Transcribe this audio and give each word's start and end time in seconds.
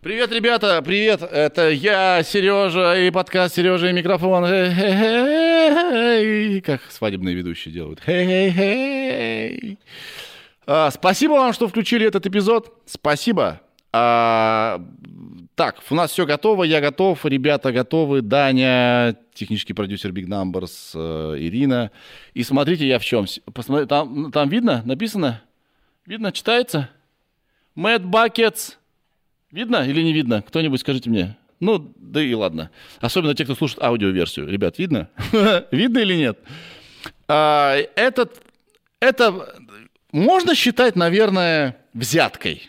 Привет, 0.00 0.32
ребята, 0.32 0.82
привет, 0.82 1.22
это 1.22 1.70
я, 1.70 2.20
Сережа, 2.24 2.98
и 2.98 3.12
подкаст 3.12 3.54
Сережа 3.54 3.90
и 3.90 3.92
микрофон. 3.92 4.42
Как 6.62 6.80
свадебные 6.90 7.36
ведущие 7.36 7.72
делают. 7.72 8.00
Спасибо 10.92 11.32
вам, 11.34 11.52
что 11.52 11.68
включили 11.68 12.08
этот 12.08 12.26
эпизод. 12.26 12.82
Спасибо. 12.86 13.60
Так, 13.92 14.80
у 15.88 15.94
нас 15.94 16.10
все 16.10 16.26
готово, 16.26 16.64
я 16.64 16.80
готов, 16.80 17.24
ребята 17.24 17.70
готовы, 17.70 18.20
Даня, 18.20 19.16
технический 19.32 19.74
продюсер 19.74 20.10
Big 20.10 20.26
Numbers, 20.26 21.38
Ирина. 21.38 21.92
И 22.34 22.42
смотрите, 22.42 22.88
я 22.88 22.98
в 22.98 23.04
чем. 23.04 23.26
Посмотрите, 23.54 23.88
там, 23.88 24.32
там 24.32 24.48
видно, 24.48 24.82
написано? 24.84 25.40
Видно, 26.04 26.32
читается? 26.32 26.90
Мэтт 27.76 28.04
Бакетс. 28.04 28.72
Видно 29.52 29.86
или 29.86 30.02
не 30.02 30.12
видно? 30.12 30.42
Кто-нибудь 30.42 30.80
скажите 30.80 31.10
мне. 31.10 31.36
Ну, 31.60 31.92
да 31.96 32.22
и 32.22 32.34
ладно. 32.34 32.70
Особенно 33.00 33.34
те, 33.34 33.44
кто 33.44 33.54
слушает 33.54 33.82
аудиоверсию. 33.82 34.48
Ребят, 34.48 34.78
видно? 34.78 35.08
видно 35.70 35.98
или 35.98 36.14
нет? 36.14 36.38
А, 37.28 37.76
этот, 37.94 38.42
это 39.00 39.54
можно 40.10 40.54
считать, 40.54 40.96
наверное, 40.96 41.76
взяткой. 41.92 42.62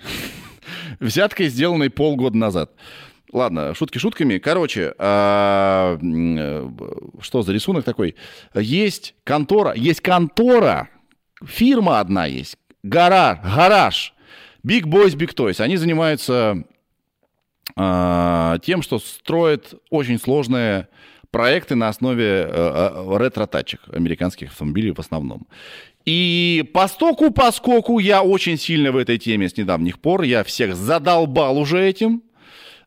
взяткой, 1.00 1.48
сделанной 1.48 1.90
полгода 1.90 2.38
назад. 2.38 2.72
Ладно, 3.32 3.74
шутки 3.76 3.98
шутками. 3.98 4.38
Короче, 4.40 4.94
а, 4.98 5.98
что 7.22 7.42
за 7.44 7.54
рисунок 7.54 7.86
такой? 7.86 8.16
Есть 8.54 9.16
контора, 9.24 9.74
есть 9.74 10.02
контора, 10.02 10.90
фирма 11.46 12.00
одна 12.00 12.26
есть, 12.26 12.58
гараж, 12.84 13.40
гараж 13.44 14.14
Big 14.68 14.84
Boys, 14.84 15.16
Big 15.16 15.34
Toys, 15.34 15.62
они 15.62 15.78
занимаются 15.78 16.64
э, 17.76 18.60
тем, 18.64 18.82
что 18.82 19.00
строят 19.00 19.76
очень 19.90 20.20
сложные 20.20 20.90
проекты 21.32 21.76
на 21.76 21.88
основе 21.88 22.26
э, 22.26 22.50
э, 22.50 23.18
ретро-тачек 23.18 23.80
американских 23.94 24.50
автомобилей 24.50 24.92
в 24.92 25.00
основном. 25.00 25.48
И 26.04 26.70
по 26.74 26.88
стоку, 26.88 27.32
по 27.32 27.52
скоку 27.52 28.00
я 28.00 28.24
очень 28.24 28.58
сильно 28.58 28.92
в 28.92 28.98
этой 28.98 29.18
теме 29.18 29.48
с 29.48 29.56
недавних 29.56 30.00
пор. 30.00 30.24
Я 30.24 30.44
всех 30.44 30.76
задолбал 30.76 31.58
уже 31.58 31.82
этим. 31.82 32.24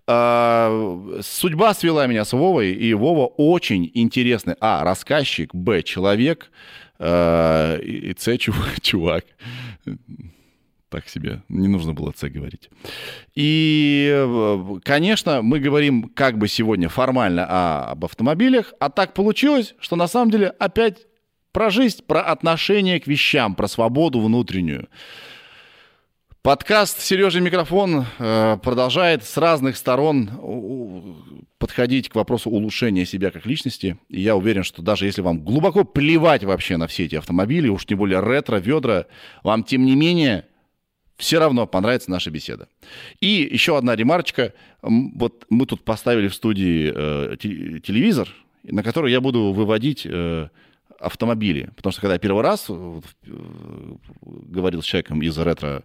Uh, 0.07 1.21
судьба 1.23 1.73
свела 1.73 2.09
меня 2.09 2.25
с 2.25 2.33
Вовой, 2.33 2.73
и 2.73 2.95
Вова 2.95 3.27
очень 3.27 3.89
интересный, 3.95 4.57
а, 4.59 4.83
рассказчик, 4.83 5.55
б, 5.55 5.85
человек, 5.85 6.51
uh, 6.99 7.81
и, 7.81 8.13
с, 8.19 8.37
чувак 8.81 9.25
так 10.91 11.09
себе. 11.09 11.43
Не 11.49 11.69
нужно 11.69 11.95
было 11.95 12.13
С 12.15 12.29
говорить. 12.29 12.69
И, 13.35 14.11
э, 14.13 14.79
конечно, 14.85 15.41
мы 15.41 15.61
говорим 15.61 16.11
как 16.15 16.37
бы 16.37 16.49
сегодня 16.49 16.89
формально 16.89 17.47
о, 17.49 17.93
об 17.93 18.05
автомобилях, 18.05 18.75
а 18.81 18.91
так 18.91 19.15
получилось, 19.15 19.75
что 19.81 19.97
на 19.97 20.09
самом 20.09 20.31
деле 20.31 20.49
опять 20.49 21.07
про 21.53 21.71
жизнь, 21.71 22.03
про 22.07 22.21
отношение 22.23 23.01
к 23.01 23.07
вещам, 23.07 23.55
про 23.55 23.69
свободу 23.69 24.21
внутреннюю. 24.21 24.89
Подкаст 26.43 27.01
«Сережа 27.01 27.39
микрофон» 27.41 28.07
э, 28.19 28.57
продолжает 28.63 29.25
с 29.25 29.37
разных 29.37 29.77
сторон 29.77 30.31
подходить 31.59 32.09
к 32.09 32.15
вопросу 32.15 32.49
улучшения 32.49 33.05
себя 33.05 33.31
как 33.31 33.45
личности. 33.45 33.99
И 34.09 34.23
я 34.23 34.35
уверен, 34.35 34.65
что 34.65 34.81
даже 34.81 35.05
если 35.05 35.21
вам 35.21 35.45
глубоко 35.45 35.85
плевать 35.85 36.43
вообще 36.43 36.79
на 36.79 36.87
все 36.87 37.05
эти 37.05 37.17
автомобили, 37.17 37.69
уж 37.69 37.85
тем 37.85 37.99
более 37.99 38.21
ретро, 38.21 38.57
ведра, 38.57 39.05
вам 39.43 39.65
тем 39.65 39.85
не 39.85 39.95
менее 39.95 40.47
все 41.21 41.39
равно 41.39 41.67
понравится 41.67 42.11
наша 42.11 42.31
беседа. 42.31 42.69
И 43.21 43.49
еще 43.53 43.77
одна 43.77 43.95
ремарочка. 43.95 44.55
Вот 44.83 45.45
мы 45.51 45.67
тут 45.67 45.85
поставили 45.85 46.29
в 46.29 46.35
студии 46.35 46.93
э, 46.95 47.37
телевизор, 47.37 48.29
на 48.65 48.83
который 48.83 49.13
я 49.13 49.21
буду 49.21 49.53
выводить 49.53 50.07
э, 50.07 50.49
автомобили. 50.99 51.71
Потому 51.77 51.93
что 51.93 52.01
когда 52.01 52.15
я 52.15 52.19
первый 52.19 52.43
раз 52.43 52.67
э, 52.69 53.01
говорил 54.23 54.81
с 54.81 54.87
человеком 54.87 55.21
из 55.21 55.37
ретро 55.37 55.85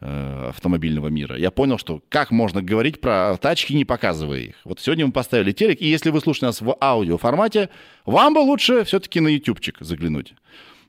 э, 0.00 0.48
автомобильного 0.48 1.08
мира, 1.08 1.36
я 1.36 1.50
понял, 1.50 1.76
что 1.76 2.02
как 2.08 2.30
можно 2.30 2.62
говорить 2.62 3.02
про 3.02 3.36
тачки, 3.36 3.74
не 3.74 3.84
показывая 3.84 4.38
их. 4.38 4.54
Вот 4.64 4.80
сегодня 4.80 5.06
мы 5.06 5.12
поставили 5.12 5.52
телек, 5.52 5.82
и 5.82 5.88
если 5.88 6.08
вы 6.08 6.20
слушаете 6.20 6.46
нас 6.46 6.62
в 6.62 6.74
аудио 6.80 7.18
формате, 7.18 7.68
вам 8.06 8.32
бы 8.32 8.38
лучше 8.38 8.84
все-таки 8.84 9.20
на 9.20 9.28
ютубчик 9.28 9.76
заглянуть, 9.80 10.32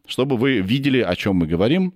чтобы 0.08 0.38
вы 0.38 0.60
видели, 0.60 1.02
о 1.02 1.14
чем 1.18 1.36
мы 1.36 1.48
говорим 1.48 1.94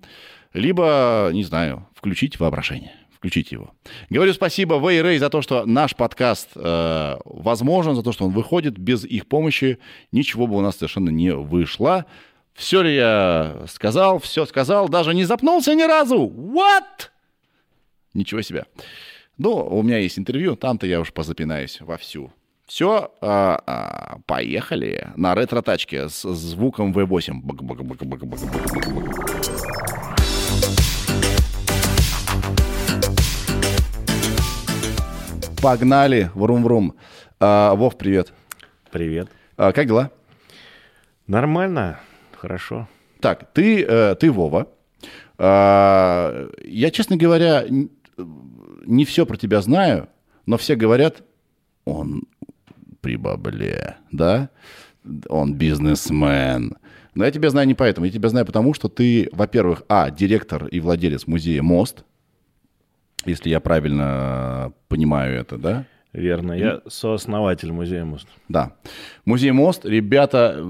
либо, 0.56 1.30
не 1.32 1.44
знаю, 1.44 1.86
включить 1.94 2.40
воображение. 2.40 2.92
Включить 3.12 3.52
его. 3.52 3.72
Говорю 4.10 4.34
спасибо 4.34 4.76
Вейрей 4.78 5.18
за 5.18 5.30
то, 5.30 5.42
что 5.42 5.64
наш 5.64 5.96
подкаст 5.96 6.50
э, 6.54 7.16
возможен, 7.24 7.94
за 7.94 8.02
то, 8.02 8.12
что 8.12 8.26
он 8.26 8.32
выходит. 8.32 8.78
Без 8.78 9.04
их 9.04 9.26
помощи 9.26 9.78
ничего 10.12 10.46
бы 10.46 10.56
у 10.56 10.60
нас 10.60 10.76
совершенно 10.76 11.10
не 11.10 11.34
вышло. 11.34 12.04
Все 12.54 12.82
ли 12.82 12.94
я 12.94 13.64
сказал? 13.68 14.18
Все 14.18 14.44
сказал. 14.46 14.88
Даже 14.88 15.14
не 15.14 15.24
запнулся 15.24 15.74
ни 15.74 15.82
разу. 15.82 16.26
What? 16.26 17.10
Ничего 18.14 18.42
себе. 18.42 18.66
Ну, 19.38 19.54
у 19.56 19.82
меня 19.82 19.98
есть 19.98 20.18
интервью, 20.18 20.56
там-то 20.56 20.86
я 20.86 21.00
уж 21.00 21.12
позапинаюсь 21.12 21.80
вовсю. 21.80 22.32
Все, 22.66 23.12
а, 23.20 23.62
а, 23.66 24.18
поехали 24.26 25.12
на 25.16 25.34
ретро-тачке 25.34 26.08
с 26.08 26.22
звуком 26.22 26.92
V8. 26.92 27.42
Погнали, 35.62 36.30
врум-врум. 36.34 36.94
А, 37.40 37.74
Вов, 37.74 37.96
привет. 37.96 38.32
Привет. 38.90 39.28
А, 39.56 39.72
как 39.72 39.86
дела? 39.86 40.10
Нормально, 41.26 41.98
хорошо. 42.36 42.88
Так, 43.20 43.52
ты, 43.52 43.82
э, 43.82 44.14
ты 44.16 44.30
Вова. 44.30 44.68
А, 45.38 46.48
я, 46.62 46.90
честно 46.90 47.16
говоря, 47.16 47.64
не 48.86 49.04
все 49.04 49.24
про 49.26 49.36
тебя 49.36 49.60
знаю, 49.62 50.08
но 50.44 50.56
все 50.58 50.76
говорят, 50.76 51.22
он 51.84 52.24
при 53.00 53.16
бабле, 53.16 53.96
да? 54.12 54.50
Он 55.28 55.54
бизнесмен. 55.54 56.76
Но 57.14 57.24
я 57.24 57.30
тебя 57.30 57.48
знаю 57.50 57.66
не 57.66 57.74
поэтому. 57.74 58.06
Я 58.06 58.12
тебя 58.12 58.28
знаю 58.28 58.44
потому, 58.44 58.74
что 58.74 58.88
ты, 58.88 59.28
во-первых, 59.32 59.84
а, 59.88 60.10
директор 60.10 60.66
и 60.66 60.80
владелец 60.80 61.26
музея 61.26 61.62
«Мост», 61.62 62.04
если 63.26 63.50
я 63.50 63.60
правильно 63.60 64.72
понимаю 64.88 65.38
это, 65.38 65.58
да? 65.58 65.84
Верно, 66.12 66.52
я 66.54 66.80
сооснователь 66.86 67.72
музея 67.72 68.04
«Мост». 68.04 68.26
Да. 68.48 68.72
Музей 69.26 69.50
«Мост», 69.50 69.84
ребята, 69.84 70.64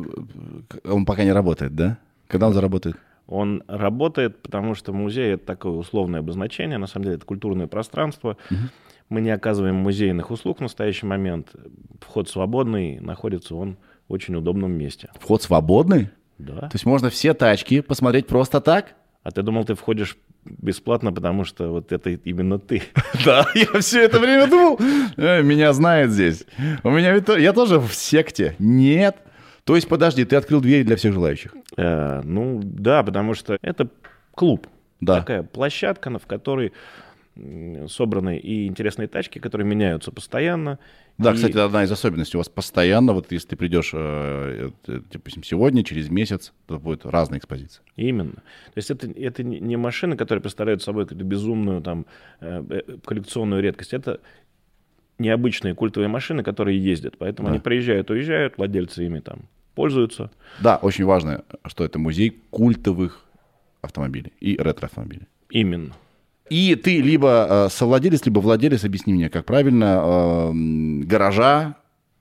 он 0.84 1.04
пока 1.04 1.22
не 1.22 1.32
работает, 1.32 1.76
да? 1.76 1.98
Когда 2.26 2.48
он 2.48 2.52
заработает? 2.52 2.96
Он 3.28 3.62
работает, 3.68 4.42
потому 4.42 4.74
что 4.74 4.92
музей— 4.92 5.32
это 5.34 5.46
такое 5.46 5.72
условное 5.72 6.20
обозначение, 6.20 6.78
на 6.78 6.86
самом 6.86 7.04
деле 7.04 7.16
это 7.16 7.26
культурное 7.26 7.66
пространство. 7.66 8.36
Угу. 8.50 8.60
Мы 9.08 9.20
не 9.20 9.30
оказываем 9.30 9.76
музейных 9.76 10.30
услуг 10.30 10.58
в 10.58 10.62
настоящий 10.62 11.06
момент. 11.06 11.54
Вход 12.00 12.28
свободный, 12.28 12.98
находится 12.98 13.54
он 13.54 13.76
в 14.08 14.12
очень 14.12 14.34
удобном 14.34 14.72
месте. 14.72 15.10
Вход 15.20 15.42
свободный? 15.42 16.10
Да. 16.38 16.62
То 16.62 16.74
есть 16.74 16.86
можно 16.86 17.08
все 17.08 17.34
тачки 17.34 17.80
посмотреть 17.80 18.26
просто 18.26 18.60
так? 18.60 18.94
А 19.26 19.32
ты 19.32 19.42
думал, 19.42 19.64
ты 19.64 19.74
входишь 19.74 20.16
бесплатно, 20.44 21.12
потому 21.12 21.42
что 21.42 21.72
вот 21.72 21.90
это 21.90 22.10
именно 22.10 22.60
ты. 22.60 22.82
Да, 23.24 23.44
я 23.56 23.80
все 23.80 24.04
это 24.04 24.20
время 24.20 24.46
думал, 24.46 24.78
э, 25.16 25.42
меня 25.42 25.72
знает 25.72 26.12
здесь. 26.12 26.44
У 26.84 26.90
меня 26.90 27.12
я 27.36 27.52
тоже 27.52 27.80
в 27.80 27.92
секте. 27.92 28.54
Нет. 28.60 29.16
То 29.64 29.74
есть, 29.74 29.88
подожди, 29.88 30.24
ты 30.24 30.36
открыл 30.36 30.60
двери 30.60 30.84
для 30.84 30.94
всех 30.94 31.12
желающих? 31.12 31.56
Э, 31.76 32.20
ну, 32.22 32.60
да, 32.62 33.02
потому 33.02 33.34
что 33.34 33.58
это 33.62 33.88
клуб. 34.32 34.68
Да. 35.00 35.18
Такая 35.18 35.42
площадка, 35.42 36.16
в 36.20 36.26
которой 36.26 36.72
собраны 37.88 38.38
и 38.38 38.66
интересные 38.66 39.08
тачки, 39.08 39.38
которые 39.38 39.66
меняются 39.66 40.10
постоянно. 40.10 40.78
Да, 41.18 41.32
и... 41.32 41.34
кстати, 41.34 41.56
одна 41.56 41.84
из 41.84 41.92
особенностей. 41.92 42.36
У 42.36 42.40
вас 42.40 42.48
постоянно, 42.48 43.12
вот 43.12 43.30
если 43.32 43.48
ты 43.48 43.56
придешь, 43.56 43.90
э, 43.94 44.70
допустим, 44.86 45.42
сегодня, 45.42 45.84
через 45.84 46.08
месяц, 46.08 46.52
то 46.66 46.78
будет 46.78 47.04
разная 47.04 47.38
экспозиция. 47.38 47.84
Именно. 47.96 48.32
То 48.32 48.76
есть 48.76 48.90
это, 48.90 49.10
это 49.10 49.42
не 49.42 49.76
машины, 49.76 50.16
которые 50.16 50.42
представляют 50.42 50.82
собой 50.82 51.04
какую-то 51.04 51.24
безумную 51.24 51.82
там 51.82 52.06
э, 52.40 52.64
э, 52.68 52.96
коллекционную 53.04 53.62
редкость. 53.62 53.92
Это 53.92 54.20
необычные 55.18 55.74
культовые 55.74 56.08
машины, 56.08 56.42
которые 56.42 56.82
ездят. 56.82 57.18
Поэтому 57.18 57.48
да. 57.48 57.54
они 57.54 57.60
приезжают, 57.60 58.10
уезжают, 58.10 58.56
владельцы 58.56 59.04
ими 59.04 59.20
там 59.20 59.40
пользуются. 59.74 60.30
Да, 60.60 60.76
очень 60.76 61.04
важно, 61.04 61.44
что 61.66 61.84
это 61.84 61.98
музей 61.98 62.42
культовых 62.50 63.24
автомобилей 63.82 64.32
и 64.40 64.56
ретро-автомобилей. 64.56 65.26
Именно. 65.50 65.92
И 66.48 66.76
ты 66.76 67.00
либо 67.00 67.46
э, 67.48 67.68
совладелец, 67.70 68.24
либо 68.24 68.38
владелец, 68.40 68.84
объясни 68.84 69.12
мне, 69.12 69.28
как 69.28 69.44
правильно, 69.44 70.00
э, 70.04 70.50
гаража 71.04 71.76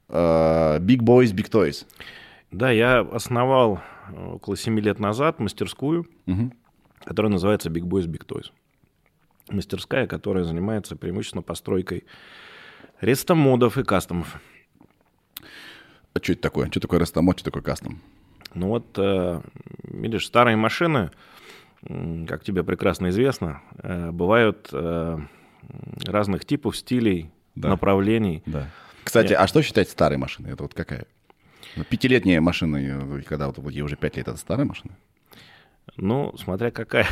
э, 0.10 0.80
Big 0.80 1.00
Boys, 1.00 1.34
Big 1.34 1.50
Toys. 1.50 1.86
Да, 2.52 2.72
я 2.72 3.02
основал 3.02 3.82
около 4.34 4.58
7 4.58 4.80
лет 4.80 5.00
назад 5.00 5.40
мастерскую, 5.40 6.08
угу. 6.26 6.52
которая 7.04 7.32
называется 7.32 7.70
Big 7.70 7.84
Boys, 7.84 8.08
Big 8.08 8.26
Toys. 8.26 8.52
мастерская, 9.50 10.08
которая 10.08 10.44
занимается 10.44 10.96
преимущественно 10.96 11.44
постройкой 11.44 12.06
рестомодов 13.02 13.78
и 13.78 13.84
кастомов. 13.84 14.42
А 16.14 16.20
что 16.22 16.34
это 16.34 16.42
такое? 16.42 16.68
Что 16.72 16.80
такое 16.80 17.00
рестомод, 17.00 17.40
что 17.40 17.46
такое 17.46 17.62
кастом? 17.62 18.02
Ну 18.54 18.70
вот, 18.70 18.86
э, 18.98 19.42
видишь, 19.84 20.26
старые 20.26 20.56
машины, 20.56 21.12
как 22.28 22.44
тебе 22.44 22.64
прекрасно 22.64 23.10
известно, 23.10 23.62
э, 23.78 24.12
бывают 24.12 24.70
э, 24.72 25.20
разных 26.06 26.46
типов, 26.46 26.78
стилей, 26.78 27.32
да. 27.56 27.70
направлений. 27.70 28.42
Да. 28.46 28.70
Кстати, 29.04 29.30
Нет. 29.30 29.40
а 29.40 29.48
что 29.48 29.62
считать 29.62 29.90
старой 29.90 30.18
машиной? 30.18 30.54
Это 30.54 30.64
вот 30.64 30.74
какая? 30.74 31.06
Пятилетняя 31.90 32.42
машина, 32.42 33.22
когда 33.28 33.48
вот, 33.48 33.58
вот 33.60 33.72
ей 33.72 33.82
уже 33.82 33.98
пять 33.98 34.18
лет, 34.18 34.28
это 34.28 34.38
старая 34.38 34.66
машина? 34.66 34.96
Ну, 35.98 36.36
смотря 36.38 36.72
какая. 36.72 37.08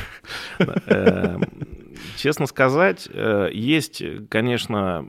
Честно 2.17 2.47
сказать, 2.47 3.07
есть, 3.51 4.01
конечно, 4.29 5.05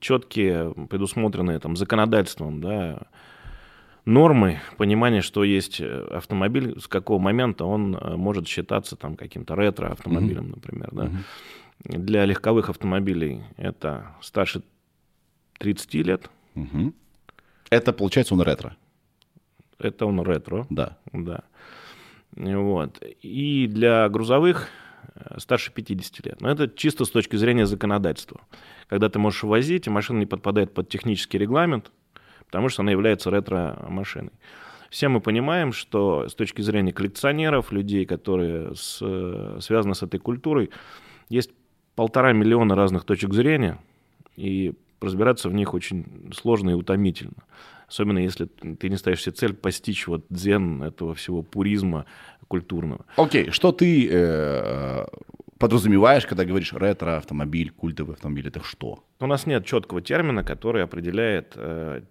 четкие, 0.00 0.74
предусмотренные 0.90 1.58
там 1.58 1.76
законодательством, 1.76 2.60
да, 2.60 3.02
нормы, 4.08 4.60
понимание, 4.76 5.22
что 5.22 5.44
есть 5.44 5.80
э, 5.80 6.06
автомобиль, 6.10 6.80
с 6.80 6.88
какого 6.88 7.18
момента 7.18 7.64
он 7.64 7.94
э, 7.94 8.16
может 8.16 8.48
считаться 8.48 8.96
там 8.96 9.16
каким-то 9.16 9.54
ретро-автомобилем, 9.54 10.46
mm-hmm. 10.46 10.54
например. 10.54 10.88
Да? 10.92 11.04
Mm-hmm. 11.04 11.98
Для 11.98 12.24
легковых 12.24 12.70
автомобилей 12.70 13.42
это 13.56 14.16
старше 14.20 14.62
30 15.58 15.94
лет. 15.94 16.30
Mm-hmm. 16.54 16.94
Это, 17.70 17.92
получается, 17.92 18.34
он 18.34 18.42
ретро? 18.42 18.76
Это 19.78 20.06
он 20.06 20.20
ретро. 20.22 20.66
Да. 20.70 20.96
Да. 21.12 21.42
Вот. 22.32 23.02
И 23.22 23.66
для 23.66 24.08
грузовых 24.08 24.68
э, 25.14 25.38
старше 25.38 25.70
50 25.70 26.26
лет. 26.26 26.40
Но 26.40 26.50
это 26.50 26.68
чисто 26.68 27.04
с 27.04 27.10
точки 27.10 27.36
зрения 27.36 27.66
законодательства. 27.66 28.40
Когда 28.88 29.10
ты 29.10 29.18
можешь 29.18 29.42
возить, 29.42 29.86
и 29.86 29.90
машина 29.90 30.18
не 30.18 30.26
подпадает 30.26 30.72
под 30.72 30.88
технический 30.88 31.36
регламент, 31.36 31.92
потому 32.48 32.68
что 32.68 32.82
она 32.82 32.90
является 32.90 33.30
ретро-машиной. 33.30 34.32
Все 34.90 35.08
мы 35.08 35.20
понимаем, 35.20 35.72
что 35.72 36.28
с 36.28 36.34
точки 36.34 36.62
зрения 36.62 36.92
коллекционеров, 36.92 37.72
людей, 37.72 38.06
которые 38.06 38.74
с, 38.74 38.96
связаны 39.60 39.94
с 39.94 40.02
этой 40.02 40.18
культурой, 40.18 40.70
есть 41.28 41.50
полтора 41.94 42.32
миллиона 42.32 42.74
разных 42.74 43.04
точек 43.04 43.34
зрения, 43.34 43.78
и 44.36 44.72
разбираться 45.00 45.48
в 45.48 45.54
них 45.54 45.74
очень 45.74 46.32
сложно 46.34 46.70
и 46.70 46.74
утомительно. 46.74 47.44
Особенно 47.86 48.18
если 48.18 48.46
ты 48.46 48.88
не 48.88 48.96
ставишь 48.96 49.22
себе 49.22 49.34
цель 49.34 49.54
постичь 49.54 50.06
вот 50.06 50.24
дзен 50.28 50.82
этого 50.82 51.14
всего 51.14 51.42
пуризма 51.42 52.04
культурного. 52.46 53.04
Окей, 53.16 53.46
okay. 53.46 53.50
что 53.50 53.72
ты 53.72 54.08
э, 54.10 55.06
подразумеваешь, 55.58 56.26
когда 56.26 56.44
говоришь 56.44 56.72
ретро-автомобиль, 56.72 57.70
культовый 57.70 58.14
автомобиль, 58.14 58.48
это 58.48 58.62
что? 58.62 59.04
У 59.20 59.26
нас 59.26 59.46
нет 59.46 59.66
четкого 59.66 60.00
термина, 60.00 60.44
который 60.44 60.82
определяет 60.82 61.52
э, 61.56 62.02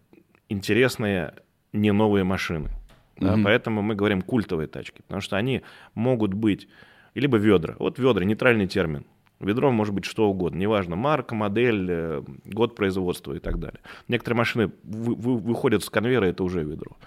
интересные 0.50 1.34
не 1.74 1.92
новые 1.92 2.24
машины. 2.24 2.70
Да, 3.18 3.36
mm 3.36 3.44
Поэтому 3.44 3.82
мы 3.82 3.96
говорим 3.96 4.22
культовые 4.22 4.68
тачки, 4.68 5.02
потому 5.02 5.22
что 5.22 5.38
они 5.38 5.64
могут 5.96 6.34
быть 6.34 6.68
либо 7.16 7.38
ведра. 7.38 7.76
Вот 7.80 8.00
ведра, 8.00 8.24
нейтральный 8.24 8.68
термин. 8.68 9.06
Ведро 9.40 9.72
может 9.72 9.94
быть 9.94 10.06
что 10.06 10.30
угодно, 10.30 10.58
неважно, 10.58 10.96
марка, 10.96 11.36
модель, 11.36 11.88
э, 11.90 12.24
год 12.46 12.76
производства 12.76 13.34
и 13.34 13.40
так 13.40 13.60
далее. 13.60 13.80
Некоторые 14.08 14.38
машины 14.38 14.72
вы, 14.84 15.16
вы, 15.16 15.38
выходят 15.38 15.84
с 15.84 15.90
конвейера, 15.90 16.26
это 16.26 16.44
уже 16.44 16.64
ведро. 16.64 16.98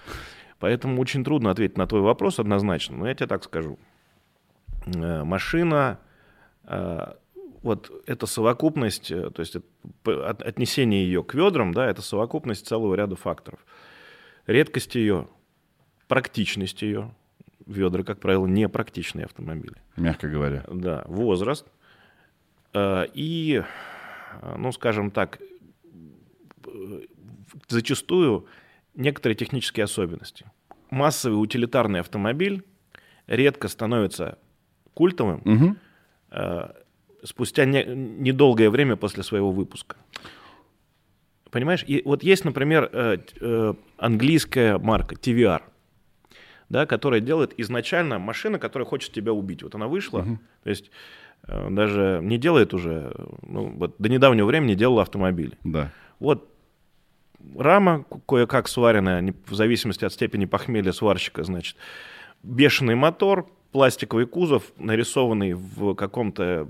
Поэтому 0.61 1.01
очень 1.01 1.25
трудно 1.25 1.51
ответить 1.51 1.77
на 1.77 1.87
твой 1.87 2.03
вопрос 2.03 2.39
однозначно, 2.39 2.99
но 2.99 3.09
я 3.09 3.15
тебе 3.15 3.27
так 3.27 3.43
скажу. 3.43 3.79
Э, 4.87 5.25
машина 5.25 5.99
э, 6.65 7.13
вот 7.63 7.91
эта 8.07 8.27
совокупность, 8.27 9.11
э, 9.11 9.31
то 9.31 9.41
есть 9.41 9.57
отнесение 10.05 11.05
ее 11.05 11.23
к 11.23 11.35
ведрам, 11.35 11.73
да, 11.73 11.89
это 11.89 12.03
совокупность 12.03 12.67
целого 12.67 12.95
ряда 12.95 13.17
факторов. 13.17 13.61
Редкость 14.47 14.95
ее, 14.95 15.29
практичность 16.09 16.83
ее, 16.83 17.15
ведра, 17.67 18.03
как 18.03 18.21
правило, 18.21 18.47
не 18.47 18.69
практичные 18.69 19.27
автомобили. 19.27 19.77
Мягко 19.97 20.29
говоря. 20.29 20.65
Да, 20.69 21.05
возраст. 21.07 21.67
Э, 22.73 23.07
и, 23.13 23.63
ну, 24.57 24.73
скажем 24.73 25.11
так, 25.11 25.39
зачастую 27.69 28.47
некоторые 28.95 29.37
технические 29.37 29.85
особенности. 29.85 30.51
Массовый 30.91 31.41
утилитарный 31.41 32.01
автомобиль 32.01 32.65
редко 33.27 33.69
становится 33.69 34.39
культовым, 34.95 35.43
угу 35.45 35.77
спустя 37.25 37.65
не, 37.65 37.85
недолгое 37.85 38.71
время 38.71 38.97
после 38.97 39.23
своего 39.23 39.51
выпуска. 39.51 39.97
Понимаешь? 41.51 41.85
И 41.87 42.03
вот 42.05 42.23
есть, 42.23 42.45
например, 42.45 42.89
э, 42.93 43.19
э, 43.41 43.75
английская 43.99 44.79
марка 44.79 45.17
TVR, 45.17 45.63
да, 46.69 46.87
которая 46.87 47.21
делает 47.21 47.55
изначально 47.59 48.19
машина, 48.19 48.59
которая 48.59 48.87
хочет 48.87 49.13
тебя 49.13 49.33
убить. 49.33 49.63
Вот 49.63 49.75
она 49.75 49.89
вышла, 49.89 50.21
угу. 50.21 50.39
то 50.63 50.71
есть 50.71 50.91
э, 51.49 51.69
даже 51.71 52.21
не 52.23 52.39
делает 52.39 52.73
уже, 52.73 53.13
ну, 53.43 53.71
вот 53.71 53.97
до 53.99 54.09
недавнего 54.09 54.47
времени 54.47 54.75
делала 54.75 55.03
автомобили. 55.03 55.59
Да. 55.65 55.91
Вот 56.21 56.49
рама 57.57 58.05
кое-как 58.27 58.69
сваренная, 58.69 59.35
в 59.47 59.55
зависимости 59.55 60.05
от 60.05 60.13
степени 60.13 60.45
похмелья 60.45 60.93
сварщика, 60.93 61.43
значит, 61.43 61.77
бешеный 62.43 62.95
мотор, 62.95 63.49
пластиковый 63.73 64.27
кузов, 64.27 64.73
нарисованный 64.79 65.55
в 65.55 65.95
каком-то 65.95 66.69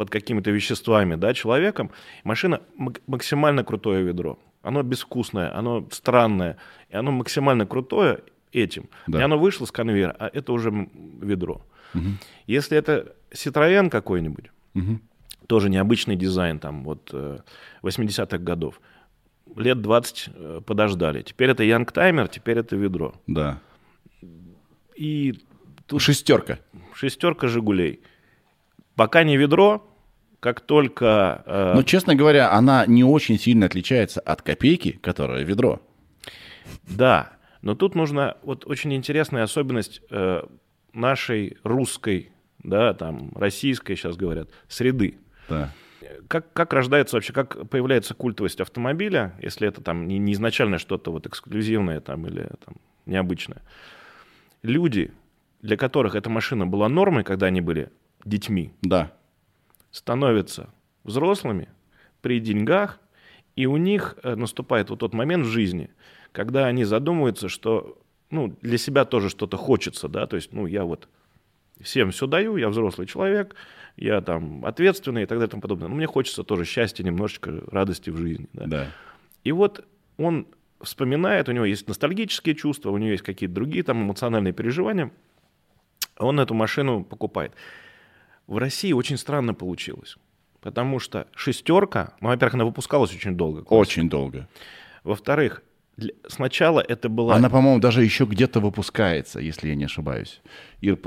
под 0.00 0.08
какими-то 0.08 0.50
веществами, 0.50 1.16
да, 1.16 1.34
человеком, 1.34 1.90
машина 2.24 2.62
максимально 3.06 3.64
крутое 3.64 4.02
ведро. 4.02 4.38
Оно 4.62 4.82
безвкусное, 4.82 5.54
оно 5.54 5.86
странное, 5.90 6.56
и 6.88 6.96
оно 6.96 7.10
максимально 7.10 7.66
крутое 7.66 8.20
этим. 8.50 8.88
Да. 9.06 9.20
И 9.20 9.22
оно 9.22 9.38
вышло 9.38 9.66
с 9.66 9.70
конвейера, 9.70 10.16
а 10.18 10.30
это 10.32 10.54
уже 10.54 10.88
ведро. 11.20 11.60
Угу. 11.92 12.04
Если 12.46 12.78
это 12.78 13.14
Citroёn 13.30 13.90
какой-нибудь, 13.90 14.46
угу. 14.74 15.00
тоже 15.46 15.68
необычный 15.68 16.16
дизайн, 16.16 16.58
там, 16.58 16.82
вот 16.82 17.12
80-х 17.82 18.36
э, 18.36 18.38
годов, 18.38 18.80
лет 19.54 19.82
20 19.82 20.28
э, 20.32 20.60
подождали. 20.64 21.20
Теперь 21.20 21.50
это 21.50 21.62
Янгтаймер, 21.62 22.28
теперь 22.28 22.56
это 22.56 22.74
ведро. 22.74 23.12
Да. 23.26 23.60
И 24.96 25.34
тут... 25.86 26.00
Шестерка. 26.00 26.58
Шестерка 26.94 27.48
«Жигулей». 27.48 28.00
Пока 28.96 29.24
не 29.24 29.36
ведро, 29.38 29.89
как 30.40 30.60
только... 30.62 31.42
Э... 31.46 31.72
Но, 31.74 31.82
честно 31.82 32.14
говоря, 32.14 32.52
она 32.52 32.86
не 32.86 33.04
очень 33.04 33.38
сильно 33.38 33.66
отличается 33.66 34.20
от 34.20 34.42
копейки, 34.42 34.92
которая 35.02 35.44
ведро. 35.44 35.80
Да, 36.88 37.32
но 37.62 37.74
тут 37.74 37.94
нужна 37.94 38.36
вот 38.42 38.66
очень 38.66 38.94
интересная 38.94 39.42
особенность 39.42 40.00
э, 40.10 40.42
нашей 40.94 41.58
русской, 41.62 42.32
да, 42.62 42.94
там, 42.94 43.32
российской, 43.34 43.96
сейчас 43.96 44.16
говорят, 44.16 44.48
среды. 44.66 45.18
Да. 45.48 45.72
Как, 46.28 46.52
как 46.52 46.72
рождается 46.72 47.16
вообще, 47.16 47.32
как 47.32 47.68
появляется 47.68 48.14
культовость 48.14 48.60
автомобиля, 48.60 49.34
если 49.42 49.68
это 49.68 49.82
там 49.82 50.08
не, 50.08 50.18
не 50.18 50.32
изначально 50.32 50.78
что-то 50.78 51.12
вот 51.12 51.26
эксклюзивное 51.26 52.00
там 52.00 52.26
или 52.26 52.48
там 52.64 52.76
необычное. 53.04 53.62
Люди, 54.62 55.12
для 55.60 55.76
которых 55.76 56.14
эта 56.14 56.30
машина 56.30 56.66
была 56.66 56.88
нормой, 56.88 57.24
когда 57.24 57.46
они 57.46 57.60
были 57.60 57.90
детьми, 58.24 58.72
да 58.82 59.12
становятся 59.90 60.70
взрослыми 61.04 61.68
при 62.20 62.40
деньгах, 62.40 63.00
и 63.56 63.66
у 63.66 63.76
них 63.76 64.16
э, 64.22 64.34
наступает 64.34 64.90
вот 64.90 65.00
тот 65.00 65.14
момент 65.14 65.46
в 65.46 65.50
жизни, 65.50 65.90
когда 66.32 66.66
они 66.66 66.84
задумываются, 66.84 67.48
что 67.48 67.98
ну, 68.30 68.56
для 68.62 68.78
себя 68.78 69.04
тоже 69.04 69.28
что-то 69.28 69.56
хочется, 69.56 70.08
да, 70.08 70.26
то 70.26 70.36
есть, 70.36 70.52
ну, 70.52 70.66
я 70.66 70.84
вот 70.84 71.08
всем 71.80 72.10
все 72.10 72.26
даю, 72.26 72.56
я 72.56 72.68
взрослый 72.68 73.06
человек, 73.06 73.56
я 73.96 74.20
там 74.20 74.64
ответственный 74.64 75.24
и 75.24 75.26
так 75.26 75.38
далее 75.38 75.48
и 75.48 75.50
тому 75.50 75.62
подобное. 75.62 75.88
Но 75.88 75.94
мне 75.94 76.06
хочется 76.06 76.44
тоже 76.44 76.64
счастья, 76.64 77.02
немножечко 77.02 77.62
радости 77.70 78.10
в 78.10 78.16
жизни. 78.16 78.46
Да. 78.52 78.66
да. 78.66 78.86
И 79.44 79.52
вот 79.52 79.84
он 80.16 80.46
вспоминает, 80.80 81.48
у 81.48 81.52
него 81.52 81.64
есть 81.64 81.88
ностальгические 81.88 82.54
чувства, 82.54 82.90
у 82.90 82.98
него 82.98 83.10
есть 83.10 83.22
какие-то 83.22 83.54
другие 83.54 83.82
там 83.82 84.02
эмоциональные 84.02 84.52
переживания, 84.52 85.10
он 86.18 86.38
эту 86.38 86.54
машину 86.54 87.04
покупает. 87.04 87.52
В 88.50 88.58
России 88.58 88.92
очень 88.92 89.16
странно 89.16 89.54
получилось. 89.54 90.16
Потому 90.60 90.98
что 90.98 91.28
шестерка, 91.36 92.14
ну, 92.20 92.30
во-первых, 92.30 92.54
она 92.54 92.64
выпускалась 92.64 93.14
очень 93.14 93.36
долго. 93.36 93.62
Классика. 93.62 93.74
Очень 93.74 94.10
долго. 94.10 94.48
Во-вторых, 95.04 95.62
для... 95.96 96.14
сначала 96.26 96.80
это 96.80 97.08
была... 97.08 97.36
Она, 97.36 97.48
по-моему, 97.48 97.78
даже 97.78 98.02
еще 98.02 98.24
где-то 98.24 98.58
выпускается, 98.58 99.38
если 99.38 99.68
я 99.68 99.76
не 99.76 99.84
ошибаюсь. 99.84 100.42
Ир, 100.80 100.98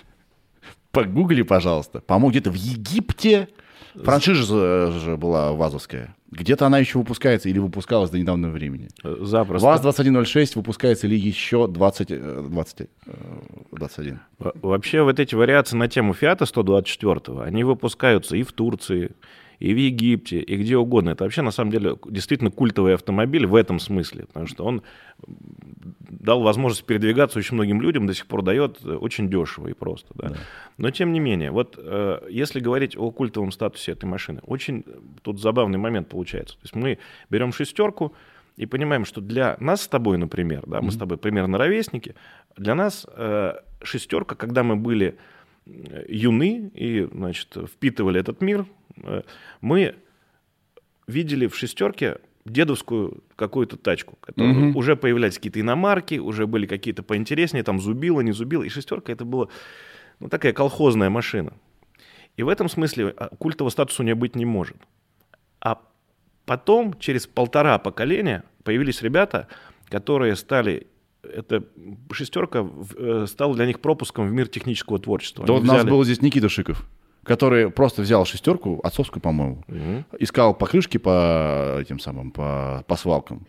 погугли, 0.92 1.40
пожалуйста. 1.40 2.02
По-моему, 2.02 2.30
где-то 2.30 2.50
в 2.50 2.56
Египте 2.56 3.48
франшиза 3.94 4.90
же 4.92 5.16
была 5.16 5.52
вазовская. 5.52 6.14
Где-то 6.30 6.66
она 6.66 6.78
еще 6.78 6.98
выпускается 6.98 7.48
или 7.48 7.58
выпускалась 7.58 8.10
до 8.10 8.18
недавнего 8.18 8.50
времени. 8.50 8.88
Запросто. 9.02 9.66
ВАЗ-2106 9.66 10.52
выпускается 10.54 11.08
ли 11.08 11.16
еще 11.16 11.66
20, 11.66 12.48
20, 12.50 12.88
21? 13.72 14.20
Вообще 14.38 15.02
вот 15.02 15.18
эти 15.18 15.34
вариации 15.34 15.76
на 15.76 15.88
тему 15.88 16.14
Фиата 16.14 16.46
124, 16.46 17.42
они 17.42 17.64
выпускаются 17.64 18.36
и 18.36 18.44
в 18.44 18.52
Турции, 18.52 19.10
и 19.58 19.74
в 19.74 19.76
Египте, 19.76 20.40
и 20.40 20.56
где 20.56 20.76
угодно. 20.76 21.10
Это 21.10 21.24
вообще, 21.24 21.42
на 21.42 21.50
самом 21.50 21.70
деле, 21.70 21.96
действительно 22.08 22.50
культовый 22.50 22.94
автомобиль 22.94 23.46
в 23.46 23.54
этом 23.54 23.78
смысле, 23.78 24.26
потому 24.26 24.46
что 24.46 24.64
он 24.64 24.82
дал 26.20 26.42
возможность 26.42 26.84
передвигаться 26.84 27.38
очень 27.38 27.54
многим 27.54 27.80
людям, 27.80 28.06
до 28.06 28.14
сих 28.14 28.26
пор 28.26 28.42
дает 28.42 28.84
очень 28.84 29.28
дешево 29.28 29.68
и 29.68 29.72
просто. 29.72 30.08
Да? 30.14 30.28
Да. 30.28 30.36
Но, 30.76 30.90
тем 30.90 31.12
не 31.12 31.20
менее, 31.20 31.50
вот 31.50 31.74
э, 31.76 32.20
если 32.30 32.60
говорить 32.60 32.96
о 32.96 33.10
культовом 33.10 33.50
статусе 33.50 33.92
этой 33.92 34.04
машины, 34.04 34.40
очень 34.42 34.84
тут 35.22 35.40
забавный 35.40 35.78
момент 35.78 36.08
получается. 36.08 36.54
То 36.54 36.62
есть 36.62 36.74
мы 36.76 36.98
берем 37.28 37.52
шестерку, 37.52 38.14
и 38.56 38.66
понимаем, 38.66 39.06
что 39.06 39.22
для 39.22 39.56
нас 39.58 39.82
с 39.82 39.88
тобой, 39.88 40.18
например, 40.18 40.64
да, 40.66 40.82
мы 40.82 40.88
mm-hmm. 40.88 40.90
с 40.92 40.96
тобой 40.98 41.16
примерно 41.16 41.56
ровесники, 41.56 42.14
для 42.56 42.74
нас 42.74 43.06
э, 43.08 43.54
шестерка, 43.82 44.34
когда 44.34 44.62
мы 44.62 44.76
были 44.76 45.16
э, 45.64 46.04
юны 46.08 46.70
и, 46.74 47.08
значит, 47.10 47.56
впитывали 47.72 48.20
этот 48.20 48.42
мир, 48.42 48.66
Э, 49.02 49.22
мы 49.60 49.96
видели 51.06 51.46
в 51.46 51.56
шестерке 51.56 52.18
дедовскую 52.44 53.22
какую-то 53.36 53.76
тачку, 53.76 54.16
которую 54.20 54.70
угу. 54.70 54.78
уже 54.78 54.96
появлялись 54.96 55.36
какие-то 55.36 55.60
иномарки, 55.60 56.18
уже 56.18 56.46
были 56.46 56.66
какие-то 56.66 57.02
поинтереснее, 57.02 57.62
там 57.62 57.80
зубила, 57.80 58.20
не 58.20 58.32
зубила, 58.32 58.62
и 58.62 58.68
шестерка 58.68 59.12
это 59.12 59.24
была 59.24 59.48
ну, 60.20 60.28
такая 60.28 60.52
колхозная 60.52 61.10
машина. 61.10 61.52
И 62.36 62.42
в 62.42 62.48
этом 62.48 62.68
смысле 62.68 63.14
а, 63.16 63.28
культового 63.36 63.70
статуса 63.70 64.02
у 64.02 64.04
нее 64.04 64.14
быть 64.14 64.36
не 64.36 64.44
может. 64.44 64.76
А 65.60 65.80
потом, 66.46 66.98
через 66.98 67.26
полтора 67.26 67.78
поколения, 67.78 68.44
появились 68.64 69.02
ребята, 69.02 69.48
которые 69.88 70.36
стали 70.36 70.86
эта 71.22 71.64
шестерка 72.12 72.66
э, 72.96 73.26
стала 73.28 73.54
для 73.54 73.66
них 73.66 73.80
пропуском 73.80 74.26
в 74.26 74.32
мир 74.32 74.48
технического 74.48 74.98
творчества. 74.98 75.44
Да 75.44 75.54
взяли... 75.54 75.68
у 75.68 75.72
нас 75.72 75.84
был 75.84 76.04
здесь 76.04 76.22
Никита 76.22 76.48
Шиков 76.48 76.86
который 77.22 77.70
просто 77.70 78.02
взял 78.02 78.24
шестерку, 78.24 78.80
отцовскую, 78.82 79.20
по-моему, 79.20 79.62
угу. 79.68 80.04
искал 80.18 80.54
покрышки 80.54 80.96
по 80.96 81.78
этим 81.80 81.98
самым, 81.98 82.30
по, 82.30 82.84
по 82.86 82.96
свалкам, 82.96 83.46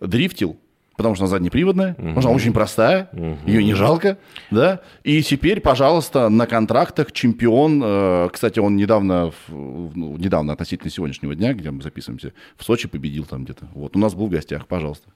дрифтил, 0.00 0.56
потому 0.96 1.14
что 1.14 1.24
она 1.24 1.30
заднеприводная, 1.30 1.94
угу. 1.98 2.18
она 2.20 2.30
очень 2.30 2.52
простая, 2.52 3.08
угу. 3.12 3.38
ее 3.46 3.62
не 3.62 3.74
жалко, 3.74 4.18
да, 4.50 4.80
и 5.04 5.22
теперь, 5.22 5.60
пожалуйста, 5.60 6.28
на 6.28 6.46
контрактах 6.46 7.12
чемпион, 7.12 7.82
э, 7.84 8.28
кстати, 8.32 8.58
он 8.58 8.76
недавно, 8.76 9.32
ну, 9.48 10.16
недавно 10.16 10.52
относительно 10.52 10.90
сегодняшнего 10.90 11.34
дня, 11.34 11.52
где 11.52 11.70
мы 11.70 11.82
записываемся, 11.82 12.32
в 12.56 12.64
Сочи 12.64 12.88
победил 12.88 13.24
там 13.24 13.44
где-то, 13.44 13.68
вот, 13.74 13.96
у 13.96 13.98
нас 13.98 14.14
был 14.14 14.26
в 14.26 14.30
гостях, 14.30 14.66
пожалуйста. 14.66 15.10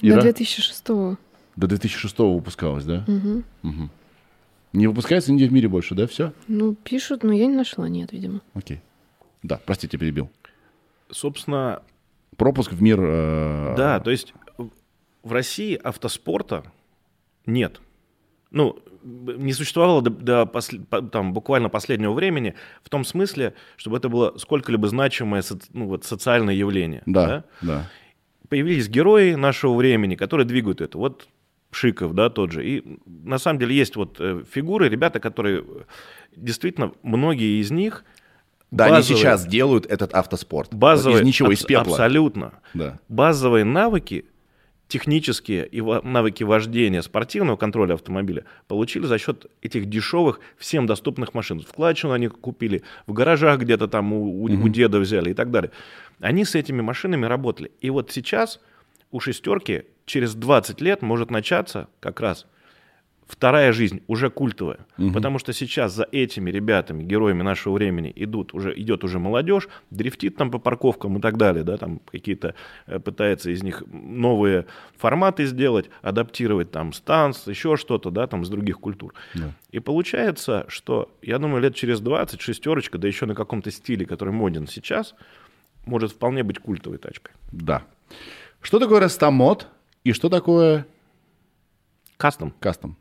Ира? 0.00 0.16
До 0.16 0.22
2006 0.22 0.88
-го. 0.88 1.16
До 1.56 1.66
2006 1.68 2.18
выпускалась, 2.18 2.84
да? 2.84 3.04
Угу. 3.06 3.42
Угу. 3.62 3.90
Не 4.74 4.88
выпускается 4.88 5.32
нигде 5.32 5.46
в 5.46 5.52
мире 5.52 5.68
больше, 5.68 5.94
да? 5.94 6.06
Все? 6.08 6.32
Ну, 6.48 6.74
пишут, 6.74 7.22
но 7.22 7.32
я 7.32 7.46
не 7.46 7.54
нашла, 7.54 7.88
нет, 7.88 8.12
видимо. 8.12 8.42
Окей. 8.54 8.80
Да, 9.42 9.60
простите, 9.64 9.96
перебил. 9.96 10.30
Собственно... 11.10 11.82
Пропуск 12.36 12.72
в 12.72 12.82
мир... 12.82 12.98
Э... 13.00 13.74
Да, 13.76 14.00
то 14.00 14.10
есть 14.10 14.34
в 15.22 15.32
России 15.32 15.76
автоспорта 15.76 16.64
нет. 17.46 17.80
Ну, 18.50 18.76
не 19.04 19.52
существовало 19.52 20.02
до, 20.02 20.10
до 20.10 20.46
посл... 20.46 20.78
там, 21.12 21.32
буквально 21.32 21.68
последнего 21.68 22.12
времени 22.12 22.54
в 22.82 22.88
том 22.88 23.04
смысле, 23.04 23.54
чтобы 23.76 23.98
это 23.98 24.08
было 24.08 24.36
сколько-либо 24.38 24.88
значимое 24.88 25.42
со... 25.42 25.56
ну, 25.72 25.86
вот, 25.86 26.04
социальное 26.04 26.54
явление. 26.54 27.04
Да, 27.06 27.26
да, 27.26 27.44
да. 27.62 27.90
Появились 28.48 28.88
герои 28.88 29.34
нашего 29.34 29.76
времени, 29.76 30.16
которые 30.16 30.46
двигают 30.46 30.80
это. 30.80 30.98
Вот 30.98 31.28
Шиков, 31.74 32.14
да, 32.14 32.30
тот 32.30 32.52
же. 32.52 32.66
И 32.66 32.98
на 33.06 33.38
самом 33.38 33.58
деле 33.58 33.74
есть 33.74 33.96
вот 33.96 34.16
э, 34.20 34.42
фигуры, 34.50 34.88
ребята, 34.88 35.20
которые 35.20 35.64
действительно, 36.36 36.92
многие 37.02 37.60
из 37.60 37.70
них 37.70 38.04
да, 38.70 38.88
базовые, 38.88 38.96
они 38.96 39.20
сейчас 39.20 39.46
делают 39.46 39.86
этот 39.86 40.14
автоспорт. 40.14 40.74
Базовые, 40.74 41.22
из 41.22 41.26
ничего, 41.26 41.52
из 41.52 41.62
пепла. 41.62 41.92
Абсолютно. 41.92 42.54
Да. 42.74 42.98
Базовые 43.08 43.64
навыки, 43.64 44.24
технические 44.88 45.66
и 45.66 45.80
навыки 45.80 46.42
вождения 46.42 47.02
спортивного 47.02 47.56
контроля 47.56 47.94
автомобиля 47.94 48.44
получили 48.66 49.06
за 49.06 49.18
счет 49.18 49.46
этих 49.62 49.86
дешевых, 49.86 50.40
всем 50.58 50.86
доступных 50.86 51.34
машин. 51.34 51.60
Вкладчину 51.60 52.12
они 52.12 52.28
купили, 52.28 52.82
в 53.06 53.12
гаражах 53.12 53.60
где-то 53.60 53.86
там 53.86 54.12
у, 54.12 54.42
у, 54.42 54.44
угу. 54.44 54.64
у 54.64 54.68
деда 54.68 54.98
взяли 54.98 55.30
и 55.30 55.34
так 55.34 55.50
далее. 55.50 55.70
Они 56.20 56.44
с 56.44 56.54
этими 56.54 56.80
машинами 56.80 57.26
работали. 57.26 57.70
И 57.80 57.90
вот 57.90 58.10
сейчас 58.10 58.60
у 59.10 59.20
шестерки 59.20 59.84
через 60.04 60.34
20 60.34 60.80
лет 60.80 61.02
может 61.02 61.30
начаться 61.30 61.88
как 62.00 62.20
раз 62.20 62.46
вторая 63.26 63.72
жизнь, 63.72 64.02
уже 64.06 64.30
культовая. 64.30 64.80
Угу. 64.98 65.12
Потому 65.12 65.38
что 65.38 65.52
сейчас 65.52 65.92
за 65.92 66.06
этими 66.12 66.50
ребятами, 66.50 67.02
героями 67.02 67.42
нашего 67.42 67.74
времени, 67.74 68.12
идут 68.14 68.54
уже, 68.54 68.78
идет 68.78 69.04
уже 69.04 69.18
молодежь, 69.18 69.68
дрифтит 69.90 70.36
там 70.36 70.50
по 70.50 70.58
парковкам 70.58 71.18
и 71.18 71.20
так 71.20 71.36
далее, 71.36 71.64
да, 71.64 71.76
там 71.76 72.00
какие-то 72.10 72.54
э, 72.86 72.98
пытается 72.98 73.50
из 73.50 73.62
них 73.62 73.82
новые 73.90 74.66
форматы 74.96 75.46
сделать, 75.46 75.90
адаптировать 76.02 76.70
там 76.70 76.92
станс, 76.92 77.46
еще 77.46 77.76
что-то, 77.76 78.10
да, 78.10 78.26
там 78.26 78.44
с 78.44 78.48
других 78.48 78.78
культур. 78.78 79.14
Да. 79.34 79.52
И 79.70 79.80
получается, 79.80 80.64
что, 80.68 81.10
я 81.22 81.38
думаю, 81.38 81.62
лет 81.62 81.74
через 81.74 82.00
20 82.00 82.40
шестерочка, 82.40 82.98
да 82.98 83.08
еще 83.08 83.26
на 83.26 83.34
каком-то 83.34 83.70
стиле, 83.70 84.06
который 84.06 84.32
моден 84.32 84.66
сейчас, 84.66 85.14
может 85.86 86.12
вполне 86.12 86.42
быть 86.42 86.58
культовой 86.58 86.98
тачкой. 86.98 87.34
Да. 87.52 87.82
Что 88.60 88.78
такое 88.78 89.00
растамод 89.00 89.68
и 90.04 90.12
что 90.12 90.28
такое... 90.28 90.86
Кастом. 92.16 92.54
Кастом. 92.60 92.96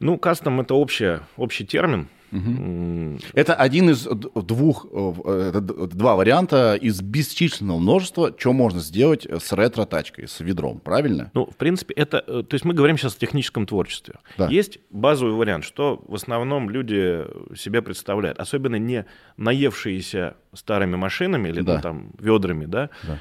Ну, 0.00 0.18
кастом— 0.18 0.60
это 0.62 0.74
общее, 0.74 1.20
общий 1.36 1.64
термин. 1.64 2.08
Угу. 2.32 3.18
Это 3.34 3.54
один 3.54 3.90
из 3.90 4.04
двух, 4.04 4.86
э, 4.92 5.48
это 5.48 5.60
два 5.60 6.14
варианта 6.14 6.76
из 6.76 7.02
бесчисленного 7.02 7.78
множества, 7.78 8.32
что 8.36 8.52
можно 8.52 8.80
сделать 8.80 9.26
с 9.26 9.52
ретро-тачкой, 9.52 10.28
с 10.28 10.40
ведром, 10.40 10.78
правильно? 10.78 11.30
Ну, 11.34 11.46
в 11.46 11.56
принципе, 11.56 11.92
это... 11.94 12.24
Э, 12.26 12.42
то 12.48 12.54
есть 12.54 12.64
мы 12.64 12.72
говорим 12.72 12.96
сейчас 12.96 13.16
о 13.16 13.18
техническом 13.18 13.66
творчестве. 13.66 14.14
Да. 14.38 14.48
Есть 14.48 14.78
базовый 14.90 15.34
вариант, 15.34 15.64
что 15.64 16.02
в 16.06 16.14
основном 16.14 16.70
люди 16.70 17.24
себе 17.56 17.82
представляют, 17.82 18.38
особенно 18.38 18.76
не 18.76 19.06
наевшиеся 19.36 20.36
старыми 20.54 20.96
машинами 20.96 21.48
или 21.48 21.60
да. 21.60 21.76
ну, 21.76 21.82
там 21.82 22.12
ведрами, 22.18 22.64
да, 22.64 22.90
да 23.02 23.18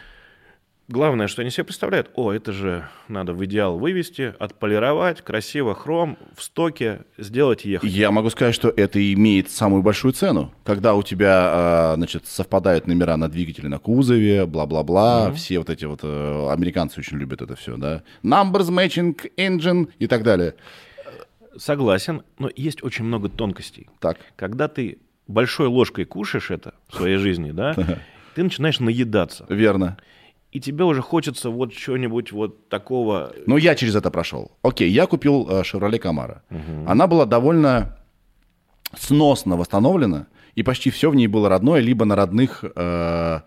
Главное, 0.89 1.27
что 1.27 1.43
они 1.43 1.51
себе 1.51 1.65
представляют, 1.65 2.09
о, 2.15 2.33
это 2.33 2.51
же 2.51 2.89
надо 3.07 3.35
в 3.35 3.45
идеал 3.45 3.77
вывести, 3.77 4.33
отполировать, 4.39 5.21
красиво, 5.21 5.75
хром, 5.75 6.17
в 6.35 6.41
стоке, 6.41 7.01
сделать 7.15 7.63
ехать. 7.63 7.87
Я 7.87 8.09
могу 8.09 8.31
сказать, 8.31 8.55
что 8.55 8.69
это 8.69 9.13
имеет 9.13 9.51
самую 9.51 9.83
большую 9.83 10.13
цену. 10.13 10.51
Когда 10.63 10.95
у 10.95 11.03
тебя, 11.03 11.29
а, 11.31 11.93
значит, 11.95 12.25
совпадают 12.25 12.87
номера 12.87 13.17
на 13.17 13.29
двигателе 13.29 13.69
на 13.69 13.77
кузове, 13.77 14.47
бла-бла-бла, 14.47 15.29
mm-hmm. 15.29 15.33
все 15.35 15.59
вот 15.59 15.69
эти 15.69 15.85
вот, 15.85 15.99
э, 16.01 16.49
американцы 16.49 17.01
очень 17.01 17.19
любят 17.19 17.43
это 17.43 17.55
все, 17.55 17.77
да, 17.77 18.01
numbers 18.23 18.71
matching 18.71 19.15
engine 19.37 19.89
и 19.99 20.07
так 20.07 20.23
далее. 20.23 20.55
Согласен, 21.55 22.23
но 22.39 22.49
есть 22.55 22.83
очень 22.83 23.05
много 23.05 23.29
тонкостей. 23.29 23.89
Так. 23.99 24.17
Когда 24.35 24.67
ты 24.67 24.97
большой 25.27 25.67
ложкой 25.67 26.05
кушаешь 26.05 26.49
это 26.49 26.73
в 26.87 26.95
своей 26.95 27.17
жизни, 27.17 27.51
да, 27.51 27.75
ты 28.33 28.41
начинаешь 28.41 28.79
наедаться. 28.79 29.45
Верно 29.49 29.99
и 30.51 30.59
тебе 30.59 30.83
уже 30.83 31.01
хочется 31.01 31.49
вот 31.49 31.73
чего-нибудь 31.73 32.31
вот 32.31 32.69
такого. 32.69 33.33
Ну, 33.45 33.57
я 33.57 33.75
через 33.75 33.95
это 33.95 34.09
прошел. 34.09 34.51
Окей, 34.63 34.89
я 34.89 35.05
купил 35.05 35.47
э, 35.49 35.61
Chevrolet 35.61 35.99
Camaro. 35.99 36.39
Угу. 36.49 36.89
Она 36.89 37.07
была 37.07 37.25
довольно 37.25 37.97
сносно 38.97 39.57
восстановлена, 39.57 40.27
и 40.55 40.63
почти 40.63 40.89
все 40.89 41.09
в 41.09 41.15
ней 41.15 41.27
было 41.27 41.49
родное, 41.49 41.79
либо 41.79 42.05
на 42.05 42.15
родных 42.15 42.63
э, 42.63 43.41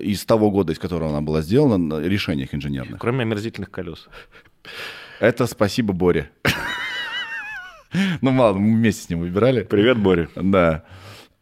из 0.00 0.24
того 0.24 0.50
года, 0.50 0.72
из 0.72 0.78
которого 0.78 1.10
она 1.10 1.20
была 1.20 1.42
сделана, 1.42 2.00
решениях 2.00 2.54
инженерных. 2.54 3.00
Кроме 3.00 3.22
омерзительных 3.22 3.70
колес. 3.70 4.08
Это 5.20 5.46
спасибо 5.46 5.92
Боре. 5.92 6.30
Ну, 8.22 8.30
мало, 8.30 8.54
мы 8.54 8.74
вместе 8.74 9.02
с 9.02 9.10
ним 9.10 9.20
выбирали. 9.20 9.64
Привет, 9.64 9.98
Боря. 9.98 10.26
Да. 10.34 10.82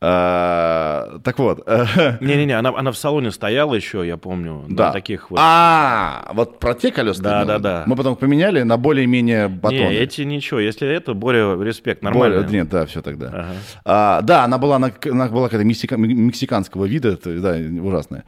А, 0.02 1.18
так 1.22 1.38
вот. 1.38 1.66
Не-не-не, 2.20 2.58
она, 2.58 2.70
она 2.76 2.90
в 2.90 2.96
салоне 2.96 3.30
стояла 3.30 3.74
еще, 3.74 4.06
я 4.06 4.16
помню. 4.16 4.64
Да. 4.68 4.92
таких 4.92 5.30
вот. 5.30 5.38
А, 5.42 6.30
вот 6.32 6.58
про 6.58 6.74
те 6.74 6.90
колеса. 6.90 7.22
Да, 7.22 7.44
да, 7.44 7.58
да. 7.58 7.82
Мы 7.86 7.96
потом 7.96 8.16
поменяли 8.16 8.62
на 8.62 8.78
более-менее 8.78 9.48
батоны. 9.48 9.78
Не, 9.78 9.94
эти 9.96 10.22
ничего. 10.22 10.58
Если 10.58 10.88
это, 10.88 11.12
более 11.12 11.62
респект, 11.62 12.02
нормально. 12.02 12.40
Более, 12.40 12.50
нет, 12.50 12.70
да, 12.70 12.86
все 12.86 13.02
тогда. 13.02 13.26
Ага. 13.28 13.46
А, 13.84 14.20
да, 14.22 14.44
она 14.44 14.56
была, 14.56 14.76
она, 14.76 14.90
она 15.04 15.28
была 15.28 15.48
какая-то 15.48 15.66
мексика, 15.66 15.98
мексиканского 15.98 16.86
вида, 16.86 17.18
да, 17.22 17.56
ужасная. 17.82 18.24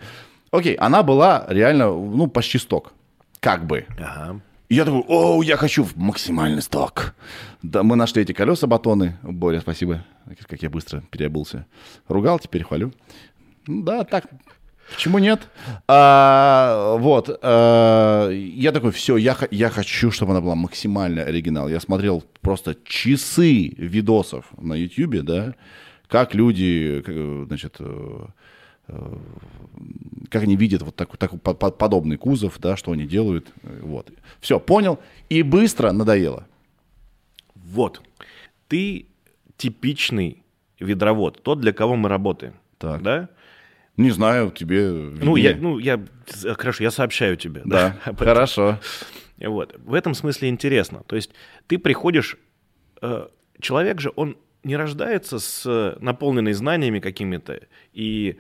Окей, 0.50 0.74
она 0.74 1.02
была 1.02 1.46
реально, 1.48 1.86
ну, 1.86 2.26
почти 2.26 2.58
сток. 2.58 2.92
Как 3.40 3.66
бы. 3.66 3.86
Ага. 3.98 4.40
Я 4.72 4.86
такой, 4.86 5.04
о, 5.06 5.42
я 5.42 5.58
хочу 5.58 5.84
в 5.84 5.96
максимальный 5.96 6.62
сток. 6.62 7.14
Да, 7.62 7.82
мы 7.82 7.94
нашли 7.94 8.22
эти 8.22 8.32
колеса 8.32 8.66
батоны. 8.66 9.18
Боря, 9.22 9.60
спасибо, 9.60 10.02
как 10.48 10.62
я 10.62 10.70
быстро 10.70 11.02
переобулся. 11.10 11.66
Ругал, 12.08 12.38
теперь 12.38 12.62
хвалю. 12.64 12.90
Да, 13.66 14.04
так, 14.04 14.24
Почему 14.94 15.18
нет? 15.18 15.46
А, 15.88 16.96
вот. 16.96 17.38
А, 17.42 18.30
я 18.30 18.72
такой, 18.72 18.92
все, 18.92 19.18
я, 19.18 19.36
я 19.50 19.68
хочу, 19.68 20.10
чтобы 20.10 20.32
она 20.32 20.40
была 20.40 20.54
максимально 20.54 21.22
оригинал. 21.22 21.68
Я 21.68 21.78
смотрел 21.78 22.24
просто 22.40 22.74
часы 22.82 23.74
видосов 23.76 24.46
на 24.56 24.72
YouTube, 24.72 25.22
да, 25.22 25.54
как 26.08 26.34
люди, 26.34 27.02
значит, 27.46 27.76
э, 27.78 27.84
э, 27.84 28.26
как 28.86 30.42
они 30.42 30.56
видят 30.56 30.82
вот 30.82 30.96
такой, 30.96 31.18
такой 31.18 31.38
подобный 31.38 32.16
кузов, 32.16 32.58
да, 32.58 32.76
что 32.76 32.92
они 32.92 33.06
делают. 33.06 33.48
Вот. 33.62 34.10
Все, 34.40 34.58
понял. 34.58 34.98
И 35.28 35.42
быстро 35.42 35.92
надоело. 35.92 36.46
Вот. 37.54 38.02
Ты 38.68 39.06
типичный 39.56 40.42
ведровод, 40.80 41.42
тот, 41.42 41.60
для 41.60 41.72
кого 41.72 41.96
мы 41.96 42.08
работаем. 42.08 42.54
Так. 42.78 43.02
Да? 43.02 43.28
Не 43.96 44.10
знаю, 44.10 44.50
тебе... 44.50 44.90
Ну, 44.90 45.36
я, 45.36 45.54
ну, 45.56 45.78
я... 45.78 46.02
Хорошо, 46.56 46.82
я 46.82 46.90
сообщаю 46.90 47.36
тебе. 47.36 47.62
Да, 47.64 47.96
да 48.04 48.14
хорошо. 48.18 48.78
Вот. 49.38 49.76
В 49.84 49.94
этом 49.94 50.14
смысле 50.14 50.48
интересно. 50.48 51.02
То 51.06 51.16
есть 51.16 51.30
ты 51.66 51.78
приходишь... 51.78 52.36
Э, 53.00 53.28
человек 53.60 54.00
же, 54.00 54.12
он 54.16 54.36
не 54.64 54.76
рождается 54.76 55.38
с 55.38 55.96
наполненной 56.00 56.54
знаниями 56.54 57.00
какими-то. 57.00 57.60
И 57.92 58.38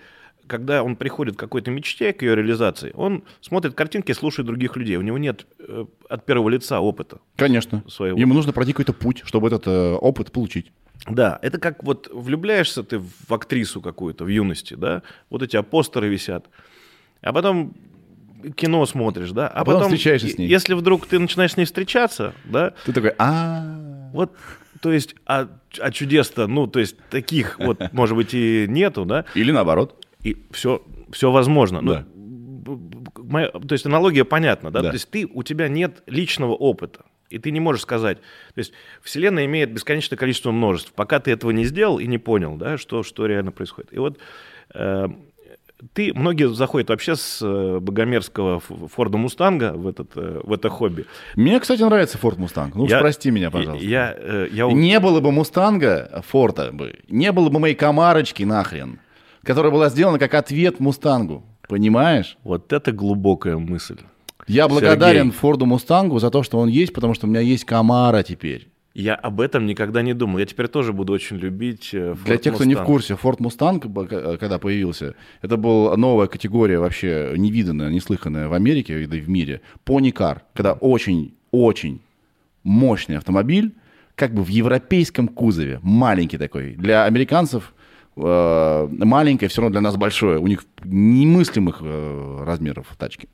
когда 0.52 0.82
он 0.82 0.96
приходит 0.96 1.36
к 1.36 1.38
какой-то 1.38 1.70
мечте, 1.70 2.12
к 2.12 2.20
ее 2.20 2.36
реализации, 2.36 2.92
он 2.94 3.24
смотрит 3.40 3.72
картинки, 3.72 4.12
слушает 4.12 4.46
других 4.46 4.76
людей. 4.76 4.96
У 4.96 5.00
него 5.00 5.16
нет 5.16 5.46
э, 5.58 5.86
от 6.10 6.26
первого 6.26 6.50
лица 6.50 6.78
опыта. 6.78 7.20
Конечно. 7.36 7.82
Своего. 7.88 8.18
Ему 8.18 8.34
нужно 8.34 8.52
пройти 8.52 8.72
какой-то 8.72 8.92
путь, 8.92 9.22
чтобы 9.24 9.46
этот 9.46 9.66
э, 9.66 9.94
опыт 9.94 10.30
получить. 10.30 10.70
Да, 11.08 11.38
это 11.40 11.58
как 11.58 11.82
вот 11.82 12.10
влюбляешься 12.12 12.82
ты 12.82 12.98
в 12.98 13.32
актрису 13.32 13.80
какую-то 13.80 14.24
в 14.24 14.28
юности, 14.28 14.74
да, 14.74 15.02
вот 15.30 15.42
эти 15.42 15.56
апостеры 15.56 16.08
висят, 16.08 16.50
а 17.22 17.32
потом 17.32 17.72
кино 18.54 18.84
смотришь, 18.84 19.30
да, 19.30 19.48
а, 19.48 19.60
а 19.62 19.64
потом, 19.64 19.80
потом 19.80 19.96
встречаешься 19.96 20.28
с 20.28 20.36
ней. 20.36 20.48
Если 20.48 20.74
вдруг 20.74 21.06
ты 21.06 21.18
начинаешь 21.18 21.52
с 21.52 21.56
ней 21.56 21.64
встречаться, 21.64 22.34
да, 22.44 22.74
ты 22.84 22.92
такой, 22.92 23.14
а, 23.18 24.10
вот, 24.12 24.36
то 24.82 24.92
есть, 24.92 25.14
а, 25.24 25.48
а 25.80 25.90
чудес-то, 25.90 26.46
ну, 26.46 26.66
то 26.66 26.78
есть 26.78 26.96
таких 27.08 27.58
вот, 27.58 27.92
может 27.92 28.16
быть, 28.16 28.34
и 28.34 28.66
нету, 28.68 29.06
да, 29.06 29.24
или 29.34 29.50
наоборот, 29.50 29.98
и 30.22 30.36
все, 30.50 30.82
все 31.10 31.30
возможно, 31.30 31.82
да. 31.82 32.06
Моя, 33.16 33.48
то 33.48 33.72
есть 33.72 33.86
аналогия 33.86 34.24
понятна, 34.24 34.70
да? 34.70 34.82
да, 34.82 34.88
то 34.90 34.94
есть 34.94 35.10
ты 35.10 35.26
у 35.26 35.42
тебя 35.42 35.68
нет 35.68 36.02
личного 36.06 36.52
опыта. 36.52 37.04
И 37.28 37.38
ты 37.38 37.50
не 37.50 37.60
можешь 37.60 37.82
сказать. 37.82 38.18
То 38.18 38.58
есть 38.58 38.72
Вселенная 39.02 39.46
имеет 39.46 39.72
бесконечное 39.72 40.18
количество 40.18 40.50
множеств. 40.50 40.92
Пока 40.92 41.18
ты 41.18 41.30
этого 41.30 41.50
не 41.50 41.64
сделал 41.64 41.98
и 41.98 42.06
не 42.06 42.18
понял, 42.18 42.56
да, 42.56 42.76
что, 42.76 43.02
что 43.02 43.26
реально 43.26 43.52
происходит. 43.52 43.92
И 43.92 43.98
вот 43.98 44.18
э, 44.74 45.08
ты, 45.94 46.12
многие 46.14 46.52
заходят 46.52 46.90
вообще 46.90 47.16
с 47.16 47.40
э, 47.42 47.78
богомерзкого 47.80 48.60
Форда 48.60 49.18
Мустанга 49.18 49.72
в, 49.72 49.88
этот, 49.88 50.10
э, 50.14 50.40
в 50.42 50.52
это 50.52 50.68
хобби. 50.68 51.06
Мне, 51.34 51.58
кстати, 51.58 51.82
нравится 51.82 52.18
Форд 52.18 52.38
Мустанг. 52.38 52.74
Ну, 52.74 52.86
я, 52.86 53.00
прости 53.00 53.30
меня, 53.30 53.50
пожалуйста. 53.50 53.84
Я, 53.84 54.14
э, 54.16 54.48
я... 54.52 54.66
Не 54.70 55.00
было 55.00 55.20
бы 55.20 55.32
Мустанга, 55.32 56.22
Форда 56.28 56.70
бы, 56.72 57.00
не 57.08 57.32
было 57.32 57.48
бы 57.48 57.58
моей 57.58 57.74
камарочки 57.74 58.44
нахрен, 58.44 59.00
которая 59.42 59.72
была 59.72 59.88
сделана 59.88 60.18
как 60.18 60.34
ответ 60.34 60.80
Мустангу. 60.80 61.44
Понимаешь? 61.68 62.36
Вот 62.44 62.72
это 62.72 62.92
глубокая 62.92 63.56
мысль. 63.56 63.98
Я 64.46 64.68
благодарен 64.68 65.26
Сергей. 65.26 65.38
Форду 65.38 65.66
Мустангу 65.66 66.18
за 66.18 66.30
то, 66.30 66.42
что 66.42 66.58
он 66.58 66.68
есть, 66.68 66.92
потому 66.92 67.14
что 67.14 67.26
у 67.26 67.30
меня 67.30 67.40
есть 67.40 67.64
Камаро 67.64 68.22
теперь. 68.22 68.68
Я 68.94 69.14
об 69.14 69.40
этом 69.40 69.64
никогда 69.64 70.02
не 70.02 70.12
думал. 70.12 70.38
Я 70.38 70.46
теперь 70.46 70.68
тоже 70.68 70.92
буду 70.92 71.14
очень 71.14 71.36
любить 71.36 71.90
Ford 71.94 72.18
э, 72.22 72.26
Для 72.26 72.36
тех, 72.36 72.54
кто 72.54 72.64
не 72.64 72.74
в 72.74 72.82
курсе, 72.82 73.14
Ford 73.14 73.38
Mustang, 73.38 73.80
э, 74.10 74.36
когда 74.36 74.58
появился, 74.58 75.14
это 75.40 75.56
была 75.56 75.96
новая 75.96 76.26
категория 76.26 76.78
вообще 76.78 77.32
невиданная, 77.36 77.90
неслыханная 77.90 78.48
в 78.48 78.52
Америке 78.52 79.02
и 79.02 79.06
в 79.06 79.28
мире. 79.30 79.62
Пони-кар, 79.84 80.42
когда 80.52 80.74
очень-очень 80.74 82.02
мощный 82.64 83.16
автомобиль, 83.16 83.74
как 84.14 84.34
бы 84.34 84.44
в 84.44 84.48
европейском 84.48 85.28
кузове, 85.28 85.80
маленький 85.82 86.36
такой. 86.36 86.74
Для 86.74 87.04
американцев 87.04 87.72
э, 88.16 88.88
маленькое, 88.90 89.48
все 89.48 89.62
равно 89.62 89.72
для 89.72 89.80
нас 89.80 89.96
большое. 89.96 90.38
У 90.38 90.46
них 90.46 90.64
немыслимых 90.84 91.78
э, 91.80 92.44
размеров 92.44 92.86
тачки. 92.98 93.28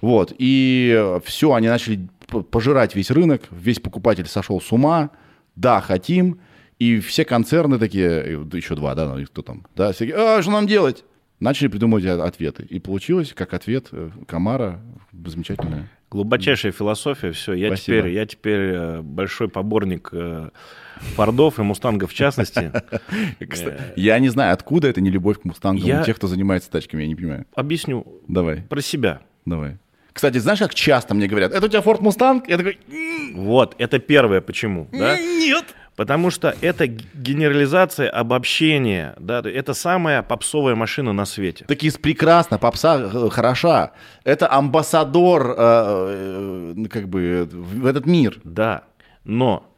Вот, 0.00 0.32
и 0.38 1.18
все, 1.24 1.52
они 1.52 1.68
начали 1.68 2.08
пожирать 2.50 2.94
весь 2.94 3.10
рынок, 3.10 3.42
весь 3.50 3.80
покупатель 3.80 4.26
сошел 4.26 4.60
с 4.60 4.72
ума, 4.72 5.10
да, 5.56 5.80
хотим, 5.80 6.40
и 6.78 7.00
все 7.00 7.26
концерны 7.26 7.78
такие, 7.78 8.40
еще 8.52 8.74
два, 8.74 8.94
да, 8.94 9.14
ну, 9.14 9.24
кто 9.26 9.42
там, 9.42 9.66
да, 9.76 9.92
все, 9.92 10.10
а, 10.14 10.40
что 10.40 10.50
нам 10.50 10.66
делать? 10.66 11.04
Начали 11.38 11.68
придумывать 11.68 12.04
ответы. 12.06 12.64
И 12.64 12.78
получилось, 12.78 13.32
как 13.34 13.54
ответ 13.54 13.88
э, 13.92 14.10
Камара, 14.26 14.80
замечательная. 15.12 15.90
Глубочайшая 16.10 16.72
философия, 16.72 17.30
все, 17.30 17.52
я 17.52 17.74
теперь, 17.76 18.08
я 18.08 18.26
теперь 18.26 18.60
э, 18.60 19.00
большой 19.00 19.48
поборник 19.48 20.08
э, 20.12 20.50
Фордов 21.14 21.60
и 21.60 21.62
Мустангов 21.62 22.10
в 22.10 22.14
частности. 22.14 22.72
Я 23.96 24.18
не 24.18 24.28
знаю, 24.28 24.52
откуда 24.52 24.88
это 24.88 25.00
не 25.00 25.10
любовь 25.10 25.40
к 25.40 25.44
Мустангам 25.44 26.00
у 26.00 26.04
тех, 26.04 26.16
кто 26.16 26.26
занимается 26.26 26.70
тачками, 26.70 27.02
я 27.02 27.08
не 27.08 27.14
понимаю. 27.14 27.46
Объясню. 27.54 28.06
Давай. 28.26 28.62
Про 28.62 28.80
себя. 28.80 29.20
Давай. 29.46 29.78
Кстати, 30.12 30.38
знаешь, 30.38 30.58
как 30.58 30.74
часто 30.74 31.14
мне 31.14 31.28
говорят, 31.28 31.52
это 31.52 31.66
у 31.66 31.68
тебя 31.68 31.80
Ford 31.80 32.00
Mustang? 32.00 32.42
Я 32.48 32.56
такой... 32.56 32.78
Вот, 33.34 33.76
это 33.78 33.98
первое 34.00 34.40
почему, 34.40 34.88
да? 34.92 35.16
Нет. 35.18 35.64
Потому 36.00 36.30
что 36.30 36.56
это 36.62 36.86
генерализация, 36.86 38.08
обобщение, 38.08 39.12
да, 39.18 39.40
это 39.40 39.74
самая 39.74 40.22
попсовая 40.22 40.74
машина 40.74 41.12
на 41.12 41.26
свете. 41.26 41.66
Такие 41.66 41.92
прекрасно, 41.92 42.56
попса 42.56 42.98
э, 42.98 43.28
хороша. 43.28 43.92
Это 44.24 44.50
амбассадор, 44.50 45.54
э, 45.58 46.74
э, 46.74 46.88
как 46.88 47.06
бы, 47.06 47.46
в 47.52 47.84
этот 47.84 48.06
мир. 48.06 48.40
Да, 48.44 48.84
но 49.24 49.70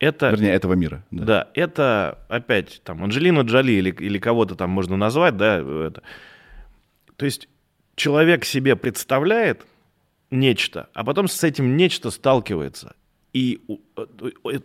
это... 0.00 0.30
Вернее, 0.30 0.54
этого 0.54 0.72
мира. 0.72 1.04
Да, 1.12 1.24
да 1.24 1.48
это 1.54 2.18
опять 2.28 2.82
там 2.82 3.04
Анджелина 3.04 3.42
Джоли 3.42 3.74
или, 3.74 3.90
или 3.90 4.18
кого-то 4.18 4.56
там 4.56 4.70
можно 4.70 4.96
назвать, 4.96 5.36
да, 5.36 5.58
это. 5.60 6.02
То 7.14 7.26
есть 7.26 7.48
человек 7.94 8.44
себе 8.44 8.74
представляет 8.74 9.64
нечто, 10.32 10.88
а 10.94 11.04
потом 11.04 11.28
с 11.28 11.44
этим 11.44 11.76
нечто 11.76 12.10
сталкивается. 12.10 12.96
И 13.32 13.60
э, 13.96 14.06
э, 14.50 14.58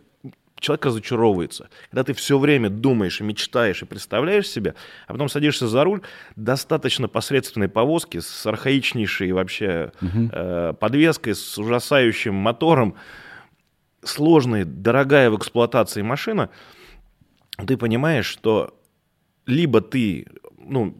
человек 0.63 0.85
разочаровывается. 0.85 1.69
Когда 1.91 2.03
ты 2.05 2.13
все 2.13 2.39
время 2.39 2.69
думаешь 2.69 3.19
и 3.19 3.23
мечтаешь 3.23 3.81
и 3.81 3.85
представляешь 3.85 4.47
себе, 4.47 4.75
а 5.07 5.11
потом 5.11 5.27
садишься 5.27 5.67
за 5.67 5.83
руль 5.83 6.01
достаточно 6.35 7.07
посредственной 7.07 7.67
повозки 7.67 8.19
с 8.19 8.45
архаичнейшей 8.45 9.33
вообще 9.33 9.91
угу. 10.01 10.29
э, 10.31 10.73
подвеской, 10.79 11.35
с 11.35 11.57
ужасающим 11.57 12.33
мотором, 12.33 12.95
сложная, 14.03 14.63
дорогая 14.63 15.29
в 15.29 15.37
эксплуатации 15.37 16.01
машина, 16.01 16.49
ты 17.67 17.75
понимаешь, 17.75 18.25
что 18.25 18.73
либо 19.45 19.81
ты 19.81 20.25
ну, 20.57 20.95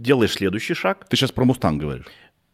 делаешь 0.00 0.32
следующий 0.32 0.74
шаг. 0.74 1.06
Ты 1.08 1.16
сейчас 1.16 1.30
про 1.30 1.44
Мустанг 1.44 1.80
говоришь? 1.80 2.06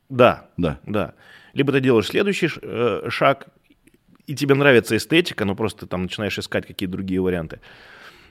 Да. 0.08 0.48
Да. 0.56 0.80
Да. 0.84 1.14
Либо 1.52 1.72
ты 1.72 1.80
делаешь 1.80 2.08
следующий 2.08 2.50
э, 2.60 3.06
шаг, 3.08 3.46
и 4.26 4.34
тебе 4.34 4.54
нравится 4.54 4.96
эстетика, 4.96 5.44
но 5.44 5.54
просто 5.54 5.80
ты 5.80 5.86
там 5.86 6.02
начинаешь 6.02 6.38
искать 6.38 6.66
какие-то 6.66 6.92
другие 6.92 7.20
варианты. 7.20 7.60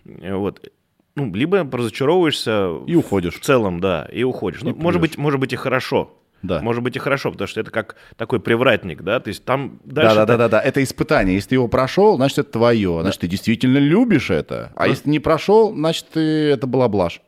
Вот. 0.05 0.67
Ну, 1.15 1.33
либо 1.33 1.59
разочаровываешься. 1.71 2.79
И 2.87 2.95
уходишь. 2.95 3.35
В 3.35 3.41
целом, 3.41 3.79
да, 3.79 4.07
и 4.11 4.23
уходишь. 4.23 4.61
И 4.61 4.65
ну, 4.65 4.75
может 4.75 4.99
быть, 4.99 5.17
может 5.17 5.39
быть 5.39 5.53
и 5.53 5.55
хорошо. 5.55 6.17
Да. 6.41 6.59
Может 6.59 6.83
быть 6.83 6.95
и 6.97 6.99
хорошо, 6.99 7.31
потому 7.31 7.47
что 7.47 7.61
это 7.61 7.71
как 7.71 7.95
такой 8.17 8.41
привратник, 8.41 9.01
да, 9.01 9.21
то 9.21 9.29
есть 9.29 9.45
там 9.45 9.79
дальше... 9.85 10.13
Да, 10.13 10.25
да, 10.25 10.25
да, 10.25 10.37
да, 10.37 10.49
да, 10.49 10.61
это 10.61 10.83
испытание. 10.83 11.35
Если 11.35 11.49
ты 11.49 11.55
его 11.55 11.69
прошел, 11.69 12.17
значит, 12.17 12.39
это 12.39 12.51
твое, 12.51 12.99
значит, 13.01 13.21
да. 13.21 13.27
ты 13.27 13.31
действительно 13.31 13.77
любишь 13.77 14.29
это. 14.29 14.73
А 14.75 14.81
да. 14.81 14.85
если 14.87 15.09
не 15.09 15.19
прошел, 15.19 15.73
значит, 15.73 16.07
ты... 16.11 16.19
это 16.19 16.67
была 16.67 16.89
блажь. 16.89 17.21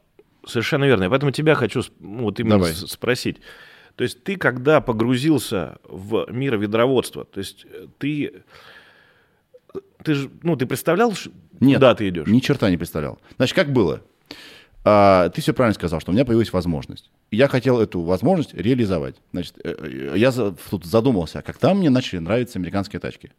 Совершенно 0.45 0.83
верно. 0.83 1.05
И 1.05 1.09
поэтому 1.09 1.31
тебя 1.31 1.55
хочу 1.55 1.81
ну, 2.01 2.23
вот 2.23 2.41
именно 2.41 2.57
Давай. 2.57 2.73
спросить. 2.73 3.37
То 3.95 4.03
есть 4.03 4.23
ты, 4.23 4.35
когда 4.35 4.81
погрузился 4.81 5.77
в 5.87 6.27
мир 6.29 6.57
ведроводства, 6.57 7.23
то 7.23 7.39
есть 7.39 7.65
э, 7.65 7.87
ты, 7.97 8.43
ты 10.03 10.13
же, 10.15 10.29
ну, 10.43 10.57
ты 10.57 10.65
представлял, 10.65 11.13
Нет, 11.61 11.77
куда 11.77 11.95
ты 11.95 12.09
идешь? 12.09 12.27
ни 12.27 12.39
черта 12.39 12.69
не 12.69 12.77
представлял. 12.77 13.19
Значит, 13.37 13.55
как 13.55 13.71
было? 13.71 14.01
А, 14.83 15.29
ты 15.29 15.41
все 15.41 15.53
правильно 15.53 15.75
сказал, 15.75 16.01
что 16.01 16.11
у 16.11 16.13
меня 16.13 16.25
появилась 16.25 16.51
возможность. 16.51 17.09
Я 17.31 17.47
хотел 17.47 17.79
эту 17.79 18.01
возможность 18.01 18.53
реализовать. 18.53 19.15
Значит, 19.31 19.55
э, 19.63 19.75
э, 19.79 20.17
я 20.17 20.31
тут 20.31 20.85
задумался, 20.85 21.41
как 21.41 21.57
там 21.57 21.79
мне 21.79 21.89
начали 21.89 22.19
нравиться 22.19 22.59
американские 22.59 22.99
тачки. 22.99 23.31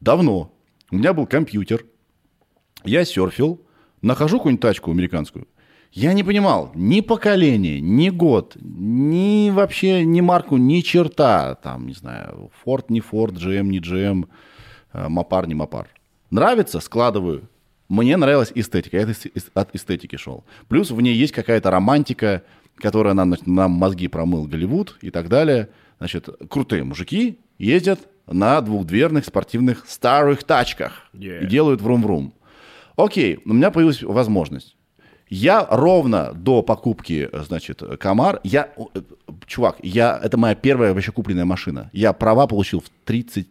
Давно. 0.00 0.52
У 0.90 0.96
меня 0.96 1.12
был 1.14 1.26
компьютер, 1.26 1.84
я 2.82 3.04
серфил, 3.04 3.64
нахожу 4.02 4.38
какую-нибудь 4.38 4.62
тачку 4.62 4.90
американскую– 4.90 5.46
я 5.92 6.12
не 6.12 6.22
понимал 6.22 6.70
ни 6.74 7.00
поколение, 7.00 7.80
ни 7.80 8.10
год, 8.10 8.56
ни 8.60 9.50
вообще 9.50 10.04
ни 10.04 10.20
марку, 10.20 10.56
ни 10.56 10.80
черта. 10.80 11.56
Там, 11.56 11.86
не 11.86 11.94
знаю, 11.94 12.50
Ford, 12.64 12.86
не 12.88 13.00
Ford, 13.00 13.32
GM, 13.32 13.64
не 13.64 13.80
GM, 13.80 14.28
Мопар, 14.92 15.46
не 15.46 15.54
Мопар. 15.54 15.88
Нравится? 16.30 16.80
Складываю. 16.80 17.48
Мне 17.88 18.16
нравилась 18.16 18.52
эстетика. 18.54 18.98
Я 18.98 19.08
от 19.54 19.74
эстетики 19.74 20.16
шел. 20.16 20.44
Плюс 20.68 20.92
в 20.92 21.00
ней 21.00 21.14
есть 21.14 21.32
какая-то 21.32 21.72
романтика, 21.72 22.44
которая 22.76 23.14
нам, 23.14 23.34
нам 23.46 23.72
мозги 23.72 24.06
промыл 24.06 24.46
Голливуд 24.46 24.96
и 25.02 25.10
так 25.10 25.28
далее. 25.28 25.70
Значит, 25.98 26.28
крутые 26.48 26.84
мужики 26.84 27.40
ездят 27.58 28.00
на 28.26 28.60
двухдверных 28.60 29.24
спортивных 29.24 29.86
старых 29.88 30.44
тачках 30.44 31.08
Yeah. 31.12 31.42
и 31.42 31.46
делают 31.46 31.80
врум-врум. 31.80 32.32
Окей, 32.94 33.40
у 33.44 33.52
меня 33.52 33.72
появилась 33.72 34.02
возможность. 34.02 34.76
Я 35.30 35.64
ровно 35.70 36.32
до 36.34 36.60
покупки, 36.62 37.30
значит, 37.32 37.82
Камар, 38.00 38.40
я, 38.42 38.68
э, 38.76 39.00
чувак, 39.46 39.76
я, 39.80 40.20
это 40.22 40.36
моя 40.36 40.56
первая 40.56 40.92
вообще 40.92 41.12
купленная 41.12 41.44
машина. 41.44 41.88
Я 41.92 42.12
права 42.12 42.46
получил 42.48 42.80
в 42.80 42.90
30, 43.04 43.46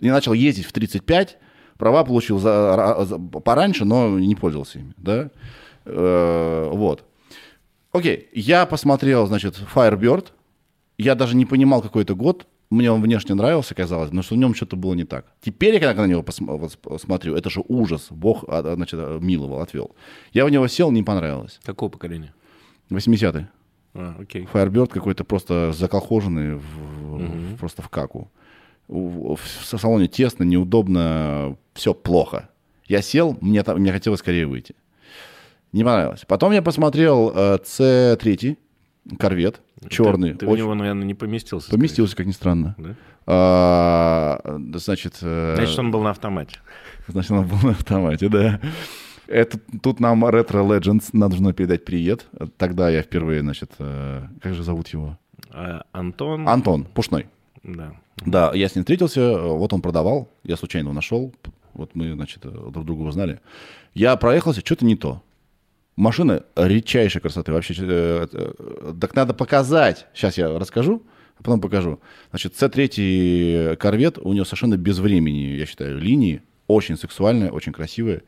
я 0.00 0.12
начал 0.12 0.34
ездить 0.34 0.66
в 0.66 0.72
35, 0.72 1.38
права 1.78 2.04
получил 2.04 2.38
за, 2.38 3.06
за- 3.08 3.18
пораньше, 3.18 3.86
но 3.86 4.18
не 4.18 4.34
пользовался 4.34 4.78
ими, 4.78 4.92
да, 4.98 5.30
Э, 5.84 6.68
вот. 6.72 7.04
Окей, 7.90 8.28
я 8.32 8.66
посмотрел, 8.66 9.26
значит, 9.26 9.60
Firebird, 9.74 10.26
я 10.96 11.14
даже 11.16 11.34
не 11.34 11.44
понимал, 11.44 11.82
какой 11.82 12.04
это 12.04 12.14
год, 12.14 12.46
мне 12.72 12.90
он 12.90 13.00
внешне 13.02 13.34
нравился, 13.34 13.74
казалось, 13.74 14.10
но 14.12 14.22
что 14.22 14.34
в 14.34 14.38
нем 14.38 14.54
что-то 14.54 14.76
было 14.76 14.94
не 14.94 15.04
так. 15.04 15.26
Теперь, 15.40 15.74
я 15.74 15.80
когда 15.80 16.02
на 16.02 16.06
него 16.06 16.22
посм- 16.22 16.56
вот 16.56 16.72
сп- 16.72 16.98
смотрю, 16.98 17.34
это 17.36 17.50
же 17.50 17.62
ужас, 17.68 18.06
Бог, 18.10 18.44
а, 18.48 18.58
а, 18.64 18.74
значит, 18.74 18.98
а, 19.02 19.18
миловал, 19.20 19.60
отвел. 19.60 19.94
Я 20.32 20.44
в 20.44 20.50
него 20.50 20.66
сел, 20.68 20.90
не 20.90 21.02
понравилось. 21.02 21.60
Какого 21.64 21.88
поколения? 21.90 22.34
80-й. 22.90 23.46
А, 23.94 24.16
окей. 24.20 24.48
Firebird 24.52 24.88
какой-то 24.88 25.24
просто 25.24 25.72
заколхоженный, 25.72 26.56
в- 26.56 26.62
в- 27.18 27.56
просто 27.58 27.82
в 27.82 27.88
каку. 27.88 28.30
В, 28.88 29.36
в 29.36 29.64
салоне 29.64 30.08
тесно, 30.08 30.44
неудобно, 30.44 31.56
все 31.74 31.94
плохо. 31.94 32.48
Я 32.88 33.00
сел, 33.02 33.38
мне, 33.40 33.62
там, 33.62 33.78
мне 33.78 33.92
хотелось 33.92 34.20
скорее 34.20 34.46
выйти. 34.46 34.74
Не 35.72 35.84
понравилось. 35.84 36.24
Потом 36.26 36.52
я 36.52 36.60
посмотрел 36.62 37.32
э, 37.34 37.58
C3, 37.64 38.58
корвет, 39.18 39.60
черный. 39.88 40.32
Ты, 40.32 40.38
ты 40.38 40.46
в 40.46 40.50
очень- 40.50 40.64
него, 40.64 40.74
наверное, 40.74 41.04
не 41.04 41.14
поместился. 41.14 41.70
Поместился, 41.70 42.16
как 42.16 42.26
ни 42.26 42.32
странно. 42.32 42.72
скорее, 42.72 42.88
да? 42.90 42.96
А, 43.26 44.58
значит, 44.74 45.18
э, 45.22 45.54
Значит, 45.56 45.78
он 45.78 45.90
был 45.90 46.02
на 46.02 46.10
автомате. 46.10 46.58
значит, 47.08 47.30
он 47.30 47.46
был 47.46 47.58
на 47.62 47.70
автомате, 47.70 48.28
да. 48.28 48.60
Это, 49.28 49.58
тут 49.82 50.00
нам 50.00 50.24
Retro 50.24 50.66
Legends 50.66 51.04
нужно 51.12 51.52
передать 51.52 51.84
привет. 51.84 52.26
Тогда 52.58 52.90
я 52.90 53.02
впервые, 53.02 53.40
значит, 53.40 53.70
э, 53.78 54.24
как 54.40 54.54
же 54.54 54.62
зовут 54.62 54.88
его? 54.88 55.18
А 55.50 55.82
Антон... 55.92 56.48
Антон 56.48 56.84
Пушной. 56.84 57.26
Да. 57.62 57.92
Да, 58.26 58.52
я 58.54 58.68
с 58.68 58.74
ним 58.74 58.84
встретился, 58.84 59.38
вот 59.38 59.72
он 59.72 59.80
продавал, 59.80 60.28
я 60.44 60.56
случайно 60.56 60.86
его 60.88 60.94
нашел, 60.94 61.32
вот 61.74 61.94
мы, 61.94 62.12
значит, 62.12 62.42
друг 62.42 62.84
друга 62.84 63.02
узнали. 63.02 63.40
Я 63.94 64.16
проехался, 64.16 64.60
что-то 64.60 64.84
не 64.84 64.96
то. 64.96 65.22
Машина 65.96 66.44
редчайшей 66.56 67.20
красоты, 67.20 67.52
вообще, 67.52 67.74
э, 67.78 68.26
э, 68.32 68.94
так 69.00 69.14
надо 69.14 69.34
показать. 69.34 70.06
Сейчас 70.14 70.38
я 70.38 70.58
расскажу, 70.58 71.02
а 71.38 71.42
потом 71.42 71.60
покажу. 71.60 72.00
Значит, 72.30 72.54
C3 72.54 73.76
корвет, 73.76 74.18
у 74.18 74.32
него 74.32 74.44
совершенно 74.44 74.76
без 74.76 74.98
времени, 74.98 75.56
я 75.56 75.66
считаю, 75.66 75.98
линии, 75.98 76.42
очень 76.66 76.96
сексуальная, 76.96 77.50
очень 77.50 77.72
красивая, 77.72 78.22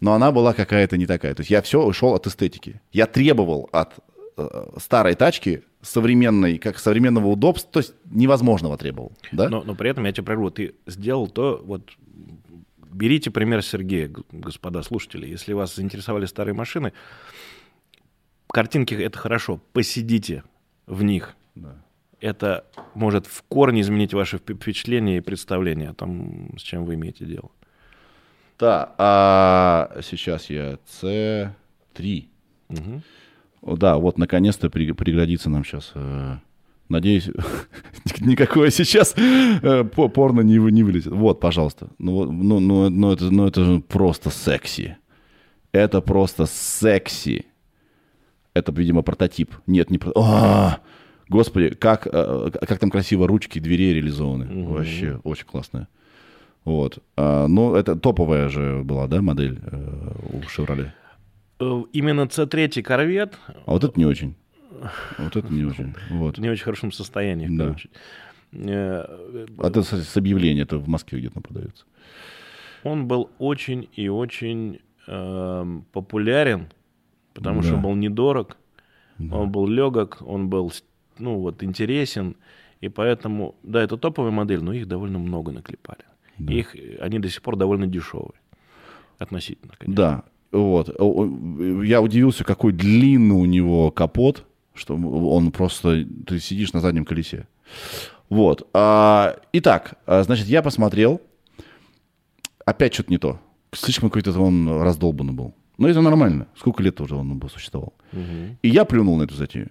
но 0.00 0.14
она 0.14 0.32
была 0.32 0.52
какая-то 0.52 0.96
не 0.96 1.06
такая. 1.06 1.34
То 1.34 1.40
есть 1.40 1.50
я 1.50 1.62
все 1.62 1.82
ушел 1.82 2.14
от 2.14 2.26
эстетики. 2.26 2.80
Я 2.92 3.06
требовал 3.06 3.68
от 3.72 3.94
э, 4.36 4.68
старой 4.78 5.14
тачки 5.14 5.62
современной, 5.82 6.58
как 6.58 6.78
современного 6.78 7.28
удобства, 7.28 7.70
то 7.72 7.78
есть 7.80 7.94
невозможного 8.04 8.76
требовал. 8.76 9.12
Да? 9.32 9.48
Но, 9.48 9.62
но 9.62 9.74
при 9.74 9.90
этом 9.90 10.04
я 10.04 10.12
тебя 10.12 10.24
прерву. 10.24 10.50
Ты 10.50 10.74
сделал 10.86 11.28
то, 11.28 11.62
вот 11.64 11.92
берите 12.92 13.30
пример 13.30 13.62
Сергея, 13.62 14.10
господа 14.32 14.82
слушатели. 14.82 15.26
Если 15.26 15.52
вас 15.52 15.74
заинтересовали 15.74 16.26
старые 16.26 16.54
машины, 16.54 16.92
картинки 18.48 18.94
это 18.94 19.18
хорошо, 19.18 19.60
посидите 19.72 20.44
в 20.86 21.02
них. 21.02 21.34
Это 22.20 22.64
может 22.94 23.26
в 23.26 23.42
корне 23.42 23.82
изменить 23.82 24.14
ваши 24.14 24.36
вп- 24.36 24.54
впечатления 24.54 25.18
и 25.18 25.20
представления 25.20 25.90
о 25.90 25.94
том, 25.94 26.54
с 26.58 26.62
чем 26.62 26.84
вы 26.84 26.94
имеете 26.94 27.26
дело. 27.26 27.50
Да, 28.58 28.94
а 28.96 30.00
сейчас 30.02 30.48
я 30.48 30.78
C3. 30.86 32.28
Мгм. 32.68 33.02
О, 33.60 33.76
Да, 33.76 33.96
вот 33.98 34.16
наконец-то 34.16 34.70
при- 34.70 34.92
пригодится 34.92 35.50
нам 35.50 35.62
сейчас. 35.64 35.92
Надеюсь, 36.88 37.28
никакое 38.20 38.70
сейчас 38.70 39.14
э, 39.16 39.84
по- 39.84 40.08
порно 40.08 40.40
не, 40.42 40.58
не 40.58 40.82
вылезет. 40.82 41.12
Вот, 41.12 41.40
пожалуйста. 41.40 41.88
Ну, 41.98 42.30
ну, 42.30 42.60
ну, 42.60 42.88
ну, 42.90 43.12
это, 43.12 43.24
ну, 43.30 43.46
это 43.46 43.64
же 43.64 43.80
просто 43.80 44.30
секси. 44.30 44.96
Это 45.72 46.00
просто 46.00 46.46
секси. 46.46 47.46
Это, 48.54 48.72
видимо, 48.72 49.02
прототип. 49.02 49.54
Нет, 49.66 49.90
не 49.90 49.98
про- 49.98 50.12
А, 50.16 50.78
Господи, 51.28 51.70
как, 51.74 52.06
э, 52.10 52.50
как 52.66 52.78
там 52.78 52.90
красиво 52.90 53.26
ручки 53.26 53.58
дверей 53.58 53.92
реализованы. 53.94 54.64
Вообще, 54.68 55.20
очень 55.24 55.46
классно. 55.46 55.88
Вот. 56.64 56.98
А, 57.16 57.46
ну, 57.48 57.74
это 57.74 57.96
топовая 57.96 58.48
же 58.48 58.82
была, 58.84 59.06
да, 59.08 59.20
модель 59.22 59.58
э, 59.62 60.10
у 60.32 60.38
Chevrolet? 60.40 60.90
Э, 61.60 61.82
Именно 61.92 62.22
C3 62.22 62.82
корвет 62.82 63.38
А 63.66 63.72
вот 63.72 63.84
это 63.84 63.98
не 63.98 64.06
очень. 64.06 64.36
Вот 65.18 65.36
это 65.36 65.52
не 65.52 65.64
очень. 65.64 65.94
Вот. 66.10 66.38
не 66.38 66.48
очень 66.50 66.64
хорошем 66.64 66.92
состоянии. 66.92 67.48
Да. 67.48 67.64
короче. 67.64 67.88
Э, 68.52 69.46
А 69.58 69.68
это 69.68 69.82
с, 69.82 69.92
с 69.92 70.16
объявления, 70.16 70.62
это 70.62 70.78
в 70.78 70.88
Москве 70.88 71.18
где-то 71.18 71.40
продается. 71.40 71.84
Он 72.84 73.06
был 73.06 73.30
очень 73.38 73.88
и 73.92 74.08
очень 74.08 74.80
эм, 75.08 75.84
популярен, 75.92 76.68
потому 77.34 77.62
Да. 77.62 77.68
что 77.68 77.76
был 77.78 77.94
недорог, 77.94 78.56
он 79.18 79.50
был 79.50 79.66
легок, 79.66 80.18
он 80.20 80.48
был 80.48 80.72
ну, 81.18 81.38
вот, 81.38 81.62
интересен, 81.62 82.36
и 82.80 82.88
поэтому, 82.88 83.54
да, 83.62 83.82
это 83.82 83.96
топовая 83.96 84.30
модель, 84.30 84.62
но 84.62 84.72
их 84.72 84.86
довольно 84.86 85.18
много 85.18 85.50
наклепали. 85.52 86.04
И 86.38 86.58
Их, 86.58 86.76
э, 86.76 86.98
они 87.00 87.18
до 87.18 87.28
сих 87.28 87.42
пор 87.42 87.56
довольно 87.56 87.86
дешевые. 87.86 88.34
Относительно, 89.18 89.72
конечно. 89.78 89.96
Да, 89.96 90.24
вот. 90.52 90.88
Я 91.84 92.02
удивился, 92.02 92.44
какой 92.44 92.72
длинный 92.72 93.34
у 93.34 93.46
него 93.46 93.90
капот, 93.90 94.45
что 94.76 94.94
он 94.94 95.50
просто... 95.52 96.06
Ты 96.26 96.38
сидишь 96.40 96.72
на 96.72 96.80
заднем 96.80 97.04
колесе. 97.04 97.46
Вот. 98.28 98.68
А, 98.74 99.36
итак, 99.52 99.94
а, 100.06 100.22
значит, 100.22 100.46
я 100.46 100.62
посмотрел. 100.62 101.20
Опять 102.64 102.94
что-то 102.94 103.10
не 103.10 103.18
то. 103.18 103.40
Слишком 103.72 104.10
какой-то 104.10 104.38
он 104.40 104.82
раздолбанный 104.82 105.32
был. 105.32 105.54
Но 105.78 105.88
это 105.88 106.00
нормально. 106.00 106.46
Сколько 106.56 106.82
лет 106.82 107.00
уже 107.00 107.14
он 107.14 107.38
бы 107.38 107.48
существовал. 107.48 107.92
Мгм. 108.12 108.58
И 108.62 108.68
я 108.68 108.84
плюнул 108.84 109.18
на 109.18 109.24
эту 109.24 109.34
затею. 109.34 109.70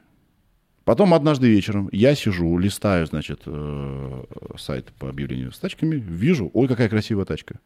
Потом 0.84 1.16
однажды 1.16 1.48
вечером 1.50 1.90
я 1.92 2.14
сижу, 2.14 2.60
листаю, 2.60 3.08
значит, 3.08 3.42
э, 3.48 4.24
сайт 4.56 4.94
по 5.00 5.10
объявлению 5.10 5.52
с 5.52 5.58
тачками, 5.58 5.96
вижу, 5.96 6.52
ой, 6.54 6.68
какая 6.68 6.90
красивая 6.90 7.26
тачка. 7.26 7.60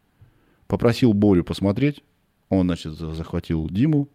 Попросил 0.67 1.11
Борю 1.11 1.43
посмотреть, 1.43 2.01
он, 2.47 2.67
значит, 2.67 2.93
за- 2.93 3.13
захватил 3.13 3.67
Диму. 3.69 4.07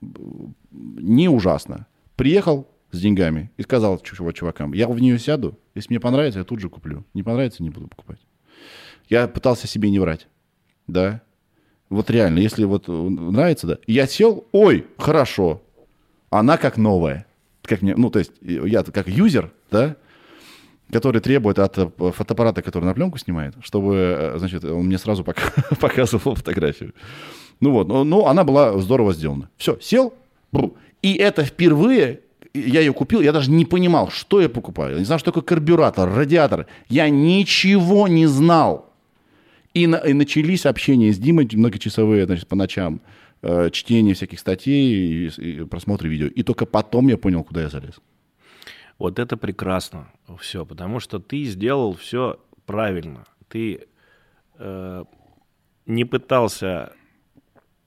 Не 0.00 1.28
ужасно. 1.30 1.86
Приехал 2.22 2.68
с 2.92 3.00
деньгами 3.00 3.50
и 3.56 3.62
сказал 3.62 3.98
чу- 3.98 4.32
чувакам, 4.32 4.74
я 4.74 4.86
в 4.86 4.96
нее 5.00 5.18
сяду, 5.18 5.58
если 5.74 5.88
мне 5.92 5.98
понравится, 5.98 6.38
я 6.38 6.44
тут 6.44 6.60
же 6.60 6.68
куплю. 6.68 7.04
Не 7.14 7.24
понравится, 7.24 7.64
не 7.64 7.70
буду 7.70 7.88
покупать. 7.88 8.20
Я 9.08 9.26
пытался 9.26 9.66
себе 9.66 9.90
не 9.90 9.98
врать. 9.98 10.28
Да. 10.86 11.20
Вот 11.88 12.10
реально, 12.10 12.38
если 12.38 12.62
вот 12.64 12.88
э, 12.88 12.92
нравится, 12.92 13.66
да. 13.66 13.78
Я 13.88 14.06
сел, 14.06 14.46
ой, 14.52 14.86
хорошо. 14.98 15.62
Она 16.30 16.58
как 16.58 16.76
новая. 16.76 17.26
Как 17.64 17.82
мне, 17.82 17.96
ну, 17.96 18.08
то 18.08 18.20
есть, 18.20 18.30
э, 18.40 18.68
я 18.68 18.84
как 18.84 19.08
юзер, 19.08 19.52
да, 19.72 19.96
который 20.92 21.20
требует 21.20 21.58
от 21.58 21.76
э, 21.76 21.90
фотоаппарата, 22.12 22.62
который 22.62 22.84
на 22.84 22.94
пленку 22.94 23.18
снимает, 23.18 23.56
чтобы, 23.62 24.34
значит, 24.36 24.62
он 24.64 24.86
мне 24.86 24.98
сразу 24.98 25.24
пока- 25.24 25.52
показывал 25.80 26.36
фотографию. 26.36 26.94
Ну 27.58 27.72
вот, 27.72 27.88
ну, 27.88 28.26
она 28.26 28.44
была 28.44 28.78
здорово 28.78 29.12
сделана. 29.12 29.50
Все, 29.56 29.76
сел, 29.80 30.14
бру. 30.52 30.76
И 31.02 31.14
это 31.14 31.44
впервые, 31.44 32.20
я 32.54 32.80
ее 32.80 32.92
купил, 32.92 33.20
я 33.20 33.32
даже 33.32 33.50
не 33.50 33.64
понимал, 33.64 34.10
что 34.10 34.40
я 34.40 34.48
покупаю. 34.48 34.92
Я 34.92 34.98
не 34.98 35.04
знал, 35.04 35.18
что 35.18 35.32
такое 35.32 35.42
карбюратор, 35.42 36.08
радиатор. 36.12 36.66
Я 36.88 37.08
ничего 37.08 38.08
не 38.08 38.26
знал. 38.26 38.92
И, 39.74 39.86
на- 39.86 39.96
и 39.96 40.12
начались 40.12 40.66
общения 40.66 41.12
с 41.12 41.18
Димой 41.18 41.48
многочасовые, 41.52 42.26
значит, 42.26 42.46
по 42.46 42.56
ночам, 42.56 43.00
э, 43.42 43.70
чтение 43.70 44.14
всяких 44.14 44.38
статей 44.38 45.26
и, 45.26 45.40
и 45.40 45.64
просмотры 45.64 46.08
видео. 46.08 46.26
И 46.26 46.42
только 46.42 46.66
потом 46.66 47.08
я 47.08 47.16
понял, 47.16 47.42
куда 47.42 47.62
я 47.62 47.68
залез. 47.68 47.94
Вот 48.98 49.18
это 49.18 49.36
прекрасно 49.36 50.08
все, 50.40 50.64
потому 50.66 51.00
что 51.00 51.18
ты 51.18 51.44
сделал 51.44 51.94
все 51.94 52.38
правильно. 52.66 53.24
Ты 53.48 53.80
э, 54.58 55.04
не 55.86 56.04
пытался 56.04 56.92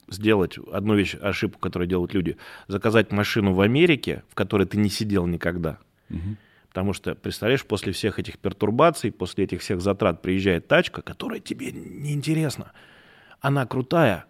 сделать 0.09 0.57
одну 0.71 0.95
вещь, 0.95 1.15
ошибку, 1.19 1.59
которую 1.59 1.87
делают 1.87 2.13
люди, 2.13 2.37
заказать 2.67 3.11
машину 3.11 3.53
в 3.53 3.61
Америке, 3.61 4.23
в 4.29 4.35
которой 4.35 4.65
ты 4.65 4.77
не 4.77 4.89
сидел 4.89 5.25
никогда. 5.27 5.77
Потому 6.69 6.91
что, 6.91 7.15
представляешь, 7.15 7.65
после 7.65 7.93
всех 7.93 8.19
этих 8.19 8.37
пертурбаций, 8.37 9.11
после 9.11 9.45
этих 9.45 9.61
всех 9.61 9.79
затрат 9.79 10.21
приезжает 10.21 10.67
тачка, 10.67 11.01
которая 11.01 11.39
тебе 11.39 11.71
неинтересна. 11.71 12.73
Она 13.39 13.65
крутая, 13.65 14.25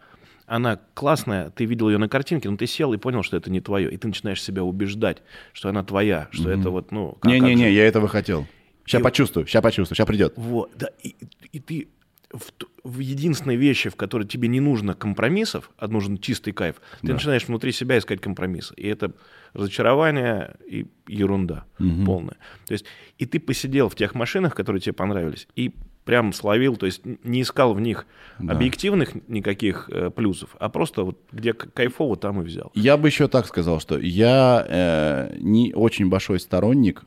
она 0.45 0.79
классная, 0.93 1.49
ты 1.49 1.65
видел 1.65 1.89
ее 1.89 1.97
на 1.97 2.07
картинке, 2.07 2.49
но 2.49 2.57
ты 2.57 2.67
сел 2.67 2.93
и 2.93 2.97
понял, 2.97 3.23
что 3.23 3.35
это 3.35 3.49
не 3.49 3.61
твое, 3.61 3.91
и 3.91 3.97
ты 3.97 4.07
начинаешь 4.07 4.43
себя 4.43 4.63
убеждать, 4.63 5.23
что 5.53 5.69
она 5.69 5.83
твоя, 5.83 6.27
что 6.31 6.51
это 6.51 6.69
вот, 6.69 6.91
ну... 6.91 7.17
Не-не-не, 7.23 7.71
я 7.71 7.87
этого 7.87 8.07
хотел. 8.07 8.45
Сейчас 8.85 9.01
И- 9.01 9.03
почувствую, 9.03 9.47
сейчас 9.47 9.63
почувствую, 9.63 9.95
сейчас 9.95 10.07
придет. 10.07 10.33
Вот, 10.35 10.71
да, 10.75 10.89
и, 11.01 11.15
и 11.51 11.59
ты 11.59 11.87
в, 12.35 12.51
в 12.83 12.99
единственной 12.99 13.55
вещи, 13.55 13.89
в 13.89 13.95
которой 13.95 14.27
тебе 14.27 14.47
не 14.47 14.59
нужно 14.59 14.93
компромиссов, 14.93 15.71
а 15.77 15.87
нужен 15.87 16.17
чистый 16.17 16.51
кайф, 16.51 16.81
ты 17.01 17.13
начинаешь 17.13 17.47
внутри 17.47 17.71
себя 17.71 17.97
искать 17.97 18.21
компромиссы. 18.21 18.73
И 18.75 18.87
это 18.87 19.13
разочарование 19.53 20.55
и 20.67 20.85
ерунда 21.07 21.65
полная. 22.05 22.37
То 22.65 22.73
есть, 22.73 22.85
и 23.17 23.25
ты 23.25 23.39
посидел 23.39 23.89
в 23.89 23.95
тех 23.95 24.15
машинах, 24.15 24.53
которые 24.53 24.81
тебе 24.81 24.93
понравились, 24.93 25.47
и 25.55 25.73
прям 26.03 26.33
словил, 26.33 26.75
то 26.75 26.85
есть 26.85 27.01
не 27.23 27.41
искал 27.41 27.73
в 27.73 27.81
них 27.81 28.05
объективных 28.37 29.15
никаких 29.27 29.89
э, 29.89 30.11
плюсов, 30.11 30.55
а 30.59 30.69
просто 30.69 31.03
вот 31.03 31.19
где 31.31 31.53
кайфово, 31.53 32.15
там 32.15 32.41
и 32.41 32.45
взял. 32.45 32.71
Я 32.75 32.97
бы 32.97 33.07
еще 33.07 33.27
так 33.27 33.47
сказал, 33.47 33.79
что 33.79 33.97
я 33.97 34.65
э, 34.67 35.37
не 35.39 35.73
очень 35.73 36.09
большой 36.09 36.39
сторонник, 36.39 37.03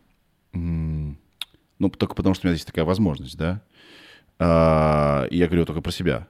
ну, 0.53 1.91
только 1.91 2.15
потому 2.15 2.35
что 2.35 2.47
у 2.47 2.49
меня 2.49 2.55
есть 2.55 2.67
такая 2.67 2.85
возможность, 2.85 3.37
да. 3.37 3.63
А, 4.39 5.27
я 5.31 5.47
говорю 5.47 5.65
только 5.65 5.81
про 5.81 5.91
себя. 5.91 6.27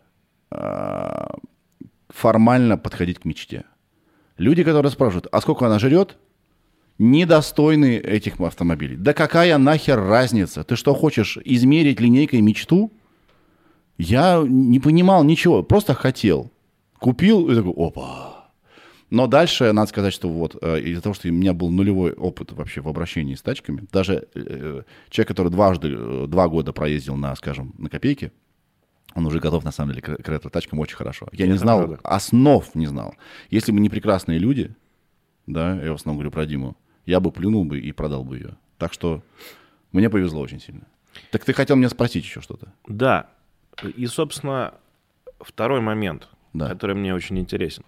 А, 0.50 1.34
формально 2.08 2.78
подходить 2.78 3.18
к 3.18 3.24
мечте. 3.24 3.64
Люди, 4.36 4.64
которые 4.64 4.90
спрашивают, 4.92 5.26
а 5.32 5.40
сколько 5.40 5.66
она 5.66 5.78
жрет, 5.78 6.16
недостойны 6.98 7.96
этих 7.96 8.40
автомобилей. 8.40 8.96
Да 8.96 9.12
какая 9.12 9.58
нахер 9.58 10.00
разница? 10.00 10.64
Ты 10.64 10.76
что, 10.76 10.94
хочешь 10.94 11.38
измерить 11.44 12.00
линейкой 12.00 12.40
мечту? 12.40 12.92
Я 13.98 14.44
не 14.46 14.78
понимал 14.80 15.24
ничего, 15.24 15.62
просто 15.62 15.94
хотел. 15.94 16.52
Купил 16.98 17.50
и 17.50 17.54
такой, 17.54 17.72
опа. 17.76 18.37
Но 19.10 19.26
дальше 19.26 19.72
надо 19.72 19.88
сказать, 19.88 20.12
что 20.12 20.28
вот 20.28 20.56
э, 20.60 20.80
из-за 20.80 21.00
того, 21.02 21.14
что 21.14 21.28
у 21.28 21.32
меня 21.32 21.54
был 21.54 21.70
нулевой 21.70 22.12
опыт 22.12 22.52
вообще 22.52 22.80
в 22.82 22.88
обращении 22.88 23.34
с 23.34 23.42
тачками, 23.42 23.86
даже 23.90 24.28
э, 24.34 24.82
человек, 25.08 25.28
который 25.28 25.50
дважды, 25.50 25.88
э, 25.96 26.26
два 26.28 26.48
года 26.48 26.72
проездил 26.74 27.16
на, 27.16 27.34
скажем, 27.36 27.74
на 27.78 27.88
копейки, 27.88 28.32
он 29.14 29.24
уже 29.26 29.40
готов, 29.40 29.64
на 29.64 29.72
самом 29.72 29.92
деле, 29.94 30.02
к, 30.02 30.22
к 30.22 30.28
ретро-тачкам 30.28 30.78
очень 30.78 30.96
хорошо. 30.96 31.26
Я 31.32 31.46
не 31.46 31.52
Это 31.52 31.60
знал, 31.62 31.78
правда. 31.78 31.98
основ 32.04 32.74
не 32.74 32.86
знал. 32.86 33.14
Если 33.48 33.72
бы 33.72 33.80
не 33.80 33.88
прекрасные 33.88 34.38
люди, 34.38 34.74
да, 35.46 35.80
я 35.82 35.92
в 35.92 35.94
основном 35.94 36.18
говорю 36.18 36.30
про 36.30 36.44
Диму, 36.44 36.76
я 37.06 37.20
бы 37.20 37.32
плюнул 37.32 37.64
бы 37.64 37.80
и 37.80 37.90
продал 37.92 38.22
бы 38.24 38.36
ее. 38.36 38.56
Так 38.76 38.92
что 38.92 39.22
мне 39.92 40.10
повезло 40.10 40.42
очень 40.42 40.60
сильно. 40.60 40.82
Так 41.30 41.44
ты 41.46 41.54
хотел 41.54 41.76
меня 41.76 41.88
спросить 41.88 42.24
еще 42.24 42.42
что-то? 42.42 42.72
Да. 42.86 43.30
И, 43.96 44.06
собственно, 44.06 44.74
второй 45.40 45.80
момент, 45.80 46.28
Да. 46.52 46.68
который 46.68 46.94
мне 46.94 47.14
очень 47.14 47.38
интересен. 47.38 47.84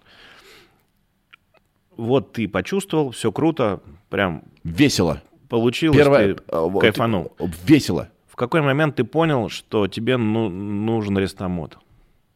Вот 2.01 2.33
ты 2.33 2.47
почувствовал, 2.47 3.11
все 3.11 3.31
круто, 3.31 3.79
прям 4.09 4.43
Весело. 4.63 5.21
получилось, 5.49 5.95
Первое, 5.95 6.33
ты 6.33 6.43
э, 6.47 6.59
вот, 6.59 6.81
кайфанул. 6.81 7.31
Весело. 7.63 8.09
В 8.27 8.35
какой 8.35 8.61
момент 8.63 8.95
ты 8.95 9.03
понял, 9.03 9.49
что 9.49 9.87
тебе 9.87 10.17
ну- 10.17 10.49
нужен 10.49 11.15
рестомод? 11.19 11.77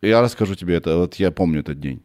Я 0.03 0.21
расскажу 0.21 0.53
тебе 0.53 0.75
это. 0.75 0.97
Вот 0.97 1.15
я 1.15 1.31
помню 1.31 1.61
этот 1.61 1.79
день. 1.79 2.03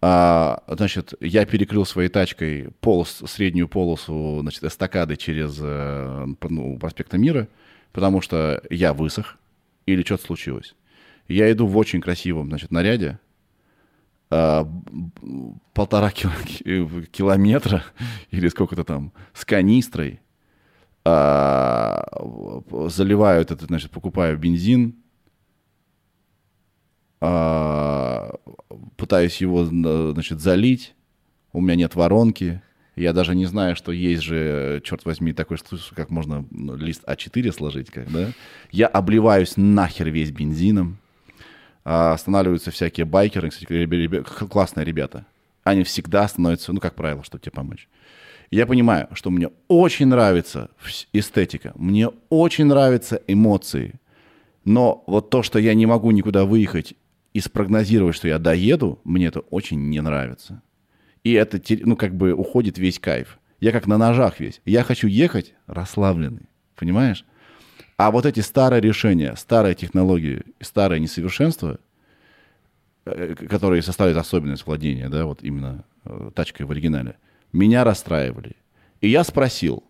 А, 0.00 0.62
значит, 0.66 1.12
я 1.20 1.44
перекрыл 1.44 1.84
своей 1.84 2.08
тачкой 2.08 2.70
полос, 2.80 3.22
среднюю 3.26 3.68
полосу 3.68 4.38
значит, 4.40 4.64
эстакады 4.64 5.16
через 5.16 5.58
э, 5.60 6.26
ну, 6.48 6.78
проспекта 6.78 7.18
Мира, 7.18 7.48
потому 7.92 8.22
что 8.22 8.62
я 8.70 8.94
высох 8.94 9.36
или 9.84 10.02
что-то 10.02 10.24
случилось. 10.24 10.74
Я 11.28 11.52
иду 11.52 11.66
в 11.66 11.76
очень 11.76 12.00
красивом 12.00 12.48
значит, 12.48 12.70
наряде, 12.70 13.18
полтора 15.74 16.10
кил- 16.10 17.06
километра 17.10 17.84
или 18.30 18.48
сколько-то 18.48 18.84
там 18.84 19.12
с 19.34 19.44
канистрой, 19.44 20.20
а, 21.04 22.04
заливаю 22.88 23.42
этот, 23.42 23.62
значит, 23.62 23.90
покупаю 23.90 24.38
бензин, 24.38 24.94
а, 27.20 28.34
пытаюсь 28.96 29.40
его, 29.40 29.64
на- 29.64 30.12
значит, 30.12 30.40
залить, 30.40 30.94
у 31.52 31.60
меня 31.60 31.74
нет 31.76 31.94
воронки, 31.94 32.62
я 32.96 33.12
даже 33.12 33.34
не 33.34 33.46
знаю, 33.46 33.74
что 33.74 33.90
есть 33.92 34.22
же, 34.22 34.80
черт 34.84 35.04
возьми, 35.04 35.32
такой 35.32 35.58
случай, 35.58 35.94
как 35.94 36.10
можно 36.10 36.44
ну, 36.50 36.76
лист 36.76 37.02
А4 37.06 37.52
сложить, 37.52 37.90
как, 37.90 38.10
да? 38.12 38.32
Я 38.70 38.86
обливаюсь 38.86 39.56
нахер 39.56 40.08
весь 40.10 40.30
бензином, 40.30 40.98
а, 40.98 41.01
останавливаются 41.84 42.70
всякие 42.70 43.06
байкеры, 43.06 43.50
кстати, 43.50 44.22
классные 44.48 44.84
ребята. 44.84 45.26
Они 45.64 45.84
всегда 45.84 46.26
становятся, 46.28 46.72
ну, 46.72 46.80
как 46.80 46.94
правило, 46.94 47.22
чтобы 47.24 47.42
тебе 47.42 47.52
помочь. 47.52 47.88
Я 48.50 48.66
понимаю, 48.66 49.08
что 49.14 49.30
мне 49.30 49.48
очень 49.68 50.06
нравится 50.06 50.70
эстетика, 51.12 51.72
мне 51.74 52.10
очень 52.28 52.66
нравятся 52.66 53.20
эмоции, 53.26 53.94
но 54.64 55.02
вот 55.06 55.30
то, 55.30 55.42
что 55.42 55.58
я 55.58 55.74
не 55.74 55.86
могу 55.86 56.10
никуда 56.10 56.44
выехать 56.44 56.94
и 57.32 57.40
спрогнозировать, 57.40 58.14
что 58.14 58.28
я 58.28 58.38
доеду, 58.38 59.00
мне 59.04 59.26
это 59.26 59.40
очень 59.40 59.88
не 59.88 60.00
нравится. 60.02 60.62
И 61.24 61.32
это, 61.32 61.60
ну, 61.84 61.96
как 61.96 62.14
бы 62.14 62.32
уходит 62.32 62.78
весь 62.78 62.98
кайф. 62.98 63.38
Я 63.60 63.72
как 63.72 63.86
на 63.86 63.96
ножах 63.96 64.40
весь. 64.40 64.60
Я 64.64 64.82
хочу 64.82 65.06
ехать 65.06 65.54
расслабленный, 65.66 66.48
понимаешь? 66.76 67.24
А 67.96 68.10
вот 68.10 68.26
эти 68.26 68.40
старые 68.40 68.80
решения, 68.80 69.34
старые 69.36 69.74
технологии, 69.74 70.42
старое 70.60 70.98
несовершенство, 70.98 71.78
э, 73.04 73.34
которые 73.34 73.82
составляют 73.82 74.18
особенность 74.18 74.66
владения, 74.66 75.08
да, 75.08 75.26
вот 75.26 75.42
именно 75.42 75.84
э, 76.04 76.30
тачкой 76.34 76.66
в 76.66 76.70
оригинале, 76.70 77.16
меня 77.52 77.84
расстраивали. 77.84 78.56
И 79.00 79.08
я 79.08 79.24
спросил 79.24 79.84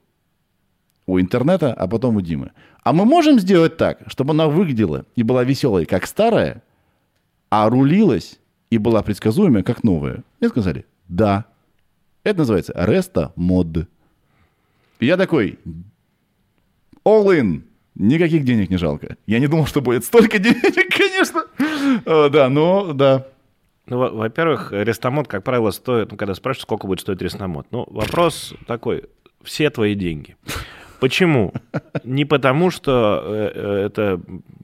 у 1.07 1.21
интернета, 1.21 1.73
а 1.73 1.87
потом 1.87 2.17
у 2.17 2.21
Димы, 2.21 2.53
а 2.83 2.93
мы 2.93 3.05
можем 3.05 3.39
сделать 3.39 3.77
так, 3.77 4.01
чтобы 4.07 4.33
она 4.33 4.49
выглядела 4.49 5.07
и 5.15 5.23
была 5.23 5.45
веселой, 5.45 5.87
как 5.87 6.07
старая, 6.07 6.63
а 7.51 7.69
рулилась 7.69 8.39
и 8.71 8.79
была 8.79 9.03
предсказуемая, 9.03 9.63
как 9.63 9.85
новая? 9.85 10.25
Мне 10.41 10.49
сказали, 10.49 10.87
да. 11.09 11.45
Это 12.25 12.41
называется 12.41 12.73
реста 12.77 13.33
мод. 13.37 13.89
Я 15.01 15.17
такой, 15.17 15.59
all 17.05 17.27
in. 17.27 17.63
Никаких 17.95 18.45
денег 18.45 18.71
не 18.71 18.77
жалко. 18.79 19.17
Я 19.27 19.39
не 19.39 19.47
думал, 19.49 19.67
что 19.67 19.81
будет 19.81 20.05
столько 20.05 20.39
денег, 20.39 20.63
конечно. 20.97 21.45
Э, 22.07 22.29
Да, 22.31 22.49
но 22.49 22.93
да. 22.93 23.27
Ну, 23.87 23.99
во- 23.99 24.11
во-первых, 24.11 24.73
рестомод, 24.73 25.29
как 25.29 25.43
правило, 25.45 25.71
стоит, 25.73 26.11
ну, 26.11 26.17
когда 26.17 26.35
спрашивают, 26.35 26.63
сколько 26.63 26.87
будет 26.87 27.01
стоить 27.01 27.21
рестомод. 27.21 27.67
Ну, 27.71 27.85
вопрос 27.91 28.55
такой, 28.67 29.05
все 29.43 29.69
твои 29.71 29.95
деньги. 29.95 30.37
Почему? 31.01 31.53
Не 32.05 32.25
потому, 32.25 32.71
что 32.71 33.21
э, 33.25 33.53
э, 33.55 33.87
это 33.87 34.21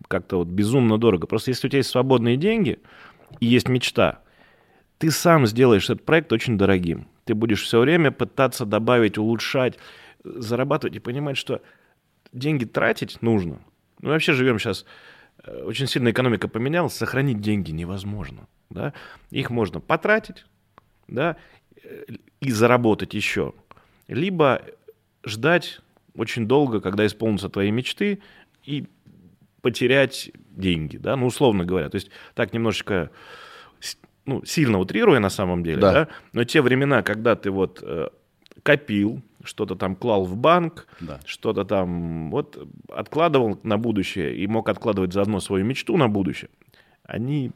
как-то 0.06 0.38
вот 0.38 0.48
безумно 0.48 0.96
дорого. 0.96 1.26
Просто 1.26 1.50
если 1.50 1.66
у 1.66 1.70
тебя 1.70 1.78
есть 1.78 1.90
свободные 1.90 2.36
деньги 2.36 2.78
и 3.40 3.46
есть 3.46 3.68
мечта, 3.68 4.20
ты 4.98 5.10
сам 5.10 5.46
сделаешь 5.46 5.90
этот 5.90 6.04
проект 6.06 6.32
очень 6.32 6.56
дорогим. 6.56 7.08
Ты 7.24 7.34
будешь 7.34 7.62
все 7.62 7.80
время 7.80 8.10
пытаться 8.12 8.64
добавить, 8.64 9.18
улучшать, 9.18 9.78
зарабатывать 10.24 10.96
и 10.96 11.00
понимать, 11.00 11.36
что 11.36 11.60
деньги 12.32 12.64
тратить 12.64 13.22
нужно. 13.22 13.60
Мы 14.00 14.10
вообще 14.10 14.32
живем 14.32 14.58
сейчас, 14.58 14.84
э, 15.44 15.62
очень 15.64 15.86
сильно 15.86 16.10
экономика 16.10 16.48
поменялась, 16.48 16.94
сохранить 16.94 17.40
деньги 17.40 17.70
невозможно. 17.70 18.46
Да? 18.70 18.92
Их 19.30 19.50
можно 19.50 19.80
потратить 19.80 20.46
да, 21.06 21.36
э, 21.82 22.04
и 22.40 22.50
заработать 22.50 23.14
еще. 23.14 23.54
Либо 24.06 24.62
ждать 25.24 25.80
очень 26.14 26.46
долго, 26.46 26.80
когда 26.80 27.06
исполнятся 27.06 27.48
твои 27.48 27.70
мечты, 27.70 28.20
и 28.64 28.86
потерять 29.62 30.30
деньги, 30.50 30.96
да, 30.96 31.16
ну, 31.16 31.26
условно 31.26 31.64
говоря. 31.64 31.88
То 31.88 31.96
есть 31.96 32.10
так 32.34 32.52
немножечко 32.52 33.10
ну, 34.24 34.44
сильно 34.44 34.78
утрируя 34.78 35.20
на 35.20 35.30
самом 35.30 35.62
деле, 35.62 35.80
Да. 35.80 35.92
да. 35.92 36.08
но 36.32 36.44
те 36.44 36.60
времена, 36.60 37.02
когда 37.02 37.34
ты 37.34 37.50
вот 37.50 37.80
э, 37.82 38.08
копил, 38.62 39.22
что-то 39.48 39.74
там 39.74 39.96
клал 39.96 40.24
в 40.24 40.36
банк, 40.36 40.86
Да. 41.00 41.18
что-то 41.24 41.64
там 41.64 42.30
вот 42.30 42.58
откладывал 42.88 43.58
на 43.62 43.78
будущее 43.78 44.36
и 44.36 44.46
мог 44.46 44.68
откладывать 44.68 45.12
заодно 45.12 45.40
свою 45.40 45.64
мечту 45.64 45.96
на 45.96 46.08
будущее, 46.08 46.50
они 47.04 47.50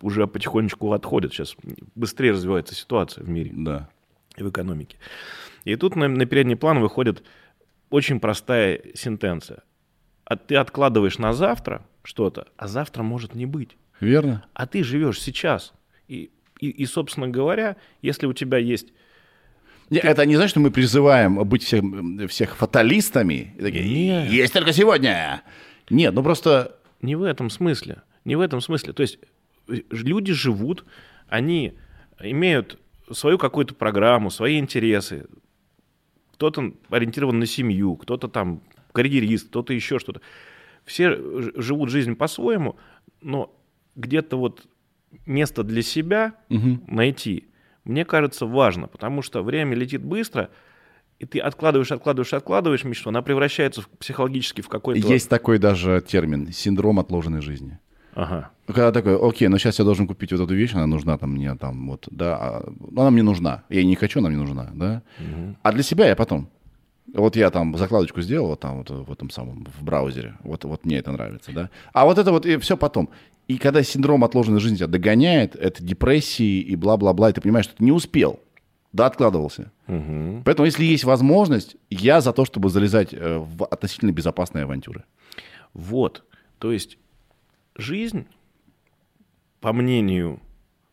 уже 0.00 0.26
потихонечку 0.26 0.92
отходят. 0.92 1.32
Сейчас 1.32 1.56
быстрее 1.94 2.32
развивается 2.32 2.74
ситуация 2.74 3.24
в 3.24 3.28
мире 3.28 3.50
Да. 3.54 3.88
и 4.36 4.42
в 4.42 4.50
экономике. 4.50 4.96
И 5.64 5.76
тут 5.76 5.96
на, 5.96 6.08
на 6.08 6.24
передний 6.26 6.56
план 6.56 6.80
выходит 6.80 7.22
очень 7.90 8.18
простая 8.20 8.80
сентенция. 8.94 9.62
А 10.24 10.36
ты 10.36 10.56
откладываешь 10.56 11.18
на 11.18 11.32
завтра 11.32 11.84
что-то, 12.04 12.46
а 12.56 12.66
завтра 12.68 13.02
может 13.02 13.34
не 13.34 13.46
быть. 13.46 13.76
Верно? 14.00 14.44
А 14.54 14.66
ты 14.66 14.82
живешь 14.82 15.20
сейчас. 15.20 15.72
И, 16.08 16.30
и, 16.58 16.68
и, 16.70 16.86
собственно 16.86 17.28
говоря, 17.28 17.76
если 18.02 18.26
у 18.26 18.32
тебя 18.32 18.58
есть... 18.58 18.92
Это 19.98 20.26
не 20.26 20.36
значит, 20.36 20.50
что 20.50 20.60
мы 20.60 20.70
призываем 20.70 21.36
быть 21.44 21.62
всех, 21.62 21.84
всех 22.28 22.56
фаталистами. 22.56 23.54
И 23.58 23.62
такие, 23.62 23.88
Нет. 23.88 24.30
Есть 24.30 24.52
только 24.52 24.72
сегодня. 24.72 25.42
Нет, 25.90 26.14
ну 26.14 26.22
просто... 26.22 26.76
Не 27.00 27.16
в 27.16 27.22
этом 27.22 27.50
смысле. 27.50 28.02
Не 28.24 28.36
в 28.36 28.40
этом 28.40 28.60
смысле. 28.60 28.92
То 28.92 29.02
есть 29.02 29.18
люди 29.66 30.32
живут, 30.32 30.84
они 31.28 31.74
имеют 32.20 32.78
свою 33.10 33.38
какую-то 33.38 33.74
программу, 33.74 34.30
свои 34.30 34.58
интересы. 34.58 35.26
Кто-то 36.34 36.72
ориентирован 36.88 37.38
на 37.38 37.46
семью, 37.46 37.96
кто-то 37.96 38.28
там 38.28 38.62
карьерист, 38.92 39.48
кто-то 39.48 39.72
еще 39.72 39.98
что-то. 39.98 40.20
Все 40.84 41.16
живут 41.56 41.90
жизнь 41.90 42.14
по-своему, 42.14 42.76
но 43.20 43.54
где-то 43.94 44.36
вот 44.36 44.66
место 45.26 45.62
для 45.62 45.82
себя 45.82 46.34
угу. 46.48 46.80
найти, 46.86 47.48
мне 47.84 48.04
кажется, 48.04 48.46
важно, 48.46 48.86
потому 48.86 49.22
что 49.22 49.42
время 49.42 49.74
летит 49.74 50.02
быстро, 50.02 50.50
и 51.18 51.26
ты 51.26 51.38
откладываешь, 51.38 51.92
откладываешь, 51.92 52.32
откладываешь 52.32 52.84
мечту, 52.84 53.10
она 53.10 53.22
превращается 53.22 53.82
в, 53.82 53.88
психологически 53.88 54.60
в 54.60 54.68
какой-то... 54.68 55.06
Есть 55.06 55.28
такой 55.28 55.58
даже 55.58 56.02
термин– 56.06 56.52
синдром 56.52 56.98
отложенной 56.98 57.40
жизни. 57.40 57.78
Ага. 58.14 58.50
Когда 58.66 58.92
такой, 58.92 59.16
окей, 59.16 59.48
ну 59.48 59.58
сейчас 59.58 59.78
я 59.78 59.84
должен 59.84 60.06
купить 60.06 60.32
вот 60.32 60.40
эту 60.40 60.54
вещь, 60.54 60.74
она 60.74 60.86
нужна 60.86 61.16
там 61.18 61.30
мне 61.32 61.54
там 61.54 61.88
вот, 61.88 62.06
да, 62.10 62.36
а, 62.36 62.72
она 62.96 63.10
мне 63.10 63.22
нужна. 63.22 63.62
Я 63.68 63.84
не 63.84 63.96
хочу, 63.96 64.20
она 64.20 64.28
мне 64.28 64.38
нужна, 64.38 64.70
да. 64.74 65.02
Угу. 65.18 65.56
А 65.62 65.72
для 65.72 65.82
себя 65.82 66.06
я 66.08 66.16
потом. 66.16 66.48
Вот 67.14 67.36
я 67.36 67.50
там 67.50 67.76
закладочку 67.76 68.20
сделал 68.22 68.48
вот 68.48 68.60
там 68.60 68.78
вот 68.78 68.90
в 68.90 69.12
этом 69.12 69.30
самом 69.30 69.66
в 69.78 69.82
браузере. 69.82 70.36
Вот, 70.44 70.64
вот 70.64 70.84
мне 70.84 70.98
это 70.98 71.10
нравится, 71.12 71.52
да. 71.52 71.70
А 71.92 72.04
вот 72.04 72.18
это 72.18 72.30
вот 72.30 72.46
и 72.46 72.56
все 72.58 72.76
потом. 72.76 73.10
И 73.52 73.58
когда 73.58 73.82
синдром 73.82 74.24
отложенной 74.24 74.60
жизни 74.60 74.76
тебя 74.76 74.86
догоняет, 74.86 75.56
это 75.56 75.82
депрессии 75.82 76.60
и 76.60 76.74
бла-бла-бла, 76.74 77.28
и 77.28 77.34
ты 77.34 77.42
понимаешь, 77.42 77.66
что 77.66 77.76
ты 77.76 77.84
не 77.84 77.92
успел, 77.92 78.40
да, 78.94 79.04
откладывался. 79.04 79.70
Угу. 79.88 80.40
Поэтому, 80.46 80.64
если 80.64 80.84
есть 80.84 81.04
возможность, 81.04 81.76
я 81.90 82.22
за 82.22 82.32
то, 82.32 82.46
чтобы 82.46 82.70
залезать 82.70 83.12
э, 83.12 83.36
в 83.36 83.66
относительно 83.66 84.10
безопасные 84.10 84.64
авантюры. 84.64 85.04
Вот. 85.74 86.24
То 86.58 86.72
есть 86.72 86.96
жизнь, 87.76 88.26
по 89.60 89.74
мнению 89.74 90.40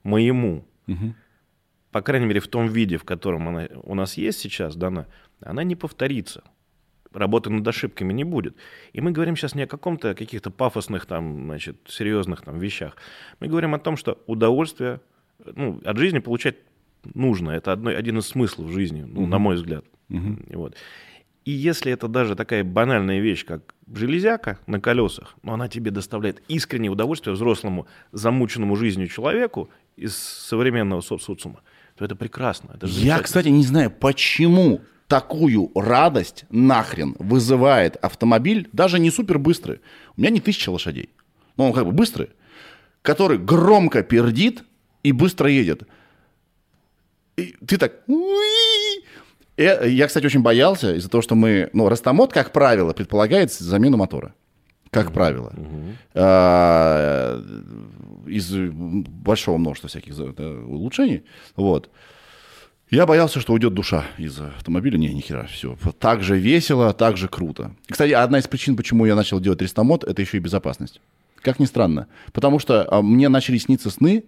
моему, 0.04 0.66
угу. 0.86 1.16
по 1.92 2.02
крайней 2.02 2.26
мере, 2.26 2.42
в 2.42 2.50
том 2.50 2.68
виде, 2.68 2.98
в 2.98 3.06
котором 3.06 3.48
она 3.48 3.70
у 3.84 3.96
нас 3.96 4.18
есть 4.18 4.40
сейчас, 4.40 4.76
дана, 4.76 5.08
она 5.40 5.64
не 5.64 5.78
повторится. 5.78 6.44
Работы 7.14 7.50
над 7.50 7.68
ошибками 7.68 8.14
не 8.14 8.24
будет. 8.24 8.56
И 8.94 9.02
мы 9.02 9.12
говорим 9.12 9.36
сейчас 9.36 9.56
не 9.56 9.64
о 9.64 9.68
каком-то 9.68 10.14
каких-то 10.14 10.52
пафосных, 10.52 11.06
там, 11.06 11.46
значит, 11.46 11.78
серьезных 11.88 12.42
там, 12.42 12.60
вещах. 12.60 12.96
Мы 13.40 13.48
говорим 13.48 13.74
о 13.74 13.80
том, 13.80 13.98
что 13.98 14.22
удовольствие 14.28 15.02
ну, 15.56 15.82
от 15.84 15.98
жизни 15.98 16.20
получать 16.20 16.56
нужно. 17.14 17.52
Это 17.52 17.72
одно, 17.72 17.90
один 17.90 18.20
из 18.20 18.28
смыслов 18.28 18.72
жизни, 18.72 19.04
ну, 19.04 19.22
угу. 19.22 19.30
на 19.30 19.40
мой 19.40 19.56
взгляд. 19.56 19.86
Угу. 20.10 20.38
Вот. 20.54 20.76
И 21.46 21.52
если 21.52 21.92
это 21.92 22.08
даже 22.08 22.36
такая 22.36 22.64
банальная 22.64 23.20
вещь, 23.20 23.46
как 23.46 23.74
железяка 23.92 24.60
на 24.68 24.80
колесах, 24.80 25.36
но 25.42 25.54
она 25.54 25.68
тебе 25.68 25.90
доставляет 25.90 26.44
искреннее 26.48 26.92
удовольствие 26.92 27.34
взрослому, 27.34 27.88
замученному 28.12 28.76
жизнью 28.76 29.08
человеку 29.08 29.70
из 29.96 30.16
современного 30.16 31.02
соцсоциума, 31.02 31.62
то 31.96 32.06
это 32.06 32.16
прекрасно. 32.16 32.72
Это 32.76 32.88
Я, 32.88 33.20
кстати, 33.20 33.48
не 33.48 33.64
знаю, 33.64 33.90
почему 33.90 34.82
такую 35.10 35.72
радость 35.76 36.46
нахрен 36.52 37.16
вызывает 37.20 37.98
автомобиль, 37.98 38.70
даже 38.72 39.00
не 39.00 39.12
супер 39.12 39.40
быстрый. 39.40 39.82
У 40.16 40.22
меня 40.22 40.30
не 40.30 40.40
тысяча 40.40 40.70
лошадей, 40.70 41.10
но 41.58 41.66
он 41.66 41.74
как 41.74 41.86
бы 41.86 41.92
быстрый, 41.92 42.30
который 43.02 43.40
громко 43.40 44.04
пердит 44.04 44.64
и 45.04 45.12
быстро 45.12 45.50
едет. 45.50 45.84
И 47.36 47.56
ты 47.66 47.78
так... 47.78 47.94
Я, 49.58 50.08
кстати, 50.08 50.26
очень 50.26 50.42
боялся 50.42 50.96
из-за 50.96 51.10
того, 51.10 51.22
что 51.22 51.36
мы... 51.36 51.70
Ну, 51.74 51.90
растамот, 51.90 52.32
как 52.32 52.54
правило, 52.54 52.94
предполагает 52.94 53.52
замену 53.52 53.98
мотора. 53.98 54.34
Как 54.92 55.12
правило. 55.12 55.54
А, 56.14 57.44
из 58.28 58.52
большого 58.52 59.58
множества 59.58 59.90
всяких 59.90 60.18
улучшений. 60.18 61.24
Вот. 61.56 61.90
Я 62.90 63.06
боялся, 63.06 63.40
что 63.40 63.54
уйдет 63.54 63.74
душа 63.74 64.06
из 64.18 64.40
автомобиля. 64.40 64.98
Не, 64.98 65.14
ни 65.14 65.22
хера, 65.22 65.46
все. 65.46 65.78
Так 66.00 66.24
же 66.24 66.40
весело, 66.40 66.92
так 66.94 67.18
же 67.18 67.28
круто. 67.28 67.76
И, 67.88 67.92
кстати, 67.92 68.14
одна 68.14 68.40
из 68.40 68.48
причин, 68.48 68.76
почему 68.76 69.06
я 69.06 69.16
начал 69.16 69.40
делать 69.40 69.62
рестомод, 69.62 70.04
это 70.04 70.22
еще 70.22 70.38
и 70.38 70.40
безопасность. 70.40 71.00
Как 71.42 71.60
ни 71.60 71.66
странно. 71.66 72.08
Потому 72.34 72.58
что 72.58 72.88
а, 72.90 73.02
мне 73.02 73.30
начали 73.30 73.58
сниться 73.60 73.92
сны, 73.92 74.24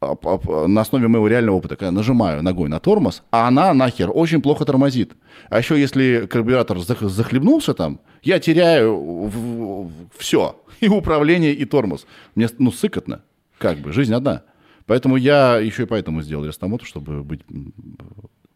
на 0.00 0.80
основе 0.80 1.08
моего 1.08 1.28
реального 1.28 1.56
опыта, 1.56 1.76
когда 1.76 1.90
нажимаю 1.90 2.42
ногой 2.42 2.68
на 2.68 2.78
тормоз, 2.78 3.22
а 3.30 3.48
она 3.48 3.72
нахер 3.72 4.10
очень 4.12 4.42
плохо 4.42 4.64
тормозит. 4.64 5.12
А 5.48 5.58
еще 5.58 5.80
если 5.80 6.26
карбюратор 6.30 6.78
захлебнулся 6.78 7.74
там, 7.74 8.00
я 8.22 8.38
теряю 8.38 9.90
все. 10.18 10.60
И 10.80 10.88
управление, 10.88 11.54
и 11.54 11.64
тормоз. 11.64 12.06
Мне, 12.34 12.48
ну, 12.58 12.70
сыкотно. 12.70 13.22
Как 13.58 13.78
бы, 13.78 13.92
жизнь 13.92 14.12
одна. 14.12 14.42
Поэтому 14.86 15.16
я 15.16 15.58
еще 15.58 15.84
и 15.84 15.86
поэтому 15.86 16.22
сделал 16.22 16.44
рестомоту, 16.44 16.84
чтобы 16.84 17.22
быть... 17.22 17.40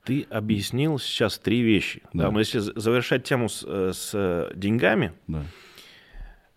Ты 0.04 0.26
объяснил 0.30 0.98
сейчас 0.98 1.38
три 1.38 1.60
вещи. 1.60 2.02
Да. 2.12 2.24
Да, 2.24 2.30
но 2.30 2.38
если 2.38 2.58
завершать 2.58 3.24
тему 3.24 3.48
с, 3.48 3.64
э, 3.66 3.92
с 3.92 4.50
деньгами, 4.54 5.12
да. 5.26 5.42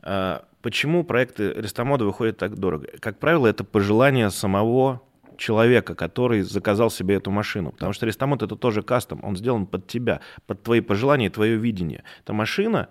А, 0.04 0.46
Почему 0.62 1.04
проекты 1.04 1.54
Рестомода 1.54 2.06
выходят 2.06 2.38
так 2.38 2.56
дорого? 2.56 2.88
Как 3.00 3.18
правило, 3.18 3.48
это 3.48 3.64
пожелание 3.64 4.30
самого 4.30 5.02
человека, 5.38 5.96
который 5.96 6.42
заказал 6.42 6.92
себе 6.92 7.16
эту 7.16 7.32
машину. 7.32 7.72
Потому 7.72 7.94
что 7.94 8.06
Рестомод 8.06 8.44
это 8.44 8.56
тоже 8.56 8.84
кастом, 8.84 9.22
он 9.24 9.36
сделан 9.36 9.66
под 9.66 9.88
тебя, 9.88 10.22
под 10.46 10.62
твои 10.62 10.82
пожелания, 10.82 11.32
твое 11.32 11.56
видение. 11.56 12.04
Эта 12.24 12.34
машина 12.34 12.90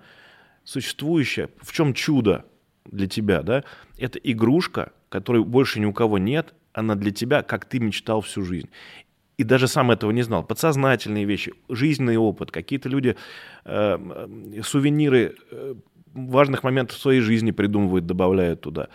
существующая, 0.64 1.48
в 1.62 1.72
чем 1.72 1.94
чудо 1.94 2.44
для 2.86 3.06
тебя, 3.06 3.42
да? 3.42 3.62
Это 3.98 4.18
игрушка, 4.18 4.92
которой 5.08 5.44
больше 5.44 5.78
ни 5.78 5.84
у 5.84 5.92
кого 5.92 6.18
нет, 6.18 6.54
она 6.72 6.94
для 6.94 7.10
тебя, 7.10 7.42
как 7.42 7.64
ты 7.64 7.78
мечтал 7.78 8.20
всю 8.20 8.42
жизнь 8.42 8.68
и 9.40 9.44
даже 9.44 9.68
сам 9.68 9.90
этого 9.90 10.10
не 10.10 10.20
знал. 10.20 10.44
Подсознательные 10.44 11.24
вещи, 11.24 11.54
жизненный 11.70 12.18
опыт, 12.18 12.50
какие-то 12.50 12.90
люди, 12.90 13.16
э, 13.64 13.98
сувениры, 14.62 15.34
э, 15.50 15.74
важных 16.12 16.62
моментов 16.62 16.98
своей 16.98 17.20
жизни 17.20 17.50
придумывают, 17.50 18.04
добавляют 18.04 18.60
туда. 18.60 18.88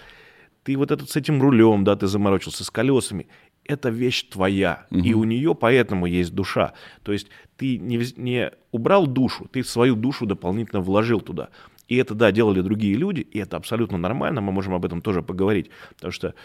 Ты 0.63 0.77
вот 0.77 0.91
этот 0.91 1.09
с 1.09 1.15
этим 1.15 1.41
рулем, 1.41 1.83
да, 1.83 1.95
ты 1.95 2.05
заморочился, 2.05 2.63
с 2.63 2.69
колесами. 2.69 3.25
Это 3.63 3.89
вещь 3.89 4.29
твоя, 4.29 4.85
угу. 4.91 4.99
и 4.99 5.13
у 5.15 5.23
нее 5.23 5.55
поэтому 5.55 6.05
есть 6.05 6.35
душа. 6.35 6.73
То 7.01 7.11
есть 7.11 7.27
ты 7.57 7.79
не, 7.79 7.99
не 8.15 8.51
убрал 8.71 9.07
душу, 9.07 9.47
ты 9.51 9.63
свою 9.63 9.95
душу 9.95 10.27
дополнительно 10.27 10.81
вложил 10.81 11.21
туда. 11.21 11.49
И 11.87 11.95
это, 11.95 12.13
да, 12.13 12.31
делали 12.31 12.61
другие 12.61 12.95
люди, 12.95 13.21
и 13.21 13.39
это 13.39 13.57
абсолютно 13.57 13.97
нормально, 13.97 14.41
мы 14.41 14.51
можем 14.51 14.75
об 14.75 14.85
этом 14.85 15.01
тоже 15.01 15.23
поговорить, 15.23 15.71
потому 15.95 16.11
что 16.11 16.35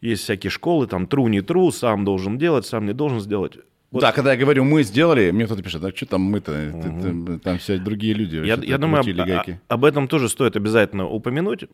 есть 0.00 0.22
всякие 0.22 0.50
школы, 0.50 0.86
там, 0.86 1.06
тру, 1.06 1.28
не 1.28 1.40
тру, 1.40 1.70
сам 1.70 2.04
должен 2.04 2.38
делать, 2.38 2.66
сам 2.66 2.86
не 2.86 2.92
должен 2.92 3.20
сделать. 3.20 3.58
Вот. 3.90 4.00
Да, 4.00 4.12
когда 4.12 4.32
я 4.32 4.38
говорю 4.38 4.64
«мы 4.64 4.82
сделали», 4.82 5.30
мне 5.30 5.46
кто-то 5.46 5.62
пишет, 5.62 5.84
а 5.84 5.94
что 5.94 6.06
там 6.06 6.22
мы-то? 6.22 6.72
Угу. 6.74 7.38
Там 7.38 7.58
все 7.58 7.78
другие 7.78 8.14
люди. 8.14 8.36
Я, 8.36 8.56
я 8.56 8.78
думаю, 8.78 9.00
об, 9.00 9.06
гайки. 9.06 9.60
об 9.68 9.84
этом 9.84 10.08
тоже 10.08 10.28
стоит 10.28 10.56
обязательно 10.56 11.06
упомянуть. 11.06 11.64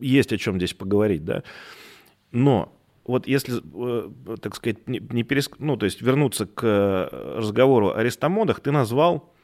Есть 0.00 0.32
о 0.32 0.38
чем 0.38 0.56
здесь 0.56 0.74
поговорить, 0.74 1.24
да. 1.24 1.42
Но 2.30 2.76
вот 3.04 3.26
если, 3.26 3.60
э, 3.62 4.36
так 4.40 4.54
сказать, 4.54 4.88
не, 4.88 5.00
не 5.00 5.22
переск... 5.22 5.58
ну, 5.58 5.76
то 5.76 5.84
есть 5.84 6.00
вернуться 6.00 6.46
к 6.46 6.64
э, 6.64 7.36
разговору 7.36 7.92
о 7.94 8.02
рестомодах, 8.02 8.60
ты 8.60 8.70
назвал, 8.70 9.34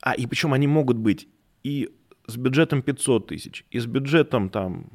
а 0.00 0.14
и 0.14 0.26
причем 0.26 0.52
они 0.52 0.66
могут 0.66 0.96
быть 0.96 1.28
и 1.62 1.90
с 2.26 2.36
бюджетом 2.36 2.82
500 2.82 3.26
тысяч, 3.26 3.64
и 3.70 3.78
с 3.78 3.86
бюджетом 3.86 4.48
там 4.48 4.90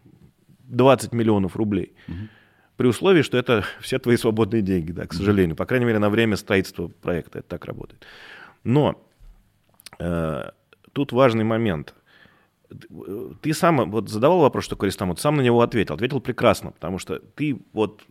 20 0.76 1.14
миллионов 1.14 1.56
рублей. 1.56 1.94
Угу 2.08 2.30
при 2.78 2.88
условии, 2.88 3.22
что 3.22 3.38
это 3.38 3.64
все 3.80 4.00
твои 4.00 4.18
свободные 4.18 4.62
деньги, 4.62 4.92
да, 4.92 5.06
к 5.06 5.14
сожалению. 5.14 5.56
По 5.56 5.66
крайней 5.66 5.86
мере, 5.86 6.00
на 6.00 6.10
время 6.10 6.36
строительства 6.36 6.88
проекта 6.88 7.40
это 7.40 7.48
так 7.48 7.66
работает. 7.66 8.06
Но 8.64 9.02
э, 10.00 10.50
тут 10.92 11.12
важный 11.12 11.44
момент. 11.44 11.94
Ты 13.42 13.54
сам 13.54 13.92
вот 13.92 14.10
задавал 14.10 14.40
вопрос, 14.40 14.66
что 14.66 14.76
такое 14.76 14.90
рестамут, 14.90 15.20
сам 15.20 15.36
на 15.36 15.42
него 15.42 15.62
ответил. 15.62 15.94
Ответил 15.94 16.20
прекрасно, 16.20 16.72
потому 16.72 16.98
что 16.98 17.20
ты 17.20 17.62
вот 17.74 18.02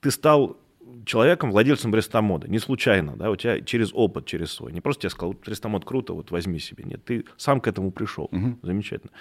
ты 0.00 0.10
стал 0.10 0.58
человеком, 1.06 1.50
владельцем 1.50 1.94
рестамода, 1.94 2.48
не 2.48 2.58
случайно, 2.58 3.16
да, 3.16 3.30
у 3.30 3.36
тебя 3.36 3.60
через 3.60 3.90
опыт, 3.94 4.26
через 4.26 4.52
свой. 4.52 4.72
Не 4.72 4.80
просто 4.80 5.02
тебе 5.02 5.10
сказал, 5.10 5.34
рестамод 5.44 5.84
круто, 5.84 6.12
вот 6.12 6.30
возьми 6.30 6.58
себе. 6.58 6.84
Нет, 6.84 7.04
ты 7.04 7.24
сам 7.36 7.60
к 7.60 7.66
этому 7.66 7.90
пришел. 7.90 8.28
Угу. 8.30 8.58
Замечательно. 8.62 9.12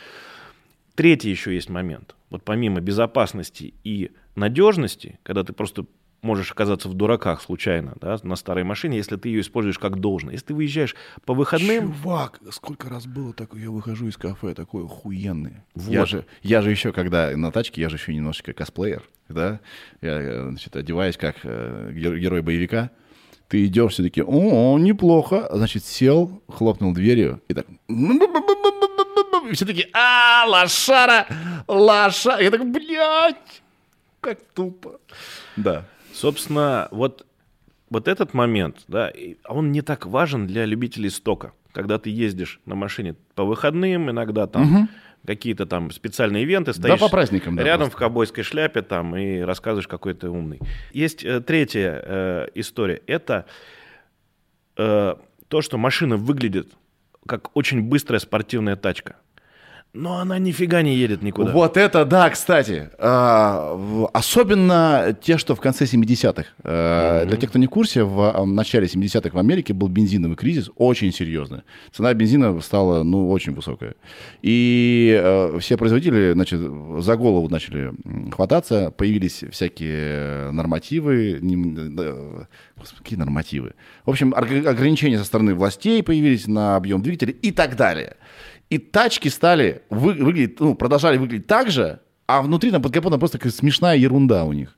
Третий 0.95 1.29
еще 1.29 1.53
есть 1.53 1.69
момент. 1.69 2.15
Вот 2.29 2.43
помимо 2.43 2.79
безопасности 2.79 3.73
и 3.83 4.11
надежности, 4.35 5.19
когда 5.23 5.43
ты 5.43 5.53
просто 5.53 5.85
можешь 6.25 6.51
оказаться 6.51 6.89
в 6.89 6.93
дураках 6.95 7.41
случайно, 7.41 7.93
да, 8.01 8.17
на 8.23 8.35
старой 8.35 8.63
машине, 8.63 8.97
если 8.97 9.15
ты 9.15 9.29
ее 9.29 9.41
используешь 9.41 9.77
как 9.77 9.99
должно. 9.99 10.31
Если 10.31 10.47
ты 10.47 10.53
выезжаешь 10.53 10.95
по 11.25 11.33
выходным... 11.33 11.93
Чувак, 11.93 12.39
сколько 12.51 12.89
раз 12.89 13.05
было 13.05 13.31
такое, 13.33 13.61
я 13.61 13.69
выхожу 13.71 14.07
из 14.07 14.17
кафе, 14.17 14.53
такой 14.53 14.85
охуенный. 14.85 15.57
Вот. 15.75 15.91
Я, 15.91 16.05
же, 16.05 16.25
я 16.41 16.61
же 16.61 16.71
еще, 16.71 16.91
когда 16.91 17.35
на 17.37 17.51
тачке, 17.51 17.81
я 17.81 17.89
же 17.89 17.97
еще 17.97 18.13
немножечко 18.13 18.53
косплеер, 18.53 19.03
да, 19.29 19.59
я, 20.01 20.49
значит, 20.49 20.75
одеваюсь 20.75 21.17
как 21.17 21.37
э, 21.43 21.91
герой 21.93 22.41
боевика, 22.41 22.89
ты 23.47 23.65
идешь 23.65 23.93
все-таки, 23.93 24.23
о, 24.25 24.77
неплохо, 24.79 25.47
значит, 25.53 25.85
сел, 25.85 26.41
хлопнул 26.47 26.93
дверью 26.93 27.41
и 27.47 27.53
так 27.53 27.67
И 29.49 29.53
все 29.53 29.65
такие, 29.65 29.89
а, 29.93 30.45
лошара, 30.47 31.27
лошара. 31.67 32.41
Я 32.41 32.51
такой, 32.51 32.67
блядь, 32.67 33.61
как 34.21 34.39
тупо. 34.53 34.99
Да. 35.55 35.85
Собственно, 36.13 36.87
вот, 36.91 37.25
вот 37.89 38.07
этот 38.07 38.33
момент, 38.33 38.83
да, 38.87 39.11
он 39.47 39.71
не 39.71 39.81
так 39.81 40.05
важен 40.05 40.47
для 40.47 40.65
любителей 40.65 41.09
стока. 41.09 41.51
Когда 41.73 41.99
ты 41.99 42.09
ездишь 42.09 42.59
на 42.65 42.75
машине 42.75 43.15
по 43.35 43.43
выходным, 43.43 44.09
иногда 44.09 44.47
там 44.47 44.75
угу. 44.75 44.87
какие-то 45.27 45.65
там 45.65 45.91
специальные 45.91 46.43
ивенты, 46.43 46.73
стоишь 46.73 46.99
да, 46.99 47.05
по 47.05 47.11
праздникам, 47.11 47.57
да, 47.57 47.63
рядом 47.63 47.87
просто. 47.87 47.97
в 47.97 47.99
ковбойской 47.99 48.43
шляпе 48.43 48.81
там 48.81 49.15
и 49.15 49.41
рассказываешь, 49.41 49.87
какой 49.87 50.13
ты 50.13 50.29
умный. 50.29 50.61
Есть 50.93 51.25
э, 51.25 51.41
третья 51.41 52.01
э, 52.03 52.47
история. 52.55 53.01
Это 53.07 53.45
э, 54.77 55.15
то, 55.49 55.61
что 55.61 55.77
машина 55.77 56.15
выглядит 56.15 56.69
как 57.27 57.55
очень 57.55 57.81
быстрая 57.81 58.19
спортивная 58.19 58.75
тачка. 58.75 59.17
Но 59.95 60.19
она 60.19 60.37
нифига 60.39 60.81
не 60.81 60.93
едет 60.93 61.21
никуда. 61.23 61.51
Вот 61.51 61.77
это 61.77 62.03
да, 62.03 62.29
кстати. 62.29 62.89
А, 62.99 64.09
особенно 64.13 65.17
те, 65.21 65.37
что 65.37 65.55
в 65.55 65.61
конце 65.61 65.85
70-х. 65.85 66.45
А, 66.63 67.23
mm-hmm. 67.23 67.27
Для 67.27 67.37
тех, 67.37 67.49
кто 67.49 67.59
не 67.59 67.67
в 67.67 67.69
курсе, 67.69 68.03
в, 68.03 68.19
а, 68.21 68.41
в 68.41 68.47
начале 68.47 68.87
70-х 68.87 69.29
в 69.29 69.39
Америке 69.39 69.73
был 69.73 69.87
бензиновый 69.87 70.35
кризис 70.35 70.69
очень 70.75 71.13
серьезный. 71.13 71.61
Цена 71.93 72.13
бензина 72.13 72.59
стала, 72.59 73.03
ну, 73.03 73.29
очень 73.31 73.53
высокая. 73.53 73.95
И 74.41 75.17
а, 75.17 75.57
все 75.59 75.77
производители, 75.77 76.33
значит, 76.33 76.59
за 76.59 77.15
голову 77.15 77.47
начали 77.47 77.93
хвататься. 78.31 78.91
Появились 78.91 79.45
всякие 79.49 80.51
нормативы. 80.51 81.39
Не, 81.41 81.55
Господи, 82.75 83.01
какие 83.01 83.19
нормативы? 83.19 83.73
В 84.05 84.09
общем, 84.09 84.33
ограничения 84.35 85.17
со 85.17 85.23
стороны 85.23 85.55
властей 85.55 86.03
появились 86.03 86.47
на 86.47 86.75
объем 86.75 87.01
двигателя 87.01 87.31
и 87.31 87.51
так 87.51 87.77
далее. 87.77 88.17
И 88.69 88.77
тачки 88.77 89.27
стали 89.27 89.83
вы, 89.89 90.13
выглядеть, 90.13 90.59
ну, 90.59 90.75
продолжали 90.75 91.17
выглядеть 91.17 91.47
так 91.47 91.69
же, 91.69 91.99
а 92.27 92.41
внутри 92.41 92.71
там 92.71 92.81
под 92.81 92.93
капотом 92.93 93.19
просто 93.19 93.37
такая 93.37 93.51
смешная 93.51 93.95
ерунда 93.95 94.43
у 94.45 94.53
них. 94.53 94.75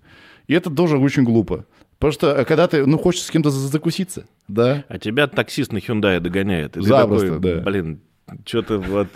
И 0.47 0.53
это 0.53 0.69
тоже 0.69 0.97
очень 0.97 1.23
глупо. 1.23 1.65
Потому 1.97 2.13
что 2.13 2.31
э, 2.31 2.45
когда 2.45 2.67
ты, 2.67 2.85
ну, 2.85 2.97
хочешь 2.97 3.23
с 3.23 3.31
кем-то 3.31 3.49
закуситься, 3.49 4.25
да. 4.47 4.83
А 4.87 4.99
тебя 4.99 5.27
таксист 5.27 5.71
на 5.71 5.77
Hyundai 5.77 6.19
догоняет. 6.19 6.77
И 6.77 6.81
Запросто, 6.81 7.35
такой, 7.35 7.55
да. 7.55 7.61
Блин, 7.61 8.01
что-то 8.45 8.77
вот... 8.77 9.07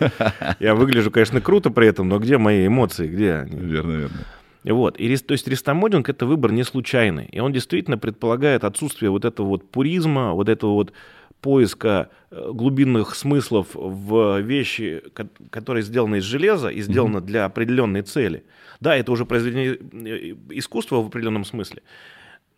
Я 0.58 0.74
выгляжу, 0.74 1.10
конечно, 1.10 1.40
круто 1.40 1.70
при 1.70 1.86
этом, 1.86 2.08
но 2.08 2.18
где 2.18 2.38
мои 2.38 2.66
эмоции, 2.66 3.06
где 3.06 3.34
они? 3.34 3.56
Верно, 3.56 3.92
верно. 3.92 4.16
Вот. 4.64 4.96
И, 4.98 5.16
то 5.16 5.32
есть 5.32 5.48
рестомодинг– 5.48 6.08
это 6.08 6.26
выбор 6.26 6.52
не 6.52 6.64
случайный. 6.64 7.26
И 7.26 7.40
он 7.40 7.52
действительно 7.52 7.98
предполагает 7.98 8.64
отсутствие 8.64 9.10
вот 9.10 9.24
этого 9.24 9.46
вот 9.46 9.70
пуризма, 9.70 10.32
вот 10.32 10.48
этого 10.48 10.72
вот 10.72 10.92
поиска 11.42 12.08
э, 12.30 12.50
глубинных 12.54 13.14
смыслов 13.14 13.66
в 13.74 14.40
вещи, 14.40 15.02
которые 15.50 15.82
сделаны 15.82 16.16
из 16.16 16.24
железа 16.24 16.68
и 16.68 16.80
сделаны 16.80 17.18
mm-hmm. 17.18 17.26
для 17.26 17.44
определенной 17.44 18.02
цели. 18.02 18.44
Да, 18.80 18.96
это 18.96 19.12
уже 19.12 19.26
произведение 19.26 19.74
э, 19.74 20.34
искусства 20.50 21.02
в 21.02 21.06
определенном 21.08 21.44
смысле, 21.44 21.82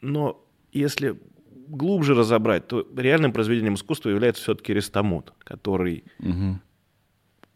но 0.01 0.41
если 0.73 1.17
глубже 1.67 2.15
разобрать, 2.15 2.69
то 2.69 2.87
реальным 2.97 3.33
произведением 3.33 3.75
искусства 3.75 4.11
является 4.11 4.43
все-таки 4.43 4.75
рестомод, 4.75 5.33
который 5.39 6.05
угу. 6.19 6.61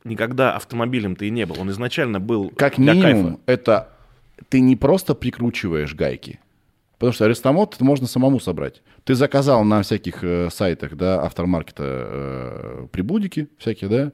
никогда 0.04 0.56
автомобилем-то 0.56 1.26
и 1.26 1.30
не 1.30 1.44
был. 1.44 1.60
Он 1.60 1.70
изначально 1.70 2.20
был 2.20 2.50
как 2.56 2.76
для 2.76 2.94
минимум 2.94 3.36
кайфа. 3.36 3.40
это 3.46 3.88
ты 4.48 4.60
не 4.60 4.76
просто 4.76 5.14
прикручиваешь 5.14 5.94
гайки, 5.94 6.40
Потому 6.98 7.12
что 7.12 7.24
арестомод 7.26 7.80
можно 7.80 8.06
самому 8.08 8.40
собрать. 8.40 8.82
Ты 9.04 9.14
заказал 9.14 9.64
на 9.64 9.82
всяких 9.82 10.24
э, 10.24 10.48
сайтах, 10.50 10.96
да, 10.96 11.22
автомаркета 11.22 11.84
э, 11.86 12.86
прибудики 12.90 13.48
всякие, 13.56 13.88
да, 13.88 14.12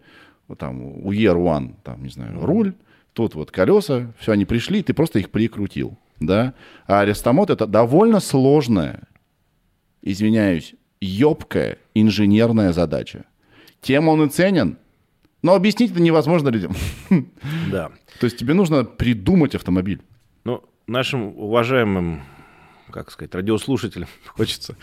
вот 0.49 0.59
там 0.59 0.83
у 0.83 1.13
Year 1.13 1.37
One, 1.37 1.77
там, 1.83 2.03
не 2.03 2.11
знаю, 2.11 2.45
руль, 2.45 2.75
тут 3.15 3.35
вот 3.35 3.51
колеса, 3.51 4.13
все, 4.19 4.33
они 4.33 4.45
пришли, 4.45 4.83
ты 4.83 4.93
просто 4.93 5.19
их 5.19 5.31
прикрутил, 5.31 5.97
да. 6.21 6.53
А 6.87 7.01
арестомод 7.01 7.49
это 7.49 7.67
довольно 7.67 8.21
сложная, 8.21 9.09
извиняюсь, 10.03 10.75
ёбкая 11.01 11.79
инженерная 11.95 12.73
задача. 12.73 13.25
Тем 13.81 14.09
он 14.09 14.25
и 14.25 14.29
ценен, 14.29 14.77
но 15.43 15.55
объяснить 15.55 15.93
это 15.93 16.03
невозможно 16.03 16.51
людям. 16.51 16.75
Да. 17.71 17.93
То 18.21 18.25
есть 18.27 18.37
тебе 18.37 18.53
нужно 18.53 18.85
придумать 18.85 19.55
автомобиль. 19.55 20.03
Ну, 20.45 20.63
нашим 20.87 21.39
уважаемым 21.39 22.23
как 22.95 23.11
сказать, 23.11 23.35
радиослушателям 23.35 24.09
хочется 24.25 24.77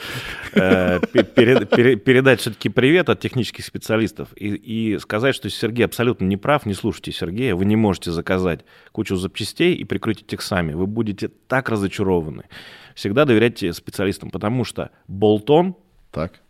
э, 0.51 0.99
передать 0.99 2.41
все-таки 2.41 2.67
привет 2.67 3.07
от 3.07 3.21
технических 3.21 3.63
специалистов 3.63 4.27
и, 4.35 4.49
и 4.49 4.99
сказать, 4.99 5.33
что 5.33 5.49
Сергей 5.49 5.85
абсолютно 5.85 6.25
не 6.25 6.35
прав, 6.35 6.65
не 6.65 6.73
слушайте 6.73 7.13
Сергея, 7.13 7.55
вы 7.55 7.63
не 7.63 7.77
можете 7.77 8.11
заказать 8.11 8.65
кучу 8.91 9.15
запчастей 9.15 9.75
и 9.75 9.85
прикрутить 9.85 10.33
их 10.33 10.41
сами, 10.41 10.73
вы 10.73 10.87
будете 10.87 11.29
так 11.29 11.69
разочарованы. 11.69 12.43
Всегда 12.95 13.23
доверяйте 13.23 13.71
специалистам, 13.71 14.29
потому 14.29 14.65
что 14.65 14.91
болтон 15.07 15.77
так 16.11 16.41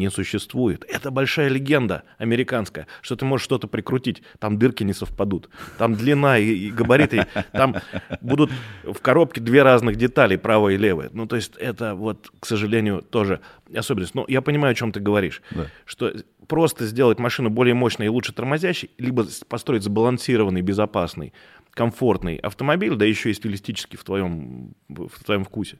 не 0.00 0.10
существует. 0.10 0.84
Это 0.88 1.10
большая 1.10 1.48
легенда 1.48 2.02
американская, 2.18 2.86
что 3.02 3.14
ты 3.14 3.24
можешь 3.24 3.44
что-то 3.44 3.68
прикрутить, 3.68 4.22
там 4.38 4.58
дырки 4.58 4.82
не 4.82 4.94
совпадут, 4.94 5.50
там 5.78 5.94
длина 5.94 6.38
и, 6.38 6.46
и 6.46 6.70
габариты, 6.70 7.26
там 7.52 7.76
будут 8.20 8.50
в 8.82 8.98
коробке 9.00 9.40
две 9.40 9.62
разных 9.62 9.96
детали, 9.96 10.36
правая 10.36 10.74
и 10.74 10.78
левая. 10.78 11.10
Ну, 11.12 11.26
то 11.26 11.36
есть 11.36 11.56
это 11.56 11.94
вот, 11.94 12.32
к 12.40 12.46
сожалению, 12.46 13.02
тоже 13.02 13.40
особенность. 13.74 14.14
Но 14.14 14.24
я 14.26 14.40
понимаю, 14.40 14.72
о 14.72 14.74
чем 14.74 14.90
ты 14.90 15.00
говоришь, 15.00 15.42
да. 15.50 15.66
что 15.84 16.12
просто 16.48 16.86
сделать 16.86 17.18
машину 17.18 17.50
более 17.50 17.74
мощной 17.74 18.06
и 18.06 18.10
лучше 18.10 18.32
тормозящей, 18.32 18.90
либо 18.98 19.26
построить 19.48 19.84
сбалансированный, 19.84 20.62
безопасный, 20.62 21.32
комфортный 21.70 22.36
автомобиль, 22.36 22.96
да 22.96 23.04
еще 23.04 23.30
и 23.30 23.34
стилистически 23.34 23.96
в 23.96 24.04
твоем, 24.04 24.74
в 24.88 25.22
твоем 25.24 25.44
вкусе. 25.44 25.78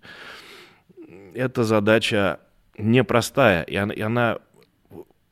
Это 1.34 1.64
задача 1.64 2.40
непростая, 2.80 3.62
и 3.62 3.76
она, 3.76 3.92
и 3.94 4.00
она 4.00 4.38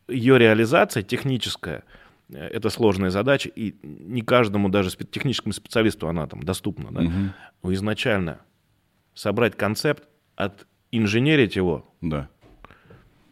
ее 0.08 0.38
реализация 0.38 1.02
техническая, 1.02 1.84
э, 2.30 2.38
это 2.38 2.70
сложная 2.70 3.10
задача, 3.10 3.50
и 3.54 3.74
не 3.82 4.22
каждому 4.22 4.68
даже 4.68 4.90
техническому 4.90 5.52
специалисту 5.52 6.08
она 6.08 6.26
там 6.26 6.42
доступна. 6.42 6.90
Да? 6.92 7.02
Угу. 7.02 7.12
Но 7.62 7.72
изначально 7.74 8.40
собрать 9.14 9.56
концепт, 9.56 10.08
от 10.36 10.66
инженерить 10.92 11.56
его, 11.56 11.84
да. 12.00 12.28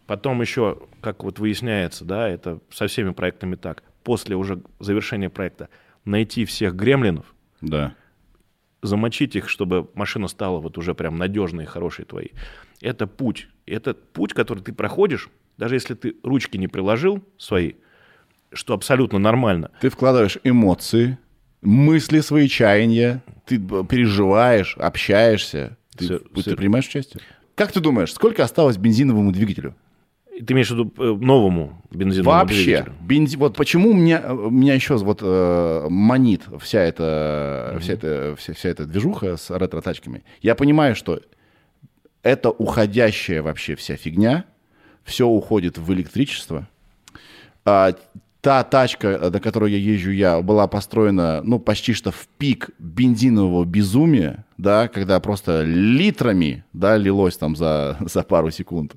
потом 0.06 0.40
еще, 0.40 0.82
как 1.00 1.22
вот 1.22 1.38
выясняется, 1.38 2.04
да, 2.04 2.28
это 2.28 2.60
со 2.70 2.88
всеми 2.88 3.10
проектами 3.10 3.54
так, 3.54 3.84
после 4.02 4.34
уже 4.34 4.60
завершения 4.80 5.30
проекта 5.30 5.68
найти 6.04 6.44
всех 6.44 6.74
гремлинов, 6.74 7.32
да. 7.60 7.94
замочить 8.82 9.36
их, 9.36 9.48
чтобы 9.48 9.88
машина 9.94 10.26
стала 10.26 10.58
вот 10.58 10.78
уже 10.78 10.94
прям 10.94 11.16
надежной 11.16 11.64
и 11.64 11.66
хорошей 11.68 12.04
твоей. 12.04 12.32
Это 12.80 13.06
путь 13.06 13.48
это 13.66 13.94
путь, 13.94 14.32
который 14.32 14.62
ты 14.62 14.72
проходишь, 14.72 15.28
даже 15.58 15.74
если 15.74 15.94
ты 15.94 16.16
ручки 16.22 16.56
не 16.56 16.68
приложил 16.68 17.22
свои, 17.38 17.74
что 18.52 18.74
абсолютно 18.74 19.18
нормально. 19.18 19.70
Ты 19.80 19.90
вкладываешь 19.90 20.38
эмоции, 20.44 21.18
мысли 21.62 22.20
свои, 22.20 22.48
чаяния, 22.48 23.22
ты 23.44 23.58
переживаешь, 23.58 24.76
общаешься. 24.78 25.76
Ты, 25.96 26.04
все, 26.04 26.18
ты 26.18 26.40
все. 26.42 26.56
принимаешь 26.56 26.86
участие? 26.86 27.22
Как 27.54 27.72
ты 27.72 27.80
думаешь, 27.80 28.12
сколько 28.12 28.44
осталось 28.44 28.76
бензиновому 28.76 29.32
двигателю? 29.32 29.74
Ты 30.26 30.52
имеешь 30.52 30.68
в 30.68 30.72
виду 30.72 30.92
э, 30.98 31.16
новому 31.24 31.82
бензиновому 31.90 32.38
Вообще, 32.40 32.64
двигателю? 32.64 32.94
Бензин, 33.00 33.38
вот 33.40 33.56
почему 33.56 33.94
меня, 33.94 34.22
меня 34.28 34.74
еще 34.74 34.96
вот 34.98 35.20
э, 35.22 35.86
манит 35.88 36.42
вся 36.60 36.80
эта, 36.80 37.72
mm-hmm. 37.72 37.78
вся, 37.80 37.92
эта, 37.94 38.36
вся, 38.36 38.52
вся 38.52 38.68
эта 38.68 38.84
движуха 38.84 39.38
с 39.38 39.50
ретро-тачками. 39.50 40.24
Я 40.42 40.54
понимаю, 40.54 40.94
что 40.94 41.20
это 42.26 42.50
уходящая 42.50 43.42
вообще 43.42 43.76
вся 43.76 43.96
фигня. 43.96 44.44
Все 45.04 45.26
уходит 45.26 45.78
в 45.78 45.92
электричество. 45.92 46.68
А, 47.64 47.94
та 48.40 48.64
тачка, 48.64 49.30
на 49.32 49.40
которой 49.40 49.72
я 49.72 49.78
езжу 49.78 50.10
я, 50.10 50.42
была 50.42 50.66
построена, 50.66 51.40
ну, 51.44 51.60
почти 51.60 51.92
что 51.92 52.10
в 52.10 52.26
пик 52.38 52.70
бензинового 52.80 53.64
безумия, 53.64 54.44
да, 54.58 54.88
когда 54.88 55.20
просто 55.20 55.62
литрами, 55.62 56.64
да, 56.72 56.96
лилось 56.96 57.36
там 57.36 57.54
за, 57.54 57.96
за 58.00 58.22
пару 58.24 58.50
секунд, 58.50 58.96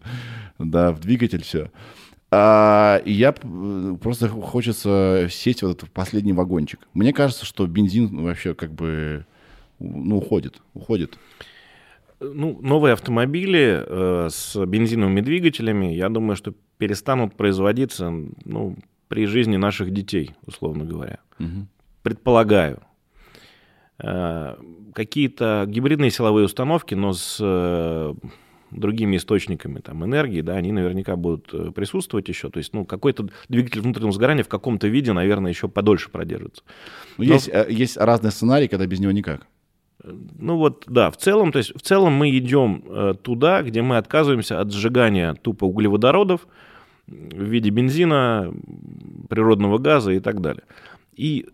да, 0.57 0.91
в 0.91 0.99
двигатель 0.99 1.43
все. 1.43 1.71
А, 2.31 3.01
и 3.05 3.11
я 3.11 3.31
просто 3.31 4.27
хочется 4.29 5.27
сесть 5.29 5.61
вот 5.61 5.77
этот 5.77 5.91
последний 5.91 6.33
вагончик. 6.33 6.79
Мне 6.93 7.13
кажется, 7.13 7.45
что 7.45 7.67
бензин 7.67 8.23
вообще 8.23 8.55
как 8.55 8.71
бы, 8.73 9.25
ну, 9.79 10.17
уходит, 10.17 10.61
уходит. 10.73 11.17
Ну, 12.19 12.59
новые 12.61 12.93
автомобили 12.93 13.83
э, 13.85 14.27
с 14.29 14.65
бензиновыми 14.65 15.21
двигателями, 15.21 15.93
я 15.93 16.09
думаю, 16.09 16.35
что 16.35 16.53
перестанут 16.77 17.35
производиться 17.35 18.11
ну, 18.45 18.75
при 19.07 19.25
жизни 19.25 19.57
наших 19.57 19.91
детей, 19.91 20.31
условно 20.45 20.85
говоря. 20.85 21.19
Угу. 21.39 21.67
Предполагаю. 22.03 22.81
Э, 23.99 24.55
какие-то 24.93 25.65
гибридные 25.67 26.11
силовые 26.11 26.45
установки, 26.45 26.93
но 26.93 27.13
с 27.13 27.37
э, 27.39 28.13
другими 28.71 29.17
источниками 29.17 29.79
там, 29.79 30.03
энергии, 30.05 30.41
да, 30.41 30.55
они 30.55 30.71
наверняка 30.71 31.15
будут 31.15 31.53
э, 31.53 31.71
присутствовать 31.71 32.27
еще. 32.27 32.49
То 32.49 32.59
есть, 32.59 32.73
ну, 32.73 32.85
какой-то 32.85 33.29
двигатель 33.47 33.81
внутреннего 33.81 34.11
сгорания 34.11 34.43
в 34.43 34.49
каком-то 34.49 34.87
виде, 34.87 35.13
наверное, 35.13 35.51
еще 35.51 35.67
подольше 35.67 36.09
продержится. 36.09 36.63
Ну, 37.17 37.25
Но... 37.25 37.33
есть, 37.33 37.49
э, 37.49 37.67
есть 37.69 37.97
разные 37.97 38.31
сценарии, 38.31 38.67
когда 38.67 38.85
без 38.85 38.99
него 38.99 39.11
никак. 39.11 39.47
Ну 40.03 40.57
вот, 40.57 40.85
да, 40.87 41.11
в 41.11 41.17
целом, 41.17 41.51
то 41.51 41.57
есть 41.57 41.75
в 41.75 41.81
целом 41.81 42.13
мы 42.13 42.35
идем 42.37 42.83
э, 42.87 43.13
туда, 43.21 43.63
где 43.63 43.81
мы 43.81 43.97
отказываемся 43.97 44.59
от 44.61 44.71
сжигания 44.71 45.33
тупо 45.33 45.65
углеводородов 45.65 46.47
в 47.07 47.43
виде 47.43 47.69
бензина, 47.69 48.53
природного 49.29 49.77
газа 49.77 50.11
и 50.11 50.19
так 50.19 50.41
далее. 50.41 50.63
И 51.15 51.47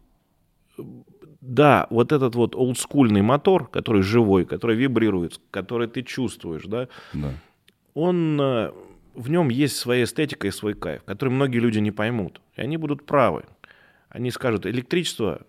да, 1.41 1.87
вот 1.89 2.11
этот 2.11 2.35
вот 2.35 2.55
олдскульный 2.55 3.21
мотор, 3.21 3.67
который 3.67 4.01
живой, 4.01 4.45
который 4.45 4.75
вибрирует, 4.75 5.39
который 5.51 5.87
ты 5.87 6.01
чувствуешь, 6.01 6.65
да, 6.65 6.87
да. 7.13 7.33
он, 7.93 8.39
э, 8.39 8.71
в 9.15 9.29
нем 9.29 9.49
есть 9.49 9.77
своя 9.77 10.03
эстетика 10.03 10.47
и 10.47 10.51
свой 10.51 10.73
кайф, 10.73 11.03
который 11.03 11.29
многие 11.29 11.59
люди 11.59 11.79
не 11.79 11.91
поймут. 11.91 12.41
И 12.55 12.61
они 12.61 12.77
будут 12.77 13.05
правы. 13.05 13.45
Они 14.09 14.31
скажут, 14.31 14.65
электричество, 14.65 15.41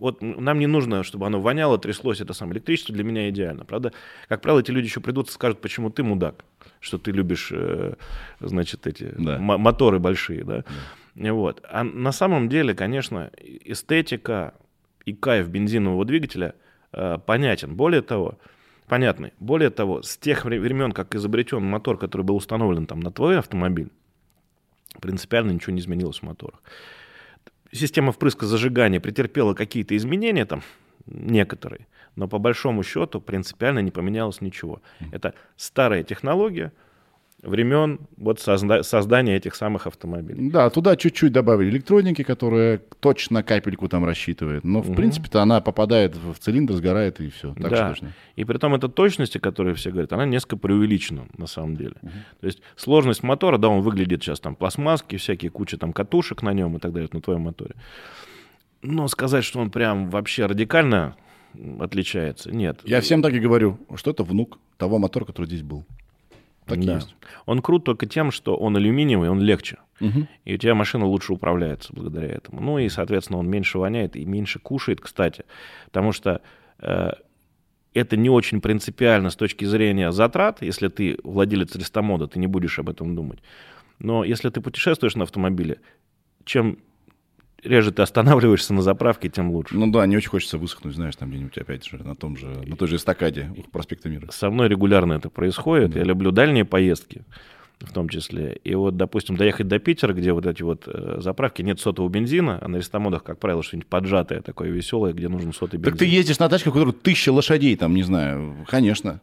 вот 0.00 0.22
нам 0.22 0.58
не 0.58 0.66
нужно, 0.66 1.04
чтобы 1.04 1.26
оно 1.26 1.40
воняло, 1.40 1.78
тряслось, 1.78 2.20
это 2.20 2.32
самое 2.32 2.54
электричество 2.54 2.94
для 2.94 3.04
меня 3.04 3.28
идеально. 3.28 3.64
Правда, 3.64 3.92
как 4.28 4.40
правило, 4.40 4.60
эти 4.60 4.70
люди 4.70 4.86
еще 4.86 5.00
придут 5.00 5.28
и 5.28 5.32
скажут, 5.32 5.60
почему 5.60 5.90
ты 5.90 6.02
мудак, 6.02 6.44
что 6.80 6.98
ты 6.98 7.12
любишь, 7.12 7.52
э, 7.52 7.94
значит, 8.40 8.86
эти 8.86 9.14
да. 9.16 9.38
моторы 9.38 9.98
большие, 9.98 10.42
да. 10.42 10.64
да. 11.14 11.32
Вот. 11.32 11.62
А 11.70 11.84
на 11.84 12.12
самом 12.12 12.48
деле, 12.48 12.74
конечно, 12.74 13.30
эстетика, 13.38 14.54
и 15.04 15.12
кайф 15.12 15.48
бензинового 15.48 16.04
двигателя 16.04 16.54
э, 16.92 17.18
понятен. 17.24 17.74
Более 17.74 18.02
того, 18.02 18.38
понятный. 18.88 19.32
Более 19.38 19.70
того, 19.70 20.02
с 20.02 20.16
тех 20.16 20.44
времен, 20.44 20.92
как 20.92 21.14
изобретен 21.14 21.62
мотор, 21.62 21.98
который 21.98 22.22
был 22.22 22.36
установлен 22.36 22.86
там 22.86 23.00
на 23.00 23.10
твой 23.10 23.38
автомобиль, 23.38 23.90
принципиально 25.00 25.52
ничего 25.52 25.72
не 25.72 25.80
изменилось 25.80 26.20
в 26.20 26.22
моторах. 26.22 26.62
Система 27.72 28.12
впрыска 28.12 28.46
зажигания 28.46 29.00
претерпела 29.00 29.54
какие-то 29.54 29.96
изменения 29.96 30.44
там, 30.44 30.62
некоторые, 31.06 31.86
но 32.16 32.26
по 32.28 32.38
большому 32.38 32.82
счету 32.82 33.20
принципиально 33.20 33.78
не 33.80 33.90
поменялось 33.90 34.40
ничего. 34.40 34.82
Это 35.12 35.34
старая 35.56 36.02
технология, 36.02 36.72
времен 37.42 38.00
вот 38.16 38.38
созда- 38.38 38.82
создания 38.82 39.36
этих 39.36 39.54
самых 39.54 39.86
автомобилей. 39.86 40.50
Да, 40.50 40.68
туда 40.70 40.96
чуть-чуть 40.96 41.32
добавили 41.32 41.70
электроники, 41.70 42.22
которая 42.22 42.80
точно 43.00 43.42
капельку 43.42 43.88
там 43.88 44.04
рассчитывает. 44.04 44.64
Но, 44.64 44.82
в 44.82 44.88
угу. 44.88 44.96
принципе-то, 44.96 45.40
она 45.40 45.60
попадает 45.60 46.16
в 46.16 46.34
цилиндр, 46.38 46.74
сгорает, 46.74 47.20
и 47.20 47.30
все. 47.30 47.54
Так 47.54 47.70
да. 47.70 47.88
точно. 47.90 48.12
И 48.36 48.44
при 48.44 48.58
том 48.58 48.74
эта 48.74 48.88
точность, 48.88 49.36
о 49.36 49.40
которой 49.40 49.74
все 49.74 49.90
говорят, 49.90 50.12
она 50.12 50.26
несколько 50.26 50.56
преувеличена 50.56 51.26
на 51.36 51.46
самом 51.46 51.76
деле. 51.76 51.94
Угу. 52.02 52.12
То 52.40 52.46
есть 52.46 52.60
сложность 52.76 53.22
мотора, 53.22 53.58
да, 53.58 53.68
он 53.68 53.82
выглядит 53.82 54.22
сейчас 54.22 54.40
там 54.40 54.54
пластмасски, 54.54 55.16
всякие 55.16 55.50
куча 55.50 55.78
там 55.78 55.92
катушек 55.92 56.42
на 56.42 56.52
нем 56.52 56.76
и 56.76 56.80
так 56.80 56.92
далее, 56.92 57.08
на 57.12 57.20
твоем 57.20 57.42
моторе. 57.42 57.74
Но 58.82 59.08
сказать, 59.08 59.44
что 59.44 59.60
он 59.60 59.70
прям 59.70 60.08
вообще 60.10 60.46
радикально 60.46 61.16
отличается, 61.78 62.50
нет. 62.50 62.80
Я 62.84 63.00
всем 63.00 63.22
так 63.22 63.32
и 63.32 63.40
говорю, 63.40 63.78
что 63.96 64.10
это 64.10 64.24
внук 64.24 64.58
того 64.78 64.98
мотора, 64.98 65.24
который 65.24 65.46
здесь 65.46 65.62
был. 65.62 65.84
Так 66.70 66.84
да. 66.84 66.94
есть. 66.96 67.14
Он 67.46 67.60
крут 67.60 67.84
только 67.84 68.06
тем, 68.06 68.30
что 68.30 68.56
он 68.56 68.76
алюминиевый, 68.76 69.28
он 69.28 69.40
легче. 69.40 69.78
Угу. 70.00 70.26
И 70.44 70.54
у 70.54 70.56
тебя 70.56 70.74
машина 70.74 71.06
лучше 71.06 71.32
управляется 71.32 71.92
благодаря 71.92 72.28
этому. 72.28 72.60
Ну 72.60 72.78
и, 72.78 72.88
соответственно, 72.88 73.38
он 73.38 73.48
меньше 73.48 73.78
воняет 73.78 74.16
и 74.16 74.24
меньше 74.24 74.58
кушает, 74.58 75.00
кстати. 75.00 75.44
Потому 75.86 76.12
что 76.12 76.40
э, 76.78 77.12
это 77.94 78.16
не 78.16 78.30
очень 78.30 78.60
принципиально 78.60 79.30
с 79.30 79.36
точки 79.36 79.64
зрения 79.64 80.12
затрат. 80.12 80.62
Если 80.62 80.88
ты 80.88 81.18
владелец 81.22 81.74
рестомода, 81.74 82.26
ты 82.26 82.38
не 82.38 82.46
будешь 82.46 82.78
об 82.78 82.88
этом 82.88 83.14
думать. 83.14 83.40
Но 83.98 84.24
если 84.24 84.48
ты 84.48 84.60
путешествуешь 84.60 85.14
на 85.14 85.24
автомобиле, 85.24 85.80
чем 86.44 86.78
реже 87.64 87.92
ты 87.92 88.02
останавливаешься 88.02 88.74
на 88.74 88.82
заправке, 88.82 89.28
тем 89.28 89.50
лучше. 89.50 89.76
Ну 89.76 89.90
да, 89.90 90.06
не 90.06 90.16
очень 90.16 90.30
хочется 90.30 90.58
высохнуть, 90.58 90.94
знаешь, 90.94 91.16
там 91.16 91.30
где-нибудь 91.30 91.56
опять 91.58 91.86
же 91.86 91.98
на 92.02 92.14
том 92.14 92.36
же, 92.36 92.46
на 92.46 92.76
той 92.76 92.88
же 92.88 92.96
эстакаде 92.96 93.50
проспекта 93.72 94.08
Мира. 94.08 94.28
Со 94.30 94.50
мной 94.50 94.68
регулярно 94.68 95.14
это 95.14 95.30
происходит. 95.30 95.92
Да. 95.92 96.00
Я 96.00 96.04
люблю 96.04 96.30
дальние 96.30 96.64
поездки 96.64 97.22
в 97.80 97.92
том 97.92 98.08
числе. 98.08 98.60
И 98.62 98.74
вот, 98.74 98.96
допустим, 98.96 99.36
доехать 99.36 99.66
до 99.66 99.78
Питера, 99.78 100.12
где 100.12 100.32
вот 100.32 100.46
эти 100.46 100.62
вот 100.62 100.82
э, 100.86 101.16
заправки, 101.20 101.62
нет 101.62 101.80
сотового 101.80 102.10
бензина, 102.10 102.58
а 102.60 102.68
на 102.68 102.76
рестомодах, 102.76 103.24
как 103.24 103.38
правило, 103.38 103.62
что-нибудь 103.62 103.88
поджатое 103.88 104.42
такое 104.42 104.68
веселое, 104.68 105.12
где 105.12 105.28
нужен 105.28 105.54
сотый 105.54 105.78
бензин. 105.78 105.92
Так 105.92 105.98
ты 105.98 106.04
ездишь 106.04 106.38
на 106.38 106.48
тачке, 106.48 106.68
у 106.68 106.72
которой 106.72 106.92
тысяча 106.92 107.32
лошадей, 107.32 107.76
там, 107.76 107.94
не 107.94 108.02
знаю, 108.02 108.66
конечно. 108.68 109.20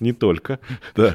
Не 0.00 0.12
только. 0.12 0.60
Да. 0.94 1.14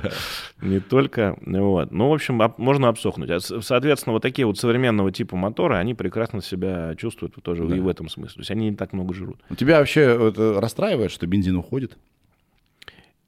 Не 0.62 0.80
только. 0.80 1.38
Вот. 1.42 1.92
Ну, 1.92 2.10
в 2.10 2.14
общем, 2.14 2.42
можно 2.58 2.88
обсохнуть. 2.88 3.30
А, 3.30 3.40
соответственно, 3.40 4.14
вот 4.14 4.22
такие 4.22 4.46
вот 4.46 4.58
современного 4.60 5.12
типа 5.12 5.36
моторы, 5.36 5.76
они 5.76 5.94
прекрасно 5.94 6.42
себя 6.42 6.96
чувствуют 6.96 7.36
тоже 7.42 7.66
да. 7.66 7.76
и 7.76 7.80
в 7.80 7.88
этом 7.88 8.10
смысле. 8.10 8.36
То 8.36 8.42
есть 8.42 8.52
они 8.52 8.70
не 8.70 8.76
так 8.76 8.94
много 8.94 9.14
жрут. 9.14 9.40
Тебя 9.58 9.80
вообще 9.80 10.02
это 10.02 10.60
расстраивает, 10.62 11.12
что 11.12 11.26
бензин 11.26 11.56
уходит? 11.56 11.98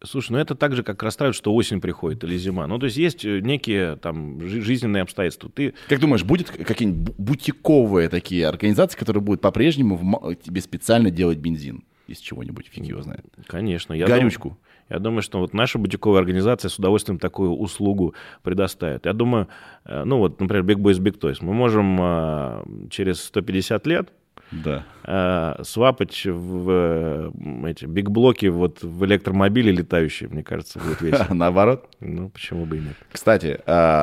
Слушай, 0.05 0.33
ну 0.33 0.37
это 0.37 0.53
так 0.53 0.75
же, 0.75 0.83
как 0.83 1.01
расстраивает, 1.01 1.35
что 1.35 1.53
осень 1.53 1.79
приходит 1.79 2.23
или 2.25 2.37
зима. 2.37 2.67
Ну, 2.67 2.77
то 2.77 2.85
есть 2.85 2.97
есть 2.97 3.23
э, 3.23 3.39
некие 3.39 3.95
там 3.95 4.41
жизненные 4.45 5.03
обстоятельства. 5.03 5.49
Ты... 5.49 5.73
Как 5.87 5.99
думаешь, 5.99 6.23
будет 6.23 6.49
какие-нибудь 6.49 7.15
бутиковые 7.17 8.09
такие 8.09 8.45
организации, 8.45 8.99
которые 8.99 9.23
будут 9.23 9.39
по-прежнему 9.39 10.35
тебе 10.35 10.59
специально 10.59 11.09
делать 11.09 11.37
бензин? 11.37 11.83
Из 12.07 12.19
чего-нибудь, 12.19 12.67
фиг 12.67 12.83
его 12.83 13.01
знает. 13.01 13.23
Конечно. 13.47 13.93
Я 13.93 14.07
Горючку. 14.07 14.49
Думаю, 14.49 14.59
я 14.93 14.99
думаю, 14.99 15.23
что 15.23 15.39
вот 15.39 15.53
наша 15.53 15.79
бутиковая 15.79 16.19
организация 16.19 16.69
с 16.69 16.77
удовольствием 16.77 17.17
такую 17.17 17.51
услугу 17.51 18.13
предоставит. 18.43 19.07
Я 19.07 19.13
думаю, 19.13 19.47
э, 19.85 20.03
ну 20.03 20.19
вот, 20.19 20.39
например, 20.39 20.63
Big 20.63 20.79
Boys 20.79 20.99
Big 20.99 21.19
Toys, 21.19 21.37
мы 21.41 21.53
можем 21.53 21.97
э, 21.99 22.63
через 22.91 23.23
150 23.23 23.87
лет 23.87 24.09
да. 24.51 24.85
Э, 25.03 25.63
свапать 25.63 26.25
в 26.25 27.33
эти 27.65 27.85
биг-блоки 27.85 28.45
вот 28.45 28.83
в 28.83 29.03
электромобиле 29.05 29.71
летающие, 29.71 30.29
мне 30.29 30.43
кажется, 30.43 30.79
будет 30.79 31.01
весело. 31.01 31.33
Наоборот? 31.33 31.89
Ну, 31.99 32.29
почему 32.29 32.65
бы 32.65 32.77
и 32.77 32.81
нет. 32.81 32.95
Кстати, 33.11 33.61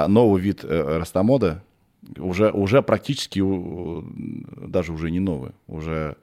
новый 0.09 0.43
вид 0.43 0.64
растомода 0.64 1.62
уже, 2.18 2.51
уже 2.51 2.82
практически, 2.82 3.41
даже 4.66 4.93
уже 4.93 5.12
не 5.12 5.20
новый, 5.20 5.53
уже, 5.68 6.16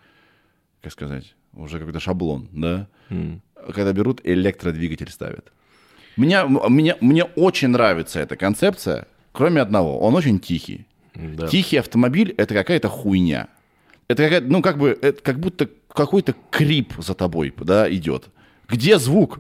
как 0.82 0.92
сказать, 0.92 1.36
уже 1.54 1.80
какой-то 1.80 2.02
шаблон, 2.02 2.50
да? 2.52 2.90
Mm 3.10 3.40
когда 3.74 3.94
берут 3.94 4.22
электродвигатель 4.24 5.10
ставят. 5.10 5.52
Меня, 6.16 6.46
меня, 6.46 6.98
мне 7.00 7.24
очень 7.24 7.70
нравится 7.70 8.20
эта 8.20 8.36
концепция, 8.36 9.08
кроме 9.32 9.62
одного. 9.62 10.00
Он 10.00 10.16
очень 10.16 10.40
тихий. 10.40 10.86
Да. 11.14 11.48
Тихий 11.48 11.78
автомобиль— 11.78 12.34
это 12.38 12.54
какая-то 12.54 12.90
хуйня. 12.90 13.48
Это 14.08 14.24
какая 14.24 14.42
ну, 14.42 14.62
как 14.62 14.78
бы, 14.78 14.98
это 15.02 15.22
как 15.22 15.40
будто 15.40 15.70
какой-то 15.90 16.36
крип 16.50 16.94
за 16.98 17.14
тобой, 17.14 17.54
да, 17.58 17.92
идет. 17.94 18.30
Где 18.68 19.00
звук? 19.00 19.40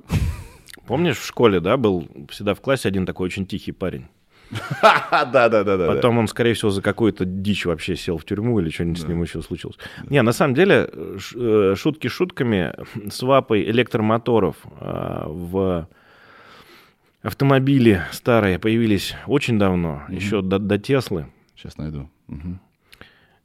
Помнишь, 0.88 1.18
в 1.18 1.26
школе, 1.26 1.60
да, 1.60 1.78
был 1.78 2.08
всегда 2.30 2.54
в 2.54 2.62
классе 2.62 2.88
один 2.88 3.06
такой 3.06 3.26
очень 3.26 3.46
тихий 3.46 3.72
парень? 3.72 4.08
Да, 4.82 5.50
да, 5.50 5.64
да, 5.64 5.78
да. 5.78 5.88
Потом 5.88 6.18
он, 6.18 6.28
скорее 6.28 6.54
всего, 6.54 6.72
за 6.72 6.82
какую-то 6.82 7.26
дичь 7.26 7.66
вообще 7.66 7.96
сел 7.96 8.18
в 8.18 8.26
тюрьму 8.26 8.60
или 8.60 8.70
что-нибудь 8.70 9.02
с 9.02 9.08
ним 9.08 9.22
еще 9.24 9.42
случилось. 9.42 9.78
Не, 10.10 10.22
на 10.22 10.32
самом 10.32 10.54
деле, 10.54 10.90
э, 11.36 11.76
шутки 11.78 12.08
шутками, 12.08 12.74
свапой 13.10 13.64
электромоторов 13.64 14.56
а, 14.80 15.28
в 15.28 15.88
автомобили 17.22 18.02
старые 18.12 18.60
появились 18.60 19.16
очень 19.26 19.60
давно, 19.60 20.04
еще 20.10 20.42
до, 20.42 20.78
Теслы. 20.78 21.28
Сейчас 21.56 21.78
найду. 21.78 22.10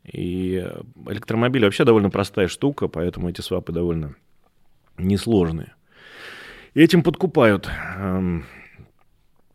И 0.04 0.68
электромобили 1.06 1.64
вообще 1.64 1.84
довольно 1.84 2.10
простая 2.10 2.48
штука, 2.48 2.88
поэтому 2.88 3.28
эти 3.28 3.40
свапы 3.40 3.72
довольно 3.72 4.14
несложные. 4.98 5.74
И 6.74 6.80
этим 6.80 7.02
подкупают. 7.02 7.70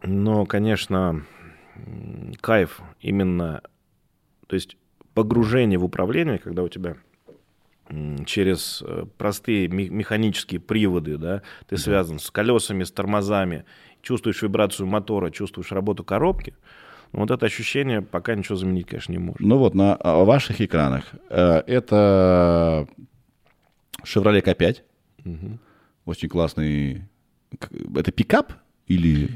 Но, 0.04 0.46
конечно, 0.46 1.26
кайф 2.42 2.82
именно, 3.02 3.62
то 4.48 4.56
есть 4.56 4.78
погружение 5.14 5.80
в 5.80 5.86
управление, 5.86 6.38
когда 6.38 6.64
у 6.64 6.70
тебя 6.70 6.96
через 8.26 8.84
э, 8.86 9.06
простые 9.18 9.70
механические 9.70 10.60
приводы, 10.60 11.18
да, 11.18 11.42
ты 11.68 11.78
да. 11.78 11.82
связан 11.82 12.20
с 12.20 12.30
колесами, 12.30 12.84
с 12.84 12.92
тормозами, 12.92 13.64
чувствуешь 14.02 14.42
вибрацию 14.42 14.88
мотора, 14.88 15.30
чувствуешь 15.30 15.72
работу 15.72 16.04
коробки, 16.04 16.54
вот 17.14 17.32
это 17.32 17.46
ощущение 17.46 18.02
пока 18.02 18.36
ничего 18.36 18.56
заменить, 18.56 18.88
конечно, 18.88 19.12
не 19.14 19.20
может. 19.20 19.40
Ну 19.40 19.58
вот 19.58 19.74
на 19.74 19.96
а, 19.96 20.24
ваших 20.26 20.62
экранах 20.62 21.06
э, 21.30 21.64
это 21.66 22.88
Chevrolet 24.04 24.44
K5, 24.44 24.78
угу. 25.26 25.60
очень 26.06 26.30
классный. 26.30 27.04
Это 27.96 28.12
пикап 28.12 28.52
или 28.88 29.30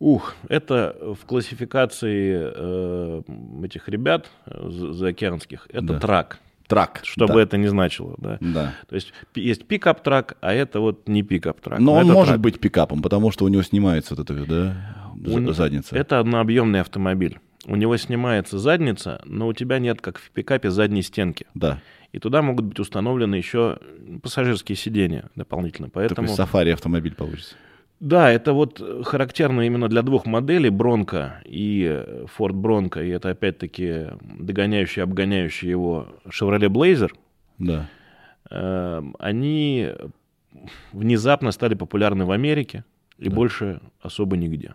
Ух, 0.00 0.34
это 0.48 0.96
в 1.00 1.26
классификации 1.26 2.52
э, 2.54 3.22
этих 3.64 3.88
ребят 3.88 4.30
заокеанских, 4.46 5.66
это 5.70 5.86
да. 5.86 5.98
truck. 5.98 6.38
Truck. 6.68 7.00
Что 7.02 7.26
да. 7.26 7.34
бы 7.34 7.40
это 7.40 7.56
ни 7.56 7.66
значило, 7.66 8.14
да. 8.18 8.36
Да. 8.40 8.74
То 8.88 8.94
есть 8.94 9.12
есть 9.34 9.64
pickup 9.64 10.00
truck, 10.00 10.36
а 10.40 10.52
это 10.52 10.80
вот 10.80 11.08
не 11.08 11.22
pickup 11.22 11.51
truck. 11.51 11.80
Но 11.80 11.94
он 11.94 12.04
это 12.04 12.12
может 12.12 12.34
truck. 12.34 12.40
быть 12.40 12.60
пикапом, 12.60 13.02
потому 13.02 13.32
что 13.32 13.44
у 13.44 13.48
него 13.48 13.62
снимается 13.62 14.14
вот 14.14 14.30
эта, 14.30 14.44
да, 14.44 14.76
У 15.14 15.52
задница. 15.52 15.96
Это 15.96 16.20
однообъемный 16.20 16.80
автомобиль. 16.80 17.40
У 17.64 17.74
него 17.74 17.96
снимается 17.96 18.58
задница, 18.58 19.20
но 19.24 19.48
у 19.48 19.52
тебя 19.52 19.78
нет, 19.78 20.00
как 20.00 20.18
в 20.18 20.30
пикапе, 20.30 20.70
задней 20.70 21.02
стенки. 21.02 21.46
Да. 21.54 21.80
И 22.12 22.18
туда 22.18 22.40
могут 22.40 22.66
быть 22.66 22.78
установлены 22.78 23.34
еще 23.34 23.78
пассажирские 24.22 24.76
сиденья 24.76 25.30
дополнительно. 25.34 25.90
Поэтому... 25.90 26.28
Такой 26.28 26.36
сафари 26.36 26.70
автомобиль 26.70 27.14
получится. 27.14 27.56
Да, 28.00 28.30
это 28.30 28.52
вот 28.52 28.80
характерно 29.04 29.62
именно 29.62 29.88
для 29.88 30.02
двух 30.02 30.24
моделей, 30.24 30.70
Бронко 30.70 31.42
и 31.44 31.84
э, 31.90 32.26
Ford 32.38 32.52
Бронко, 32.52 33.02
и 33.02 33.08
это 33.08 33.30
опять-таки 33.30 34.06
догоняющий, 34.20 35.02
обгоняющий 35.02 35.68
его 35.68 36.06
Chevrolet 36.26 36.68
Blazer, 36.68 37.10
Да. 37.58 37.88
э, 38.50 39.02
они 39.18 39.88
внезапно 40.92 41.50
стали 41.52 41.74
популярны 41.74 42.24
в 42.24 42.30
Америке 42.30 42.84
и 43.18 43.28
Да. 43.28 43.34
больше 43.34 43.80
особо 44.00 44.36
нигде. 44.36 44.74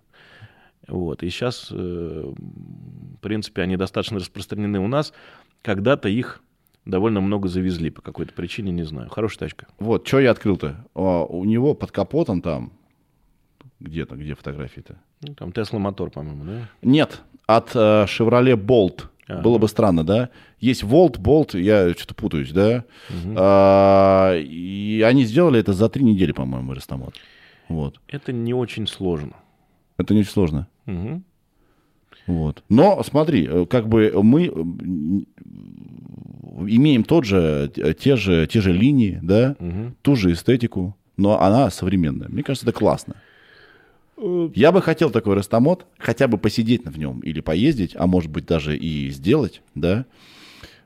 Вот. 0.89 1.23
И 1.23 1.29
сейчас, 1.29 1.69
э, 1.71 2.33
в 2.35 3.17
принципе, 3.21 3.61
они 3.61 3.77
достаточно 3.77 4.19
распространены 4.19 4.79
у 4.79 4.87
нас. 4.87 5.13
Когда-то 5.61 6.09
их 6.09 6.41
довольно 6.85 7.21
много 7.21 7.47
завезли 7.47 7.89
по 7.89 8.01
какой-то 8.01 8.33
причине, 8.33 8.73
не 8.73 8.83
знаю. 8.83 9.09
Хорошая 9.09 9.39
тачка. 9.39 9.67
Вот, 9.79 10.05
что 10.05 10.19
я 10.19 10.31
открыл-то? 10.31 10.85
А, 10.93 11.23
у 11.23 11.45
него 11.45 11.73
под 11.73 11.91
капотом 11.91 12.41
там, 12.41 12.73
где-то, 13.83 14.15
где 14.15 14.33
фотографии-то? 14.33 14.95
Ну, 15.21 15.33
там 15.35 15.49
Tesla 15.49 15.77
мотор, 15.77 16.09
по-моему, 16.09 16.43
да? 16.45 16.69
Нет, 16.81 17.21
от 17.45 17.71
э, 17.75 18.05
Chevrolet 18.05 18.55
Bolt. 18.55 19.03
Ага. 19.27 19.41
Было 19.41 19.57
бы 19.57 19.67
странно, 19.67 20.03
да? 20.03 20.29
Есть 20.59 20.83
Volt, 20.83 21.17
Bolt, 21.19 21.57
я 21.59 21.93
что-то 21.93 22.13
путаюсь, 22.13 22.51
да? 22.51 22.83
А, 23.35 24.35
и 24.37 25.01
они 25.05 25.23
сделали 25.25 25.59
это 25.59 25.73
за 25.73 25.87
три 25.89 26.03
недели, 26.03 26.31
по-моему, 26.33 26.73
Ростомат. 26.73 27.13
Вот. 27.69 27.99
Это 28.07 28.33
не 28.33 28.53
очень 28.53 28.87
сложно. 28.87 29.33
Это 29.97 30.13
не 30.13 30.21
очень 30.21 30.31
сложно. 30.31 30.67
Мгм. 30.85 31.23
Вот. 32.27 32.63
Но 32.69 33.01
смотри, 33.03 33.47
э, 33.49 33.65
как 33.65 33.87
бы 33.87 34.11
мы 34.21 34.47
м, 34.47 35.25
имеем 36.67 37.03
тот 37.03 37.25
же, 37.25 37.71
э, 37.75 37.93
те 37.93 38.15
же, 38.15 38.47
те 38.47 38.61
же 38.61 38.71
линии, 38.73 39.19
да, 39.21 39.55
Мгм. 39.59 39.95
ту 40.01 40.15
же 40.15 40.31
эстетику, 40.33 40.95
но 41.17 41.41
она 41.41 41.69
современная. 41.69 42.27
Мне 42.29 42.43
кажется, 42.43 42.65
это 42.67 42.77
классно. 42.77 43.15
Э, 44.23 44.49
Я 44.55 44.71
бы 44.71 44.81
хотел 44.81 45.09
такой 45.11 45.35
растомот, 45.35 45.85
хотя 45.97 46.27
бы 46.27 46.37
посидеть 46.37 46.85
в 46.85 46.97
нем 46.97 47.19
или 47.19 47.41
поездить, 47.41 47.91
а 47.95 48.07
может 48.07 48.31
быть 48.31 48.45
даже 48.45 48.77
и 48.77 49.09
сделать, 49.09 49.61
да, 49.75 50.05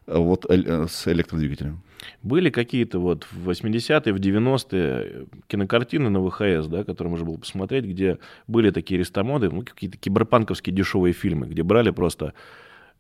э, 0.08 0.18
вот 0.18 0.46
э, 0.50 0.62
э, 0.66 0.88
с 0.90 1.08
электродвигателем. 1.08 1.82
Были 2.24 2.50
какие-то 2.50 3.00
вот 3.00 3.28
в 3.32 3.50
80-е, 3.50 4.14
в 4.14 4.18
90-е 4.18 5.26
кинокартины 5.48 6.10
на 6.10 6.28
ВХС, 6.28 6.68
да, 6.68 6.84
которые 6.84 7.12
можно 7.12 7.26
было 7.26 7.38
посмотреть, 7.38 7.86
где 7.86 8.18
были 8.48 8.72
такие 8.72 9.00
рестомоды, 9.00 9.50
ну, 9.50 9.62
какие-то 9.62 9.98
киберпанковские 9.98 10.76
дешевые 10.76 11.14
фильмы, 11.14 11.48
где 11.48 11.64
брали 11.64 11.92
просто 11.92 12.34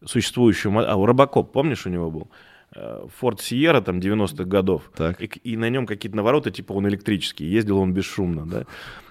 существующую... 0.05 0.77
А, 0.79 0.95
у 0.95 1.05
Робокоп, 1.05 1.51
помнишь, 1.51 1.85
у 1.85 1.89
него 1.89 2.11
был? 2.11 2.29
Форд 3.20 3.41
Сиера 3.41 3.82
там 3.82 3.99
90-х 3.99 4.43
годов. 4.43 4.91
Так. 4.95 5.22
И, 5.22 5.26
и 5.43 5.57
на 5.57 5.70
нем 5.70 5.86
какие-то 5.86 6.18
навороты, 6.18 6.51
типа 6.51 6.74
он 6.74 6.88
электрический, 6.88 7.45
ездил 7.45 7.78
он 7.80 7.93
бесшумно, 7.93 8.45
да. 8.45 8.65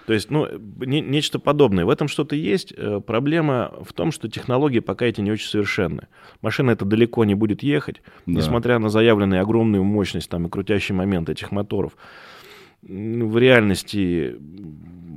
То 0.07 0.13
есть, 0.13 0.31
ну, 0.31 0.47
не- 0.79 1.01
нечто 1.01 1.41
подобное. 1.41 1.85
В 1.85 1.91
этом 1.91 2.07
что-то 2.07 2.37
есть. 2.37 2.73
Э, 2.77 3.01
Проблема 3.05 3.73
в 3.83 3.93
том, 3.93 4.13
что 4.13 4.29
технологии 4.29 4.79
пока 4.79 5.07
эти 5.07 5.21
не 5.21 5.33
очень 5.33 5.49
совершенны. 5.49 6.07
Машина 6.43 6.71
это 6.71 6.85
далеко 6.85 7.25
не 7.25 7.35
будет 7.35 7.65
ехать, 7.65 8.03
Да. 8.25 8.33
несмотря 8.35 8.79
на 8.79 8.89
заявленную 8.89 9.41
огромную 9.43 9.83
мощность 9.83 10.29
там, 10.31 10.47
и 10.47 10.51
крутящий 10.51 10.95
момент 10.95 11.29
этих 11.29 11.51
моторов. 11.51 11.97
М, 12.89 13.29
В 13.29 13.37
реальности 13.39 14.37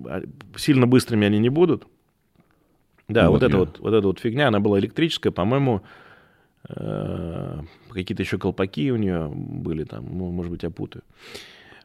а, 0.07 0.23
сильно 0.55 0.87
быстрыми 0.87 1.27
они 1.27 1.37
не 1.37 1.49
будут. 1.49 1.85
Да, 3.07 3.25
Ну, 3.25 3.31
вот, 3.31 3.41
вот 3.41 3.43
эта 3.47 3.53
я- 3.57 3.59
вот, 3.59 3.79
вот 3.79 3.93
эта 3.93 4.07
вот 4.07 4.19
фигня, 4.19 4.47
она 4.47 4.59
была 4.59 4.79
электрическая, 4.79 5.31
по-моему, 5.31 5.81
э, 5.83 5.87
какие-то 6.69 8.23
еще 8.23 8.37
колпаки 8.37 8.91
у 8.91 8.95
нее 8.97 9.27
были 9.33 9.83
там, 9.83 10.05
ну, 10.17 10.31
может 10.31 10.51
быть, 10.51 10.63
я 10.63 10.69
путаю. 10.69 11.03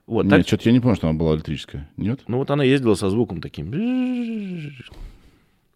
Вот, 0.06 0.28
так- 0.28 0.38
Нет, 0.38 0.46
что-то 0.46 0.68
я 0.68 0.72
не 0.72 0.80
помню, 0.80 0.96
что 0.96 1.08
она 1.08 1.18
была 1.18 1.34
электрическая. 1.34 1.88
Нет? 1.96 2.20
ну 2.28 2.38
вот 2.38 2.50
она 2.50 2.62
ездила 2.64 2.94
со 2.94 3.08
звуком 3.10 3.40
таким. 3.40 3.72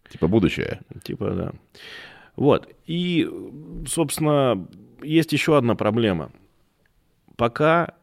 Типа 0.09 0.27
будущее. 0.27 0.81
Типа, 1.03 1.31
да. 1.31 1.51
Вот. 2.35 2.67
И, 2.87 3.29
собственно, 3.87 4.67
есть 5.03 5.33
еще 5.33 5.57
одна 5.57 5.75
проблема. 5.75 6.31
Пока 7.35 7.93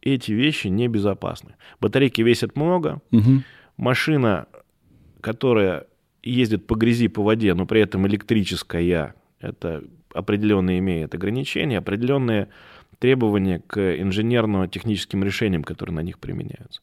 эти 0.00 0.32
вещи 0.32 0.68
небезопасны. 0.68 1.54
Батарейки 1.80 2.22
весят 2.22 2.56
много. 2.56 3.00
Мгм. 3.10 3.44
Машина, 3.76 4.46
которая 5.20 5.86
ездит 6.22 6.66
по 6.66 6.74
грязи, 6.74 7.08
по 7.08 7.22
воде, 7.22 7.54
но 7.54 7.66
при 7.66 7.80
этом 7.80 8.06
электрическая, 8.06 9.14
это 9.40 9.84
определенно 10.14 10.78
имеет 10.78 11.14
ограничения, 11.14 11.78
определенные 11.78 12.48
требования 12.98 13.62
к 13.66 13.78
инженерно-техническим 14.00 15.24
решениям, 15.24 15.64
которые 15.64 15.94
на 15.94 16.00
них 16.00 16.18
применяются. 16.18 16.80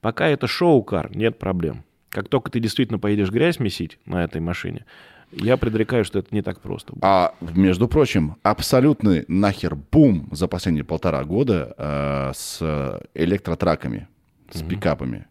Пока 0.00 0.26
это 0.28 0.46
шоу-кар, 0.46 1.14
нет 1.14 1.38
проблем. 1.38 1.84
Как 2.08 2.28
только 2.28 2.50
ты 2.50 2.58
действительно 2.58 2.98
поедешь 2.98 3.30
грязь 3.30 3.60
месить 3.60 3.98
на 4.06 4.24
этой 4.24 4.40
машине, 4.40 4.84
я 5.32 5.56
предрекаю, 5.56 6.04
что 6.04 6.18
это 6.18 6.34
не 6.34 6.42
так 6.42 6.60
просто. 6.60 6.94
А, 7.02 7.34
между 7.40 7.86
прочим, 7.86 8.36
абсолютный 8.42 9.24
нахер 9.28 9.76
бум 9.76 10.28
за 10.32 10.48
последние 10.48 10.84
полтора 10.84 11.22
года 11.24 11.74
э, 11.78 12.32
с 12.34 13.00
электротраками, 13.14 14.08
с 14.50 14.62
пикапами. 14.62 15.26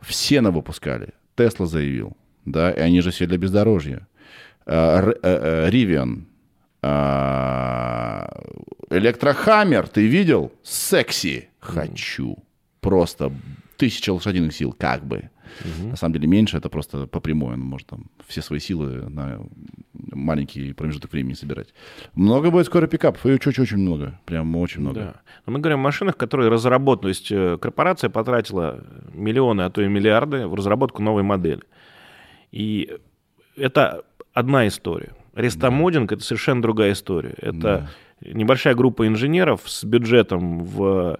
Все 0.00 0.40
навыпускали. 0.40 1.10
Тесла 1.36 1.66
заявил, 1.66 2.16
да, 2.44 2.72
и 2.72 2.80
они 2.80 3.00
же 3.00 3.12
все 3.12 3.26
для 3.26 3.38
бездорожья. 3.38 4.08
Э, 4.66 5.12
Электрохаммер, 8.90 9.88
ты 9.88 10.06
видел? 10.06 10.52
Секси. 10.62 11.48
Хочу. 11.60 12.38
Просто 12.80 13.32
тысяча 13.76 14.12
лошадиных 14.12 14.54
сил, 14.54 14.74
как 14.76 15.04
бы. 15.04 15.30
На 15.82 15.96
самом 15.96 16.14
деле 16.14 16.28
меньше, 16.28 16.56
это 16.58 16.68
просто 16.68 17.06
по 17.06 17.20
прямой. 17.20 17.54
Он 17.54 17.60
может 17.60 17.88
там 17.88 18.06
все 18.26 18.42
свои 18.42 18.60
силы 18.60 19.08
на 19.08 19.40
маленький 19.92 20.72
промежуток 20.72 21.12
времени 21.12 21.34
собирать. 21.34 21.74
Много 22.14 22.50
будет 22.50 22.66
скоро 22.66 22.86
пикапов, 22.86 23.24
и 23.26 23.32
очень-очень 23.32 23.78
много. 23.78 24.20
Прям 24.24 24.54
очень 24.56 24.80
много. 24.80 25.00
Да. 25.00 25.20
Но 25.46 25.52
мы 25.52 25.60
говорим 25.60 25.80
о 25.80 25.82
машинах, 25.82 26.16
которые 26.16 26.50
разработаны. 26.50 27.02
То 27.02 27.08
есть 27.08 27.32
э, 27.32 27.58
корпорация 27.60 28.10
потратила 28.10 28.84
миллионы, 29.12 29.62
а 29.62 29.70
то 29.70 29.82
и 29.82 29.88
миллиарды 29.88 30.46
в 30.46 30.54
разработку 30.54 31.02
новой 31.02 31.22
модели. 31.22 31.62
И 32.52 32.98
это 33.56 34.04
одна 34.32 34.68
история. 34.68 35.12
Рестомодинг 35.42 36.12
это 36.12 36.22
совершенно 36.22 36.60
другая 36.62 36.92
история. 36.92 37.34
Это 37.38 37.88
небольшая 38.20 38.74
группа 38.74 39.06
инженеров 39.06 39.62
с 39.64 39.84
бюджетом 39.84 40.60
в 40.60 41.18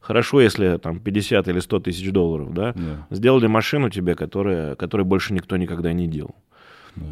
хорошо, 0.00 0.40
если 0.40 0.76
там 0.78 1.00
50 1.00 1.48
или 1.48 1.60
100 1.60 1.80
тысяч 1.80 2.10
долларов, 2.12 2.52
да, 2.54 2.72
Да. 2.74 3.06
сделали 3.10 3.46
машину 3.46 3.90
тебе, 3.90 4.14
которая, 4.14 4.74
которую 4.74 5.06
больше 5.06 5.34
никто 5.34 5.56
никогда 5.56 5.92
не 5.92 6.06
делал. 6.06 6.34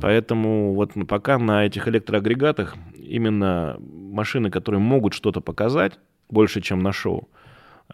Поэтому 0.00 0.74
вот 0.74 0.92
пока 1.06 1.38
на 1.38 1.64
этих 1.64 1.86
электроагрегатах 1.86 2.76
именно 2.96 3.76
машины, 3.78 4.50
которые 4.50 4.80
могут 4.80 5.14
что-то 5.14 5.40
показать 5.40 5.98
больше, 6.28 6.60
чем 6.60 6.80
на 6.80 6.92
шоу, 6.92 7.28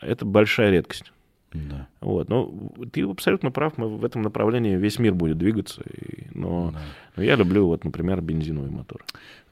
это 0.00 0.24
большая 0.24 0.70
редкость. 0.70 1.12
Да. 1.52 1.86
Вот. 2.00 2.28
Ну, 2.28 2.72
ты 2.92 3.02
абсолютно 3.02 3.50
прав, 3.50 3.76
мы 3.76 3.88
в 3.88 4.04
этом 4.04 4.22
направлении 4.22 4.76
весь 4.76 4.98
мир 4.98 5.14
будет 5.14 5.38
двигаться. 5.38 5.82
и- 5.82 6.26
но, 6.34 6.74
но 7.16 7.22
я 7.22 7.36
люблю, 7.36 7.66
вот, 7.66 7.84
например, 7.84 8.20
бензиновый 8.22 8.70
мотор. 8.70 9.04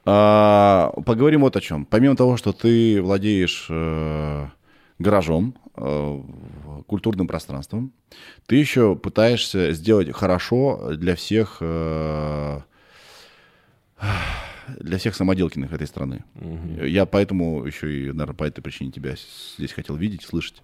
А, 0.05 0.91
поговорим 1.05 1.41
вот 1.41 1.55
о 1.55 1.61
чем. 1.61 1.85
Помимо 1.85 2.15
того, 2.15 2.37
что 2.37 2.53
ты 2.53 3.01
владеешь 3.01 3.67
э, 3.69 4.47
гаражом, 4.97 5.53
э, 5.75 6.21
культурным 6.87 7.27
пространством, 7.27 7.91
ты 8.47 8.55
еще 8.55 8.95
пытаешься 8.95 9.71
сделать 9.73 10.11
хорошо 10.11 10.93
для 10.95 11.15
всех 11.15 11.57
э, 11.61 12.59
для 14.79 14.97
всех 14.97 15.15
самоделкиных 15.15 15.71
этой 15.73 15.85
страны. 15.87 16.23
Я 16.81 17.05
поэтому 17.05 17.63
еще 17.65 17.93
и, 17.93 18.07
наверное, 18.11 18.33
по 18.35 18.43
этой 18.45 18.61
причине 18.61 18.91
тебя 18.91 19.15
здесь 19.57 19.73
хотел 19.73 19.95
видеть, 19.95 20.23
слышать. 20.23 20.63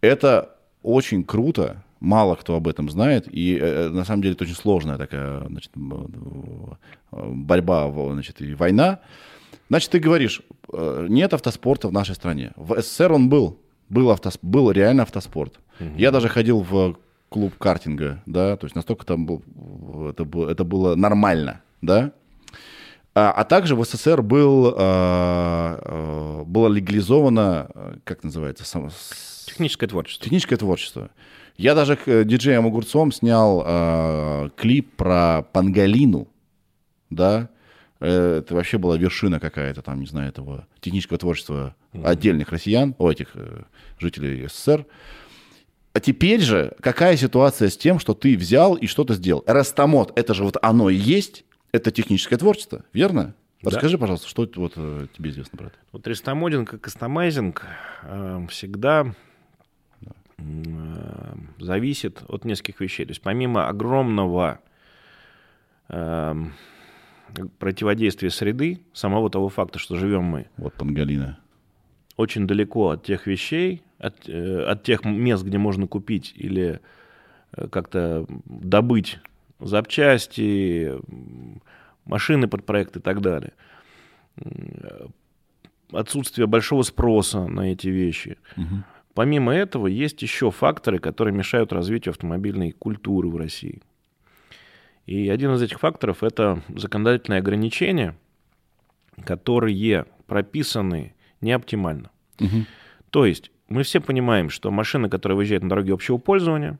Это 0.00 0.56
очень 0.84 1.24
круто, 1.24 1.82
мало 2.00 2.36
кто 2.36 2.54
об 2.54 2.68
этом 2.68 2.88
знает, 2.90 3.26
и 3.28 3.58
э, 3.60 3.88
на 3.88 4.04
самом 4.04 4.22
деле 4.22 4.34
это 4.34 4.44
очень 4.44 4.54
сложная 4.54 4.98
такая 4.98 5.46
значит, 5.48 5.72
м, 5.74 6.76
э, 7.12 7.30
борьба, 7.32 7.90
значит, 8.12 8.40
и 8.40 8.54
война. 8.54 9.00
Значит, 9.70 9.90
ты 9.90 9.98
говоришь, 9.98 10.42
э, 10.72 11.06
нет 11.08 11.32
автоспорта 11.34 11.88
в 11.88 11.92
нашей 11.92 12.14
стране. 12.14 12.52
В 12.56 12.80
СССР 12.80 13.12
он 13.12 13.28
был, 13.28 13.58
был, 13.88 14.10
автос- 14.10 14.38
был 14.42 14.70
реально 14.70 15.02
автоспорт. 15.02 15.58
Я 15.96 16.10
даже 16.10 16.28
ходил 16.28 16.60
в 16.60 16.96
клуб 17.30 17.54
картинга, 17.58 18.22
да, 18.26 18.56
то 18.56 18.66
есть 18.66 18.76
настолько 18.76 19.04
там 19.04 19.26
был, 19.26 19.42
это, 20.10 20.24
было, 20.24 20.50
это 20.50 20.62
было 20.64 20.94
нормально, 20.94 21.62
да. 21.82 22.12
А, 23.14 23.30
а 23.30 23.44
также 23.44 23.76
в 23.76 23.84
СССР 23.84 24.22
был, 24.22 24.74
а, 24.76 26.42
было 26.44 26.68
легализовано, 26.68 27.70
а, 27.74 27.96
как 28.04 28.24
называется, 28.24 28.64
сам, 28.64 28.90
Техническое 29.46 29.86
творчество. 29.86 30.24
техническое 30.24 30.56
творчество. 30.56 31.10
Я 31.56 31.76
даже 31.76 31.96
к 31.96 32.08
э, 32.08 32.24
диджеям 32.24 32.66
Огурцом 32.66 33.12
снял 33.12 33.62
а, 33.64 34.48
клип 34.56 34.96
про 34.96 35.42
Пангалину, 35.52 36.26
да, 37.10 37.50
Э, 38.04 38.38
это 38.38 38.54
вообще 38.54 38.76
была 38.76 38.96
вершина 38.98 39.40
какая-то 39.40 39.80
там, 39.80 40.00
не 40.00 40.06
знаю, 40.06 40.28
этого 40.28 40.66
технического 40.80 41.18
творчества 41.18 41.74
отдельных 42.02 42.50
россиян, 42.50 42.94
о, 42.98 43.10
этих 43.10 43.30
э, 43.34 43.62
жителей 43.98 44.46
СССР. 44.46 44.86
А 45.94 46.00
теперь 46.00 46.40
же 46.40 46.74
какая 46.80 47.16
ситуация 47.16 47.70
с 47.70 47.76
тем, 47.76 47.98
что 47.98 48.12
ты 48.12 48.36
взял 48.36 48.74
и 48.74 48.86
что-то 48.86 49.14
сделал? 49.14 49.42
Растамот, 49.46 50.12
это 50.18 50.34
же 50.34 50.44
вот 50.44 50.58
оно 50.60 50.90
и 50.90 50.96
есть, 50.96 51.44
это 51.74 51.90
техническое 51.90 52.36
творчество, 52.36 52.84
верно? 52.92 53.34
Да. 53.60 53.70
Расскажи, 53.70 53.98
пожалуйста, 53.98 54.28
что 54.28 54.48
вот 54.54 54.74
э, 54.76 55.06
тебе 55.12 55.30
известно 55.30 55.58
про 55.58 55.66
это? 55.66 55.76
Вот 55.90 56.06
рестомодинг 56.06 56.74
и 56.74 56.78
кастомайзинг 56.78 57.66
э, 58.02 58.46
всегда 58.48 59.12
э, 60.38 60.42
зависит 61.58 62.22
от 62.28 62.44
нескольких 62.44 62.80
вещей. 62.80 63.06
То 63.06 63.10
есть 63.10 63.22
помимо 63.22 63.66
огромного 63.66 64.60
эм, 65.88 66.52
противодействия 67.58 68.30
среды, 68.30 68.80
самого 68.92 69.28
того 69.28 69.48
факта, 69.48 69.80
что 69.80 69.96
живем 69.96 70.22
мы 70.22 70.46
Вот 70.56 70.74
Пангалина. 70.74 71.40
очень 72.16 72.46
далеко 72.46 72.90
от 72.90 73.04
тех 73.04 73.26
вещей, 73.26 73.82
от, 73.98 74.28
э, 74.28 74.62
от 74.64 74.84
тех 74.84 75.04
мест, 75.04 75.42
где 75.42 75.58
можно 75.58 75.88
купить 75.88 76.34
или 76.36 76.80
э, 77.56 77.66
как-то 77.66 78.26
добыть 78.44 79.18
запчасти, 79.60 80.92
машины 82.04 82.48
под 82.48 82.64
проект 82.66 82.96
и 82.96 83.00
так 83.00 83.20
далее. 83.20 83.52
Отсутствие 85.92 86.46
большого 86.46 86.82
спроса 86.82 87.46
на 87.46 87.72
эти 87.72 87.88
вещи. 87.88 88.38
Мгм. 88.56 88.84
Помимо 89.14 89.54
этого, 89.54 89.86
есть 89.86 90.22
еще 90.22 90.50
факторы, 90.50 90.98
которые 90.98 91.34
мешают 91.34 91.72
развитию 91.72 92.10
автомобильной 92.10 92.72
культуры 92.72 93.28
в 93.28 93.36
России. 93.36 93.80
И 95.06 95.28
один 95.28 95.52
из 95.54 95.62
этих 95.62 95.78
факторов– 95.78 96.22
это 96.22 96.62
законодательные 96.68 97.38
ограничения, 97.38 98.16
которые 99.24 100.06
прописаны 100.26 101.14
не 101.40 101.52
оптимально. 101.52 102.10
Мгм. 102.40 102.66
То 103.10 103.26
есть 103.26 103.52
мы 103.68 103.84
все 103.84 104.00
понимаем, 104.00 104.50
что 104.50 104.70
машина, 104.72 105.08
которая 105.08 105.36
выезжает 105.36 105.62
на 105.62 105.68
дороге 105.68 105.92
общего 105.92 106.16
пользования, 106.16 106.78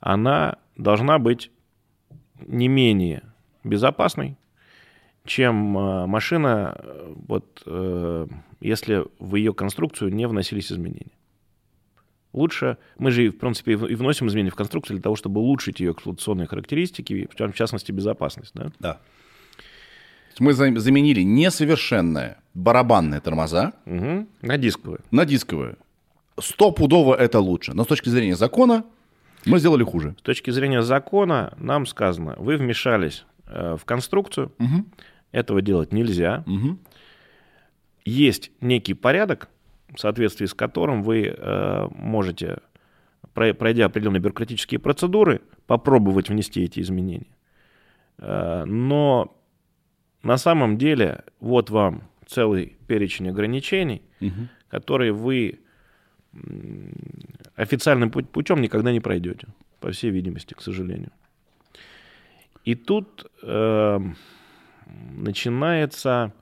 она 0.00 0.56
должна 0.76 1.18
быть 1.18 1.50
не 2.46 2.68
менее 2.68 3.22
безопасной, 3.64 4.36
чем 5.24 5.76
э, 5.78 6.06
машина, 6.06 6.76
э, 6.78 7.14
вот, 7.28 7.62
э, 7.66 8.26
если 8.60 9.04
в 9.18 9.34
ее 9.36 9.52
конструкцию 9.54 10.12
не 10.12 10.26
вносились 10.26 10.72
изменения. 10.72 11.12
Лучше, 12.32 12.76
мы 12.98 13.10
же, 13.10 13.28
в 13.30 13.38
принципе, 13.38 13.72
и 13.72 13.94
вносим 13.96 14.28
изменения 14.28 14.50
в 14.50 14.54
конструкцию 14.54 14.96
для 14.96 15.02
того, 15.02 15.16
чтобы 15.16 15.40
улучшить 15.40 15.80
ее 15.80 15.92
эксплуатационные 15.92 16.46
характеристики, 16.46 17.28
в 17.30 17.34
ча- 17.34 17.48
в 17.48 17.54
частности, 17.54 17.90
безопасность. 17.92 18.52
Да? 18.54 18.70
Да. 18.78 18.98
Мы 20.38 20.52
за- 20.54 20.78
заменили 20.78 21.22
несовершенные 21.22 22.36
барабанные 22.54 23.20
тормоза 23.20 23.72
Мгм. 23.84 24.28
На 24.42 24.56
дисковые. 24.58 25.00
на 25.10 25.24
дисковые. 25.26 25.76
Стопудово 26.40 27.14
это 27.14 27.40
лучше. 27.40 27.74
Но 27.74 27.84
с 27.84 27.86
точки 27.88 28.08
зрения 28.08 28.36
закона 28.36 28.84
мы 29.46 29.58
сделали 29.58 29.84
хуже. 29.84 30.14
С 30.18 30.22
точки 30.22 30.50
зрения 30.50 30.82
закона 30.82 31.54
нам 31.58 31.86
сказано, 31.86 32.34
вы 32.38 32.56
вмешались 32.56 33.24
э, 33.46 33.76
в 33.78 33.84
конструкцию, 33.84 34.52
Мгм. 34.58 34.86
этого 35.32 35.62
делать 35.62 35.92
нельзя. 35.92 36.42
Мгм. 36.46 36.78
Есть 38.04 38.50
некий 38.60 38.94
порядок, 38.94 39.48
в 39.94 39.98
соответствии 40.00 40.46
с 40.46 40.54
которым 40.54 41.02
вы 41.02 41.34
э, 41.36 41.88
можете, 41.94 42.58
про- 43.34 43.54
пройдя 43.54 43.86
определенные 43.86 44.20
бюрократические 44.20 44.78
процедуры, 44.80 45.40
попробовать 45.66 46.28
внести 46.28 46.62
эти 46.62 46.80
изменения. 46.80 47.26
Э, 48.18 48.64
но 48.64 49.36
на 50.22 50.36
самом 50.38 50.78
деле 50.78 51.24
вот 51.40 51.70
вам 51.70 52.02
целый 52.26 52.76
перечень 52.86 53.28
ограничений, 53.30 54.02
Мгм. 54.20 54.48
которые 54.68 55.12
вы 55.12 55.60
официальным 57.56 58.10
пу- 58.10 58.24
путем 58.24 58.60
никогда 58.60 58.92
не 58.92 59.00
пройдете, 59.00 59.46
по 59.80 59.90
всей 59.90 60.10
видимости, 60.10 60.54
к 60.54 60.62
сожалению. 60.62 61.10
И 62.64 62.74
тут 62.74 63.26
э, 63.42 64.00
начинается 65.16 66.32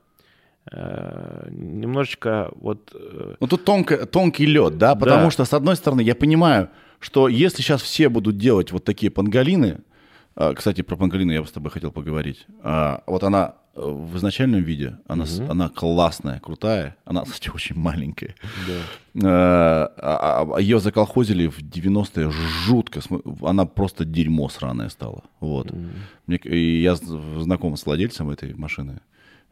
э, 0.73 1.49
немножечко 1.51 2.51
вот 2.57 2.93
э, 2.95 3.35
Ну 3.41 3.47
тут 3.47 3.65
тонко, 3.65 4.07
тонкий 4.07 4.47
лед, 4.47 4.79
да, 4.79 4.95
потому 4.95 5.25
Да. 5.25 5.31
что, 5.31 5.45
с 5.45 5.53
одной 5.55 5.77
стороны, 5.77 6.03
я 6.03 6.15
понимаю, 6.15 6.69
что 7.01 7.29
если 7.29 7.63
сейчас 7.63 7.83
все 7.83 8.09
будут 8.09 8.37
делать 8.37 8.73
вот 8.73 8.85
такие 8.85 9.11
панголины, 9.11 9.79
а, 10.35 10.53
кстати, 10.55 10.83
про 10.83 10.97
панголину 10.97 11.33
я 11.33 11.41
бы 11.41 11.47
с 11.47 11.53
тобой 11.53 11.71
хотел 11.71 11.93
поговорить, 11.93 12.47
А, 12.63 13.03
вот 13.07 13.23
она 13.25 13.45
э, 13.49 13.68
в 13.79 14.17
изначальном 14.17 14.63
виде, 14.63 14.99
она, 15.07 15.25
с- 15.27 15.41
она 15.51 15.69
классная, 15.69 16.41
крутая, 16.41 16.97
она, 17.05 17.25
кстати, 17.25 17.51
очень 17.55 17.77
маленькая. 17.79 18.35
Ее 19.15 20.81
заколхозили 20.81 21.47
в 21.49 21.59
90-е 21.61 22.31
жутко, 22.31 23.01
она 23.43 23.65
просто 23.67 24.05
дерьмо 24.05 24.49
сраное 24.49 24.89
стала. 24.89 25.23
Вот. 25.41 25.73
Мне 26.27 26.39
к- 26.39 26.47
и 26.47 26.83
я 26.83 26.95
знаком 26.97 27.77
с 27.77 27.87
владельцем 27.87 28.31
этой 28.31 28.55
машины. 28.55 29.01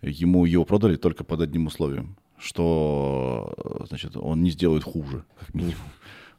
Ему 0.03 0.45
его 0.45 0.64
продали 0.64 0.97
только 0.97 1.24
под 1.24 1.41
одним 1.41 1.66
условием, 1.66 2.16
что 2.39 3.55
э, 3.57 3.85
значит, 3.89 4.16
он 4.16 4.43
не 4.43 4.51
сделает 4.51 4.85
хуже, 4.85 5.24
как 5.39 5.55
минимум. 5.55 5.77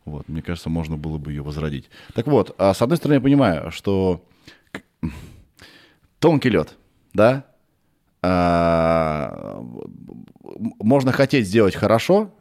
Вот, 0.06 0.30
мне 0.30 0.42
кажется, 0.42 0.70
можно 0.70 0.96
было 0.96 1.18
бы 1.18 1.32
ее 1.34 1.42
возродить. 1.42 1.90
Так 2.14 2.28
вот, 2.28 2.56
а 2.58 2.74
с 2.74 2.82
одной 2.82 2.98
стороны, 2.98 3.16
я 3.16 3.22
понимаю, 3.22 3.72
что 3.72 4.24
тонкий 6.20 6.50
лед, 6.50 6.78
да? 7.14 7.46
А, 8.22 9.62
можно 10.80 11.12
хотеть 11.12 11.48
сделать 11.48 11.76
хорошо, 11.76 12.32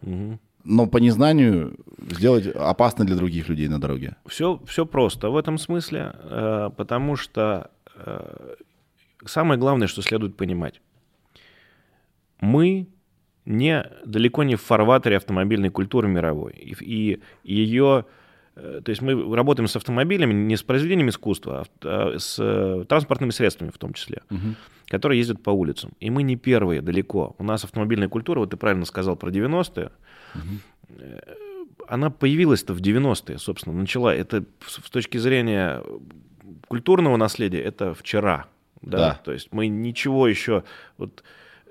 но 0.65 0.87
по 0.87 0.99
незнанию 0.99 1.77
сделать 2.11 2.47
опасно 2.47 3.05
для 3.05 3.17
других 3.17 3.49
людей 3.49 3.69
на 3.69 3.81
дороге. 3.81 4.17
Все, 4.27 4.61
все 4.67 4.85
просто 4.85 5.31
в 5.31 5.37
этом 5.37 5.59
смысле, 5.59 6.13
э, 6.15 6.71
потому 6.77 7.17
что 7.17 7.71
э, 7.95 8.55
самое 9.25 9.61
главное, 9.61 9.87
что 9.87 10.03
следует 10.03 10.37
понимать, 10.37 10.81
мы 12.41 12.89
не, 13.45 13.87
далеко 14.05 14.43
не 14.43 14.57
в 14.57 14.63
фарватере 14.63 15.17
автомобильной 15.17 15.71
культуры 15.71 16.09
мировой. 16.09 16.53
И, 16.53 16.75
и 16.83 17.21
ее, 17.45 18.05
то 18.57 18.89
есть 18.89 19.03
мы 19.03 19.37
работаем 19.37 19.69
с 19.69 19.77
автомобилями 19.77 20.33
не 20.33 20.57
с 20.57 20.63
произведением 20.63 21.11
искусства, 21.11 21.67
а 21.83 22.15
а 22.15 22.19
с 22.19 22.39
э, 22.39 22.85
транспортными 22.89 23.31
средствами 23.31 23.71
в 23.71 23.77
том 23.77 23.93
числе, 23.93 24.23
которые 24.89 25.19
ездят 25.19 25.43
по 25.43 25.51
улицам. 25.51 25.93
И 26.01 26.09
мы 26.09 26.23
не 26.23 26.37
первые 26.37 26.81
далеко. 26.81 27.35
У 27.39 27.45
нас 27.45 27.65
автомобильная 27.65 28.09
культура, 28.09 28.41
вот 28.41 28.51
ты 28.51 28.57
правильно 28.57 28.87
сказал 28.87 29.17
про 29.17 29.31
90-е, 29.31 29.91
она 31.89 32.11
появилась-то 32.11 32.73
в 32.73 32.81
90-е, 32.81 33.39
собственно, 33.39 33.77
начала. 33.77 34.15
Это 34.15 34.45
с 34.67 34.91
точки 34.91 35.19
зрения 35.19 35.83
культурного 36.67 37.17
наследия, 37.17 37.61
это 37.61 37.95
вчера. 37.95 38.47
Да? 38.83 38.99
Да. 38.99 39.21
То 39.25 39.33
есть 39.33 39.53
мы 39.53 39.69
ничего 39.69 40.27
еще... 40.27 40.65
Вот, 40.97 41.23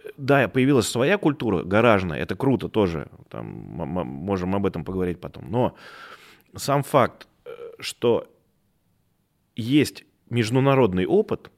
э, 0.04 0.10
да, 0.18 0.48
появилась 0.48 0.88
своя 0.88 1.18
культура 1.18 1.64
гаражная, 1.64 2.20
это 2.20 2.36
круто 2.36 2.70
тоже, 2.70 3.08
там, 3.30 3.46
можем 3.46 4.56
об 4.56 4.66
этом 4.66 4.86
поговорить 4.86 5.20
потом. 5.20 5.50
Но 5.50 5.76
сам 6.56 6.84
факт, 6.84 7.28
э, 7.46 7.50
что 7.80 8.28
есть 9.56 10.06
международный 10.30 11.06
опыт, 11.06 11.52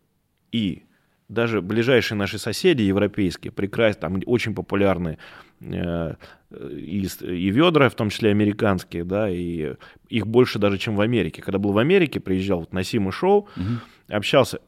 и 0.52 0.84
даже 1.30 1.62
ближайшие 1.62 2.18
наши 2.18 2.38
соседи 2.38 2.82
европейские, 2.84 3.52
прекрасно, 3.52 4.02
там 4.02 4.22
очень 4.26 4.56
популярны 4.56 5.18
э, 5.60 6.16
и, 6.50 7.08
и 7.22 7.50
ведра, 7.50 7.90
в 7.90 7.96
том 7.96 8.10
числе 8.10 8.32
американские, 8.32 9.04
да, 9.04 9.30
и 9.30 9.76
их 10.08 10.26
больше 10.26 10.60
даже, 10.60 10.78
чем 10.78 10.96
в 10.96 11.02
Америке. 11.02 11.42
Когда 11.42 11.60
был 11.60 11.74
в 11.74 11.78
Америке, 11.78 12.20
приезжал 12.20 12.60
вот 12.62 12.74
на 12.74 12.84
Сима 12.84 13.12
шоу, 13.12 13.50
общался, 14.08 14.60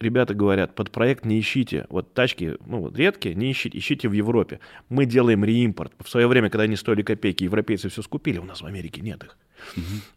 ребята 0.00 0.34
говорят, 0.34 0.74
под 0.74 0.90
проект 0.90 1.24
не 1.24 1.40
ищите, 1.40 1.86
вот 1.88 2.12
тачки, 2.14 2.56
ну, 2.66 2.80
вот 2.80 2.96
редкие, 2.96 3.34
не 3.34 3.50
ищите, 3.50 3.78
ищите 3.78 4.08
в 4.08 4.12
Европе. 4.12 4.60
Мы 4.88 5.06
делаем 5.06 5.44
реимпорт. 5.44 5.92
В 6.02 6.08
свое 6.08 6.26
время, 6.26 6.50
когда 6.50 6.64
они 6.64 6.76
стоили 6.76 7.02
копейки, 7.02 7.44
европейцы 7.44 7.88
все 7.88 8.02
скупили, 8.02 8.38
у 8.38 8.44
нас 8.44 8.60
в 8.60 8.66
Америке 8.66 9.00
нет 9.00 9.24
их. 9.24 9.36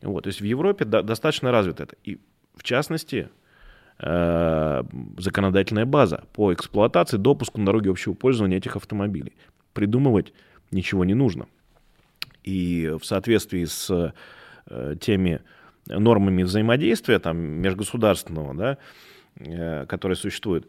Вот, 0.01 0.23
то 0.23 0.27
есть 0.27 0.41
в 0.41 0.43
Европе 0.45 0.85
до- 0.85 1.03
достаточно 1.03 1.51
развито 1.51 1.83
это. 1.83 1.95
И 2.03 2.19
в 2.55 2.63
частности, 2.63 3.29
э, 3.99 4.83
законодательная 5.17 5.85
база 5.85 6.25
по 6.33 6.53
эксплуатации, 6.53 7.17
допуску 7.17 7.59
на 7.59 7.65
дороге 7.65 7.89
общего 7.89 8.13
пользования 8.13 8.57
этих 8.57 8.75
автомобилей. 8.75 9.33
Придумывать 9.73 10.33
ничего 10.71 11.05
не 11.05 11.13
нужно. 11.13 11.47
И 12.43 12.93
в 12.99 13.05
соответствии 13.05 13.65
с 13.65 14.13
э, 14.69 14.95
теми 14.99 15.41
нормами 15.87 16.43
взаимодействия 16.43 17.19
там, 17.19 17.37
межгосударственного, 17.37 18.53
да, 18.53 18.77
которые 19.39 20.15
существуют, 20.15 20.67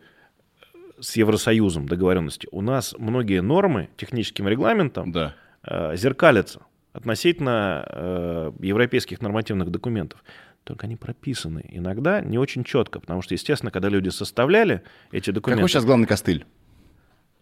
с 1.01 1.17
Евросоюзом 1.17 1.87
договоренности, 1.87 2.47
у 2.53 2.61
нас 2.61 2.95
многие 2.99 3.41
нормы 3.41 3.89
техническим 3.97 4.47
регламентом 4.49 5.13
Да. 5.13 5.35
э, 5.63 5.97
зеркалятся 5.97 6.63
относительно 6.93 7.85
э, 7.89 8.53
европейских 8.61 9.21
нормативных 9.21 9.71
документов. 9.71 10.23
Только 10.65 10.87
они 10.87 10.97
прописаны 10.97 11.65
иногда 11.69 12.21
не 12.21 12.39
очень 12.39 12.65
четко, 12.65 13.01
потому 13.01 13.23
что, 13.23 13.35
естественно, 13.35 13.71
когда 13.71 13.89
люди 13.89 14.11
составляли 14.11 14.83
эти 15.11 15.31
документы... 15.31 15.63
Какой 15.63 15.71
сейчас 15.71 15.85
главный 15.85 16.07
костыль 16.07 16.45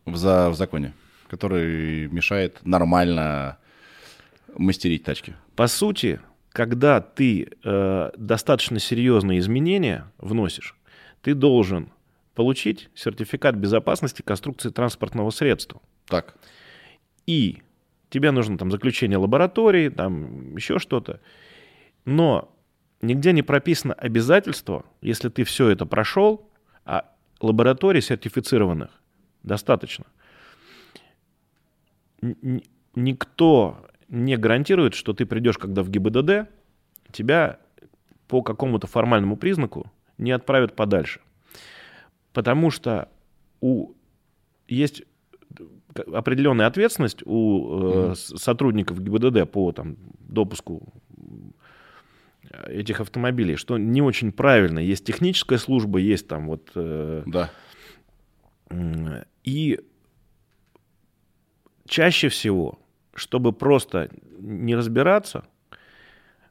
в, 0.06 0.16
за, 0.16 0.50
в 0.50 0.54
законе, 0.54 0.92
который 1.28 2.06
мешает 2.08 2.60
нормально 2.64 3.58
мастерить 4.56 5.02
тачки? 5.02 5.34
По 5.56 5.66
сути, 5.66 6.20
когда 6.50 7.00
ты 7.00 7.50
э, 7.64 8.10
достаточно 8.16 8.78
серьезные 8.78 9.40
изменения 9.40 10.10
вносишь, 10.18 10.77
ты 11.22 11.34
должен 11.34 11.90
получить 12.34 12.88
сертификат 12.94 13.56
безопасности 13.56 14.22
конструкции 14.22 14.70
транспортного 14.70 15.30
средства. 15.30 15.80
Так. 16.06 16.36
И 17.26 17.62
тебе 18.10 18.30
нужно 18.30 18.56
там 18.58 18.70
заключение 18.70 19.18
лаборатории, 19.18 19.88
там 19.88 20.56
еще 20.56 20.78
что-то. 20.78 21.20
Но 22.04 22.54
нигде 23.02 23.32
не 23.32 23.42
прописано 23.42 23.94
обязательство, 23.94 24.84
если 25.00 25.28
ты 25.28 25.44
все 25.44 25.68
это 25.68 25.84
прошел, 25.84 26.48
а 26.84 27.10
лабораторий 27.40 28.00
сертифицированных 28.00 28.90
достаточно. 29.42 30.06
Н- 32.22 32.62
Никто 32.94 33.86
не 34.08 34.36
гарантирует, 34.36 34.94
что 34.94 35.12
ты 35.12 35.24
придешь, 35.26 35.58
когда 35.58 35.82
в 35.82 35.90
ГИБДД, 35.90 36.48
тебя 37.12 37.58
по 38.26 38.42
какому-то 38.42 38.86
формальному 38.86 39.36
признаку 39.36 39.92
не 40.18 40.32
отправят 40.32 40.76
подальше. 40.76 41.20
Потому 42.32 42.70
что 42.70 43.08
у, 43.60 43.92
есть 44.68 45.02
определенная 46.12 46.66
ответственность 46.66 47.22
у 47.24 48.10
э, 48.10 48.14
сотрудников 48.14 49.02
ГИБДД 49.02 49.50
по 49.50 49.72
там, 49.72 49.96
допуску 50.20 50.92
этих 52.66 53.00
автомобилей, 53.00 53.56
что 53.56 53.78
не 53.78 54.02
очень 54.02 54.32
правильно. 54.32 54.78
Есть 54.78 55.04
техническая 55.04 55.58
служба, 55.58 55.98
есть 55.98 56.28
там 56.28 56.46
вот... 56.48 56.70
э, 56.74 57.22
Да. 57.26 57.50
И 59.44 59.80
чаще 61.86 62.28
всего, 62.28 62.78
чтобы 63.14 63.52
просто 63.52 64.10
не 64.38 64.76
разбираться, 64.76 65.44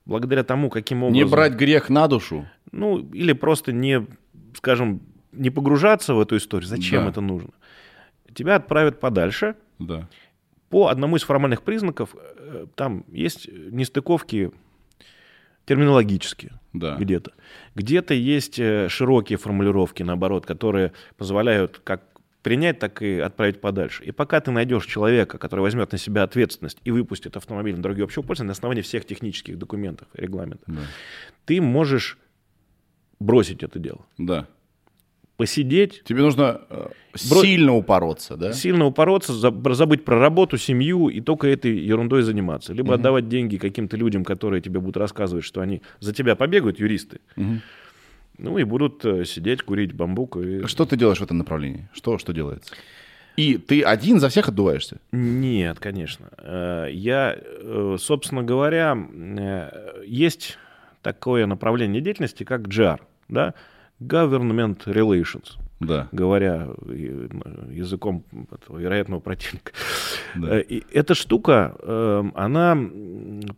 благодаря 0.07 0.43
тому, 0.43 0.69
каким 0.69 1.03
образом... 1.03 1.13
Не 1.13 1.25
брать 1.25 1.53
грех 1.53 1.89
на 1.89 2.07
душу. 2.07 2.47
Ну, 2.71 2.97
или 3.13 3.33
просто 3.33 3.71
не, 3.71 4.07
скажем, 4.55 5.01
не 5.31 5.49
погружаться 5.49 6.13
в 6.13 6.19
эту 6.21 6.37
историю. 6.37 6.67
Зачем 6.67 7.03
Да. 7.03 7.09
это 7.09 7.21
нужно? 7.21 7.49
Тебя 8.33 8.55
отправят 8.55 8.99
подальше. 8.99 9.55
Да. 9.79 10.07
По 10.69 10.87
одному 10.87 11.15
из 11.17 11.23
формальных 11.23 11.61
признаков 11.61 12.15
э, 12.15 12.65
там 12.75 13.03
есть 13.11 13.47
нестыковки 13.71 14.51
терминологические 15.65 16.53
Да. 16.73 16.95
где-то. 16.95 17.31
Где-то 17.75 18.13
есть 18.13 18.59
э, 18.59 18.87
широкие 18.89 19.37
формулировки, 19.37 20.03
наоборот, 20.03 20.45
которые 20.45 20.93
позволяют 21.17 21.81
как 21.83 22.03
принять, 22.47 22.79
так 22.79 23.01
и 23.01 23.19
отправить 23.19 23.59
подальше. 23.61 24.03
И 24.05 24.11
пока 24.11 24.39
ты 24.39 24.51
найдешь 24.51 24.85
человека, 24.85 25.37
который 25.37 25.59
возьмет 25.61 25.91
на 25.91 25.97
себя 25.97 26.23
ответственность 26.23 26.77
и 26.85 26.91
выпустит 26.91 27.35
автомобиль 27.35 27.75
на 27.75 27.81
дороге 27.81 28.03
общего 28.03 28.23
пользования 28.23 28.47
на 28.47 28.51
основании 28.53 28.81
всех 28.81 29.05
технических 29.05 29.57
документов 29.57 30.07
и 30.17 30.21
регламентов, 30.21 30.63
Да. 30.67 30.81
ты 31.45 31.59
можешь 31.61 32.17
бросить 33.19 33.63
это 33.63 33.79
дело. 33.79 34.05
Да. 34.17 34.47
Посидеть, 35.35 36.03
Тебе 36.03 36.21
нужно 36.23 36.61
э, 36.69 36.87
Бро- 37.29 37.41
сильно 37.41 37.75
упороться, 37.75 38.37
да? 38.37 38.53
сильно 38.53 38.85
упороться, 38.85 39.33
заб- 39.33 39.73
забыть 39.75 40.03
про 40.03 40.17
работу, 40.19 40.57
семью 40.57 41.09
и 41.09 41.21
только 41.21 41.47
этой 41.47 41.77
ерундой 41.77 42.23
заниматься. 42.23 42.73
Либо 42.73 42.95
отдавать 42.95 43.29
деньги 43.29 43.57
каким-то 43.57 43.97
людям, 43.97 44.23
которые 44.23 44.61
тебе 44.61 44.79
будут 44.79 44.97
рассказывать, 44.97 45.43
что 45.45 45.61
они 45.61 45.83
за 45.99 46.11
тебя 46.13 46.35
побегают, 46.35 46.79
юристы, 46.79 47.19
Мгм. 47.35 47.61
Ну 48.37 48.57
и 48.57 48.63
будут 48.63 49.03
э, 49.05 49.25
сидеть, 49.25 49.61
курить 49.63 49.93
бамбук. 49.93 50.37
И... 50.37 50.65
Что 50.67 50.85
ты 50.85 50.95
делаешь 50.97 51.19
в 51.19 51.23
этом 51.23 51.37
направлении? 51.37 51.87
Что, 51.93 52.17
что 52.17 52.33
делается? 52.33 52.73
И 53.35 53.57
ты 53.57 53.83
один 53.83 54.19
за 54.19 54.29
всех 54.29 54.49
отдуваешься? 54.49 54.99
Нет, 55.11 55.79
конечно. 55.79 56.29
Э, 56.37 56.87
Я, 56.91 57.35
э, 57.37 57.97
собственно 57.99 58.43
говоря, 58.43 58.97
есть 60.05 60.57
такое 61.01 61.45
направление 61.45 62.01
деятельности, 62.01 62.43
как 62.43 62.61
GR, 62.67 62.99
да? 63.29 63.53
Government 63.99 64.85
Relations, 64.85 65.57
Да. 65.79 66.07
говоря 66.11 66.67
языком 67.71 68.23
этого 68.51 68.77
вероятного 68.77 69.19
противника. 69.19 69.71
Да. 70.35 70.59
И 70.59 70.83
Эта 70.93 71.15
штука, 71.15 71.75
э, 71.79 72.23
она 72.35 72.77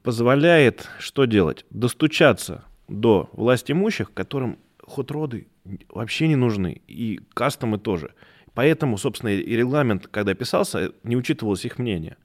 позволяет 0.04 0.88
что 1.00 1.26
делать? 1.26 1.66
Достучаться 1.70 2.64
до 2.88 3.30
власть 3.34 3.70
имущих, 3.72 4.14
которым 4.14 4.58
ход-роды 4.90 5.48
вообще 5.90 6.28
не 6.28 6.36
нужны, 6.36 6.82
и 6.88 7.20
кастомы 7.34 7.78
тоже. 7.80 8.14
Поэтому, 8.54 8.98
собственно, 8.98 9.30
и 9.30 9.56
регламент, 9.56 10.08
когда 10.08 10.34
писался, 10.34 10.92
не 11.04 11.16
учитывалось 11.16 11.64
их 11.66 11.78
мнение. 11.78 12.18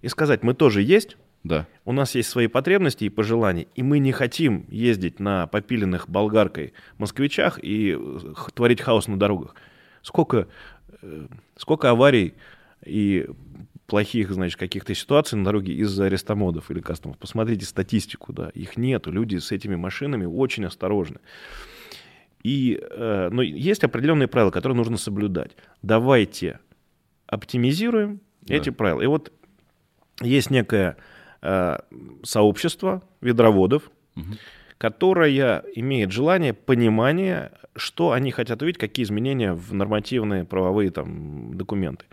И 0.00 0.08
сказать, 0.08 0.42
мы 0.44 0.54
тоже 0.54 0.80
есть, 0.82 1.16
Да. 1.44 1.66
у 1.84 1.92
нас 1.92 2.14
есть 2.14 2.30
свои 2.30 2.46
потребности 2.46 3.04
и 3.04 3.08
пожелания, 3.10 3.66
и 3.74 3.82
мы 3.82 3.98
не 3.98 4.12
хотим 4.12 4.64
ездить 4.70 5.18
на 5.20 5.46
попиленных 5.48 6.08
болгаркой 6.08 6.72
москвичах 6.98 7.58
и 7.62 7.96
э, 7.98 8.18
творить 8.54 8.80
хаос 8.80 9.08
на 9.08 9.18
дорогах. 9.18 9.54
Сколько, 10.02 10.46
э, 11.02 11.26
сколько 11.56 11.90
аварий 11.90 12.34
и 12.86 13.26
плохих, 13.86 14.30
значит, 14.32 14.58
каких-то 14.58 14.94
ситуаций 14.94 15.36
на 15.36 15.44
дороге 15.44 15.74
из-за 15.74 16.06
арестомодов 16.06 16.70
или 16.70 16.80
кастомов. 16.80 17.18
Посмотрите 17.18 17.66
статистику, 17.66 18.32
да, 18.32 18.48
их 18.50 18.76
нету. 18.78 19.10
Люди 19.10 19.36
с 19.36 19.52
этими 19.52 19.74
машинами 19.76 20.24
очень 20.24 20.64
осторожны. 20.64 21.18
И, 22.42 22.78
э, 22.90 23.28
но 23.30 23.42
есть 23.42 23.84
определенные 23.84 24.26
правила, 24.28 24.50
которые 24.50 24.76
нужно 24.76 24.96
соблюдать. 24.96 25.52
Давайте 25.82 26.58
оптимизируем 27.26 28.20
Да. 28.42 28.54
эти 28.54 28.70
правила. 28.70 29.00
И 29.00 29.06
вот 29.06 29.32
есть 30.20 30.50
некое 30.50 30.96
э, 31.44 31.78
сообщество 32.22 33.02
ведроводов, 33.20 33.90
Мгм. 34.14 34.36
которое 34.78 35.62
имеет 35.74 36.12
желание, 36.12 36.52
понимание, 36.54 37.50
что 37.74 38.12
они 38.12 38.30
хотят 38.30 38.62
увидеть, 38.62 38.78
какие 38.80 39.04
изменения 39.04 39.52
в 39.52 39.72
нормативные 39.74 40.44
правовые 40.44 40.90
там, 40.90 41.56
документы. 41.56 42.04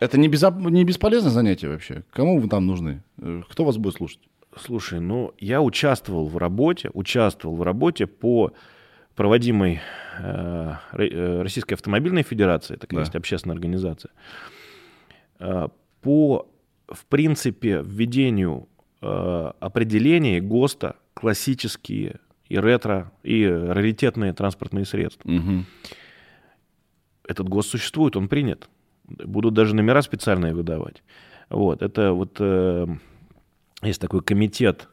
Это 0.00 0.18
не, 0.18 0.28
безо- 0.28 0.70
не 0.70 0.84
бесполезное 0.84 1.30
занятие 1.30 1.68
вообще? 1.68 2.02
Кому 2.12 2.40
вы 2.40 2.48
там 2.48 2.66
нужны? 2.66 3.02
Э, 3.18 3.42
Кто 3.48 3.64
вас 3.64 3.76
будет 3.76 3.94
слушать? 3.94 4.20
Слушай, 4.56 5.00
ну 5.00 5.32
я 5.38 5.62
участвовал 5.62 6.26
в 6.26 6.36
работе, 6.36 6.90
участвовал 6.94 7.56
в 7.56 7.62
работе 7.62 8.06
по 8.06 8.52
проводимой 9.14 9.80
э, 10.18 10.74
э, 10.92 11.42
Российской 11.42 11.74
автомобильной 11.74 12.22
федерации, 12.22 12.76
такая 12.76 12.98
Да. 12.98 13.02
есть 13.02 13.14
общественная 13.14 13.54
организация, 13.54 14.10
э, 15.38 15.68
по, 16.00 16.48
в 16.88 17.06
принципе, 17.06 17.82
введению 17.84 18.68
э, 19.00 19.52
определений 19.60 20.40
ГОСТа 20.40 20.96
классические 21.14 22.20
и 22.48 22.58
ретро, 22.58 23.10
и 23.22 23.44
раритетные 23.46 24.32
транспортные 24.32 24.84
средства. 24.84 25.28
Мгм. 25.28 25.66
Этот 27.26 27.48
ГОСТ 27.48 27.70
существует, 27.70 28.16
он 28.16 28.28
принят. 28.28 28.68
Будут 29.06 29.54
даже 29.54 29.74
номера 29.74 30.02
специальные 30.02 30.54
выдавать. 30.54 31.02
Вот, 31.50 31.82
это 31.82 32.12
вот 32.12 32.36
э, 32.40 32.86
есть 33.82 34.00
такой 34.00 34.22
комитет 34.22 34.88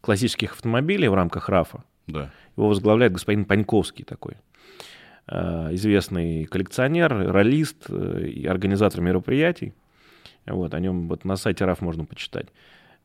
классических 0.00 0.52
автомобилей 0.52 1.08
в 1.08 1.14
рамках 1.14 1.48
РАФа. 1.48 1.84
Да. 2.06 2.30
Его 2.56 2.68
возглавляет 2.68 3.12
господин 3.12 3.44
Паньковский 3.44 4.04
такой. 4.04 4.34
э, 5.26 5.74
Известный 5.74 6.44
коллекционер, 6.44 7.12
ролист 7.32 7.86
э, 7.88 8.26
и 8.26 8.46
организатор 8.46 9.00
мероприятий. 9.00 9.74
Вот, 10.46 10.74
о 10.74 10.80
нем 10.80 11.08
вот 11.08 11.24
на 11.24 11.36
сайте 11.36 11.64
РАФ 11.64 11.80
можно 11.80 12.04
почитать. 12.04 12.46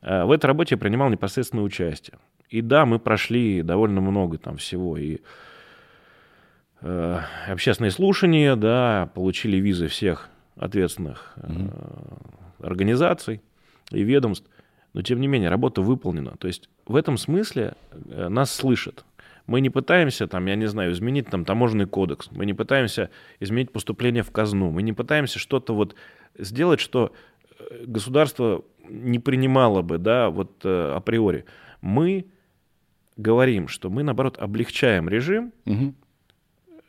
Э, 0.02 0.24
В 0.24 0.32
этой 0.32 0.46
работе 0.46 0.74
я 0.74 0.78
принимал 0.78 1.08
непосредственное 1.08 1.64
участие. 1.64 2.18
И 2.50 2.60
да, 2.62 2.86
мы 2.86 2.98
прошли 2.98 3.62
довольно 3.62 4.00
много 4.00 4.38
там 4.38 4.56
всего. 4.56 4.96
И 4.96 5.18
э, 6.80 7.20
общественные 7.48 7.90
слушания, 7.90 8.56
да, 8.56 9.10
получили 9.14 9.56
визы 9.58 9.88
всех 9.88 10.28
ответственных 10.56 11.34
э, 11.36 11.50
организаций 12.60 13.40
и 13.90 14.02
ведомств. 14.02 14.48
Но, 14.94 15.02
тем 15.02 15.20
не 15.20 15.28
менее, 15.28 15.50
работа 15.50 15.82
выполнена. 15.82 16.36
То 16.38 16.48
есть 16.48 16.68
в 16.86 16.96
этом 16.96 17.18
смысле 17.18 17.74
нас 18.06 18.50
слышат. 18.50 19.04
Мы 19.48 19.62
не 19.62 19.70
пытаемся, 19.70 20.26
там, 20.26 20.46
я 20.46 20.56
не 20.56 20.66
знаю, 20.66 20.92
изменить 20.92 21.30
там, 21.30 21.46
таможенный 21.46 21.86
кодекс, 21.86 22.30
мы 22.30 22.44
не 22.44 22.52
пытаемся 22.52 23.08
изменить 23.40 23.72
поступление 23.72 24.22
в 24.22 24.30
казну, 24.30 24.70
мы 24.70 24.82
не 24.82 24.92
пытаемся 24.92 25.38
что-то 25.38 25.74
вот 25.74 25.94
сделать, 26.36 26.80
что 26.80 27.12
э, 27.58 27.84
государство 27.86 28.62
не 28.90 29.18
принимало 29.18 29.80
бы, 29.80 29.96
да, 29.96 30.28
вот 30.28 30.60
э, 30.64 30.92
априори. 30.94 31.46
Мы 31.80 32.26
говорим, 33.16 33.68
что 33.68 33.88
мы, 33.88 34.02
наоборот, 34.02 34.36
облегчаем 34.38 35.08
режим, 35.08 35.52
Мгм. 35.64 35.94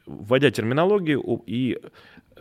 Вводя 0.10 0.52
терминологию 0.52 1.22
и 1.46 1.78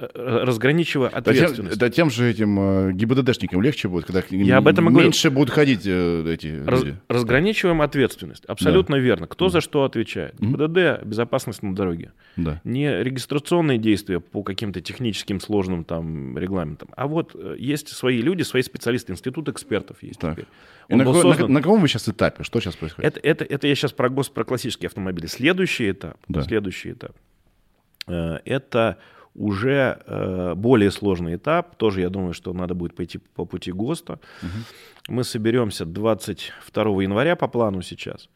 Э, 0.00 0.44
разграничивая 0.44 1.08
ответственность. 1.08 1.76
Да 1.76 1.90
тем, 1.90 2.06
да 2.06 2.10
тем 2.10 2.10
же 2.10 2.30
этим 2.30 2.58
э, 2.60 2.92
ГИБДДшникам 2.92 3.60
легче 3.60 3.88
будет, 3.88 4.04
когда 4.04 4.22
Я 4.30 4.58
об 4.58 4.68
этом 4.68 4.94
меньше 4.94 5.28
будут 5.30 5.50
ходить 5.50 5.82
э, 5.86 6.32
эти 6.32 6.62
Раз, 6.64 6.84
люди. 6.84 6.96
Разграничиваем 7.08 7.82
ответственность. 7.82 8.44
Абсолютно 8.44 8.96
да. 8.96 9.02
верно. 9.02 9.26
Кто 9.26 9.46
да. 9.46 9.52
за 9.52 9.60
что 9.60 9.82
отвечает? 9.82 10.36
ГИБДД– 10.38 11.04
безопасность 11.04 11.64
на 11.64 11.74
дороге. 11.74 12.12
Да. 12.36 12.60
Не 12.62 13.02
регистрационные 13.02 13.78
действия 13.78 14.20
по 14.20 14.44
каким-то 14.44 14.80
техническим 14.80 15.40
сложным 15.40 15.82
там 15.82 16.38
регламентам. 16.38 16.90
А 16.96 17.08
вот 17.08 17.34
есть 17.58 17.88
свои 17.88 18.18
люди, 18.22 18.42
свои 18.42 18.62
специалисты, 18.62 19.12
институт 19.12 19.48
экспертов 19.48 20.00
есть 20.02 20.20
так. 20.20 20.34
теперь. 20.34 20.46
И 20.88 20.94
на, 20.94 21.04
создан... 21.12 21.48
на, 21.48 21.54
на 21.54 21.60
каком 21.60 21.80
вы 21.80 21.88
сейчас 21.88 22.08
этапе? 22.08 22.44
Что 22.44 22.60
сейчас 22.60 22.76
происходит? 22.76 23.16
Это, 23.16 23.26
это, 23.26 23.44
это 23.44 23.66
я 23.66 23.74
сейчас 23.74 23.92
про, 23.92 24.08
гос, 24.08 24.28
про 24.28 24.44
классические 24.44 24.86
автомобили. 24.86 25.26
Следующий 25.26 25.90
этап, 25.90 26.18
да. 26.28 26.42
следующий 26.42 26.92
этап– 26.92 27.16
это 28.08 28.98
уже 29.34 30.02
э, 30.06 30.54
более 30.54 30.90
сложный 30.90 31.36
этап. 31.36 31.76
Тоже, 31.76 32.00
я 32.00 32.10
думаю, 32.10 32.34
что 32.34 32.52
надо 32.52 32.74
будет 32.74 32.96
пойти 32.96 33.18
по 33.18 33.44
пути 33.44 33.72
ГОСТа. 33.72 34.18
Угу. 34.42 35.14
Мы 35.14 35.24
соберемся 35.24 35.84
22 35.84 37.02
января 37.02 37.36
по 37.36 37.48
плану 37.48 37.82
сейчас 37.82 38.28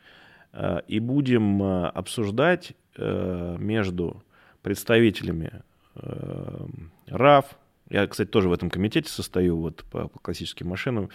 э, 0.53 0.81
и 0.87 1.01
будем 1.01 1.63
э, 1.63 1.87
обсуждать 1.89 2.73
э, 2.97 3.57
между 3.59 4.23
представителями 4.63 5.63
э, 5.97 6.67
РАФ, 7.09 7.47
я, 7.91 8.07
кстати, 8.07 8.29
тоже 8.31 8.49
в 8.49 8.53
этом 8.53 8.71
комитете 8.71 9.11
состою 9.11 9.57
вот 9.57 9.85
по, 9.91 10.09
по 10.09 10.19
классическим 10.21 10.69
машинам, 10.69 11.11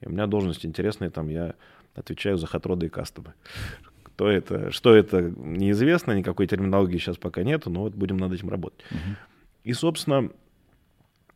и 0.00 0.06
у 0.06 0.10
меня 0.10 0.26
должность 0.26 0.64
интересная, 0.64 1.10
там 1.10 1.28
я 1.28 1.54
отвечаю 1.94 2.38
за 2.38 2.46
хатроды 2.46 2.86
и 2.86 2.88
кастомы. 2.88 3.34
Кто 4.14 4.30
это, 4.30 4.70
что 4.70 4.94
это, 4.94 5.22
неизвестно, 5.22 6.12
никакой 6.12 6.46
терминологии 6.46 6.98
сейчас 6.98 7.16
пока 7.16 7.42
нету, 7.42 7.68
но 7.68 7.80
вот 7.80 7.94
будем 7.94 8.16
над 8.16 8.32
этим 8.32 8.48
работать. 8.48 8.78
Угу. 8.92 9.16
И, 9.64 9.72
собственно, 9.72 10.30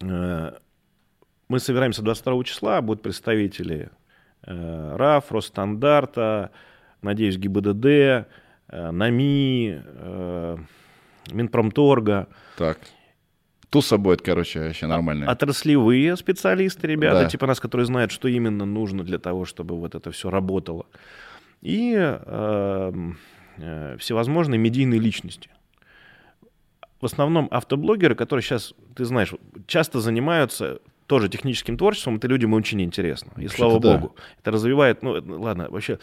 э, 0.00 0.52
мы 1.48 1.58
собираемся 1.58 2.02
22 2.02 2.44
числа, 2.44 2.80
будут 2.80 3.02
представители 3.02 3.90
э, 4.46 4.96
РАФ, 4.96 5.32
Росстандарта, 5.32 6.52
надеюсь, 7.02 7.36
ГИБДД, 7.36 7.86
э, 7.86 8.24
НАМИ, 8.68 9.80
Минпромторга. 11.32 12.28
Так. 12.56 12.78
Туса 13.70 13.98
будет, 13.98 14.22
короче, 14.22 14.60
вообще 14.60 14.86
нормальная. 14.86 15.28
Отраслевые 15.28 16.16
специалисты, 16.16 16.86
ребята, 16.86 17.22
да. 17.22 17.28
типа 17.28 17.46
нас, 17.48 17.58
которые 17.58 17.86
знают, 17.86 18.12
что 18.12 18.28
именно 18.28 18.64
нужно 18.64 19.02
для 19.02 19.18
того, 19.18 19.44
чтобы 19.46 19.76
вот 19.76 19.96
это 19.96 20.12
все 20.12 20.30
работало 20.30 20.86
и 21.60 21.94
э, 21.96 22.92
э, 23.58 23.96
всевозможные 23.98 24.58
медийные 24.58 25.00
личности. 25.00 25.50
В 27.00 27.06
основном 27.06 27.48
автоблогеры, 27.50 28.14
которые 28.14 28.42
сейчас, 28.42 28.74
ты 28.96 29.04
знаешь, 29.04 29.32
часто 29.66 30.00
занимаются 30.00 30.80
тоже 31.06 31.28
техническим 31.28 31.76
творчеством, 31.76 32.16
это 32.16 32.28
людям 32.28 32.52
очень 32.52 32.82
интересно. 32.82 33.32
И 33.38 33.48
слава 33.48 33.80
да. 33.80 33.96
богу. 33.96 34.16
Это 34.40 34.50
развивает, 34.50 35.02
ну, 35.02 35.22
ладно, 35.26 35.68
вообще... 35.70 35.98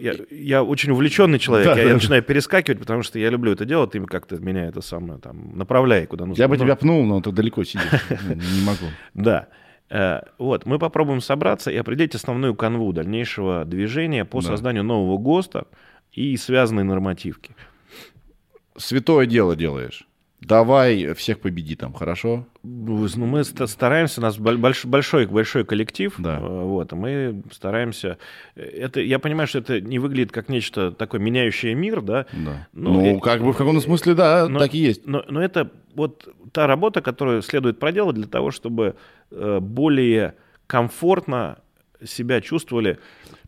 Я, 0.00 0.14
я 0.30 0.64
очень 0.64 0.90
увлеченный 0.90 1.38
человек, 1.38 1.66
да, 1.66 1.76
я, 1.76 1.82
да, 1.84 1.88
я 1.90 1.94
начинаю 1.94 2.20
перескакивать, 2.24 2.80
потому 2.80 3.04
что 3.04 3.20
я 3.20 3.30
люблю 3.30 3.52
это 3.52 3.64
делать, 3.64 3.92
ты 3.92 4.00
как-то 4.04 4.38
меня 4.38 4.66
это 4.66 4.80
самое 4.80 5.20
там 5.20 5.56
направляй 5.56 6.06
куда 6.06 6.26
нужно. 6.26 6.42
Я 6.42 6.48
бы 6.48 6.58
тебя 6.58 6.74
пнул, 6.74 7.04
но 7.04 7.20
ты 7.20 7.30
далеко 7.30 7.62
сидишь, 7.62 7.84
не 8.10 8.64
могу. 8.64 8.86
Да. 9.14 9.46
Э, 9.92 10.22
вот, 10.38 10.64
мы 10.64 10.78
попробуем 10.78 11.20
собраться 11.20 11.70
и 11.70 11.76
определить 11.76 12.14
основную 12.14 12.54
канву 12.54 12.94
дальнейшего 12.94 13.66
движения 13.66 14.24
по 14.24 14.40
да. 14.40 14.48
созданию 14.48 14.84
нового 14.84 15.18
ГОСТа 15.18 15.66
и 16.12 16.34
связанной 16.38 16.82
нормативки. 16.82 17.54
Святое 18.74 19.26
дело 19.26 19.54
делаешь. 19.54 20.08
Давай 20.44 21.14
всех 21.14 21.38
победи 21.38 21.76
там, 21.76 21.92
хорошо? 21.92 22.46
Ну, 22.64 23.06
мы 23.26 23.44
стараемся, 23.44 24.20
у 24.20 24.22
нас 24.22 24.38
большой, 24.38 25.26
большой 25.26 25.64
коллектив, 25.64 26.14
да. 26.18 26.38
Э, 26.40 26.64
вот, 26.64 26.92
мы 26.92 27.42
стараемся... 27.52 28.18
Это, 28.56 29.00
я 29.00 29.18
понимаю, 29.18 29.46
что 29.46 29.58
это 29.58 29.80
не 29.80 30.00
выглядит 30.00 30.32
как 30.32 30.48
нечто 30.48 30.90
такое 30.90 31.20
меняющее 31.20 31.74
мир, 31.74 32.02
да? 32.02 32.26
да. 32.32 32.68
Но, 32.72 32.92
ну, 32.92 33.20
как 33.20 33.42
бы 33.42 33.52
в 33.52 33.56
каком-то 33.56 33.80
смысле, 33.80 34.14
да, 34.14 34.48
но, 34.48 34.58
так 34.58 34.74
и 34.74 34.78
есть. 34.78 35.06
Но, 35.06 35.24
но 35.28 35.42
это 35.42 35.70
вот 35.94 36.28
та 36.52 36.66
работа, 36.66 37.02
которую 37.02 37.42
следует 37.42 37.78
проделать 37.78 38.16
для 38.16 38.26
того, 38.26 38.50
чтобы 38.50 38.96
э, 39.30 39.58
более 39.60 40.34
комфортно 40.66 41.58
себя 42.04 42.40
чувствовали. 42.40 42.98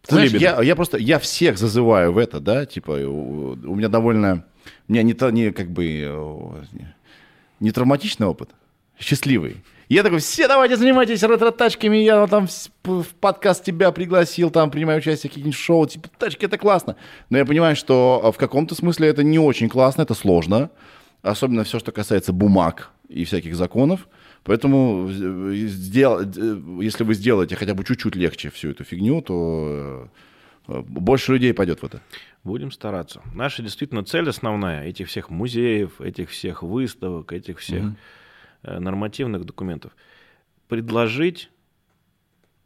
Знаешь, 0.07 0.33
я, 0.33 0.63
я 0.63 0.77
просто, 0.77 0.99
я 0.99 1.19
всех 1.19 1.59
зазываю 1.59 2.13
в 2.13 2.19
это, 2.19 2.41
да, 2.41 2.67
типа, 2.67 2.93
у, 2.93 3.53
у 3.53 3.75
меня 3.75 3.89
довольно, 3.89 4.45
у 4.89 4.93
меня 4.93 5.03
не, 5.03 5.17
не 5.33 5.53
как 5.53 5.71
бы, 5.71 5.85
не, 6.73 6.95
не 7.61 7.71
травматичный 7.71 8.27
опыт, 8.27 8.51
счастливый. 8.99 9.57
Я 9.89 10.03
такой, 10.03 10.19
все 10.19 10.49
давайте 10.49 10.77
занимайтесь 10.77 11.23
ретро-тачками, 11.23 11.99
я 11.99 12.27
там 12.27 12.49
в 12.85 13.07
подкаст 13.21 13.65
тебя 13.65 13.93
пригласил, 13.93 14.51
там 14.51 14.71
принимаю 14.71 14.99
участие 14.99 15.29
в 15.29 15.33
каких-нибудь 15.33 15.59
шоу, 15.59 15.87
типа, 15.87 16.09
тачки 16.19 16.47
это 16.47 16.57
классно. 16.57 16.97
Но 17.29 17.39
я 17.39 17.45
понимаю, 17.45 17.77
что 17.77 18.33
в 18.35 18.39
каком-то 18.39 18.75
смысле 18.75 19.09
это 19.09 19.23
не 19.23 19.39
очень 19.39 19.69
классно, 19.69 20.03
это 20.03 20.15
сложно 20.15 20.71
особенно 21.25 21.65
все, 21.65 21.79
что 21.79 21.91
касается 21.91 22.33
бумаг 22.33 22.91
и 23.09 23.25
всяких 23.25 23.57
законов. 23.57 24.09
Поэтому 24.45 25.09
сдел... 25.11 26.21
если 26.81 27.03
вы 27.03 27.15
сделаете 27.15 27.57
хотя 27.57 27.75
бы 27.75 27.83
чуть-чуть 27.83 28.15
легче 28.15 28.51
всю 28.51 28.71
эту 28.71 28.85
фигню, 28.85 29.23
то 29.23 29.67
э, 29.67 30.07
больше 30.67 31.33
людей 31.33 31.53
пойдет 31.53 31.81
в 31.81 31.85
это. 31.85 32.01
Будем 32.43 32.71
стараться. 32.71 33.23
Наша 33.35 33.63
действительно 33.63 34.05
цель 34.05 34.29
основная 34.29 34.85
этих 34.85 35.09
всех 35.09 35.31
музеев, 35.31 36.01
этих 36.01 36.31
всех 36.31 36.63
выставок, 36.63 37.33
этих 37.33 37.59
всех 37.59 37.85
угу. 37.85 37.97
нормативных 38.63 39.45
документов 39.45 39.93
предложить 40.69 41.51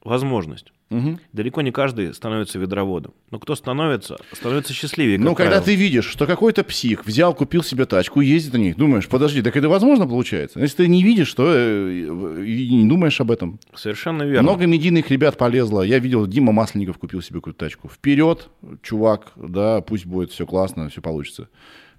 возможность 0.03 0.73
Угу. 0.91 1.19
Далеко 1.33 1.61
не 1.61 1.71
каждый 1.71 2.15
становится 2.15 2.59
ведроводом. 2.59 3.13
Но 3.31 3.39
кто 3.39 3.55
становится, 3.55 4.17
становится 4.33 4.73
счастливее. 4.73 5.19
Ну, 5.19 5.35
когда 5.35 5.61
ты 5.61 5.75
видишь, 5.75 6.07
что 6.07 6.27
какой-то 6.27 6.65
псих 6.65 7.05
взял, 7.05 7.35
купил 7.35 7.63
себе 7.63 7.85
тачку, 7.85 8.21
ездит 8.23 8.55
на 8.55 8.59
ней, 8.59 8.73
думаешь, 8.73 9.07
подожди, 9.07 9.43
так 9.43 9.57
это 9.57 9.69
возможно 9.69 10.07
получается? 10.07 10.61
Если 10.61 10.79
ты 10.79 10.89
не 10.89 11.03
видишь, 11.03 11.33
то 11.35 11.45
э, 11.47 12.45
и 12.45 12.75
не 12.75 12.89
думаешь 12.89 13.21
об 13.21 13.31
этом. 13.31 13.61
Совершенно 13.75 14.23
верно. 14.23 14.43
Много 14.43 14.67
медийных 14.67 15.11
ребят 15.11 15.37
полезло. 15.37 15.83
Я 15.83 15.99
видел, 15.99 16.27
Дима 16.27 16.53
Масленников 16.53 16.99
купил 16.99 17.21
себе 17.21 17.41
какую-то 17.41 17.67
тачку. 17.67 17.89
Вперед, 17.89 18.49
чувак, 18.83 19.33
да, 19.37 19.83
пусть 19.83 20.07
будет 20.07 20.33
все 20.33 20.47
классно, 20.47 20.89
все 20.89 21.03
получится. 21.03 21.49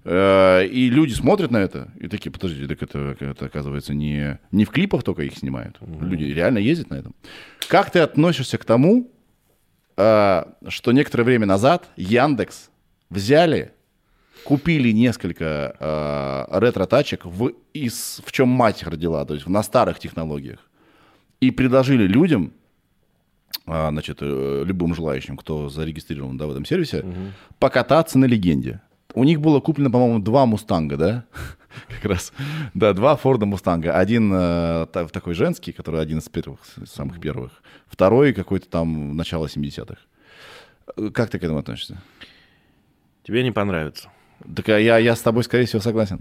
Э, 0.04 0.66
и 0.66 0.88
люди 0.88 1.12
смотрят 1.12 1.50
на 1.50 1.58
это 1.58 1.90
и 1.98 2.08
такие, 2.08 2.30
подожди, 2.30 2.66
так 2.66 2.82
это, 2.82 3.16
это 3.20 3.46
оказывается 3.46 3.92
не, 3.92 4.38
не 4.50 4.64
в 4.64 4.70
клипах 4.70 5.02
только 5.02 5.22
их 5.22 5.36
снимают. 5.36 5.76
Mm-hmm. 5.80 6.08
Люди 6.08 6.24
реально 6.24 6.58
ездят 6.58 6.90
на 6.90 6.94
этом. 6.94 7.14
Как 7.68 7.90
ты 7.90 7.98
относишься 7.98 8.56
к 8.56 8.64
тому, 8.64 9.10
э, 9.96 10.44
что 10.68 10.92
некоторое 10.92 11.24
время 11.24 11.46
назад 11.46 11.88
Яндекс 11.96 12.70
взяли, 13.10 13.72
купили 14.44 14.90
несколько 14.90 15.76
э, 15.78 16.58
ретро-тачек, 16.58 17.26
в, 17.26 17.52
из, 17.74 18.22
в 18.24 18.32
чем 18.32 18.48
мать 18.48 18.82
родила, 18.84 19.24
то 19.26 19.34
есть 19.34 19.46
на 19.46 19.62
старых 19.62 19.98
технологиях, 19.98 20.60
и 21.40 21.50
предложили 21.50 22.06
людям, 22.06 22.52
значит, 23.66 24.18
любым 24.20 24.94
желающим, 24.94 25.36
кто 25.36 25.68
зарегистрирован 25.68 26.36
да, 26.36 26.46
в 26.46 26.50
этом 26.50 26.64
сервисе, 26.64 27.00
угу. 27.00 27.14
покататься 27.58 28.18
на 28.18 28.24
легенде. 28.24 28.80
У 29.14 29.24
них 29.24 29.40
было 29.40 29.60
куплено, 29.60 29.90
по-моему, 29.90 30.18
два 30.20 30.46
«Мустанга», 30.46 30.96
да? 30.96 31.24
Как 31.88 32.04
раз. 32.04 32.32
Да, 32.74 32.92
два 32.92 33.16
«Форда 33.16 33.46
Мустанга». 33.46 33.96
Один 33.96 34.32
э, 34.34 34.86
такой 35.12 35.34
женский, 35.34 35.72
который 35.72 36.00
один 36.00 36.18
из 36.18 36.28
первых, 36.28 36.60
самых 36.86 37.20
первых. 37.20 37.62
Второй 37.86 38.32
какой-то 38.32 38.68
там 38.68 39.16
начало 39.16 39.46
70-х. 39.46 40.00
Э, 40.96 41.10
как 41.10 41.30
ты 41.30 41.38
к 41.38 41.44
этому 41.44 41.58
относишься? 41.58 42.00
Тебе 43.24 43.42
не 43.42 43.52
понравится. 43.52 44.08
Так 44.54 44.68
а 44.70 44.78
я, 44.78 44.98
я 44.98 45.14
с 45.14 45.20
тобой, 45.20 45.44
скорее 45.44 45.66
всего, 45.66 45.82
согласен. 45.82 46.20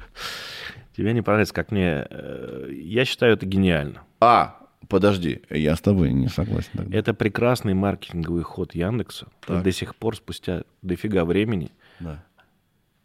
Тебе 0.95 1.13
не 1.13 1.21
понравится, 1.21 1.53
как 1.53 1.71
мне... 1.71 2.07
Э, 2.09 2.69
я 2.71 3.05
считаю 3.05 3.33
это 3.33 3.45
гениально. 3.45 4.01
А, 4.19 4.55
Подожди, 4.87 5.41
я 5.51 5.75
с 5.75 5.81
тобой 5.81 6.11
не 6.11 6.29
согласен. 6.29 6.71
Тогда. 6.73 6.97
Это 6.97 7.13
прекрасный 7.13 7.75
маркетинговый 7.75 8.41
ход 8.41 8.73
Яндекса. 8.73 9.27
До 9.47 9.71
сих 9.71 9.95
пор, 9.95 10.15
спустя 10.15 10.63
дофига 10.81 11.25
времени, 11.25 11.69
да 11.99 12.23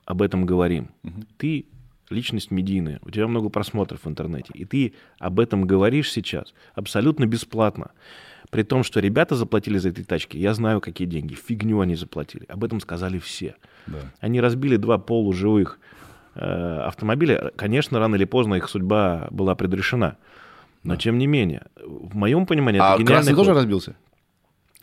об 0.04 0.22
этом 0.22 0.46
говорим. 0.46 0.90
Угу. 1.02 1.22
Ты 1.38 1.66
личность 2.10 2.50
медийная, 2.50 3.00
у 3.02 3.10
тебя 3.10 3.26
много 3.26 3.48
просмотров 3.48 4.04
в 4.04 4.08
интернете, 4.08 4.50
и 4.54 4.64
ты 4.64 4.94
об 5.18 5.40
этом 5.40 5.66
говоришь 5.66 6.10
сейчас 6.10 6.54
абсолютно 6.74 7.26
бесплатно. 7.26 7.90
При 8.50 8.62
том, 8.62 8.84
что 8.84 9.00
ребята 9.00 9.34
заплатили 9.34 9.78
за 9.78 9.88
эти 9.88 10.04
тачки, 10.04 10.36
я 10.38 10.54
знаю, 10.54 10.80
какие 10.80 11.08
деньги, 11.08 11.34
фигню 11.34 11.80
они 11.80 11.96
заплатили. 11.96 12.44
Об 12.48 12.62
этом 12.62 12.80
сказали 12.80 13.18
все. 13.18 13.56
Да. 13.86 13.98
Они 14.20 14.40
разбили 14.40 14.76
два 14.76 14.98
полуживых 14.98 15.80
э, 16.34 16.80
автомобиля. 16.84 17.50
Конечно, 17.56 17.98
рано 17.98 18.14
или 18.14 18.26
поздно 18.26 18.54
их 18.54 18.68
судьба 18.68 19.26
была 19.30 19.56
предрешена. 19.56 20.18
Но 20.84 20.94
да. 20.94 21.00
тем 21.00 21.18
не 21.18 21.26
менее, 21.26 21.62
в 21.84 22.14
моем 22.14 22.46
понимании, 22.46 22.80
а 22.80 22.94
это 22.94 23.02
гениальный 23.02 23.06
красный 23.06 23.34
ход. 23.34 23.46
тоже 23.46 23.54
разбился? 23.58 23.96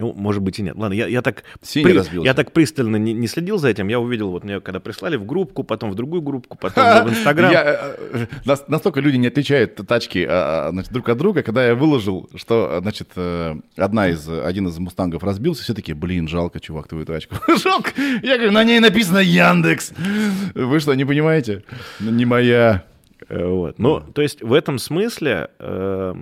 Ну, 0.01 0.13
может 0.13 0.41
быть 0.41 0.57
и 0.59 0.63
нет. 0.63 0.75
Ладно, 0.75 0.93
я, 0.95 1.05
я 1.07 1.21
так 1.21 1.43
Синий 1.61 1.85
при- 1.85 1.97
разбился. 1.97 2.25
я 2.25 2.33
так 2.33 2.51
пристально 2.51 2.95
не, 2.97 3.13
не 3.13 3.27
следил 3.27 3.57
за 3.59 3.69
этим. 3.69 3.87
Я 3.87 3.99
увидел, 3.99 4.31
вот 4.31 4.43
мне 4.43 4.59
когда 4.59 4.79
прислали 4.79 5.15
в 5.15 5.25
группку, 5.25 5.63
потом 5.63 5.91
в 5.91 5.95
другую 5.95 6.21
группу, 6.23 6.55
потом 6.55 7.05
в 7.07 7.09
Инстаграм. 7.11 7.51
Я, 7.51 7.95
э, 8.13 8.25
нас- 8.45 8.67
настолько 8.67 8.99
люди 8.99 9.17
не 9.17 9.27
отличают 9.27 9.75
тачки 9.87 10.25
а, 10.27 10.67
а, 10.67 10.71
значит, 10.71 10.91
друг 10.91 11.07
от 11.09 11.17
друга, 11.19 11.43
когда 11.43 11.67
я 11.67 11.75
выложил, 11.75 12.29
что 12.35 12.79
значит, 12.81 13.09
э, 13.15 13.55
одна 13.77 14.09
из, 14.09 14.27
один 14.27 14.67
из 14.67 14.77
мустангов 14.79 15.23
разбился, 15.23 15.63
все 15.63 15.73
таки 15.75 15.93
блин, 15.93 16.27
жалко, 16.27 16.59
чувак, 16.59 16.87
твою 16.87 17.05
тачку. 17.05 17.35
жалко. 17.63 17.91
Я 18.23 18.37
говорю, 18.37 18.51
на 18.53 18.63
ней 18.63 18.79
написано 18.79 19.19
Яндекс. 19.19 19.93
Вы 20.55 20.79
что, 20.79 20.95
не 20.95 21.05
понимаете? 21.05 21.63
Ну, 21.99 22.09
Не 22.11 22.25
моя. 22.25 22.83
Э, 23.29 23.45
Вот. 23.45 23.77
Ну, 23.77 23.99
то 23.99 24.21
есть 24.23 24.41
в 24.41 24.51
этом 24.51 24.79
смысле 24.79 25.49
э, 25.59 26.15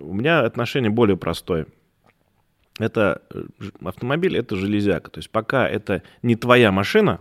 у 0.00 0.14
меня 0.14 0.40
отношение 0.40 0.90
более 0.90 1.16
простое. 1.16 1.66
Это 2.78 3.22
э, 3.30 3.44
автомобиль, 3.84 4.36
это 4.36 4.56
железяка. 4.56 5.10
То 5.10 5.18
есть 5.18 5.30
пока 5.30 5.68
это 5.68 6.02
не 6.22 6.36
твоя 6.36 6.72
машина, 6.72 7.20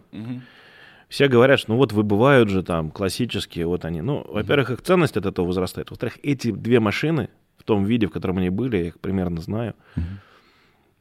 все 1.08 1.28
говорят, 1.28 1.60
что 1.60 1.72
ну 1.72 1.78
вот 1.78 1.94
выбывают 1.94 2.50
же 2.50 2.64
там 2.64 2.92
классические, 2.92 3.68
вот 3.68 3.86
они. 3.86 4.02
Ну, 4.02 4.26
во-первых, 4.28 4.72
их 4.72 4.82
ценность 4.82 5.18
от 5.18 5.26
этого 5.26 5.46
возрастает. 5.46 5.90
Во-вторых, 5.90 6.18
эти 6.24 6.52
две 6.52 6.80
машины 6.80 7.30
в 7.58 7.64
том 7.64 7.86
виде, 7.86 8.08
в 8.08 8.12
котором 8.12 8.38
они 8.38 8.50
были, 8.50 8.78
я 8.78 8.88
их 8.88 9.00
примерно 9.00 9.42
знаю, 9.42 9.76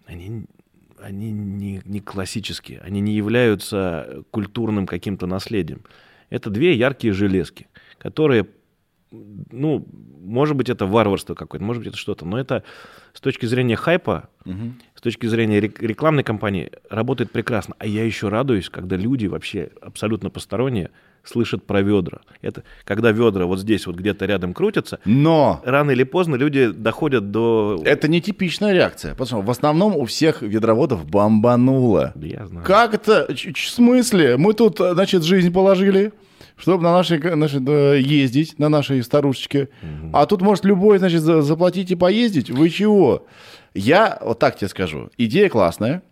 они, 0.06 0.46
они 1.00 1.30
не, 1.32 1.82
не 1.84 2.00
классические, 2.00 2.80
они 2.80 3.00
не 3.00 3.12
являются 3.12 4.24
культурным 4.30 4.86
каким-то 4.86 5.26
наследием. 5.26 5.82
Это 6.30 6.50
две 6.50 6.74
яркие 6.74 7.12
железки, 7.12 7.66
которые, 7.98 8.46
ну, 9.50 9.86
может 10.22 10.56
быть, 10.56 10.68
это 10.68 10.86
варварство 10.86 11.34
какое-то, 11.34 11.64
может 11.64 11.80
быть, 11.82 11.88
это 11.88 11.98
что-то, 11.98 12.24
но 12.26 12.38
это 12.38 12.62
с 13.12 13.20
точки 13.20 13.46
зрения 13.46 13.76
хайпа, 13.76 14.28
с 14.94 15.00
точки 15.00 15.26
зрения 15.26 15.60
рек- 15.60 15.80
рекламной 15.80 16.24
кампании 16.24 16.70
работает 16.90 17.30
прекрасно. 17.30 17.74
А 17.78 17.86
я 17.86 18.04
еще 18.04 18.28
радуюсь, 18.28 18.68
когда 18.70 18.96
люди 18.96 19.26
вообще 19.26 19.70
абсолютно 19.80 20.30
посторонние 20.30 20.90
слышат 21.22 21.64
про 21.64 21.80
ведра. 21.80 22.20
Это 22.42 22.64
когда 22.84 23.10
ведра 23.10 23.46
вот 23.46 23.58
здесь 23.58 23.86
вот 23.86 23.96
где-то 23.96 24.26
рядом 24.26 24.52
крутятся, 24.52 24.98
Но 25.04 25.62
рано 25.64 25.92
или 25.92 26.02
поздно 26.04 26.34
люди 26.36 26.68
доходят 26.70 27.30
до... 27.30 27.80
это 27.84 28.08
не 28.08 28.20
типичная 28.20 28.74
реакция, 28.74 29.12
потому 29.12 29.26
что 29.26 29.40
в 29.40 29.50
основном 29.50 29.96
у 29.96 30.04
всех 30.04 30.42
ведроводов 30.42 31.06
бомбануло. 31.06 32.12
Да 32.14 32.26
я 32.26 32.46
знаю. 32.46 32.66
Как 32.66 32.94
это? 32.94 33.26
В 33.34 33.58
смысле? 33.58 34.36
Мы 34.36 34.52
тут, 34.52 34.80
э, 34.80 34.92
значит, 34.92 35.22
жизнь 35.22 35.52
положили, 35.52 36.12
чтобы 36.56 36.82
на 36.84 36.92
нашей, 36.92 37.18
значит, 37.20 37.62
э, 37.66 38.00
ездить, 38.00 38.58
на 38.58 38.68
нашей 38.68 39.02
старушечке. 39.02 39.68
А 40.12 40.26
тут 40.26 40.40
может 40.42 40.64
любой, 40.64 40.98
значит, 40.98 41.20
за- 41.22 41.42
заплатить 41.42 41.90
и 41.90 41.96
поездить. 41.96 42.50
Вы 42.50 42.70
чего? 42.70 43.26
Я 43.74 44.18
вот 44.22 44.38
так 44.38 44.56
тебе 44.56 44.68
скажу. 44.68 45.10
Идея 45.18 45.48
классная. 45.48 46.02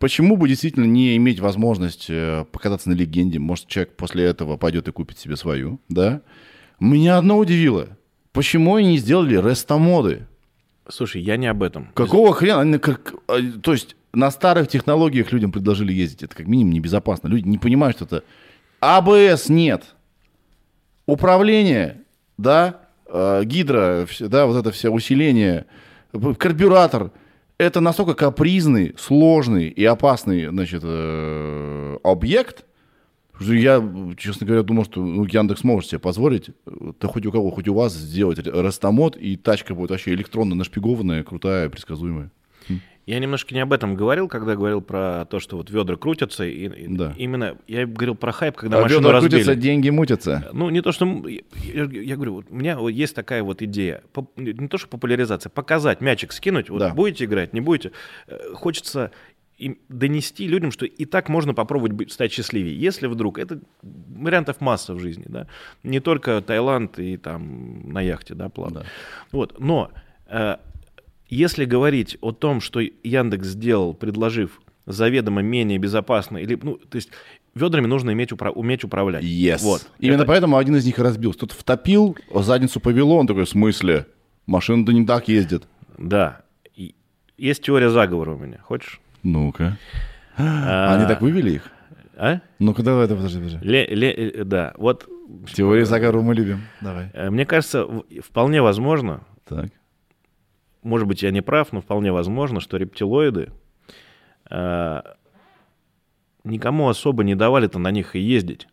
Почему 0.00 0.36
бы 0.36 0.48
действительно 0.48 0.84
не 0.84 1.16
иметь 1.16 1.38
возможность 1.40 2.06
э, 2.08 2.44
покататься 2.50 2.90
на 2.90 2.94
легенде? 2.94 3.38
Может, 3.38 3.68
человек 3.68 3.94
после 3.96 4.24
этого 4.24 4.56
пойдет 4.56 4.88
и 4.88 4.92
купит 4.92 5.18
себе 5.18 5.36
свою, 5.36 5.80
да? 5.88 6.20
Меня 6.80 7.16
одно 7.18 7.38
удивило. 7.38 7.88
Почему 8.32 8.74
они 8.74 8.88
не 8.88 8.98
сделали 8.98 9.36
рестомоды? 9.36 10.26
Слушай, 10.88 11.22
я 11.22 11.36
не 11.36 11.46
об 11.46 11.62
этом. 11.62 11.92
Какого 11.94 12.32
хрена? 12.34 12.60
Они 12.62 12.78
как- 12.78 13.14
а, 13.28 13.38
то 13.62 13.72
есть 13.72 13.96
на 14.12 14.30
старых 14.32 14.68
технологиях 14.68 15.32
людям 15.32 15.52
предложили 15.52 15.92
ездить. 15.92 16.24
Это 16.24 16.34
как 16.36 16.46
минимум 16.48 16.72
небезопасно. 16.74 17.28
Люди 17.28 17.46
не 17.48 17.58
понимают, 17.58 17.96
что 17.96 18.04
это... 18.04 18.24
АБС 18.84 19.48
нет. 19.48 19.94
Управление, 21.06 22.02
да, 22.38 22.80
э, 23.06 23.42
гидро, 23.44 24.06
да, 24.20 24.46
вот 24.46 24.56
это 24.56 24.70
все 24.72 24.90
усиление, 24.90 25.66
п- 26.12 26.34
карбюратор. 26.34 27.10
Это 27.58 27.80
настолько 27.80 28.14
капризный, 28.14 28.94
сложный 28.98 29.68
и 29.68 29.84
опасный, 29.84 30.46
значит, 30.48 30.82
э, 30.84 31.96
объект, 32.02 32.64
что 33.38 33.52
я, 33.52 33.82
честно 34.18 34.46
говоря, 34.46 34.62
думал, 34.62 34.84
что 34.84 35.04
ну, 35.04 35.24
Яндекс 35.24 35.62
может 35.62 35.90
себе 35.90 35.98
позволить, 35.98 36.48
э, 36.66 36.92
да 37.00 37.08
хоть 37.08 37.26
у 37.26 37.32
кого, 37.32 37.50
хоть 37.50 37.68
у 37.68 37.74
вас 37.74 37.92
сделать 37.94 38.38
р- 38.44 38.52
растомод, 38.62 39.16
и 39.16 39.36
тачка 39.36 39.74
будет 39.74 39.90
вообще 39.90 40.14
электронно 40.14 40.54
нашпигованная, 40.54 41.22
крутая, 41.22 41.68
предсказуемая. 41.68 42.30
Я 43.06 43.18
немножко 43.18 43.54
не 43.54 43.60
об 43.60 43.72
этом 43.72 43.96
говорил, 43.96 44.28
когда 44.28 44.54
говорил 44.56 44.80
про 44.80 45.26
то, 45.26 45.38
что 45.38 45.58
вот 45.58 45.70
ведра 45.70 45.96
крутятся. 45.96 46.44
И, 46.46 46.86
Да. 46.88 47.12
Именно 47.18 47.58
я 47.68 47.86
говорил 47.86 48.14
про 48.14 48.32
хайп, 48.32 48.56
когда 48.56 48.78
А 48.78 48.82
машину 48.82 49.00
ведра 49.00 49.12
разбили. 49.12 49.30
крутятся, 49.42 49.54
деньги 49.56 49.90
мутятся. 49.90 50.48
Ну, 50.54 50.70
не 50.70 50.80
то, 50.80 50.90
что... 50.92 51.06
Я, 51.28 51.84
я- 51.84 52.16
говорю, 52.16 52.34
вот 52.36 52.46
у 52.48 52.54
меня 52.54 52.78
есть 52.88 53.14
такая 53.14 53.42
вот 53.42 53.60
идея. 53.60 54.02
Не 54.36 54.68
то, 54.68 54.78
что 54.78 54.88
популяризация, 54.88 55.50
показать, 55.50 56.00
мячик 56.00 56.32
скинуть. 56.32 56.70
Вот 56.70 56.78
Да. 56.78 56.94
будете 56.94 57.26
играть, 57.26 57.52
не 57.52 57.60
будете. 57.60 57.92
Э, 58.26 58.38
Хочется 58.54 59.10
им 59.58 59.78
донести 59.88 60.48
людям, 60.48 60.70
что 60.72 60.86
и 60.86 61.04
так 61.04 61.28
можно 61.28 61.52
попробовать 61.54 61.92
быть, 61.92 62.10
стать 62.10 62.32
счастливее. 62.32 62.74
Если 62.76 63.06
вдруг... 63.06 63.38
Это 63.38 63.60
вариантов 63.82 64.60
масса 64.60 64.94
в 64.94 64.98
жизни, 64.98 65.26
да. 65.28 65.46
Не 65.82 66.00
только 66.00 66.40
Таиланд 66.40 66.98
и 66.98 67.16
там 67.18 67.90
на 67.92 68.00
яхте, 68.00 68.34
да, 68.34 68.48
плавать. 68.48 68.74
Да. 68.74 68.84
Вот. 69.30 69.60
Но 69.60 69.90
э, 70.26 70.56
если 71.28 71.64
говорить 71.64 72.18
о 72.20 72.32
том, 72.32 72.60
что 72.60 72.80
Яндекс 72.80 73.48
сделал, 73.48 73.94
предложив 73.94 74.60
заведомо 74.86 75.40
менее 75.42 75.78
безопасно, 75.78 76.36
или, 76.38 76.58
ну, 76.62 76.76
то 76.76 76.96
есть 76.96 77.10
ведрами 77.54 77.86
нужно 77.86 78.12
иметь 78.12 78.32
упра- 78.32 78.50
уметь 78.50 78.84
управлять. 78.84 79.24
Yes. 79.24 79.60
Вот. 79.62 79.88
Именно 79.98 80.22
Это- 80.22 80.26
поэтому 80.26 80.56
один 80.58 80.76
из 80.76 80.84
них 80.84 80.98
разбился. 80.98 81.38
Тут 81.40 81.52
втопил, 81.52 82.16
задницу 82.34 82.80
повело, 82.80 83.16
он 83.18 83.26
такой, 83.26 83.44
в 83.44 83.48
смысле? 83.48 84.06
Машина-то 84.46 84.92
не 84.92 85.06
так 85.06 85.28
ездит. 85.28 85.64
Да. 85.96 86.42
И 86.76 86.94
есть 87.38 87.62
теория 87.62 87.88
заговора 87.88 88.32
у 88.34 88.38
меня. 88.38 88.58
Хочешь? 88.62 89.00
Ну-ка. 89.22 89.78
А, 90.36 90.94
Они 90.96 91.06
так 91.06 91.22
вывели 91.22 91.52
их? 91.52 91.70
А? 92.16 92.40
Ну-ка, 92.58 92.82
давай, 92.82 93.08
давай, 93.08 93.24
подожди, 93.24 93.38
подожди. 93.42 93.66
Ле- 93.66 93.86
ле- 93.86 94.12
э, 94.12 94.44
да. 94.44 94.74
Вот 94.76 95.08
Теорию 95.54 95.86
заговора 95.86 96.20
мы 96.20 96.34
любим. 96.34 96.60
Давай. 96.82 97.08
э, 97.14 97.30
мне 97.30 97.46
кажется, 97.46 97.88
вполне 98.22 98.60
возможно, 98.60 99.22
Так. 99.48 99.70
Может 100.84 101.08
быть, 101.08 101.22
я 101.22 101.30
не 101.30 101.40
прав, 101.40 101.72
но 101.72 101.80
вполне 101.80 102.12
возможно, 102.12 102.60
что 102.60 102.76
рептилоиды 102.76 103.50
э, 104.50 105.02
никому 106.44 106.88
особо 106.88 107.24
не 107.24 107.34
давали-то 107.34 107.78
на 107.78 107.90
них 107.90 108.14
и 108.14 108.20
ездить. 108.20 108.68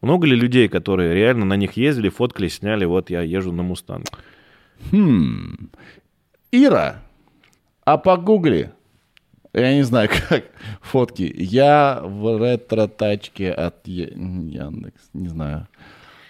Много 0.00 0.26
ли 0.26 0.34
людей, 0.34 0.68
которые 0.68 1.14
реально 1.14 1.44
на 1.44 1.54
них 1.56 1.74
ездили, 1.74 2.08
фоткали, 2.08 2.48
сняли, 2.48 2.84
вот 2.84 3.10
я 3.10 3.22
езжу 3.22 3.52
на 3.52 3.62
Мустанг? 3.62 4.06
Хм. 4.90 5.70
Ира, 6.50 7.02
а 7.84 7.98
погугли. 7.98 8.72
Я 9.52 9.74
не 9.74 9.82
знаю, 9.82 10.08
как 10.28 10.44
фотки. 10.80 11.32
Я 11.36 12.00
в 12.02 12.38
ретро-тачке 12.38 13.52
от 13.52 13.86
Яндекс. 13.86 15.10
Не 15.12 15.28
знаю. 15.28 15.68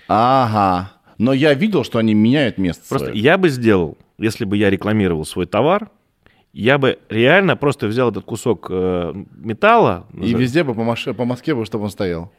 Ага. 0.08 0.92
Но 1.18 1.32
я 1.32 1.54
видел, 1.54 1.84
что 1.84 1.98
они 1.98 2.14
меняют 2.14 2.58
место 2.58 2.82
Просто 2.88 3.08
свое. 3.08 3.22
я 3.22 3.38
бы 3.38 3.48
сделал, 3.48 3.96
если 4.18 4.44
бы 4.44 4.56
я 4.56 4.70
рекламировал 4.70 5.24
свой 5.24 5.46
товар, 5.46 5.90
я 6.52 6.78
бы 6.78 6.98
реально 7.08 7.56
просто 7.56 7.86
взял 7.86 8.10
этот 8.10 8.24
кусок 8.24 8.66
э, 8.70 9.14
металла, 9.36 10.06
И 10.12 10.34
везде 10.34 10.64
бы 10.64 10.74
по, 10.74 10.82
Маш- 10.82 11.14
по 11.14 11.24
Москве, 11.24 11.54
бы, 11.54 11.64
чтобы 11.64 11.84
он 11.84 11.90
стоял. 11.90 12.30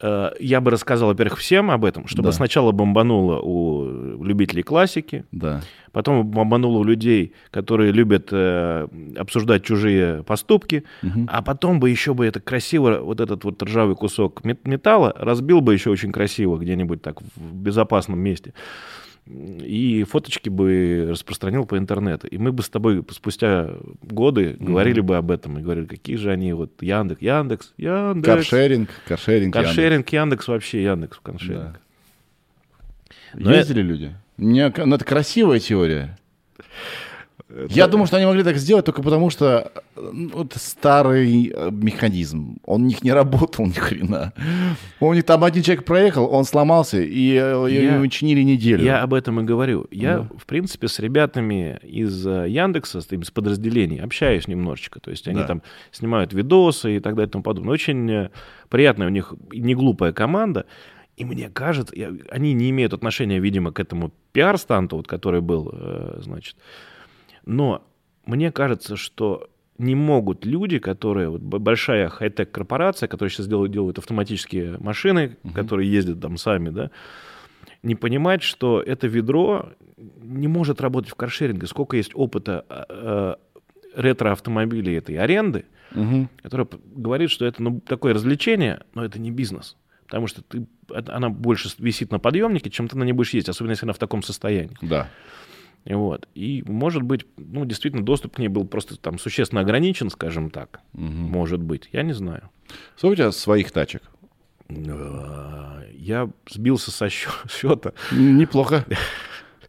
э, 0.00 0.30
я 0.40 0.60
бы 0.60 0.70
рассказал, 0.70 1.08
во-первых, 1.08 1.38
всем 1.38 1.70
об 1.70 1.84
этом, 1.84 2.06
чтобы 2.06 2.28
Да. 2.28 2.32
сначала 2.32 2.70
бомбануло 2.70 3.40
у 3.42 4.22
любителей 4.22 4.62
классики, 4.62 5.24
Да. 5.32 5.62
потом 5.90 6.24
бомбануло 6.26 6.78
у 6.80 6.84
людей, 6.84 7.32
которые 7.50 7.92
любят 7.92 8.28
э, 8.30 8.86
обсуждать 9.16 9.64
чужие 9.64 10.22
поступки, 10.22 10.84
а 11.28 11.40
потом 11.42 11.80
бы 11.80 11.88
еще 11.90 12.12
бы 12.12 12.26
это 12.26 12.40
красиво, 12.40 12.98
вот 13.00 13.20
этот 13.20 13.42
вот 13.44 13.62
ржавый 13.62 13.96
кусок 13.96 14.44
мет- 14.44 14.66
металла 14.68 15.14
разбил 15.18 15.60
бы 15.62 15.72
еще 15.72 15.88
очень 15.90 16.12
красиво 16.12 16.58
где-нибудь 16.58 17.00
так 17.02 17.22
в 17.22 17.54
безопасном 17.54 18.18
месте. 18.20 18.52
И 19.26 20.04
фоточки 20.08 20.48
бы 20.48 21.08
распространил 21.10 21.66
по 21.66 21.76
интернету. 21.76 22.28
И 22.28 22.38
мы 22.38 22.52
бы 22.52 22.62
с 22.62 22.68
тобой 22.68 23.04
спустя 23.10 23.70
годы 24.02 24.56
говорили 24.60 25.00
бы 25.00 25.16
об 25.16 25.30
этом. 25.32 25.58
И 25.58 25.62
говорили, 25.62 25.86
какие 25.86 26.16
же 26.16 26.30
они, 26.30 26.52
вот 26.52 26.80
Яндекс, 26.80 27.20
Яндекс, 27.20 27.72
Яндекс. 27.76 28.26
Каршеринг, 28.26 28.90
каршеринг. 29.06 29.52
Каршеринг, 29.52 30.08
Яндекс 30.10 30.48
вообще, 30.48 30.84
Яндекс, 30.84 31.18
каршеринг. 31.22 31.64
Яндекс. 31.64 31.80
Но 33.34 33.52
Ездили 33.52 33.82
люди? 33.82 34.14
Не, 34.36 34.72
ну, 34.76 34.94
это 34.94 35.04
красивая 35.04 35.58
теория. 35.58 36.16
Я 37.70 37.86
думаю, 37.88 38.06
что 38.06 38.16
они 38.16 38.26
могли 38.26 38.42
так 38.42 38.56
сделать 38.56 38.84
только 38.84 39.02
потому, 39.02 39.30
что 39.30 39.72
э, 39.96 40.10
ну, 40.12 40.44
это 40.44 40.58
старый 40.58 41.52
э, 41.54 41.70
механизм. 41.70 42.58
Он 42.64 42.82
у 42.82 42.86
них 42.86 43.02
не 43.02 43.12
работал 43.12 43.66
ни 43.66 43.72
хрена. 43.72 44.32
У 45.00 45.12
них 45.14 45.24
там 45.24 45.42
один 45.44 45.62
человек 45.62 45.84
проехал, 45.84 46.26
он 46.32 46.44
сломался, 46.44 47.00
и 47.00 47.32
э, 47.32 47.66
Я- 47.70 47.94
его 47.94 48.06
чинили 48.08 48.42
неделю. 48.42 48.84
Я 48.84 49.02
об 49.02 49.14
этом 49.14 49.40
и 49.40 49.44
говорю. 49.44 49.86
Я, 49.90 50.28
в 50.38 50.44
принципе, 50.46 50.88
с 50.88 50.98
ребятами 50.98 51.78
из 51.82 52.26
Яндекса, 52.26 53.00
с, 53.00 53.10
из 53.10 53.30
подразделений, 53.30 54.00
общаюсь 54.00 54.48
немножечко. 54.48 55.00
То 55.00 55.10
есть 55.10 55.26
они 55.28 55.40
Да. 55.40 55.46
там 55.46 55.62
снимают 55.92 56.32
видосы 56.32 56.96
и 56.96 57.00
так 57.00 57.14
далее 57.14 57.28
и 57.28 57.32
тому 57.32 57.42
подобное. 57.44 57.72
Очень 57.72 58.28
приятная 58.68 59.06
у 59.06 59.10
них 59.10 59.32
не 59.52 59.74
глупая 59.74 60.12
команда. 60.12 60.66
И 61.16 61.24
мне 61.24 61.48
кажется, 61.48 61.94
я- 61.96 62.12
они 62.28 62.52
не 62.52 62.68
имеют 62.68 62.92
отношения, 62.92 63.38
видимо, 63.40 63.72
к 63.72 63.80
этому 63.80 64.12
пиар-станту, 64.32 64.96
вот, 64.98 65.06
который 65.08 65.40
был, 65.40 65.72
значит. 66.18 66.56
Но 67.46 67.86
мне 68.24 68.52
кажется, 68.52 68.96
что 68.96 69.48
не 69.78 69.94
могут 69.94 70.44
люди, 70.44 70.78
которые 70.78 71.28
вот 71.28 71.40
большая 71.40 72.08
хай-тек 72.08 72.50
корпорация, 72.50 73.08
которая 73.08 73.30
сейчас 73.30 73.46
делает, 73.46 73.72
делает 73.72 73.98
автоматические 73.98 74.78
машины, 74.78 75.36
которые 75.54 75.90
ездят 75.90 76.20
там 76.20 76.36
сами, 76.36 76.70
да, 76.70 76.90
не 77.82 77.94
понимать, 77.94 78.42
что 78.42 78.82
это 78.82 79.06
ведро 79.06 79.70
не 79.96 80.48
может 80.48 80.80
работать 80.80 81.10
в 81.10 81.14
каршеринге. 81.14 81.66
Сколько 81.66 81.96
есть 81.96 82.10
опыта 82.14 82.64
э, 82.88 83.34
ретро-автомобилей 83.94 84.96
этой 84.96 85.16
аренды, 85.16 85.64
Мгм. 85.92 86.28
которая 86.42 86.66
говорит, 86.84 87.30
что 87.30 87.46
это 87.46 87.62
ну, 87.62 87.80
такое 87.80 88.12
развлечение, 88.12 88.82
но 88.94 89.04
это 89.04 89.20
не 89.20 89.30
бизнес. 89.30 89.76
Потому 90.06 90.26
что 90.26 90.42
ты, 90.42 90.66
она 90.88 91.28
больше 91.30 91.68
висит 91.78 92.10
на 92.10 92.18
подъемнике, 92.18 92.70
чем 92.70 92.88
ты 92.88 92.96
на 92.98 93.04
ней 93.04 93.12
будешь 93.12 93.34
ездить, 93.34 93.50
особенно 93.50 93.72
если 93.72 93.86
она 93.86 93.92
в 93.92 93.98
таком 93.98 94.22
состоянии. 94.22 94.76
Да. 94.82 95.08
И 95.86 95.94
Вот. 95.94 96.28
И, 96.34 96.62
может 96.66 97.02
быть, 97.02 97.24
ну, 97.36 97.64
действительно, 97.64 98.04
доступ 98.04 98.36
к 98.36 98.38
ней 98.38 98.48
был 98.48 98.66
просто 98.66 98.96
там 98.98 99.18
существенно 99.18 99.60
ограничен, 99.62 100.10
скажем 100.10 100.50
так. 100.50 100.80
Мгм. 100.92 101.14
Может 101.30 101.62
быть. 101.62 101.88
Я 101.92 102.02
не 102.02 102.12
знаю. 102.12 102.50
Сколько 102.96 103.12
у 103.12 103.16
тебя 103.16 103.32
своих 103.32 103.70
тачек? 103.70 104.02
Я 104.68 106.28
сбился 106.50 106.90
со 106.90 107.08
счета. 107.48 107.92
Неплохо. 108.12 108.84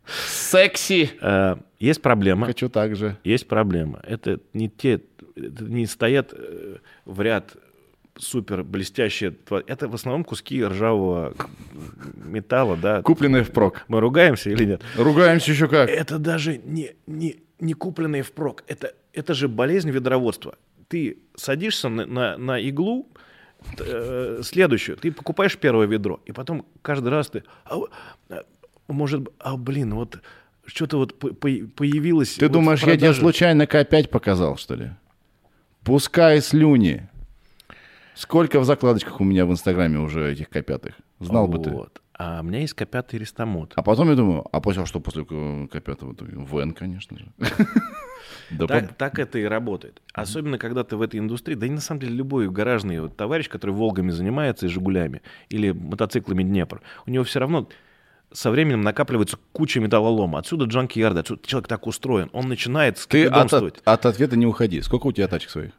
Секси. 0.05 1.11
Э, 1.21 1.57
Есть 1.79 2.01
проблема. 2.01 2.47
Хочу 2.47 2.69
так 2.69 2.95
же. 2.95 3.17
Есть 3.23 3.47
проблема. 3.47 3.99
Это 4.03 4.39
не 4.53 4.69
те, 4.69 5.01
не 5.35 5.85
стоят 5.85 6.33
э, 6.33 6.77
в 7.05 7.21
ряд 7.21 7.55
супер 8.19 8.63
блестящие. 8.63 9.35
Это 9.67 9.87
в 9.87 9.95
основном 9.95 10.23
куски 10.23 10.63
ржавого 10.63 11.33
металла, 12.15 12.77
да. 12.77 13.01
Купленные 13.01 13.43
впрок. 13.43 13.83
Мы 13.87 13.99
ругаемся 13.99 14.49
или 14.49 14.65
нет? 14.65 14.81
Ругаемся 14.95 15.51
еще 15.51 15.67
как. 15.67 15.89
Это 15.89 16.17
даже 16.17 16.57
не, 16.57 16.95
не, 17.05 17.37
не 17.59 17.73
купленные 17.73 18.23
впрок. 18.23 18.63
Это, 18.67 18.93
это 19.13 19.33
же 19.33 19.47
болезнь 19.47 19.89
ведроводства. 19.89 20.55
Ты 20.87 21.19
садишься 21.35 21.89
на, 21.89 22.05
на, 22.05 22.37
на 22.37 22.59
иглу, 22.59 23.07
э, 23.79 24.41
следующую, 24.43 24.97
ты 24.97 25.11
покупаешь 25.11 25.57
первое 25.57 25.85
ведро, 25.85 26.21
и 26.25 26.31
потом 26.31 26.65
каждый 26.81 27.09
раз 27.09 27.29
ты, 27.29 27.43
а, 27.65 27.77
а, 28.29 28.43
может, 28.87 29.27
а 29.39 29.57
блин, 29.57 29.95
вот 29.95 30.19
что-то 30.65 30.97
вот 30.97 31.19
по- 31.19 31.33
по- 31.33 31.67
появилось. 31.75 32.35
Ты 32.35 32.45
вот 32.45 32.53
думаешь, 32.53 32.83
я 32.83 32.95
тебе 32.95 33.13
случайно 33.13 33.63
К5 33.63 34.07
показал, 34.09 34.57
что 34.57 34.75
ли? 34.75 34.91
Пускай 35.83 36.41
слюни. 36.41 37.09
Сколько 38.17 38.59
в 38.59 38.65
закладочках 38.65 39.21
у 39.21 39.23
меня 39.23 39.45
в 39.45 39.51
Инстаграме 39.51 39.99
уже 39.99 40.31
этих 40.31 40.49
К5? 40.49 40.93
Знал 41.19 41.47
бы 41.47 41.59
ты. 41.59 41.69
Вот. 41.69 42.01
А 42.17 42.39
у 42.41 42.43
меня 42.43 42.61
есть 42.61 42.73
К5 42.73 43.17
рестомот. 43.17 43.73
А 43.75 43.83
потом 43.83 44.09
я 44.09 44.15
думаю, 44.15 44.43
а 44.51 44.59
после 44.59 44.85
что 44.85 44.99
после 44.99 45.21
К5? 45.21 46.45
ВН, 46.45 46.71
конечно 46.73 47.17
же. 47.17 47.31
Да 48.49 48.65
Так, 48.65 48.89
по- 48.89 48.93
так 48.95 49.19
это 49.19 49.39
и 49.39 49.43
работает. 49.43 50.01
Особенно, 50.13 50.57
когда 50.57 50.83
ты 50.83 50.95
в 50.95 51.01
этой 51.01 51.19
индустрии, 51.19 51.55
да 51.55 51.65
и 51.65 51.69
на 51.69 51.81
самом 51.81 52.01
деле 52.01 52.15
любой 52.15 52.49
гаражный 52.49 52.99
вот 53.01 53.15
товарищ, 53.17 53.49
который 53.49 53.71
«Волгами» 53.71 54.09
занимается 54.11 54.65
и 54.65 54.69
«Жигулями», 54.69 55.21
или 55.49 55.71
мотоциклами 55.71 56.43
«Днепр», 56.43 56.81
у 57.05 57.11
него 57.11 57.23
все 57.25 57.39
равно 57.39 57.67
со 58.31 58.49
временем 58.51 58.81
накапливается 58.81 59.37
куча 59.51 59.79
металлолома. 59.79 60.39
Отсюда 60.39 60.65
джанки-ярды, 60.65 61.21
отсюда 61.21 61.41
человек 61.45 61.67
так 61.67 61.87
устроен. 61.87 62.29
Он 62.33 62.47
начинает 62.47 63.05
Ты 63.09 63.25
от, 63.27 63.51
от 63.53 64.05
ответа 64.05 64.37
не 64.37 64.45
уходи. 64.45 64.81
Сколько 64.81 65.07
у 65.07 65.11
тебя 65.11 65.27
тачек 65.27 65.49
своих? 65.49 65.71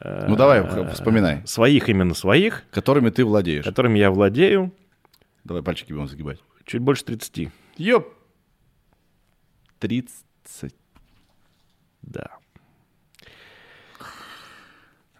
Ну 0.00 0.36
давай, 0.36 0.62
х- 0.66 0.88
вспоминай. 0.90 1.46
Своих 1.46 1.88
именно 1.88 2.14
своих, 2.14 2.64
Которыми 2.70 3.10
ты 3.10 3.24
владеешь. 3.24 3.64
которыми 3.64 3.98
я 3.98 4.10
владею, 4.10 4.72
Давай 5.44 5.62
пальчики 5.62 5.92
будем 5.92 6.08
загибать. 6.08 6.38
чуть 6.66 6.80
больше 6.80 7.04
30. 7.04 7.50
Ёп! 7.76 8.12
30. 9.78 10.74
Да. 12.02 12.28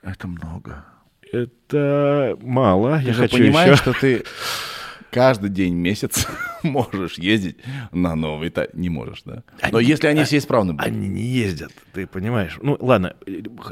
Это 0.02 0.26
много. 0.28 0.84
Это 1.32 2.36
мало. 2.42 2.98
Ты 2.98 3.04
я 3.06 3.12
же 3.14 3.22
хочу 3.22 3.38
понимаешь, 3.38 3.72
еще. 3.80 3.82
что 3.82 3.92
ты 4.00 4.24
каждый 5.14 5.48
день, 5.50 5.74
месяц 5.74 6.26
можешь 6.64 7.18
ездить 7.18 7.56
на 7.92 8.14
новый 8.16 8.50
та- 8.50 8.66
Не 8.74 8.88
можешь, 8.90 9.22
да? 9.24 9.44
Но 9.70 9.78
Они- 9.78 9.88
если 9.88 10.08
они 10.08 10.24
все 10.24 10.38
исправны 10.38 10.72
будут. 10.72 10.86
Они 10.86 11.08
не 11.08 11.22
ездят, 11.22 11.70
ты 11.92 12.06
понимаешь. 12.06 12.58
Ну, 12.62 12.76
ладно. 12.80 13.14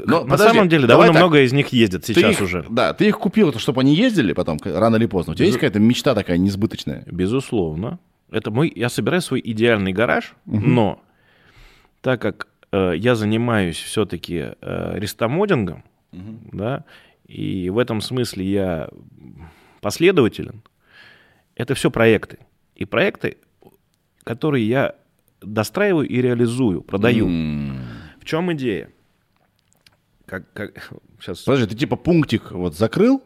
Но 0.05 0.23
на 0.23 0.29
подожди, 0.31 0.53
самом 0.55 0.69
деле, 0.69 0.87
довольно 0.87 1.13
так. 1.13 1.21
много 1.21 1.41
из 1.41 1.51
них 1.51 1.67
ездят 1.69 2.05
сейчас 2.05 2.35
их- 2.35 2.41
уже. 2.41 2.65
Да, 2.69 2.93
ты 2.93 3.07
их 3.07 3.19
купил, 3.19 3.53
чтобы 3.59 3.81
они 3.81 3.93
ездили 3.93 4.31
потом, 4.33 4.57
рано 4.63 4.95
или 4.95 5.05
поздно. 5.07 5.33
У 5.33 5.35
тебя 5.35 5.45
есть 5.47 5.57
какая-то 5.57 5.79
мечта 5.79 6.15
такая 6.15 6.37
несбыточная? 6.37 7.03
Безусловно. 7.11 7.99
Это 8.31 8.49
мой, 8.49 8.71
я 8.75 8.89
собираю 8.89 9.21
свой 9.21 9.41
идеальный 9.43 9.91
гараж, 9.93 10.33
но 10.45 11.01
так 12.01 12.21
как 12.21 12.47
э, 12.71 12.93
я 12.97 13.15
занимаюсь 13.15 13.77
все-таки 13.77 14.53
э, 14.61 14.93
рестомодингом, 14.97 15.83
да, 16.51 16.83
и 17.27 17.69
в 17.69 17.77
этом 17.77 18.01
смысле 18.01 18.45
я 18.45 18.89
последователен, 19.81 20.61
это 21.55 21.75
все 21.75 21.91
проекты. 21.91 22.39
И 22.75 22.85
проекты, 22.85 23.37
которые 24.23 24.67
я 24.67 24.95
достраиваю 25.41 26.07
и 26.07 26.21
реализую, 26.21 26.81
продаю. 26.81 27.27
М. 27.27 27.79
В 28.19 28.25
чем 28.25 28.51
идея? 28.53 28.89
Как, 30.25 30.51
как, 30.53 30.71
сейчас... 31.19 31.41
Подожди, 31.41 31.67
ты 31.67 31.75
типа 31.75 31.95
пунктик 31.95 32.51
вот 32.51 32.75
закрыл, 32.75 33.23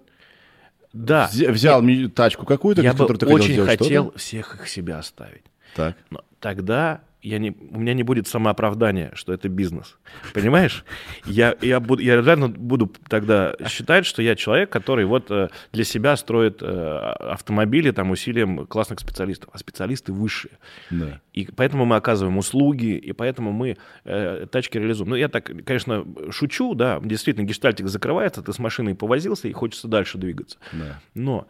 Да, 0.94 1.30
взя- 1.32 1.52
взял 1.52 1.82
ми- 1.82 2.08
тачку 2.08 2.46
какую-то, 2.46 2.82
я 2.82 2.94
бы 2.94 2.98
которую 2.98 3.20
ты 3.20 3.26
хотел 3.26 3.36
очень 3.36 3.66
хотел 3.66 4.12
всех 4.16 4.56
их 4.56 4.68
себя 4.68 4.98
оставить. 5.00 5.44
Так. 5.76 5.96
Но 6.10 6.24
тогда 6.40 7.02
я 7.22 7.40
не, 7.40 7.52
у 7.52 7.80
меня 7.80 7.94
не 7.94 8.04
будет 8.04 8.28
самооправдания, 8.28 9.12
что 9.16 9.34
это 9.34 9.50
бизнес. 9.50 9.98
Понимаешь? 10.34 10.86
Я, 11.26 11.56
я, 11.62 11.80
буду, 11.80 12.02
я 12.02 12.22
реально 12.22 12.48
буду 12.48 12.92
тогда 13.10 13.56
считать, 13.68 14.06
что 14.06 14.22
я 14.22 14.36
человек, 14.36 14.70
который 14.70 15.06
вот 15.06 15.32
э, 15.32 15.50
для 15.74 15.84
себя 15.84 16.16
строит 16.16 16.62
э, 16.62 16.66
автомобили 16.68 17.92
там, 17.92 18.12
усилием 18.12 18.68
классных 18.68 19.00
специалистов. 19.00 19.50
А 19.52 19.58
специалисты 19.58 20.14
высшие. 20.14 20.60
Да. 20.92 21.20
И 21.34 21.48
поэтому 21.56 21.86
мы 21.86 21.96
оказываем 21.96 22.38
услуги, 22.38 22.96
и 22.96 23.12
поэтому 23.14 23.52
мы 23.52 23.78
э, 24.06 24.46
тачки 24.52 24.78
реализуем. 24.78 25.10
Ну, 25.10 25.16
я 25.16 25.28
так, 25.28 25.52
конечно, 25.66 26.06
шучу, 26.32 26.76
да, 26.76 27.00
действительно, 27.04 27.46
гештальтик 27.46 27.88
закрывается, 27.88 28.44
ты 28.44 28.54
с 28.54 28.60
машиной 28.60 28.94
повозился, 28.96 29.48
и 29.48 29.54
хочется 29.54 29.88
дальше 29.88 30.20
двигаться. 30.20 30.60
Да. 30.72 31.02
Но 31.16 31.48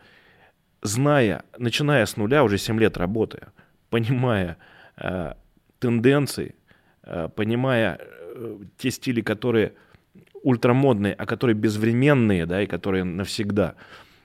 зная, 0.81 1.43
начиная 1.57 2.05
с 2.05 2.15
нуля, 2.17 2.43
уже 2.43 2.57
7 2.57 2.79
лет 2.79 2.97
работая, 2.97 3.51
понимая 3.89 4.57
э, 4.97 5.33
тенденции, 5.79 6.55
э, 7.03 7.29
понимая 7.35 7.99
э, 7.99 8.59
те 8.77 8.91
стили, 8.91 9.21
которые 9.21 9.73
ультрамодные, 10.43 11.13
а 11.13 11.25
которые 11.25 11.55
безвременные, 11.55 12.45
да, 12.45 12.61
и 12.61 12.67
которые 12.67 13.03
навсегда 13.03 13.75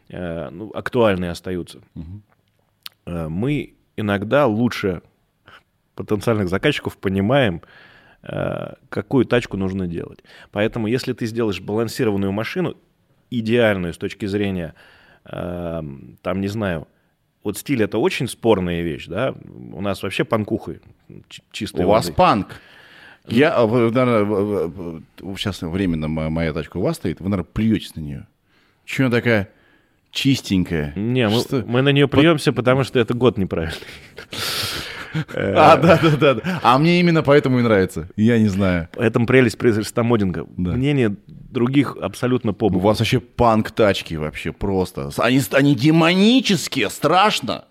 э, 0.09 0.51
ну, 0.51 0.71
актуальные 0.75 1.31
остаются, 1.31 1.81
э, 3.07 3.29
мы 3.29 3.75
иногда 3.97 4.47
лучше 4.47 5.03
потенциальных 5.95 6.49
заказчиков 6.49 6.97
понимаем, 6.97 7.61
какую 8.89 9.25
тачку 9.27 9.57
нужно 9.57 9.89
делать. 9.89 10.23
Поэтому, 10.53 10.87
если 10.87 11.13
ты 11.13 11.27
сделаешь 11.27 11.61
балансированную 11.61 12.31
машину, 12.33 12.77
идеальную 13.31 13.93
с 13.93 13.99
точки 13.99 14.27
зрения, 14.27 14.75
там, 15.25 16.41
не 16.41 16.47
знаю, 16.47 16.87
вот 17.45 17.59
стиль 17.59 17.83
это 17.83 17.99
очень 17.99 18.29
спорная 18.29 18.83
вещь, 18.83 19.07
да, 19.07 19.35
у 19.73 19.81
нас 19.81 20.03
вообще 20.03 20.25
панкухи 20.25 20.81
чистые. 21.51 21.87
У 21.87 21.89
вас 21.89 22.11
панк. 22.11 22.61
Я, 23.29 23.55
а, 23.55 23.67
вы, 23.67 23.91
наверное, 23.93 25.03
сейчас 25.37 25.63
временно 25.63 26.09
мо- 26.09 26.29
моя 26.31 26.53
тачка 26.53 26.79
у 26.79 26.83
вас 26.83 26.97
стоит, 26.97 27.21
вы, 27.21 27.29
наверное, 27.29 27.49
плюетесь 27.53 27.95
на 27.95 28.01
нее. 28.01 28.27
Чего 28.85 29.07
она 29.07 29.17
такая 29.17 29.49
чистенькая? 30.11 30.93
Не, 30.97 31.29
мы, 31.29 31.41
Что? 31.41 31.63
мы 31.67 31.83
на 31.83 31.91
нее 31.91 32.09
плюемся, 32.09 32.53
потому 32.53 32.83
что 32.85 32.99
это 32.99 33.15
год 33.15 33.39
неправильный. 33.39 33.79
А, 35.35 35.77
да, 35.77 36.01
да, 36.21 36.35
да. 36.35 36.61
А 36.63 36.79
мне 36.79 37.01
именно 37.01 37.23
поэтому 37.23 37.59
и 37.59 37.63
нравится. 37.63 38.09
Я 38.17 38.39
не 38.39 38.49
знаю. 38.49 38.89
Поэтому 38.95 39.27
прелесть. 39.27 39.59
Да. 40.57 40.73
Мнение 40.73 41.17
других 41.27 41.97
абсолютно 42.01 42.53
по 42.53 42.67
У 42.67 42.79
вас 42.79 42.99
вообще 42.99 43.21
панк-тачки 43.21 44.15
вообще 44.15 44.53
просто. 44.53 45.11
Они, 45.19 45.41
они 45.53 45.75
демонические, 45.75 46.91
страшно. 46.91 47.65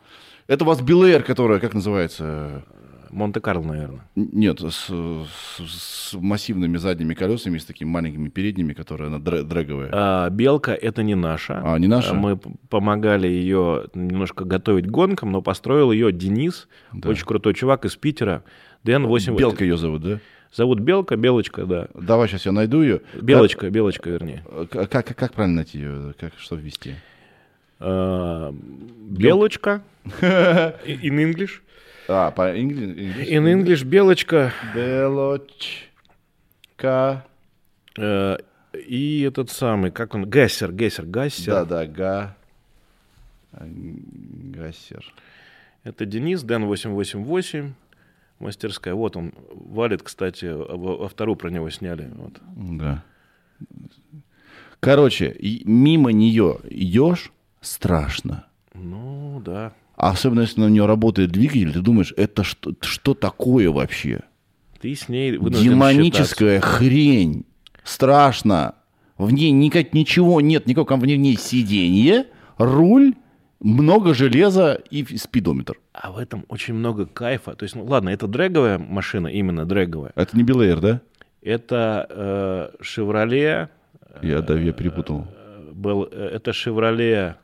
Это 0.48 0.64
у 0.64 0.68
вас 0.68 0.82
Белэр, 0.82 1.24
которая, 1.24 1.60
как 1.60 1.74
называется? 1.74 2.64
Монте-Карло, 3.12 3.64
наверное. 3.64 4.02
Нет, 4.16 4.60
с, 4.62 4.88
с- 4.88 5.68
с 5.68 6.14
массивными 6.14 6.78
задними 6.78 7.14
колесами, 7.14 7.58
с 7.58 7.66
такими 7.66 7.90
маленькими 7.90 8.30
передними, 8.30 8.74
которая 8.74 9.10
она 9.10 9.18
дре- 9.18 9.44
дрэговая. 9.44 9.90
А, 9.94 10.30
Белка 10.30 10.74
это 10.74 11.04
не 11.04 11.16
наша. 11.16 11.62
А, 11.64 11.78
не 11.78 11.88
наша? 11.88 12.12
А, 12.12 12.14
Мы 12.14 12.38
помогали 12.38 13.28
ее 13.28 13.86
немножко 13.94 14.46
готовить 14.46 14.86
к 14.88 14.90
гонкам, 14.92 15.32
но 15.32 15.42
построил 15.42 15.92
ее 15.92 16.12
Денис, 16.12 16.68
очень 17.04 17.26
крутой 17.26 17.54
чувак 17.54 17.86
из 17.86 17.96
Питера. 17.96 18.44
Дэн 18.84 19.06
8 19.06 19.36
Белка 19.36 19.64
ее 19.64 19.78
зовут, 19.78 20.02
да? 20.02 20.20
Зовут 20.54 20.80
Белка, 20.80 21.16
Белочка, 21.16 21.66
да. 21.66 21.88
Давай 21.94 22.28
сейчас 22.28 22.46
я 22.46 22.52
найду 22.52 22.82
ее. 22.82 23.02
Белочка, 23.22 23.70
Белочка, 23.70 24.10
вернее. 24.10 24.44
Как, 24.70 24.90
как, 24.90 25.16
как 25.16 25.34
правильно 25.34 25.58
найти 25.58 25.78
ее? 25.80 26.14
Как, 26.20 26.34
что 26.38 26.56
ввести? 26.56 26.96
А, 27.80 28.54
Белочка. 29.10 29.82
In 30.22 31.20
English. 31.20 31.62
А, 32.08 32.32
по 32.32 32.56
English? 32.56 32.96
In 33.28 33.46
English 33.46 33.84
Белочка. 33.86 34.52
Белочка. 34.76 35.88
Э, 37.98 38.38
И 38.74 39.22
этот 39.22 39.50
самый, 39.52 39.92
как 39.92 40.16
он, 40.16 40.26
Гессер, 40.30 40.72
Гессер, 40.72 41.06
Гассер. 41.06 41.54
Да, 41.54 41.66
да, 41.66 41.86
га... 41.86 42.36
Гассер. 43.54 45.14
Это 45.84 46.06
Денис, 46.06 46.42
Дэн 46.44 46.66
888, 46.66 47.74
мастерская. 48.40 48.94
Вот 48.94 49.18
он 49.18 49.34
валит, 49.52 50.04
кстати, 50.04 50.46
во 50.46 51.08
вторую 51.10 51.36
про 51.36 51.50
него 51.50 51.70
сняли. 51.70 52.10
Вот. 52.16 52.40
Да. 52.56 53.04
Короче, 54.80 55.36
мимо 55.66 56.12
нее 56.12 56.60
идешь, 56.70 57.32
страшно. 57.62 58.46
Ну, 58.74 59.42
да. 59.44 59.74
Особенно, 60.02 60.42
если 60.42 60.60
на 60.62 60.68
нее 60.68 60.88
работает 60.88 61.30
двигатель, 61.30 61.74
ты 61.74 61.80
думаешь, 61.82 62.12
это 62.18 62.44
что, 62.44 62.74
что 62.82 63.14
такое 63.14 63.70
вообще? 63.70 64.22
Ты 64.80 64.96
с 64.96 65.08
ней 65.08 65.38
вынужден 65.38 65.60
считаться. 65.60 65.64
Демоническая 65.94 66.60
хрень. 66.60 67.46
Страшно. 67.84 68.74
В 69.20 69.32
ней 69.32 69.52
никак 69.52 69.94
ничего 69.94 70.42
нет, 70.42 70.66
никакого 70.66 71.00
в 71.02 71.06
ней 71.06 71.38
сиденье, 71.38 72.26
руль, 72.58 73.14
много 73.60 74.16
железа 74.16 74.74
и 74.90 75.06
спидометр. 75.18 75.76
А 75.94 76.12
в 76.12 76.18
этом 76.18 76.46
очень 76.48 76.74
много 76.74 77.06
кайфа. 77.06 77.54
То 77.54 77.64
есть, 77.66 77.76
ну 77.76 77.86
ладно, 77.86 78.10
это 78.10 78.26
дрэговая 78.26 78.80
машина, 78.80 79.28
именно 79.28 79.66
дрэговая. 79.68 80.14
Это 80.16 80.36
не 80.36 80.42
Белэйр, 80.42 80.80
да? 80.80 81.02
Это 81.44 82.08
э, 82.10 82.84
Chevrolet. 82.84 83.68
Я, 84.24 84.42
да, 84.42 84.60
я 84.60 84.72
перепутал. 84.72 85.28
э, 85.32 85.72
Bel- 85.74 86.10
э, 86.12 86.30
это 86.34 86.52
Chevrolet 86.52 87.36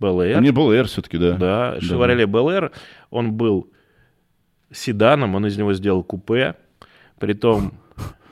Bel 0.00 0.16
Air. 0.18 0.40
Не 0.40 0.50
Белэйр 0.50 0.86
все-таки, 0.86 1.18
да. 1.18 1.32
Да, 1.36 1.76
Bel 2.24 2.46
Air. 2.58 2.72
Он 3.10 3.32
был 3.32 3.70
седаном, 4.70 5.34
он 5.34 5.46
из 5.46 5.56
него 5.56 5.72
сделал 5.74 6.02
купе. 6.02 6.54
Притом 7.18 7.72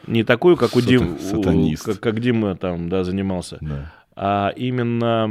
не 0.07 0.25
такую, 0.25 0.57
как 0.57 0.77
у 0.77 0.81
Сата- 0.81 0.89
Дим, 0.89 1.15
у- 1.15 1.19
сатанист. 1.19 1.85
как, 1.87 2.01
как 2.01 2.21
Дима 2.21 2.55
там, 2.57 2.89
да, 2.91 3.05
занимался, 3.05 3.57
Да. 3.63 3.93
а 4.15 4.53
именно 4.55 5.27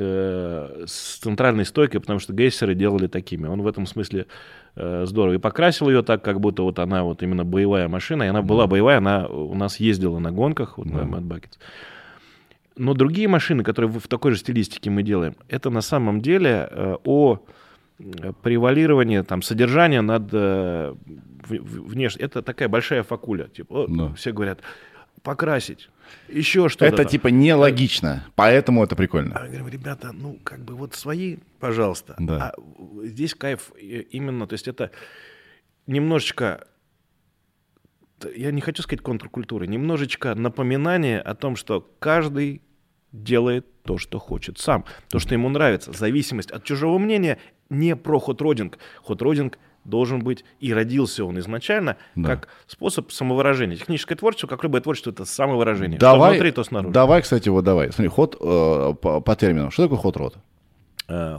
э, 0.00 0.84
с 0.86 1.18
центральной 1.18 1.64
стойкой, 1.66 2.00
потому 2.00 2.18
что 2.18 2.32
гейсеры 2.32 2.74
делали 2.74 3.06
такими. 3.06 3.46
Он 3.46 3.60
в 3.62 3.66
этом 3.66 3.84
смысле 3.86 4.26
э, 4.76 5.04
здорово. 5.06 5.34
И 5.34 5.38
покрасил 5.38 5.88
ее 5.90 6.02
так, 6.02 6.22
как 6.24 6.40
будто 6.40 6.62
вот 6.62 6.78
она 6.78 7.04
вот 7.04 7.22
именно 7.22 7.44
боевая 7.44 7.88
машина. 7.88 8.22
И 8.22 8.26
она 8.28 8.40
была 8.42 8.66
боевая, 8.66 8.98
она 8.98 9.26
у 9.26 9.54
нас 9.54 9.78
ездила 9.80 10.18
на 10.18 10.32
гонках, 10.32 10.78
вот 10.78 10.86
на 10.86 11.00
Mad 11.00 11.22
Buckets. 11.28 11.58
Но 12.78 12.94
другие 12.94 13.28
машины, 13.28 13.64
которые 13.64 13.90
в 13.90 14.06
такой 14.06 14.32
же 14.32 14.38
стилистике 14.38 14.90
мы 14.90 15.02
делаем, 15.02 15.34
это 15.48 15.70
на 15.70 15.80
самом 15.80 16.20
деле 16.20 16.68
э, 16.70 16.96
о 17.04 17.38
э, 17.98 18.32
превалировании 18.42 19.20
там, 19.22 19.42
содержания 19.42 20.00
над 20.00 20.28
э, 20.32 20.94
внешне. 21.48 22.22
Это 22.22 22.42
такая 22.42 22.68
большая 22.68 23.02
факуля. 23.02 23.48
Типа, 23.48 23.86
Да. 23.88 24.14
Все 24.14 24.32
говорят, 24.32 24.60
покрасить, 25.22 25.90
еще 26.28 26.68
что-то. 26.68 26.86
Это 26.86 26.96
там. 26.98 27.06
типа 27.06 27.28
нелогично, 27.28 28.24
поэтому 28.36 28.84
это 28.84 28.94
прикольно. 28.94 29.36
А 29.36 29.46
я 29.46 29.58
говорю, 29.58 29.68
ребята, 29.68 30.12
ну, 30.12 30.38
как 30.44 30.60
бы 30.60 30.74
вот 30.74 30.94
свои, 30.94 31.38
пожалуйста. 31.58 32.14
Да. 32.18 32.52
А 32.54 33.04
здесь 33.04 33.34
кайф 33.34 33.72
именно, 33.80 34.46
то 34.46 34.54
есть 34.54 34.68
это 34.68 34.92
немножечко, 35.86 36.66
я 38.36 38.52
не 38.52 38.60
хочу 38.60 38.82
сказать 38.82 39.02
контркультуры, 39.02 39.66
немножечко 39.66 40.36
напоминание 40.36 41.20
о 41.20 41.34
том, 41.34 41.56
что 41.56 41.80
каждый 41.98 42.62
делает 43.12 43.66
то, 43.82 43.98
что 43.98 44.18
хочет 44.18 44.58
сам, 44.58 44.84
то, 45.08 45.18
что 45.18 45.34
ему 45.34 45.48
нравится. 45.48 45.92
Зависимость 45.92 46.50
от 46.50 46.64
чужого 46.64 46.98
мнения 46.98 47.38
не 47.70 47.96
про 47.96 48.18
хотродинг. 48.20 48.78
Хотродинг 49.04 49.58
должен 49.84 50.18
быть, 50.20 50.44
и 50.60 50.74
родился 50.74 51.24
он 51.24 51.38
изначально, 51.38 51.96
Да. 52.14 52.28
как 52.36 52.48
способ 52.66 53.10
самовыражения. 53.10 53.76
Техническое 53.76 54.16
творчество, 54.16 54.46
как 54.46 54.62
любое 54.62 54.82
творчество, 54.82 55.10
это 55.10 55.24
самовыражение. 55.24 55.98
Давай, 55.98 56.30
Что 56.32 56.34
внутри, 56.34 56.50
то 56.52 56.64
снаружи. 56.64 56.92
давай, 56.92 57.22
кстати, 57.22 57.48
вот 57.48 57.64
давай. 57.64 57.90
Смотри, 57.92 58.08
ход 58.08 58.36
э, 58.38 58.94
по, 59.00 59.20
по 59.22 59.36
терминам. 59.36 59.70
Что 59.70 59.84
такое 59.84 59.98
ход-род? 59.98 60.36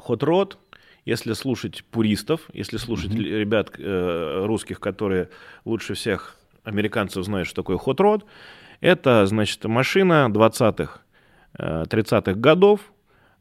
Хот 0.02 0.24
род, 0.24 0.58
если 1.06 1.34
слушать 1.34 1.84
пуристов, 1.92 2.42
если 2.54 2.78
слушать 2.78 3.14
л- 3.14 3.22
ребят 3.22 3.72
э, 3.78 4.46
русских, 4.46 4.80
которые 4.80 5.30
лучше 5.66 5.94
всех 5.94 6.36
американцев 6.64 7.24
знают, 7.24 7.48
что 7.48 7.58
такое 7.62 7.78
хот 7.78 8.00
род, 8.00 8.26
это, 8.82 9.28
значит, 9.28 9.64
машина 9.66 10.28
20-х, 10.32 10.94
э, 10.96 11.00
30-х 11.60 12.34
годов, 12.34 12.80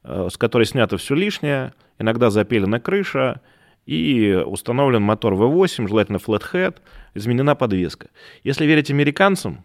э, 0.05 0.29
с 0.31 0.37
которой 0.37 0.65
снято 0.65 0.97
все 0.97 1.15
лишнее, 1.15 1.73
иногда 1.99 2.31
запилена 2.31 2.81
крыша, 2.81 3.41
и 3.87 4.35
установлен 4.47 5.03
мотор 5.03 5.33
V8, 5.35 5.89
желательно 5.89 6.19
flathead, 6.19 6.77
изменена 7.15 7.55
подвеска. 7.55 8.09
Если 8.45 8.67
верить 8.67 8.91
американцам, 8.91 9.65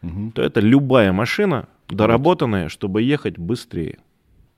Мгм. 0.00 0.32
то 0.32 0.42
это 0.42 0.60
любая 0.60 1.12
машина, 1.12 1.68
доработанная, 1.88 2.68
чтобы 2.68 3.02
ехать 3.02 3.36
быстрее. 3.38 3.98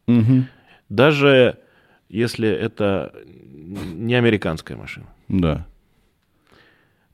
Мгм. 0.07 0.47
Даже 0.89 1.59
если 2.09 2.49
это 2.49 3.13
не 3.95 4.15
американская 4.15 4.77
машина. 4.77 5.07
Да. 5.29 5.67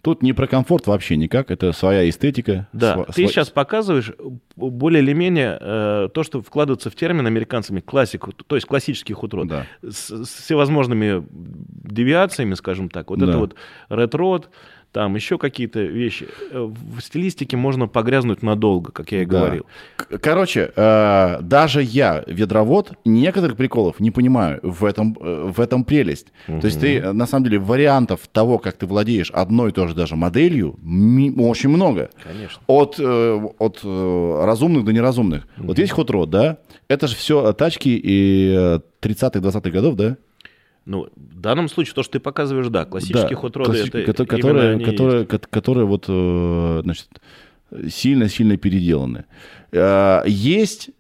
Тут 0.07 0.23
не 0.23 0.33
про 0.33 0.47
комфорт 0.47 0.87
вообще 0.87 1.17
никак, 1.17 1.51
это 1.51 1.73
своя 1.73 2.09
эстетика. 2.09 2.69
Да, 2.73 2.95
сва- 2.95 3.13
ты 3.13 3.25
сва- 3.25 3.27
сейчас 3.27 3.51
показываешь 3.51 4.13
более 4.55 5.03
или 5.03 5.13
менее 5.13 5.59
э, 5.61 6.09
то, 6.15 6.23
что 6.23 6.41
вкладывается 6.41 6.91
в 6.91 6.95
термин 6.95 7.27
американцами 7.27 7.81
классику, 7.81 8.31
то 8.31 8.55
есть 8.55 8.69
классический 8.69 9.15
хутрод. 9.15 9.49
Да. 9.49 9.67
С, 9.83 10.11
с 10.25 10.29
всевозможными 10.45 11.27
девиациями, 11.31 12.55
скажем 12.55 12.89
так. 12.89 13.11
Вот 13.11 13.19
Да. 13.19 13.27
это 13.31 13.39
вот 13.39 13.57
red-род, 13.89 14.49
там 14.93 15.15
еще 15.15 15.37
какие-то 15.37 15.81
вещи. 15.81 16.27
Э, 16.51 16.61
В 16.97 17.01
стилистике 17.01 17.57
можно 17.57 17.87
погрязнуть 17.89 18.43
надолго, 18.43 18.93
как 18.93 19.13
я 19.13 19.23
и 19.23 19.27
Да. 19.27 19.39
говорил. 19.41 19.67
Короче, 20.23 20.73
э, 20.75 21.39
даже 21.43 21.83
я, 21.83 22.25
ведровод, 22.27 22.93
некоторых 23.05 23.57
приколов 23.57 24.01
не 24.01 24.11
понимаю. 24.11 24.61
В 24.63 24.85
этом, 24.85 25.17
э, 25.21 25.51
в 25.55 25.61
этом 25.61 25.85
прелесть. 25.85 26.29
То 26.47 26.67
есть 26.67 26.81
ты, 26.81 27.13
на 27.13 27.27
самом 27.27 27.45
деле, 27.45 27.59
вариантов 27.59 28.21
того, 28.33 28.59
как 28.59 28.77
ты 28.77 28.87
владеешь 28.87 29.31
одной 29.33 29.71
и 29.71 29.73
той 29.73 29.89
же 29.89 29.95
даже 29.95 30.17
моделью, 30.17 30.77
очень 31.39 31.69
много. 31.69 32.09
Конечно. 32.23 32.63
От, 32.67 32.97
э, 32.99 33.41
от 33.59 33.81
э, 33.85 34.43
разумных 34.45 34.85
до 34.85 34.93
неразумных. 34.93 35.47
Вот 35.59 35.79
есть 35.79 35.93
хот-род, 35.93 36.31
да? 36.31 36.59
Это 36.89 37.07
же 37.07 37.17
все 37.17 37.53
тачки 37.53 37.89
и 38.03 38.55
э, 38.57 38.81
30-х, 39.03 39.41
20-х 39.41 39.71
годов, 39.71 39.95
да? 39.97 40.17
Ну, 40.87 41.09
в 41.17 41.41
данном 41.41 41.69
случае 41.69 41.95
то, 41.95 42.03
что 42.05 42.13
ты 42.13 42.21
показываешь, 42.21 42.69
да, 42.69 42.85
классические 42.85 43.29
Да, 43.31 43.35
хот-роды, 43.37 43.71
класси- 43.73 43.89
это 43.89 44.23
именно 44.23 44.27
которые, 44.27 44.73
есть. 44.79 44.85
которые, 44.91 45.27
кот- 45.27 45.47
которые 45.49 45.85
вот, 45.87 46.05
э, 46.09 46.81
значит, 46.85 47.09
сильно-сильно 47.89 48.57
переделаны. 48.57 49.25
Э, 49.73 50.23
Есть, 50.27 50.91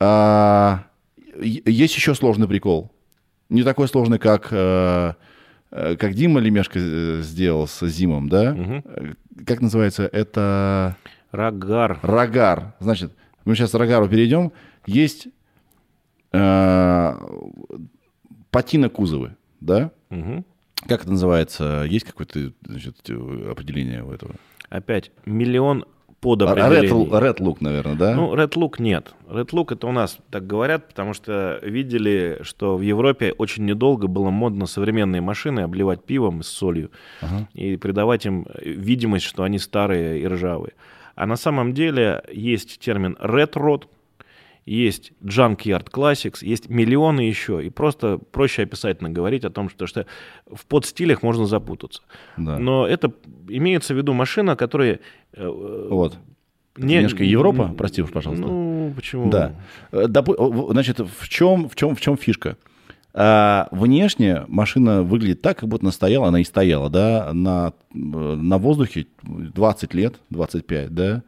а, 0.00 0.84
есть 1.38 1.94
еще 1.94 2.14
сложный 2.14 2.48
прикол. 2.48 2.90
Не 3.50 3.62
такой 3.62 3.86
сложный, 3.88 4.18
как, 4.18 4.48
э, 4.50 5.12
э, 5.70 5.96
как 5.96 6.14
Дима 6.14 6.40
Лемешко 6.40 6.80
сделал 7.20 7.66
с 7.68 7.86
Зимом, 7.86 8.28
да? 8.30 8.56
Э, 8.56 9.12
Как 9.46 9.60
называется? 9.60 10.04
Это 10.10 10.96
Рагар. 11.32 11.98
рогар. 12.02 12.74
Значит, 12.80 13.12
мы 13.44 13.54
сейчас 13.56 13.70
к 13.72 13.74
рогару 13.74 14.08
перейдем. 14.08 14.52
Есть 14.86 15.28
патина 18.52 18.88
кузовы, 18.88 19.34
да? 19.60 19.90
Мгм. 20.10 20.44
Как 20.86 21.02
это 21.02 21.10
называется? 21.10 21.84
Есть 21.88 22.04
какое-то 22.04 22.52
значит, 22.64 22.96
определение 23.10 24.04
у 24.04 24.12
этого? 24.12 24.34
Опять 24.68 25.10
миллион 25.26 25.84
под 26.20 26.42
Red, 26.42 26.50
определений. 26.50 27.08
red 27.10 27.38
look, 27.38 27.56
наверное, 27.60 27.96
да? 27.96 28.14
Ну, 28.14 28.32
Red 28.34 28.50
Look 28.50 28.74
нет. 28.80 29.12
Red 29.26 29.48
Look 29.50 29.74
это 29.74 29.88
у 29.88 29.92
нас 29.92 30.18
так 30.30 30.46
говорят, 30.46 30.86
потому 30.86 31.14
что 31.14 31.58
видели, 31.62 32.38
что 32.42 32.76
в 32.76 32.80
Европе 32.80 33.32
очень 33.36 33.64
недолго 33.64 34.06
было 34.06 34.30
модно 34.30 34.66
современные 34.66 35.20
машины 35.20 35.60
обливать 35.60 36.04
пивом 36.04 36.44
с 36.44 36.48
солью 36.48 36.92
Ага. 37.20 37.48
и 37.54 37.76
придавать 37.76 38.24
им 38.24 38.46
видимость, 38.60 39.24
что 39.24 39.42
они 39.42 39.58
старые 39.58 40.20
и 40.20 40.26
ржавые. 40.28 40.74
А 41.16 41.26
на 41.26 41.34
самом 41.36 41.74
деле 41.74 42.22
есть 42.32 42.78
термин 42.78 43.16
Red 43.20 43.54
Rod, 43.54 43.84
есть 44.64 45.12
Junkyard 45.22 45.90
Classics, 45.90 46.38
есть 46.42 46.68
миллионы 46.68 47.22
еще. 47.22 47.64
И 47.64 47.70
просто 47.70 48.18
проще 48.18 48.62
описательно 48.62 49.10
говорить 49.10 49.44
о 49.44 49.50
том, 49.50 49.68
что, 49.68 49.86
что 49.86 50.06
в 50.50 50.66
подстилях 50.66 51.22
можно 51.22 51.46
запутаться. 51.46 52.02
Да. 52.36 52.58
Но 52.58 52.86
это 52.86 53.12
имеется 53.48 53.94
в 53.94 53.96
виду 53.96 54.12
машина, 54.12 54.54
которая... 54.56 55.00
э, 55.32 55.48
Вот. 55.90 56.16
не- 56.76 56.94
немножко 56.96 57.24
Европа, 57.24 57.74
прости 57.76 58.02
уж, 58.02 58.10
пожалуйста. 58.10 58.46
Ну, 58.46 58.92
почему? 58.94 59.30
Да. 59.30 59.52
Э, 59.90 60.06
допу- 60.06 60.70
Значит, 60.72 61.00
в 61.00 61.28
чем, 61.28 61.68
в 61.68 61.74
чем, 61.74 61.96
в 61.96 62.00
чем 62.00 62.16
фишка? 62.16 62.56
А, 63.14 63.68
внешне 63.72 64.44
машина 64.48 65.02
выглядит 65.02 65.42
так, 65.42 65.58
как 65.58 65.68
будто 65.68 65.84
она 65.84 65.92
стояла, 65.92 66.28
она 66.28 66.40
и 66.40 66.44
стояла, 66.44 66.88
да, 66.88 67.30
на, 67.34 67.74
э, 67.94 67.96
на 67.96 68.56
воздухе 68.58 69.06
20 69.22 69.92
лет, 69.92 70.14
25, 70.30 70.94
да, 70.94 71.22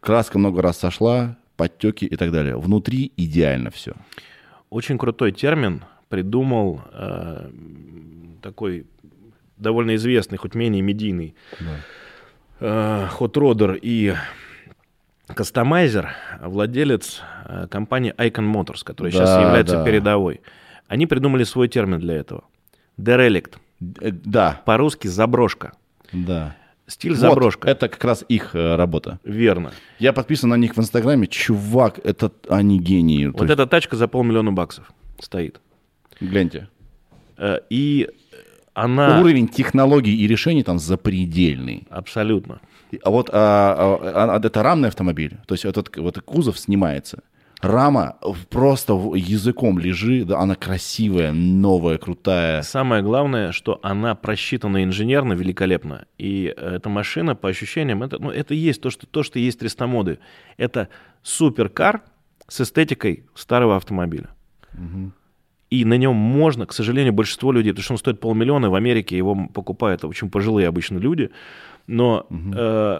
краска 0.00 0.38
много 0.38 0.60
раз 0.60 0.76
сошла, 0.78 1.38
подтеки 1.56 2.04
и 2.04 2.16
так 2.16 2.32
далее. 2.32 2.56
Внутри 2.56 3.12
идеально 3.16 3.70
все. 3.70 3.92
Очень 4.70 4.98
крутой 4.98 5.32
термин 5.32 5.84
придумал 6.08 6.82
э, 6.92 7.50
такой 8.42 8.86
довольно 9.56 9.94
известный, 9.94 10.36
хоть 10.38 10.54
менее 10.54 10.82
медийный, 10.82 11.34
э, 12.60 13.06
хотродер 13.10 13.78
и 13.80 14.14
кастомайзер, 15.28 16.10
владелец 16.42 17.22
э, 17.46 17.66
компании 17.70 18.12
Icon 18.18 18.52
Motors, 18.52 18.84
которая 18.84 19.12
сейчас 19.12 19.30
Да, 19.30 19.42
является 19.42 19.76
да. 19.76 19.84
передовой. 19.84 20.40
Они 20.88 21.06
придумали 21.06 21.44
свой 21.44 21.68
термин 21.68 21.98
для 21.98 22.14
этого. 22.14 22.44
Derelict. 22.98 23.54
Э, 24.00 24.10
Да, 24.10 24.60
По-русски 24.64 25.08
заброшка. 25.08 25.72
да. 26.12 26.56
Стиль 26.86 27.12
Вот, 27.12 27.18
заброшка. 27.20 27.68
это 27.68 27.88
как 27.88 28.04
раз 28.04 28.24
их 28.28 28.54
э, 28.54 28.76
работа. 28.76 29.18
Верно. 29.24 29.72
Я 29.98 30.12
подписан 30.12 30.50
на 30.50 30.56
них 30.56 30.76
в 30.76 30.80
Инстаграме. 30.80 31.26
Чувак, 31.26 31.98
это 32.04 32.30
они 32.48 32.78
гении. 32.78 33.26
То 33.26 33.32
Вот 33.32 33.40
есть, 33.42 33.52
эта 33.52 33.66
тачка 33.66 33.96
за 33.96 34.06
полмиллиона 34.06 34.52
баксов 34.52 34.92
стоит. 35.18 35.60
Гляньте. 36.20 36.68
Э, 37.38 37.60
И 37.70 38.08
она... 38.74 39.20
Уровень 39.20 39.48
технологий 39.48 40.14
и 40.14 40.26
решений 40.26 40.62
там 40.62 40.78
запредельный. 40.78 41.86
Абсолютно. 41.90 42.60
А 43.02 43.10
вот 43.10 43.30
а, 43.32 44.00
а, 44.02 44.34
а, 44.34 44.46
это 44.46 44.62
рамный 44.62 44.88
автомобиль. 44.88 45.38
То 45.46 45.54
есть 45.54 45.64
этот 45.64 45.96
вот 45.96 46.20
кузов 46.20 46.58
снимается. 46.58 47.22
Рама 47.64 48.18
просто 48.50 48.92
языком 49.14 49.78
лежи, 49.78 50.24
да, 50.24 50.38
она 50.40 50.54
красивая, 50.54 51.32
новая, 51.32 51.96
крутая. 51.96 52.60
Самое 52.60 53.02
главное, 53.02 53.52
что 53.52 53.80
она 53.82 54.14
просчитана 54.14 54.84
инженерно 54.84 55.32
великолепно. 55.32 56.04
И 56.18 56.54
эта 56.54 56.90
машина, 56.90 57.34
по 57.34 57.48
ощущениям, 57.48 58.02
это, 58.02 58.18
ну, 58.18 58.30
это 58.30 58.52
есть 58.52 58.82
то 58.82 58.90
что, 58.90 59.06
то, 59.06 59.22
что 59.22 59.38
есть 59.38 59.62
рестомоды. 59.62 60.18
Это 60.58 60.88
суперкар 61.22 62.02
с 62.48 62.60
эстетикой 62.60 63.24
старого 63.34 63.76
автомобиля. 63.76 64.28
И 65.70 65.84
на 65.86 65.94
нем 65.94 66.14
можно, 66.14 66.66
к 66.66 66.74
сожалению, 66.74 67.14
большинство 67.14 67.50
людей, 67.50 67.72
потому 67.72 67.84
что 67.84 67.94
он 67.94 67.98
стоит 67.98 68.20
полмиллиона, 68.20 68.68
в 68.68 68.74
Америке 68.74 69.16
его 69.16 69.48
покупают 69.52 70.04
очень 70.04 70.30
пожилые 70.30 70.68
обычно 70.68 70.98
люди, 70.98 71.30
но 71.86 72.26
э, 72.30 72.98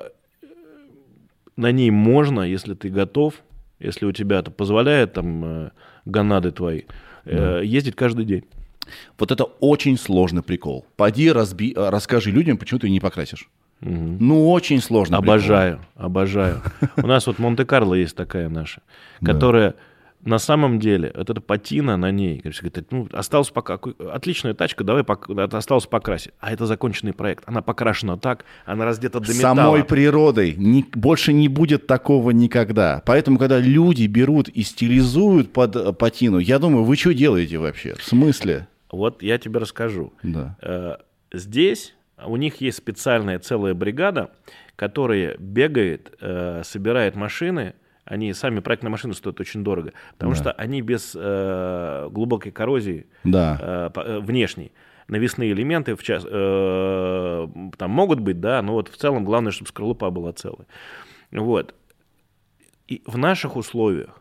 на 1.56 1.70
ней 1.70 1.90
можно, 1.90 2.40
если 2.40 2.74
ты 2.74 2.88
готов, 2.88 3.34
если 3.78 4.06
у 4.06 4.12
тебя 4.12 4.38
это 4.38 4.50
позволяет, 4.50 5.14
там, 5.14 5.44
э, 5.44 5.70
гонады 6.04 6.50
твои, 6.50 6.82
э, 7.24 7.62
ездить 7.64 7.96
каждый 7.96 8.24
день. 8.24 8.44
Вот 9.18 9.32
это 9.32 9.44
очень 9.44 9.96
сложный 9.96 10.42
прикол. 10.42 10.84
Пойди 10.96 11.32
разби, 11.32 11.72
а, 11.76 11.90
расскажи 11.90 12.30
людям, 12.30 12.58
почему 12.58 12.80
ты 12.80 12.90
не 12.90 13.00
покрасишь. 13.00 13.48
Мгм. 13.80 14.18
Ну, 14.20 14.50
очень 14.50 14.80
сложно. 14.80 15.18
Обожаю, 15.18 15.80
обожаю. 15.96 16.62
У 16.96 17.06
нас 17.06 17.26
вот 17.26 17.38
Монте-Карло 17.38 17.94
есть 17.94 18.16
такая 18.16 18.48
наша, 18.48 18.82
которая 19.22 19.74
на 20.24 20.38
самом 20.38 20.78
деле, 20.78 21.12
вот 21.14 21.30
эта 21.30 21.40
патина 21.40 21.96
на 21.96 22.10
ней, 22.10 22.38
говорит, 22.42 22.90
ну, 22.90 23.08
осталось 23.12 23.50
пока, 23.50 23.78
отличная 24.12 24.54
тачка, 24.54 24.82
давай 24.84 25.02
пок- 25.02 25.54
осталось 25.56 25.86
покрасить. 25.86 26.32
А 26.40 26.52
это 26.52 26.66
законченный 26.66 27.12
проект. 27.12 27.44
Она 27.46 27.62
покрашена 27.62 28.16
так, 28.16 28.44
она 28.64 28.84
раздета 28.84 29.20
до 29.20 29.32
металла. 29.34 29.54
Самой 29.56 29.84
природой 29.84 30.54
ни- 30.56 30.84
больше 30.94 31.32
не 31.32 31.48
будет 31.48 31.86
такого 31.86 32.30
никогда. 32.30 33.02
Поэтому, 33.06 33.38
когда 33.38 33.58
люди 33.58 34.06
берут 34.06 34.48
и 34.48 34.62
стилизуют 34.62 35.52
под 35.52 35.76
э, 35.76 35.92
патину, 35.92 36.38
я 36.38 36.58
думаю, 36.58 36.84
вы 36.84 36.96
что 36.96 37.12
делаете 37.14 37.58
вообще? 37.58 37.94
В 37.94 38.02
смысле? 38.02 38.66
Вот 38.90 39.22
я 39.22 39.38
тебе 39.38 39.58
расскажу. 39.60 40.12
Да. 40.22 40.56
Э, 40.62 40.96
Здесь 41.32 41.94
у 42.24 42.36
них 42.36 42.60
есть 42.60 42.78
специальная 42.78 43.40
целая 43.40 43.74
бригада, 43.74 44.30
которая 44.76 45.36
бегает, 45.38 46.12
э, 46.20 46.62
собирает 46.64 47.16
машины. 47.16 47.74
Они 48.04 48.32
сами 48.34 48.60
проектные 48.60 48.90
машины 48.90 49.14
стоят 49.14 49.40
очень 49.40 49.64
дорого, 49.64 49.92
потому 50.12 50.32
Да. 50.32 50.38
что 50.38 50.52
они 50.52 50.82
без 50.82 51.16
э, 51.18 52.08
глубокой 52.10 52.52
коррозии 52.52 53.06
Да. 53.24 53.58
э, 53.60 53.90
э, 53.94 54.18
внешней. 54.20 54.72
Навесные 55.08 55.52
элементы 55.52 55.96
в 55.96 56.02
час, 56.02 56.24
э, 56.26 57.48
там 57.78 57.90
могут 57.90 58.20
быть, 58.20 58.40
да, 58.40 58.62
но 58.62 58.72
вот 58.72 58.88
в 58.88 58.96
целом 58.96 59.24
главное, 59.24 59.52
чтобы 59.52 59.68
скорлупа 59.68 60.10
была 60.10 60.32
целая. 60.32 60.66
Вот. 61.32 61.74
И 62.88 63.02
в 63.06 63.16
наших 63.18 63.56
условиях 63.56 64.20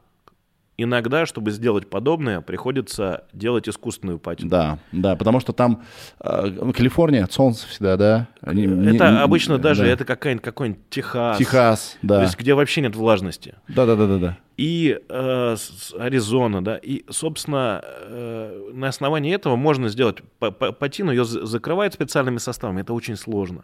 иногда, 0.77 1.25
чтобы 1.25 1.51
сделать 1.51 1.89
подобное, 1.89 2.41
приходится 2.41 3.25
делать 3.33 3.69
искусственную 3.69 4.17
патину. 4.19 4.49
Да, 4.49 4.79
да, 4.91 5.15
потому 5.15 5.39
что 5.39 5.53
там 5.53 5.83
э, 6.19 6.71
Калифорния, 6.75 7.27
солнце 7.29 7.67
всегда, 7.67 7.95
да? 7.97 8.27
Они 8.41 8.65
не- 8.65 8.95
Это 8.95 9.11
не- 9.11 9.21
обычно 9.21 9.57
даже 9.59 9.83
да. 9.83 9.89
это 9.89 10.05
какая-нибудь 10.05 10.43
какой-нибудь 10.43 10.89
Техас. 10.89 11.37
Техас, 11.37 11.97
То 12.01 12.07
да. 12.07 12.21
есть, 12.23 12.37
где 12.39 12.53
вообще 12.53 12.81
нет 12.81 12.95
влажности. 12.95 13.55
Да, 13.67 13.85
да, 13.85 13.95
да, 13.95 14.07
да, 14.07 14.17
да. 14.17 14.37
И 14.57 14.99
э, 15.09 15.55
с- 15.57 15.93
Аризона, 15.97 16.63
да. 16.63 16.77
И, 16.77 17.03
собственно, 17.09 17.81
э, 17.83 18.71
на 18.73 18.87
основании 18.87 19.33
этого 19.33 19.55
можно 19.55 19.89
сделать 19.89 20.17
па- 20.39 20.51
па- 20.51 20.71
патину, 20.71 21.11
ее 21.11 21.25
закрывают 21.25 21.93
специальными 21.93 22.37
составами. 22.37 22.81
Это 22.81 22.93
очень 22.93 23.15
сложно. 23.15 23.63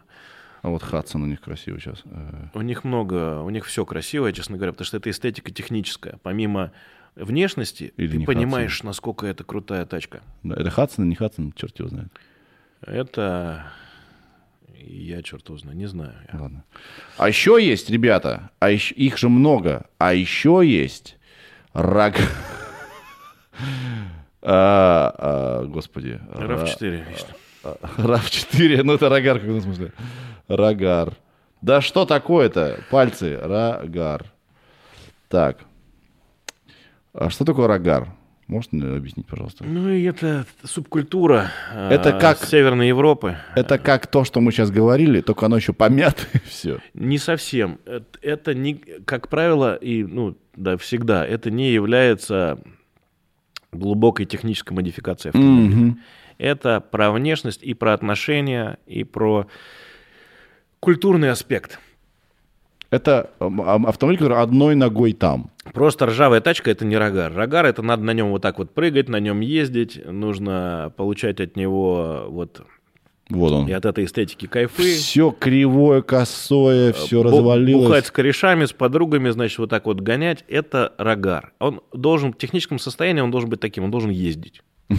А 0.62 0.68
вот 0.68 0.82
Хадсон 0.82 1.22
у 1.22 1.26
них 1.26 1.40
красивый 1.40 1.80
сейчас. 1.80 2.02
Э, 2.04 2.48
У 2.54 2.60
них 2.60 2.84
много, 2.84 3.40
у 3.40 3.50
них 3.50 3.64
все 3.64 3.84
красивое, 3.86 4.32
честно 4.32 4.56
говоря, 4.56 4.72
потому 4.72 4.84
что 4.86 4.98
это 4.98 5.08
эстетика 5.10 5.50
техническая. 5.50 6.18
Помимо 6.22 6.72
внешности, 7.16 7.92
Или 7.96 8.18
ты 8.18 8.24
понимаешь, 8.24 8.82
насколько 8.82 9.26
это 9.26 9.44
крутая 9.44 9.84
тачка. 9.86 10.20
да, 10.42 10.54
это 10.54 10.70
Хадсон, 10.70 11.08
не 11.08 11.14
Хадсон, 11.16 11.52
черт 11.52 11.78
его 11.78 11.88
знает. 11.88 12.08
Это 12.82 13.66
я 14.78 15.22
черт 15.22 15.46
его 15.48 15.58
знаю, 15.58 15.76
не 15.76 15.86
знаю. 15.86 16.14
я. 16.32 16.40
Ладно. 16.40 16.64
А 17.18 17.28
еще 17.28 17.58
есть, 17.60 17.90
ребята, 17.90 18.50
а 18.58 18.70
ещё- 18.70 18.94
их 18.94 19.18
же 19.18 19.28
много, 19.28 19.86
а 19.98 20.14
еще 20.14 20.62
есть 20.64 21.16
рак... 21.74 22.16
А, 24.42 25.14
а, 25.18 25.64
господи. 25.66 26.18
RAV4 26.32 27.10
есть. 27.10 27.26
RAV4, 27.62 28.82
ну 28.84 28.94
это 28.94 29.08
рагар, 29.10 29.36
в 29.38 29.42
каком 29.42 29.60
смысле? 29.60 29.92
Рагар. 30.48 31.12
Да 31.60 31.82
что 31.82 32.06
такое-то? 32.06 32.80
Пальцы, 32.90 33.36
рагар. 33.36 34.24
Так. 35.28 35.58
А 37.12 37.30
что 37.30 37.44
такое 37.44 37.66
рагар? 37.66 38.08
Можно 38.46 38.96
объяснить, 38.96 39.26
пожалуйста? 39.26 39.62
Ну 39.64 39.88
и 39.88 40.02
это 40.02 40.44
субкультура 40.64 41.52
Это 41.72 42.10
э, 42.10 42.20
как- 42.20 42.38
Северной 42.44 42.88
Европы. 42.88 43.36
Это 43.54 43.78
как 43.78 44.08
то, 44.08 44.24
что 44.24 44.40
мы 44.40 44.50
сейчас 44.50 44.72
говорили, 44.72 45.20
только 45.20 45.46
оно 45.46 45.56
еще 45.56 45.72
помято, 45.72 46.22
и 46.32 46.38
все. 46.38 46.80
Не 46.94 47.18
совсем. 47.18 47.78
Это, 47.86 48.18
это 48.22 48.54
не, 48.54 48.74
как 48.74 49.28
правило, 49.28 49.76
и 49.76 50.02
ну 50.02 50.36
да, 50.56 50.76
всегда 50.78 51.24
это 51.24 51.50
не 51.50 51.70
является 51.70 52.58
глубокой 53.70 54.26
технической 54.26 54.74
модификацией 54.74 55.30
автомобиля. 55.30 55.96
Это 56.38 56.80
про 56.80 57.12
внешность 57.12 57.62
и 57.62 57.74
про 57.74 57.92
отношения 57.92 58.78
и 58.86 59.04
про 59.04 59.46
культурный 60.80 61.30
аспект. 61.30 61.78
Это 62.90 63.30
автомобиль, 63.38 64.18
который 64.18 64.38
одной 64.42 64.74
ногой 64.74 65.12
там. 65.12 65.50
Просто 65.72 66.06
ржавая 66.06 66.40
тачка 66.40 66.70
это 66.72 66.84
не 66.84 66.96
рогар. 66.96 67.32
Рогар 67.32 67.64
это 67.66 67.82
надо 67.82 68.02
на 68.02 68.12
нем 68.12 68.30
вот 68.30 68.42
так 68.42 68.58
вот 68.58 68.72
прыгать, 68.74 69.08
на 69.08 69.20
нем 69.20 69.40
ездить, 69.40 70.00
нужно 70.04 70.92
получать 70.96 71.40
от 71.40 71.54
него 71.56 72.24
вот 72.28 72.62
Вот 73.28 73.52
он. 73.52 73.68
и 73.68 73.72
от 73.72 73.84
этой 73.84 74.06
эстетики 74.06 74.46
кайфы. 74.46 74.82
Все 74.96 75.30
кривое, 75.30 76.02
косое, 76.02 76.92
все 76.92 77.20
Бу- 77.20 77.24
развалилось. 77.26 77.84
Бухать 77.86 78.06
с 78.06 78.10
корешами, 78.10 78.64
с 78.64 78.72
подругами, 78.72 79.30
значит, 79.30 79.58
вот 79.58 79.70
так 79.70 79.86
вот 79.86 80.00
гонять, 80.00 80.44
это 80.48 80.92
рогар. 80.98 81.52
Он 81.60 81.82
должен, 81.92 82.32
в 82.32 82.38
техническом 82.38 82.80
состоянии 82.80 83.20
он 83.20 83.30
должен 83.30 83.48
быть 83.50 83.60
таким, 83.60 83.84
он 83.84 83.92
должен 83.92 84.10
ездить, 84.10 84.62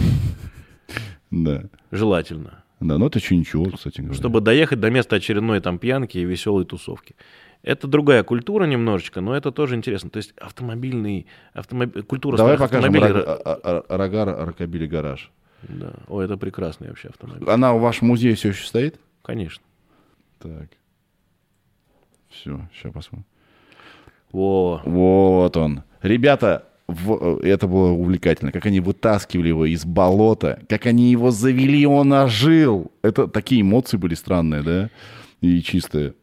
Да. 1.30 1.64
желательно, 1.90 2.62
Да, 2.80 2.98
но 2.98 3.06
это 3.06 3.18
еще 3.18 3.36
ничего, 3.36 3.64
кстати 3.66 4.00
говоря. 4.00 4.14
чтобы 4.14 4.40
доехать 4.40 4.80
до 4.80 4.90
места 4.90 5.16
очередной 5.16 5.60
там 5.60 5.78
пьянки 5.78 6.18
и 6.18 6.24
веселой 6.24 6.64
тусовки. 6.64 7.14
Это 7.62 7.86
другая 7.86 8.24
культура 8.24 8.64
немножечко, 8.64 9.20
но 9.20 9.36
это 9.36 9.52
тоже 9.52 9.76
интересно. 9.76 10.10
То 10.10 10.16
есть 10.16 10.32
автомобильный, 10.40 11.26
автомоб... 11.54 12.04
культура 12.06 12.36
Давай 12.36 12.58
покажем 12.58 12.86
автомобилей... 12.94 13.12
раг- 13.12 13.24
а- 13.44 13.60
а- 13.62 13.84
а- 13.88 13.96
рагар 13.96 14.46
Рокобили 14.46 14.86
гараж. 14.86 15.30
Да. 15.68 15.92
О, 16.08 16.20
это 16.20 16.36
прекрасный 16.36 16.88
вообще 16.88 17.08
автомобиль. 17.08 17.48
Она 17.48 17.72
в 17.74 17.80
вашем 17.80 18.08
музее 18.08 18.34
все 18.34 18.48
еще 18.48 18.66
стоит? 18.66 18.98
Конечно. 19.22 19.62
Так. 20.40 20.68
Все, 22.30 22.68
сейчас 22.74 22.92
посмотрим. 22.92 23.26
Во. 24.32 24.80
Вот 24.84 25.56
он. 25.56 25.82
Ребята, 26.00 26.66
в- 26.88 27.38
э, 27.42 27.48
это 27.48 27.68
было 27.68 27.90
увлекательно. 27.92 28.50
Как 28.50 28.66
они 28.66 28.80
вытаскивали 28.80 29.48
его 29.48 29.66
из 29.66 29.84
болота, 29.84 30.58
как 30.68 30.86
они 30.86 31.12
его 31.12 31.30
завели, 31.30 31.86
он 31.86 32.12
ожил. 32.12 32.90
Это 33.02 33.28
такие 33.28 33.60
эмоции 33.60 33.98
были 33.98 34.14
странные, 34.14 34.62
да? 34.62 34.90
И 35.40 35.60
чистые. 35.62 36.14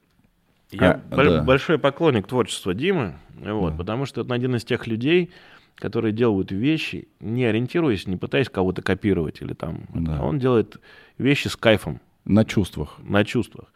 Я 0.72 1.02
А, 1.10 1.16
боль- 1.16 1.30
да. 1.30 1.44
большой 1.44 1.80
поклонник 1.80 2.28
творчества 2.28 2.74
Димы, 2.74 3.16
вот, 3.44 3.76
потому 3.78 4.06
что 4.06 4.22
это 4.22 4.34
один 4.34 4.56
из 4.56 4.64
тех 4.64 4.86
людей, 4.88 5.32
которые 5.76 6.12
делают 6.12 6.52
вещи, 6.52 7.08
не 7.20 7.46
ориентируясь, 7.46 8.06
не 8.06 8.18
пытаясь 8.18 8.50
кого-то 8.50 8.82
копировать 8.82 9.42
или 9.42 9.54
там. 9.54 9.82
Да. 9.94 10.20
а 10.20 10.24
Он 10.24 10.38
делает 10.40 10.80
вещи 11.18 11.48
с 11.48 11.56
кайфом, 11.56 12.00
На 12.26 12.46
чувствах. 12.46 12.98
на 13.02 13.24
чувствах. 13.24 13.72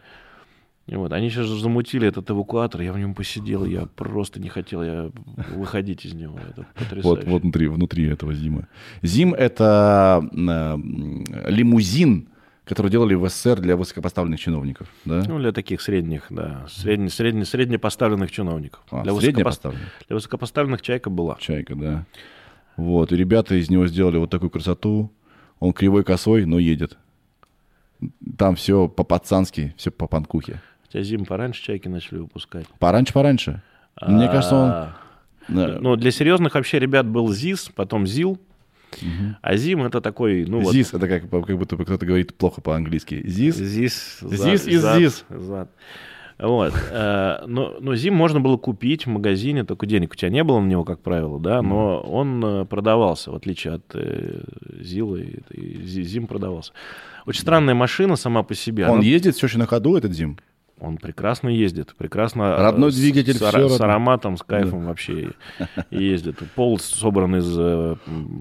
И 0.86 0.96
вот, 0.98 1.14
они 1.14 1.30
сейчас 1.30 1.46
же 1.46 1.58
замутили 1.62 2.06
этот 2.06 2.30
эвакуатор, 2.30 2.82
я 2.82 2.92
в 2.92 2.98
нем 3.00 3.16
посидел, 3.16 3.64
я 3.66 3.86
просто 3.96 4.42
не 4.42 4.50
хотел 4.50 4.84
я 4.84 5.12
выходить 5.56 6.06
из 6.06 6.14
него. 6.14 6.38
Это 6.50 6.66
потрясающе. 6.76 7.08
Вот, 7.08 7.24
вот 7.24 7.42
внутри, 7.44 7.68
внутри 7.70 8.06
этого 8.06 8.34
Зима. 8.34 8.68
Зим— 9.02 9.34
это 9.36 10.22
э, 10.32 11.50
лимузин, 11.50 12.28
которые 12.66 12.92
делали 12.92 13.14
в 13.14 13.28
СССР 13.28 13.60
для 13.60 13.76
высокопоставленных 13.76 14.40
чиновников, 14.40 14.88
да? 15.06 15.24
Ну, 15.28 15.38
для 15.40 15.52
таких 15.52 15.82
средних, 15.82 16.28
да, 16.30 16.66
средне, 16.70 17.10
средне, 17.10 17.46
среднепоставленных 17.46 18.32
чиновников. 18.32 18.82
А, 18.90 19.04
для, 19.04 19.14
среднепоставленных? 19.14 19.88
для 20.08 20.16
высокопоставленных 20.16 20.82
чайка 20.82 21.10
была. 21.10 21.38
Чайка, 21.40 21.76
да. 21.76 22.06
Вот, 22.78 23.12
и 23.12 23.16
ребята 23.16 23.56
из 23.56 23.70
него 23.70 23.88
сделали 23.88 24.18
вот 24.18 24.30
такую 24.30 24.50
красоту. 24.50 25.12
Он 25.60 25.74
кривой 25.74 26.04
косой, 26.04 26.46
но 26.46 26.60
едет. 26.60 26.98
Там 28.38 28.56
все 28.56 28.88
по-пацански, 28.88 29.74
все 29.78 29.92
по 29.92 30.08
панкухе. 30.08 30.62
Хотя 30.84 31.02
зим 31.04 31.26
пораньше 31.26 31.64
чайки 31.64 31.88
начали 31.88 32.20
выпускать. 32.20 32.68
Пораньше-пораньше. 32.80 33.62
Мне 34.02 34.28
кажется, 34.28 34.56
он... 34.56 34.70
А, 34.70 34.96
Ну, 35.48 35.96
для 35.96 36.12
серьезных 36.12 36.56
вообще 36.56 36.80
ребят 36.80 37.06
был 37.06 37.32
ЗИС, 37.32 37.70
потом 37.76 38.08
ЗИЛ. 38.08 38.40
А 39.42 39.56
ЗИМ 39.56 39.84
это 39.84 40.02
такой, 40.02 40.46
ну 40.46 40.60
вот... 40.62 40.74
ЗИС, 40.74 40.94
это 40.94 41.08
как, 41.08 41.30
как 41.30 41.58
будто 41.58 41.76
бы 41.76 41.86
кто-то 41.86 42.06
говорит 42.06 42.34
плохо 42.36 42.62
по-английски. 42.62 43.22
ЗИС? 43.26 43.56
ЗИС. 43.58 44.20
ЗИС 44.22 44.68
из 44.68 44.86
ЗИС. 44.98 45.26
Зад. 45.30 45.70
Вот. 46.40 46.74
Э, 46.92 47.44
Но, 47.48 47.76
но 47.80 47.96
ЗИМ 47.96 48.16
можно 48.16 48.40
было 48.40 48.58
купить 48.58 49.06
в 49.06 49.10
магазине, 49.10 49.64
только 49.64 49.86
денег 49.86 50.14
у 50.14 50.16
тебя 50.16 50.30
не 50.30 50.44
было 50.44 50.60
на 50.60 50.68
него, 50.68 50.84
как 50.84 51.00
правило, 51.00 51.40
да, 51.40 51.62
но 51.62 52.00
он 52.02 52.44
э, 52.44 52.66
продавался, 52.66 53.32
в 53.32 53.36
отличие 53.36 53.76
от 53.76 53.84
э, 53.94 54.42
ЗИЛа, 54.82 55.20
ЗИМ 55.56 56.28
продавался. 56.28 56.74
Очень 57.26 57.42
странная 57.42 57.76
машина 57.76 58.16
сама 58.16 58.44
по 58.44 58.56
себе. 58.56 58.86
Он 58.86 58.96
Она- 58.96 59.04
ездит 59.04 59.36
все 59.36 59.48
еще 59.48 59.58
на 59.58 59.68
ходу, 59.68 59.96
этот 59.96 60.12
Зим? 60.14 60.38
Он 60.84 60.98
прекрасно 60.98 61.48
ездит, 61.50 61.96
прекрасно... 61.98 62.58
Родной 62.58 62.92
с- 62.92 62.96
двигатель, 62.96 63.36
с, 63.36 63.42
родное. 63.42 63.70
с 63.70 63.80
ароматом, 63.80 64.36
с 64.38 64.44
кайфом 64.44 64.86
вообще 64.86 65.30
и 65.92 66.04
ездит. 66.04 66.40
Пол 66.56 66.78
собран 66.78 67.38
из... 67.38 67.56
э, 67.58 67.96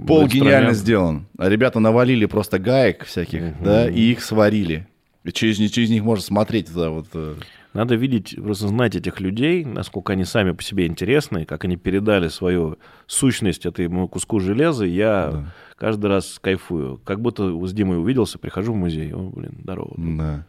Пол 0.06 0.26
гениально 0.26 0.72
сделан. 0.72 1.26
А 1.38 1.48
ребята 1.48 1.78
навалили 1.78 2.26
просто 2.26 2.58
гаек 2.58 3.04
всяких, 3.04 3.62
да, 3.62 3.88
и 3.88 4.00
их 4.10 4.22
сварили. 4.22 4.88
И 5.24 5.30
через, 5.30 5.60
них- 5.60 5.70
через 5.70 5.88
них 5.90 6.02
можно 6.02 6.22
смотреть 6.24 6.66
туда 6.66 6.90
вот... 6.90 7.06
э, 7.14 7.36
Надо 7.74 7.94
видеть, 7.94 8.34
просто 8.42 8.66
знать 8.66 8.96
этих 8.96 9.20
людей, 9.20 9.64
насколько 9.64 10.12
они 10.14 10.24
сами 10.24 10.50
по 10.50 10.64
себе 10.64 10.88
интересны, 10.88 11.44
как 11.44 11.64
они 11.64 11.76
передали 11.76 12.26
свою 12.26 12.76
сущность 13.06 13.64
этому 13.66 14.08
куску 14.08 14.40
железа. 14.40 14.84
Я 14.84 15.44
каждый 15.76 16.06
раз 16.06 16.40
кайфую. 16.40 17.00
Как 17.04 17.20
будто 17.20 17.44
с 17.66 17.72
Димой 17.72 17.98
увиделся, 18.00 18.38
прихожу 18.40 18.72
в 18.72 18.76
музей. 18.76 19.12
О, 19.14 19.30
блин, 19.30 19.58
здорово. 19.62 19.94
Да. 19.96 20.44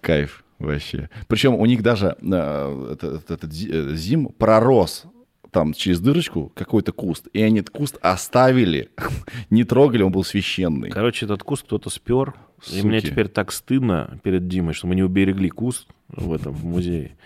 Кайф 0.00 0.42
вообще. 0.62 1.08
Причем 1.28 1.54
у 1.54 1.66
них 1.66 1.82
даже 1.82 2.16
э, 2.20 2.88
этот, 2.92 3.30
этот 3.30 3.52
э, 3.52 3.94
зим 3.94 4.28
пророс 4.28 5.04
там 5.50 5.74
через 5.74 6.00
дырочку 6.00 6.50
какой-то 6.54 6.92
куст, 6.92 7.28
и 7.34 7.42
они 7.42 7.60
этот 7.60 7.70
куст 7.70 7.98
оставили, 8.00 8.88
не 9.50 9.64
трогали, 9.64 10.02
он 10.02 10.10
был 10.10 10.24
священный. 10.24 10.90
Короче, 10.90 11.26
этот 11.26 11.42
куст 11.42 11.64
кто-то 11.64 11.90
спер. 11.90 12.34
И 12.68 12.76
Суки. 12.76 12.86
мне 12.86 13.00
теперь 13.00 13.28
так 13.28 13.52
стыдно 13.52 14.18
перед 14.22 14.48
Димой, 14.48 14.72
что 14.72 14.86
мы 14.86 14.94
не 14.94 15.02
уберегли 15.02 15.50
куст 15.50 15.88
в 16.08 16.32
этом 16.32 16.52
в 16.52 16.64
музее. 16.64 17.16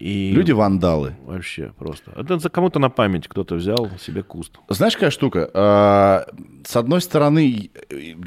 И 0.00 0.32
Люди 0.32 0.52
вандалы. 0.52 1.14
вообще 1.26 1.72
просто. 1.76 2.12
Это 2.16 2.38
за 2.38 2.48
кому-то 2.48 2.78
на 2.78 2.88
память 2.88 3.28
кто-то 3.28 3.56
взял 3.56 3.90
себе 3.98 4.22
куст. 4.22 4.58
Знаешь, 4.68 4.94
какая 4.94 5.10
штука? 5.10 5.50
А, 5.52 6.26
С 6.64 6.76
одной 6.76 7.02
стороны, 7.02 7.70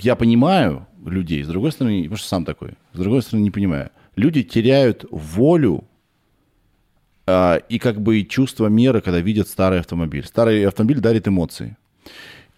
я 0.01 0.15
понимаю 0.15 0.85
людей, 1.03 1.43
с 1.43 1.47
другой 1.47 1.71
стороны, 1.71 2.03
потому 2.03 2.17
что 2.17 2.27
сам 2.27 2.45
такой, 2.45 2.71
с 2.93 2.99
другой 2.99 3.21
стороны, 3.23 3.43
не 3.43 3.51
понимаю. 3.51 3.89
Люди 4.15 4.43
теряют 4.43 5.05
волю 5.09 5.85
а, 7.25 7.57
и 7.69 7.79
как 7.79 8.01
бы 8.01 8.23
чувство 8.23 8.67
меры, 8.67 9.01
когда 9.01 9.19
видят 9.19 9.47
старый 9.47 9.79
автомобиль. 9.79 10.25
Старый 10.25 10.65
автомобиль 10.67 10.99
дарит 10.99 11.27
эмоции. 11.27 11.77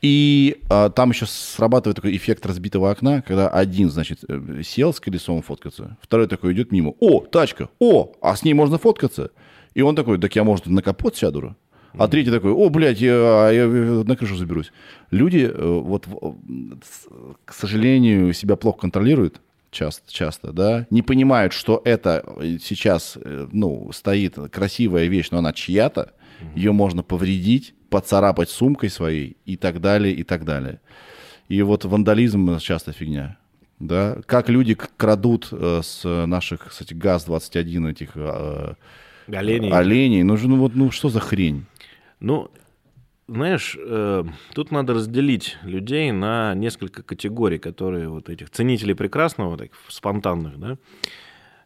И 0.02 0.62
а, 0.70 0.90
там 0.90 1.12
еще 1.12 1.26
срабатывает 1.26 1.96
такой 1.96 2.16
эффект 2.16 2.46
разбитого 2.46 2.92
окна, 2.92 3.22
когда 3.22 3.48
один, 3.48 3.90
значит, 3.90 4.20
э, 4.28 4.62
сел 4.64 4.94
с 4.94 5.00
колесом 5.00 5.42
фоткаться, 5.42 5.98
второй 6.02 6.28
такой 6.28 6.54
идет 6.54 6.72
мимо. 6.72 6.94
О, 7.00 7.22
тачка, 7.22 7.70
о, 7.80 8.12
а 8.22 8.36
с 8.36 8.44
ней 8.44 8.54
можно 8.54 8.78
фоткаться. 8.78 9.32
И 9.74 9.82
он 9.82 9.96
такой, 9.96 10.20
так 10.20 10.36
я, 10.36 10.44
может, 10.44 10.68
на 10.68 10.82
капот 10.82 11.16
сяду? 11.16 11.56
А 11.98 12.08
третий 12.10 12.30
такой, 12.30 12.52
о, 12.52 12.70
блядь, 12.70 13.00
я, 13.00 13.50
я 13.52 13.68
на 13.68 14.16
крышу 14.18 14.36
заберусь. 14.36 14.72
Люди, 15.12 15.50
э, 15.52 15.80
вот, 15.80 16.06
с- 16.84 17.08
к 17.46 17.54
сожалению, 17.54 18.34
себя 18.34 18.58
плохо 18.58 18.80
контролируют 18.82 19.40
часто, 19.76 20.12
часто, 20.12 20.54
да, 20.54 20.88
не 20.90 21.02
понимают, 21.02 21.54
что 21.54 21.82
это 21.86 22.24
э, 22.38 22.58
сейчас, 22.62 23.18
э, 23.22 23.48
ну, 23.52 23.92
стоит 23.92 24.38
красивая 24.52 25.06
вещь, 25.06 25.28
но 25.32 25.40
она 25.40 25.54
чья-то, 25.54 26.14
ее 26.56 26.72
можно 26.72 27.04
повредить, 27.04 27.74
поцарапать 27.90 28.50
сумкой 28.50 28.90
своей 28.90 29.38
и 29.46 29.58
так 29.58 29.80
далее, 29.82 30.14
и 30.14 30.24
так 30.24 30.46
далее. 30.46 30.80
И 31.48 31.62
вот 31.62 31.86
вандализм 31.86 32.58
часто 32.60 32.92
фигня. 32.92 33.38
Да? 33.80 34.18
Как 34.26 34.50
люди 34.50 34.76
крадут 34.76 35.50
э, 35.52 35.82
с 35.84 36.26
наших, 36.26 36.70
кстати, 36.70 36.94
ГАЗ-21 36.94 37.92
этих 37.92 38.12
э, 38.16 38.74
Оленей. 39.28 39.72
оленей. 39.72 40.24
Ну, 40.24 40.38
же, 40.38 40.48
ну 40.48 40.58
вот, 40.58 40.76
ну 40.76 40.92
что 40.92 41.10
за 41.10 41.20
хрень? 41.20 41.66
Ну, 42.20 42.50
знаешь, 43.28 43.78
э, 43.80 44.24
тут 44.54 44.72
надо 44.72 44.94
разделить 44.94 45.58
людей 45.64 46.12
на 46.12 46.54
несколько 46.56 47.02
категорий, 47.04 47.58
которые 47.60 48.10
вот 48.10 48.30
этих 48.30 48.50
ценителей 48.50 48.96
прекрасного, 48.96 49.58
таких 49.58 49.76
спонтанных, 49.90 50.60
да. 50.60 50.78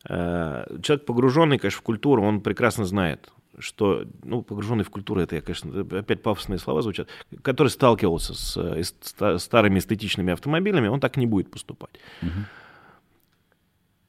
Э, 0.08 0.78
человек 0.82 1.06
погруженный, 1.06 1.58
конечно, 1.58 1.80
в 1.80 1.84
культуру, 1.84 2.24
он 2.24 2.40
прекрасно 2.42 2.86
знает, 2.86 3.30
что, 3.58 4.06
ну, 4.24 4.42
погруженный 4.42 4.86
в 4.86 4.90
культуру, 4.90 5.20
это 5.20 5.36
я, 5.36 5.42
конечно, 5.42 5.82
опять 6.00 6.24
пафосные 6.24 6.60
слова 6.60 6.82
звучат, 6.82 7.10
который 7.42 7.68
сталкивался 7.68 8.34
с 8.34 8.56
э, 8.56 8.82
ста- 8.84 9.38
старыми 9.38 9.80
эстетичными 9.80 10.32
автомобилями, 10.32 10.88
он 10.88 11.00
так 11.02 11.18
не 11.18 11.26
будет 11.28 11.52
поступать. 11.52 12.00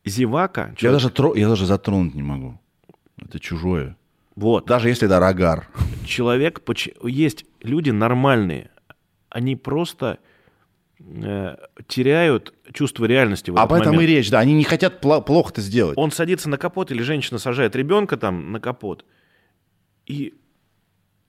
Зевака, 0.05 0.69
Я 0.71 0.75
человек- 0.77 1.03
даже, 1.03 1.09
тро- 1.15 1.39
я 1.39 1.49
даже 1.49 1.67
затронуть 1.67 2.15
не 2.15 2.23
могу. 2.23 2.59
Это 3.19 3.39
чужое. 3.39 3.97
Вот, 4.37 4.67
Даже 4.67 4.89
если 4.89 5.07
это 5.07 5.19
рогар. 5.21 5.69
человек, 6.05 6.61
есть 7.03 7.45
люди 7.61 7.91
нормальные, 7.91 8.71
они 9.29 9.57
просто 9.57 10.19
э, 10.99 11.57
теряют 11.89 12.55
чувство 12.73 13.05
реальности 13.05 13.51
в 13.51 13.55
этот 13.55 13.65
Об 13.65 13.73
этом 13.73 13.95
момент. 13.95 14.03
и 14.11 14.15
речь, 14.15 14.31
да. 14.31 14.39
Они 14.41 14.55
не 14.55 14.65
хотят 14.65 15.05
пла- 15.05 15.23
плохо 15.23 15.51
это 15.53 15.61
сделать. 15.61 15.97
Он 15.99 16.11
садится 16.11 16.49
на 16.49 16.57
капот, 16.59 16.91
или 16.91 17.03
женщина 17.03 17.39
сажает 17.39 17.77
ребенка 17.77 18.17
там 18.17 18.53
на 18.53 18.61
капот, 18.61 19.05
и 20.07 20.35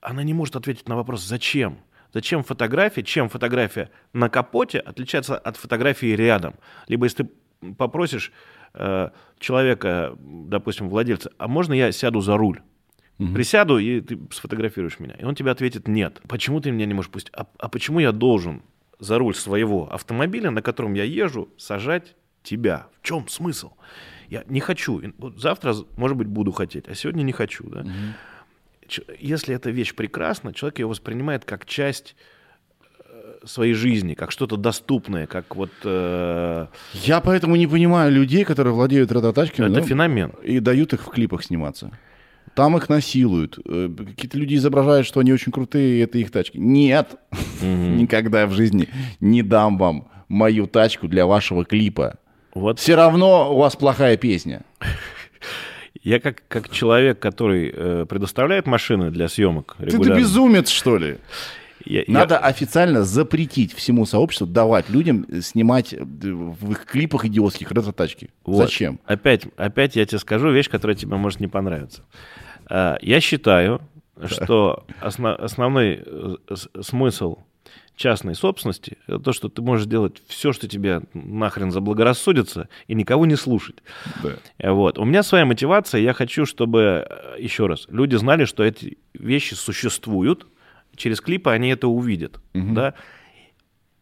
она 0.01 0.23
не 0.23 0.33
может 0.33 0.55
ответить 0.55 0.87
на 0.89 0.95
вопрос, 0.95 1.21
зачем? 1.23 1.79
Зачем 2.13 2.43
фотография, 2.43 3.03
чем 3.03 3.29
фотография 3.29 3.89
на 4.13 4.29
капоте 4.29 4.79
отличается 4.79 5.37
от 5.37 5.55
фотографии 5.57 6.07
рядом? 6.15 6.55
Либо 6.87 7.05
если 7.05 7.23
ты 7.23 7.29
попросишь 7.77 8.31
э, 8.73 9.09
человека, 9.39 10.17
допустим, 10.19 10.89
владельца, 10.89 11.31
а 11.37 11.47
можно 11.47 11.73
я 11.73 11.91
сяду 11.91 12.19
за 12.21 12.35
руль? 12.35 12.61
Присяду, 13.33 13.77
и 13.77 14.01
ты 14.01 14.17
сфотографируешь 14.31 14.99
меня. 14.99 15.13
И 15.19 15.23
он 15.23 15.35
тебе 15.35 15.51
ответит, 15.51 15.87
нет. 15.87 16.21
Почему 16.27 16.59
ты 16.59 16.71
меня 16.71 16.85
не 16.87 16.93
можешь 16.93 17.11
пустить? 17.11 17.31
А, 17.35 17.45
а 17.59 17.69
почему 17.69 17.99
я 17.99 18.11
должен 18.11 18.63
за 18.99 19.17
руль 19.19 19.35
своего 19.35 19.91
автомобиля, 19.93 20.49
на 20.51 20.61
котором 20.61 20.93
я 20.95 21.03
езжу, 21.03 21.49
сажать 21.57 22.15
тебя? 22.43 22.87
В 23.01 23.05
чем 23.05 23.27
смысл? 23.27 23.71
Я 24.29 24.43
не 24.47 24.59
хочу. 24.59 25.01
Завтра, 25.37 25.75
может 25.97 26.17
быть, 26.17 26.27
буду 26.27 26.51
хотеть, 26.51 26.87
а 26.87 26.95
сегодня 26.95 27.21
не 27.23 27.31
хочу. 27.31 27.63
Да? 27.69 27.85
Ч- 28.87 29.03
Если 29.19 29.53
эта 29.55 29.69
вещь 29.69 29.93
прекрасна, 29.93 30.53
человек 30.53 30.79
ее 30.79 30.87
воспринимает 30.87 31.45
как 31.45 31.65
часть 31.65 32.15
э, 33.07 33.45
своей 33.45 33.73
жизни, 33.73 34.13
как 34.15 34.31
что-то 34.31 34.57
доступное, 34.57 35.27
как 35.27 35.55
вот... 35.55 35.71
э, 35.83 36.67
Я 37.03 37.19
поэтому 37.21 37.55
не 37.55 37.67
понимаю 37.67 38.11
людей, 38.11 38.45
которые 38.45 38.73
владеют 38.73 39.11
ретро-тачками 39.11 39.67
это 39.69 39.81
ну, 39.81 39.85
феномен. 39.85 40.31
и 40.43 40.59
дают 40.59 40.93
их 40.93 41.01
в 41.05 41.09
клипах 41.09 41.43
сниматься. 41.43 41.91
Там 42.55 42.75
их 42.77 42.89
насилуют. 42.89 43.59
Э, 43.65 43.89
Какие-то 43.97 44.37
люди 44.37 44.55
изображают, 44.55 45.07
что 45.07 45.19
они 45.19 45.31
очень 45.33 45.51
крутые, 45.51 45.97
и 45.99 45.99
это 46.03 46.17
их 46.17 46.31
тачки. 46.31 46.57
Нет, 46.57 47.15
никогда 47.61 48.45
в 48.47 48.51
жизни 48.53 48.89
не 49.19 49.41
дам 49.41 49.77
вам 49.77 50.09
мою 50.27 50.67
тачку 50.67 51.07
для 51.07 51.25
вашего 51.25 51.65
клипа. 51.65 52.17
Вот 52.53 52.79
Все 52.79 52.95
равно 52.95 53.53
у 53.53 53.57
вас 53.59 53.75
плохая 53.75 54.17
песня. 54.17 54.61
я 56.03 56.19
как, 56.19 56.43
как 56.47 56.69
человек, 56.69 57.19
который 57.19 57.71
э, 57.73 58.05
предоставляет 58.09 58.67
машины 58.67 59.11
для 59.11 59.29
съемок 59.29 59.75
Ты, 59.77 59.85
регулярно. 59.85 60.15
ты 60.15 60.21
безумец, 60.21 60.69
что 60.69 60.97
ли? 60.97 61.17
Я- 61.85 61.99
я- 62.01 62.05
Надо 62.07 62.37
официально 62.37 63.03
запретить 63.03 63.73
всему 63.73 64.05
сообществу 64.05 64.47
давать 64.47 64.89
людям 64.89 65.25
снимать 65.41 65.93
э, 65.93 65.97
в 66.01 66.71
их 66.71 66.85
клипах 66.85 67.25
идиотских 67.25 67.71
ретро-тачки. 67.71 68.29
Вот. 68.45 68.63
Зачем? 68.63 68.99
Опять, 69.05 69.45
опять 69.57 69.95
я 69.95 70.05
тебе 70.05 70.19
скажу 70.19 70.51
вещь, 70.51 70.69
которая 70.69 70.95
тебе 70.95 71.15
может 71.15 71.39
не 71.39 71.47
понравиться. 71.47 72.03
А, 72.67 72.97
Я 73.01 73.19
считаю, 73.21 73.81
что 74.27 74.85
осно- 75.01 75.35
основной 75.35 76.03
э, 76.05 76.35
смысл 76.81 77.37
частной 77.95 78.33
собственности 78.33 78.97
это 79.05 79.19
то, 79.19 79.31
что 79.33 79.47
ты 79.49 79.61
можешь 79.61 79.85
делать 79.85 80.21
все, 80.27 80.53
что 80.53 80.67
тебе 80.67 81.01
нахрен 81.13 81.71
заблагорассудится, 81.71 82.67
и 82.87 82.95
никого 82.95 83.25
не 83.27 83.35
слушать. 83.35 83.75
Да. 84.23 84.71
Вот. 84.71 84.97
У 84.97 85.05
меня 85.05 85.21
своя 85.23 85.45
мотивация. 85.45 86.01
Я 86.01 86.13
хочу, 86.13 86.45
чтобы, 86.45 87.05
э, 87.07 87.35
еще 87.39 87.67
раз, 87.67 87.85
люди 87.89 88.15
знали, 88.15 88.45
что 88.45 88.63
эти 88.63 88.97
вещи 89.13 89.53
существуют. 89.53 90.47
Через 90.95 91.21
клипы 91.21 91.49
они 91.51 91.69
это 91.69 91.87
увидят. 91.87 92.39
Да? 92.53 92.93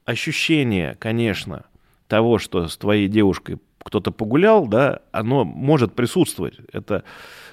Ощущение, 0.06 0.96
конечно, 1.00 1.66
того, 2.08 2.40
что 2.40 2.68
с 2.68 2.78
твоей 2.78 3.08
девушкой 3.08 3.60
кто-то 3.84 4.12
погулял, 4.12 4.68
да, 4.68 5.00
оно 5.12 5.44
может 5.46 5.94
присутствовать. 5.94 6.56
Это 6.74 7.04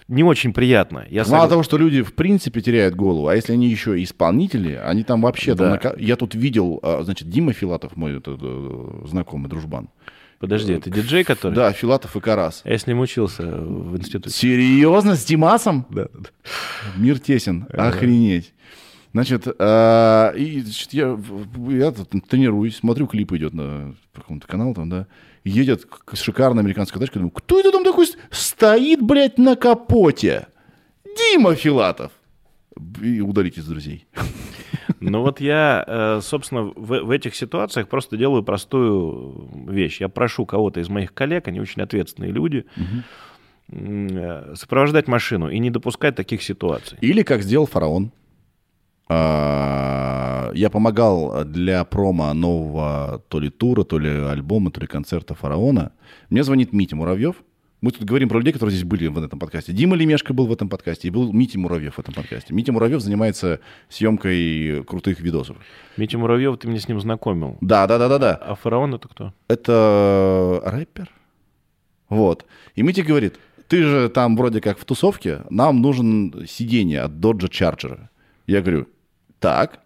не 0.08 0.22
очень 0.24 0.52
приятно. 0.52 1.04
Я 1.10 1.24
Мало 1.26 1.44
сог- 1.46 1.50
того, 1.50 1.62
что 1.62 1.76
люди 1.76 2.02
в 2.02 2.14
принципе 2.14 2.60
теряют 2.62 2.94
голову, 2.94 3.28
а 3.28 3.36
если 3.36 3.52
они 3.52 3.68
еще 3.68 3.98
и 4.00 4.04
исполнители, 4.04 4.72
они 4.74 5.04
там 5.04 5.20
вообще... 5.20 5.54
там 5.54 5.66
Да. 5.66 5.70
нака- 5.76 5.96
Я 5.98 6.16
тут 6.16 6.34
видел, 6.34 6.80
а, 6.82 7.02
значит, 7.04 7.28
Дима 7.28 7.52
Филатов, 7.52 7.96
мой 7.96 8.16
это, 8.18 8.36
э, 8.40 9.06
знакомый 9.06 9.48
дружбан. 9.50 9.88
Подожди, 10.38 10.74
это 10.74 10.90
диджей, 10.90 11.24
который? 11.24 11.54
Да, 11.54 11.72
Филатов 11.72 12.14
и 12.16 12.20
Карас. 12.20 12.60
Я 12.64 12.76
с 12.78 12.86
ним 12.86 13.00
учился 13.00 13.42
в 13.42 13.96
институте. 13.96 14.30
Серьезно, 14.30 15.14
с 15.14 15.24
Димасом? 15.24 15.86
Да, 15.90 16.08
да. 16.12 16.28
Мир 16.96 17.18
тесен, 17.18 17.66
охренеть. 17.72 18.52
Значит, 19.16 19.46
а, 19.58 20.32
и, 20.32 20.60
значит, 20.60 20.92
я, 20.92 21.18
я 21.70 21.90
тут 21.90 22.28
тренируюсь, 22.28 22.76
смотрю, 22.76 23.06
клип 23.06 23.32
идет 23.32 23.54
на 23.54 23.94
каком-то 24.12 24.46
канал 24.46 24.74
там, 24.74 24.90
да, 24.90 25.06
едет 25.42 25.86
шикарная 26.12 26.62
американская 26.62 27.00
тачка, 27.00 27.14
думаю, 27.14 27.30
кто 27.30 27.58
это 27.58 27.72
там 27.72 27.82
такой 27.82 28.08
стоит, 28.30 29.00
блядь, 29.00 29.38
на 29.38 29.56
капоте? 29.56 30.48
Дима 31.02 31.54
Филатов. 31.54 32.12
И 33.00 33.22
удалить 33.22 33.56
из 33.56 33.64
друзей. 33.64 34.06
Ну 35.00 35.22
вот 35.22 35.40
я, 35.40 35.82
э, 35.86 36.20
собственно, 36.22 36.64
в, 36.64 37.00
в 37.00 37.10
этих 37.10 37.34
ситуациях 37.34 37.88
просто 37.88 38.18
делаю 38.18 38.42
простую 38.42 39.48
вещь. 39.66 39.98
Я 39.98 40.10
прошу 40.10 40.44
кого-то 40.44 40.80
из 40.80 40.90
моих 40.90 41.14
коллег, 41.14 41.48
они 41.48 41.58
очень 41.58 41.80
ответственные 41.80 42.32
люди, 42.32 42.66
э, 43.70 44.52
сопровождать 44.56 45.08
машину 45.08 45.48
и 45.48 45.58
не 45.58 45.70
допускать 45.70 46.16
таких 46.16 46.42
ситуаций. 46.42 46.98
Или 47.00 47.22
как 47.22 47.42
сделал 47.42 47.64
фараон. 47.64 48.12
А, 49.08 50.50
Я 50.54 50.70
помогал 50.70 51.44
для 51.44 51.84
промо 51.84 52.32
нового 52.34 53.22
то 53.28 53.38
ли 53.38 53.50
тура, 53.50 53.84
то 53.84 53.98
ли 53.98 54.08
альбома, 54.08 54.70
то 54.70 54.80
ли 54.80 54.86
концерта 54.86 55.34
фараона. 55.34 55.92
Мне 56.30 56.42
звонит 56.42 56.72
Митя 56.72 56.96
Муравьев. 56.96 57.36
Мы 57.82 57.90
тут 57.92 58.04
говорим 58.04 58.28
про 58.28 58.38
людей, 58.38 58.52
которые 58.52 58.74
здесь 58.74 58.88
были 58.88 59.06
в 59.06 59.22
этом 59.22 59.38
подкасте. 59.38 59.72
Дима 59.72 59.96
Лемешко 59.96 60.32
был 60.32 60.46
в 60.46 60.52
этом 60.52 60.68
подкасте, 60.68 61.08
и 61.08 61.10
был 61.10 61.32
Митя 61.32 61.58
Муравьев 61.58 61.94
в 61.94 61.98
этом 62.00 62.14
подкасте. 62.14 62.54
Митя 62.54 62.72
Муравьев 62.72 63.00
занимается 63.02 63.60
съемкой 63.90 64.82
крутых 64.84 65.20
видосов. 65.20 65.58
Митя 65.96 66.16
Муравьев, 66.18 66.58
ты 66.58 66.68
меня 66.68 66.80
с 66.80 66.88
ним 66.88 67.00
знакомил. 67.00 67.58
Да, 67.60 67.86
да, 67.86 67.98
да, 67.98 68.08
да, 68.08 68.18
да. 68.18 68.34
А 68.34 68.54
фараон 68.54 68.94
это 68.94 69.08
кто? 69.08 69.34
Это 69.46 70.62
рэпер. 70.64 71.10
Вот. 72.08 72.46
И 72.74 72.82
Митя 72.82 73.02
говорит, 73.02 73.38
ты 73.68 73.82
же 73.82 74.08
там 74.08 74.36
вроде 74.36 74.60
как 74.60 74.78
в 74.78 74.84
тусовке, 74.84 75.42
нам 75.50 75.82
нужен 75.82 76.46
сиденье 76.48 77.02
от 77.02 77.12
Dodge 77.12 77.50
Charger. 77.50 78.08
Я 78.46 78.62
говорю, 78.62 78.88
так, 79.40 79.80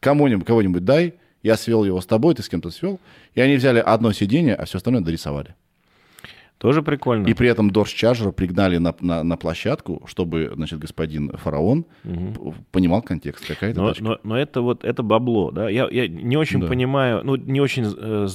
кому-нибудь, 0.00 0.46
кого-нибудь 0.46 0.84
дай, 0.84 1.14
я 1.42 1.56
свел 1.56 1.84
его 1.84 2.00
с 2.00 2.06
тобой, 2.06 2.34
ты 2.34 2.42
с 2.42 2.48
кем-то 2.48 2.70
свел. 2.70 3.00
И 3.34 3.40
они 3.40 3.56
взяли 3.56 3.78
одно 3.80 4.12
сиденье, 4.12 4.54
а 4.54 4.64
все 4.64 4.78
остальное 4.78 5.02
дорисовали. 5.02 5.54
Тоже 6.58 6.80
прикольно. 6.82 7.26
И 7.26 7.34
при 7.34 7.48
этом 7.48 7.70
Dodge 7.70 7.86
Charger 7.96 8.30
пригнали 8.30 8.78
на, 8.78 8.94
на, 9.00 9.24
на 9.24 9.36
площадку, 9.36 10.02
чтобы, 10.06 10.52
значит, 10.54 10.78
господин 10.78 11.30
фараон 11.36 11.82
п- 12.04 12.54
понимал 12.70 13.02
контекст, 13.02 13.44
какая 13.44 13.72
это 13.72 13.80
Но, 13.80 13.88
тачка. 13.88 14.04
но, 14.04 14.18
но 14.22 14.38
это 14.38 14.60
вот 14.60 14.84
это 14.84 15.02
бабло, 15.02 15.50
да. 15.50 15.68
Я, 15.68 15.88
я 15.90 16.06
не 16.06 16.36
очень 16.36 16.60
Да. 16.60 16.68
понимаю, 16.68 17.22
ну 17.24 17.34
не 17.34 17.60
очень 17.60 17.92
э, 17.98 18.28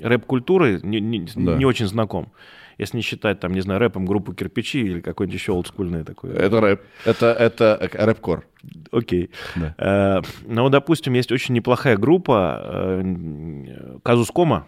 рэп-культуры, 0.00 0.80
не, 0.82 1.00
не- 1.00 1.26
Да. 1.36 1.56
не 1.56 1.64
очень 1.64 1.86
знаком. 1.86 2.32
Если 2.78 2.96
не 2.96 3.02
считать 3.02 3.40
там, 3.40 3.52
не 3.52 3.60
знаю, 3.60 3.80
рэпом 3.80 4.06
группу 4.06 4.32
кирпичи 4.32 4.80
или 4.80 5.00
какой-нибудь 5.00 5.38
еще 5.38 5.52
олдскульный 5.52 6.04
такой. 6.04 6.30
Это 6.30 6.60
рэп. 6.60 6.82
Это, 7.04 7.26
это 7.32 7.78
э, 7.80 8.04
рэп-кор. 8.04 8.44
Окей. 8.90 9.30
Да. 9.56 9.74
Э, 9.78 10.22
ну, 10.46 10.68
допустим, 10.68 11.12
есть 11.14 11.32
очень 11.32 11.54
неплохая 11.54 11.96
группа 11.96 12.62
э, 12.64 13.00
м, 13.00 14.00
Казускома, 14.02 14.66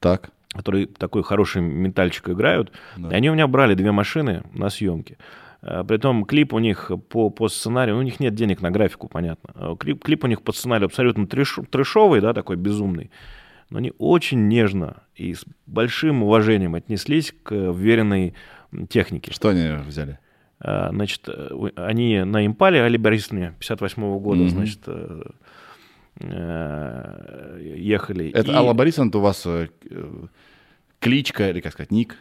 Так. 0.00 0.30
которые 0.52 0.86
такой 0.86 1.22
хороший 1.22 1.62
ментальчик 1.62 2.28
играют. 2.28 2.72
Да. 2.96 3.10
И 3.10 3.14
они 3.14 3.30
у 3.30 3.34
меня 3.34 3.46
брали 3.46 3.74
две 3.74 3.90
машины 3.92 4.42
на 4.52 4.68
съемки. 4.70 5.16
Притом 5.88 6.26
клип 6.26 6.52
у 6.52 6.58
них 6.58 6.90
по, 7.08 7.30
по 7.30 7.48
сценарию, 7.48 7.94
ну, 7.94 8.00
у 8.02 8.04
них 8.04 8.20
нет 8.20 8.34
денег 8.34 8.60
на 8.60 8.70
графику, 8.70 9.08
понятно. 9.08 9.76
Клип, 9.76 10.04
клип 10.04 10.24
у 10.24 10.26
них 10.26 10.42
по 10.42 10.52
сценарию 10.52 10.86
абсолютно 10.88 11.26
трэш, 11.26 11.58
трэшовый, 11.70 12.20
да, 12.20 12.34
такой 12.34 12.56
безумный. 12.56 13.10
Но 13.70 13.78
они 13.78 13.92
очень 13.98 14.48
нежно 14.48 15.02
и 15.16 15.34
с 15.34 15.44
большим 15.66 16.22
уважением 16.22 16.74
отнеслись 16.74 17.34
к 17.42 17.52
вверенной 17.54 18.34
технике. 18.88 19.32
Что 19.32 19.48
они 19.50 19.82
взяли? 19.86 20.18
А, 20.60 20.90
Значит, 20.90 21.22
э, 21.28 21.70
они 21.76 22.22
на 22.24 22.44
импале 22.46 22.82
Али 22.82 22.96
Борисовне 22.96 23.54
58 23.58 24.18
года, 24.18 24.40
Мгм. 24.42 24.48
значит, 24.50 24.80
э, 24.86 25.22
э, 26.20 27.74
ехали. 27.76 28.30
Это 28.30 28.50
И, 28.52 28.54
Алла 28.54 28.72
Борисовна, 28.74 29.08
это 29.08 29.18
у 29.18 29.22
вас 29.22 29.46
кличка, 31.00 31.50
или 31.50 31.60
как 31.60 31.72
сказать, 31.72 31.90
ник 31.90 32.16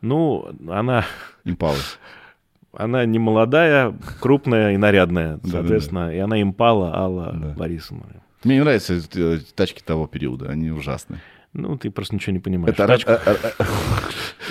Ну, 0.00 0.48
она, 0.68 1.04
Импалы. 1.44 1.78
она 2.72 3.04
не 3.04 3.18
молодая, 3.18 3.94
крупная 4.20 4.72
и 4.72 4.76
нарядная, 4.76 5.40
соответственно, 5.44 6.14
и 6.14 6.18
она 6.18 6.40
импала 6.40 6.94
Алла. 6.94 7.54
Борисовна. 7.56 8.22
Мне 8.46 8.54
не 8.56 8.60
нравятся 8.62 8.94
э, 9.16 9.38
тачки 9.56 9.82
того 9.82 10.06
периода, 10.06 10.48
они 10.48 10.70
ужасные. 10.70 11.20
Ну, 11.52 11.76
ты 11.76 11.90
просто 11.90 12.14
ничего 12.14 12.32
не 12.32 12.38
понимаешь. 12.38 12.74
Это, 12.78 12.86
Тачку- 12.86 13.20
э, 13.26 13.36
э, 13.58 13.64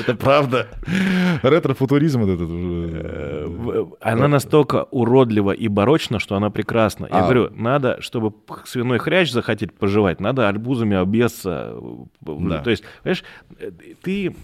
это 0.01 0.15
правда. 0.15 0.67
Ретро-футуризм 1.43 2.21
вот 2.21 2.29
этот. 2.29 2.49
Уже. 2.49 3.87
Она 4.01 4.27
настолько 4.27 4.83
уродлива 4.91 5.51
и 5.51 5.69
барочна, 5.69 6.19
что 6.19 6.35
она 6.35 6.49
прекрасна. 6.49 7.05
Я 7.09 7.19
А. 7.19 7.21
говорю, 7.23 7.51
надо, 7.55 8.01
чтобы 8.01 8.33
свиной 8.65 8.97
хрящ 8.97 9.31
захотеть 9.31 9.73
пожевать, 9.73 10.19
надо 10.19 10.49
арбузами 10.49 10.97
объесться. 10.97 11.75
То 12.25 12.69
есть, 12.69 12.83
понимаешь, 13.03 13.23
ты... 14.01 14.35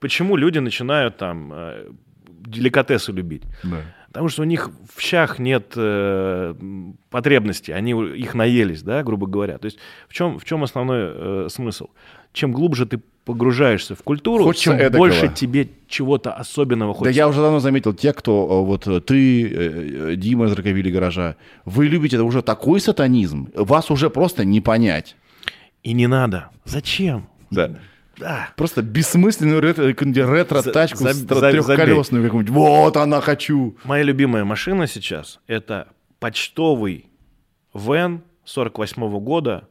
Почему 0.00 0.36
люди 0.36 0.58
начинают 0.58 1.16
там 1.16 1.54
деликатесы 2.26 3.12
любить? 3.12 3.42
Да. 3.62 3.78
Потому 4.12 4.28
что 4.28 4.42
у 4.42 4.44
них 4.44 4.70
в 4.94 5.00
щах 5.00 5.38
нет 5.38 5.72
э, 5.76 6.54
м, 6.60 6.96
потребностей, 7.10 7.72
они 7.72 7.92
их 7.92 8.34
наелись, 8.34 8.82
да, 8.82 9.02
грубо 9.04 9.26
говоря. 9.28 9.58
То 9.58 9.66
есть 9.66 9.78
в 10.08 10.12
чем, 10.14 10.38
в 10.38 10.44
чем 10.44 10.64
основной 10.64 10.98
э, 11.02 11.46
смысл? 11.48 11.86
Чем 12.32 12.52
глубже 12.52 12.86
ты 12.86 13.00
погружаешься 13.24 13.94
в 13.94 14.02
культуру, 14.02 14.44
Хочется 14.44 14.64
чем 14.64 14.74
эдакого. 14.74 14.98
больше 14.98 15.28
тебе 15.28 15.68
чего-то 15.88 16.32
особенного 16.32 16.92
Да 16.92 16.98
хочется. 16.98 17.16
я 17.16 17.28
уже 17.28 17.40
давно 17.40 17.60
заметил, 17.60 17.92
те, 17.94 18.12
кто, 18.12 18.48
э, 18.62 18.66
вот 18.66 18.86
э, 18.88 19.00
ты, 19.00 19.46
э, 19.48 20.16
Дима 20.16 20.46
из 20.46 20.52
Раковили 20.52 20.90
гаража, 20.90 21.36
вы 21.64 21.86
любите 21.86 22.16
это 22.16 22.24
уже 22.24 22.42
такой 22.42 22.80
сатанизм, 22.80 23.48
вас 23.54 23.90
уже 23.92 24.10
просто 24.10 24.44
не 24.44 24.60
понять. 24.60 25.14
И 25.84 25.92
не 25.92 26.08
надо. 26.08 26.48
Зачем? 26.64 27.28
Да. 27.50 27.70
Да. 28.20 28.50
Просто 28.56 28.82
бессмысленную 28.82 29.60
ретро-тачку 29.60 30.98
За- 30.98 31.12
за- 31.14 31.26
трехколесную 31.50 32.22
какую-нибудь. 32.24 32.54
Вот 32.54 32.96
она 32.96 33.20
хочу. 33.20 33.76
Моя 33.84 34.04
любимая 34.04 34.44
машина 34.44 34.86
сейчас 34.86 35.40
это 35.46 35.88
почтовый 36.18 37.06
Вен 37.74 38.22
48 38.44 39.18
года, 39.20 39.68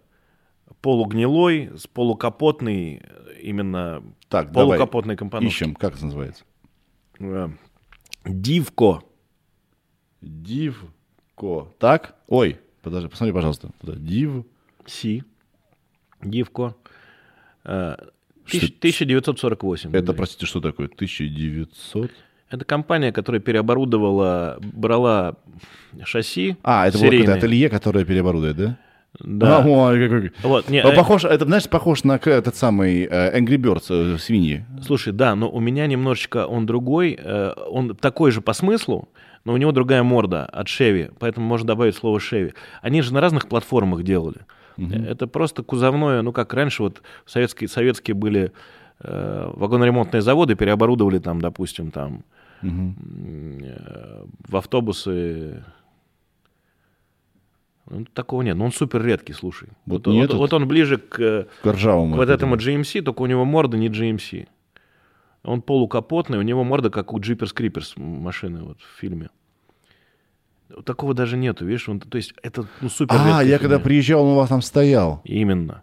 полугнилой, 0.82 1.70
с 1.78 1.86
полукапотной, 1.88 3.02
э, 3.04 3.34
именно 3.42 4.02
Так, 4.30 4.52
давай 4.52 4.78
полукапотной 4.78 5.16
компоновкой. 5.16 5.48
ищем, 5.50 5.76
как 5.76 5.96
это 5.96 6.06
называется? 6.06 6.44
Э, 7.20 7.50
Дивко. 8.26 9.02
Дивко. 10.22 11.68
Так? 11.78 12.16
Ой, 12.28 12.60
подожди, 12.82 13.08
посмотри, 13.10 13.34
пожалуйста. 13.34 13.70
Туда. 13.82 13.94
Див. 13.96 14.44
Си. 14.86 15.24
Дивко. 16.22 16.76
Э, 18.54 18.58
Что- 18.58 18.68
тысяч- 18.68 18.76
1948. 18.80 19.96
Это, 19.96 20.14
простите, 20.14 20.46
что 20.46 20.60
такое? 20.62 20.88
1900? 20.88 22.12
Это 22.50 22.66
компания, 22.66 23.12
которая 23.12 23.40
переоборудовала, 23.42 24.58
брала 24.62 25.36
шасси 26.04 26.56
А, 26.64 26.88
это 26.88 26.98
было 26.98 27.06
серийные. 27.06 27.26
какое-то 27.28 27.46
ателье, 27.46 27.70
которое 27.70 28.06
переоборудует, 28.06 28.56
да? 28.58 28.78
Да. 29.20 29.58
А, 29.64 29.68
ой, 29.68 30.08
какой- 30.08 30.32
Вот, 30.44 30.70
не, 30.70 30.84
Ну, 30.84 30.90
э, 30.90 30.96
похож, 30.96 31.26
это, 31.26 31.46
знаешь, 31.46 31.68
похож 31.68 32.04
на 32.04 32.14
этот 32.24 32.56
самый 32.56 33.06
э, 33.10 33.40
Angry 33.40 33.58
Birds, 33.58 33.86
э, 33.90 34.18
свиньи. 34.20 34.66
Слушай, 34.86 35.14
да, 35.14 35.36
но 35.36 35.50
у 35.50 35.60
меня 35.60 35.88
немножечко 35.88 36.46
он 36.46 36.66
другой, 36.66 37.18
э, 37.20 37.54
он 37.70 37.96
такой 37.96 38.32
же 38.32 38.42
по 38.42 38.54
смыслу, 38.54 39.10
но 39.46 39.54
у 39.54 39.58
него 39.58 39.72
другая 39.72 40.04
морда 40.04 40.46
от 40.46 40.68
Chevy, 40.68 41.12
поэтому 41.20 41.46
можно 41.48 41.68
добавить 41.68 41.96
слово 41.96 42.20
Chevy. 42.20 42.54
Они 42.82 43.02
же 43.02 43.14
на 43.14 43.20
разных 43.22 43.48
платформах 43.50 44.04
делали. 44.04 44.38
Это 44.88 45.28
просто 45.28 45.64
кузовное, 45.64 46.22
ну 46.22 46.32
как 46.32 46.54
раньше 46.54 46.84
вот 46.84 47.02
советские, 47.26 47.68
советские 47.68 48.16
были 48.16 48.52
э, 49.02 49.52
вагоноремонтные 49.56 50.22
заводы, 50.22 50.56
переоборудовали 50.56 51.20
там, 51.20 51.42
допустим, 51.42 51.92
там 51.92 52.24
м, 52.62 52.96
э, 53.62 54.26
в 54.48 54.58
автобусы. 54.58 55.64
Ну, 57.90 58.06
такого 58.14 58.44
нет, 58.44 58.56
но 58.56 58.66
он 58.66 58.72
супер 58.72 59.04
редкий, 59.04 59.34
слушай. 59.34 59.70
Вот 59.86 60.06
Вот, 60.06 60.14
нет 60.14 60.30
вот- 60.32 60.38
вот 60.38 60.54
он 60.54 60.68
ближе 60.68 60.98
к, 60.98 61.20
э, 61.20 61.46
К 61.64 61.68
ржавому. 61.74 62.14
к 62.14 62.18
вот 62.18 62.30
этому. 62.30 62.56
этому 62.56 62.56
GMC, 62.58 63.02
только 63.02 63.22
у 63.24 63.26
него 63.26 63.46
морда 63.46 63.78
не 63.78 63.90
GMC. 63.90 64.48
Он 65.44 65.62
полукапотный, 65.62 66.38
у 66.38 66.42
него 66.44 66.64
морда 66.64 66.90
как 66.90 67.14
у 67.14 67.20
Jeepers 67.20 67.56
Creepers 67.56 67.94
машины 68.00 68.64
вот 68.64 68.80
в 68.82 69.00
фильме. 69.00 69.30
Такого 70.86 71.14
даже 71.14 71.38
нету, 71.38 71.66
видишь? 71.66 71.90
Он, 71.90 72.00
то 72.00 72.18
есть 72.18 72.34
это 72.44 72.66
ну, 72.82 72.90
супер 72.90 73.16
А, 73.18 73.44
я 73.44 73.58
когда 73.60 73.80
приезжал, 73.80 74.24
он 74.26 74.34
у 74.34 74.36
вас 74.36 74.50
там 74.50 74.62
стоял. 74.62 75.22
Именно. 75.24 75.82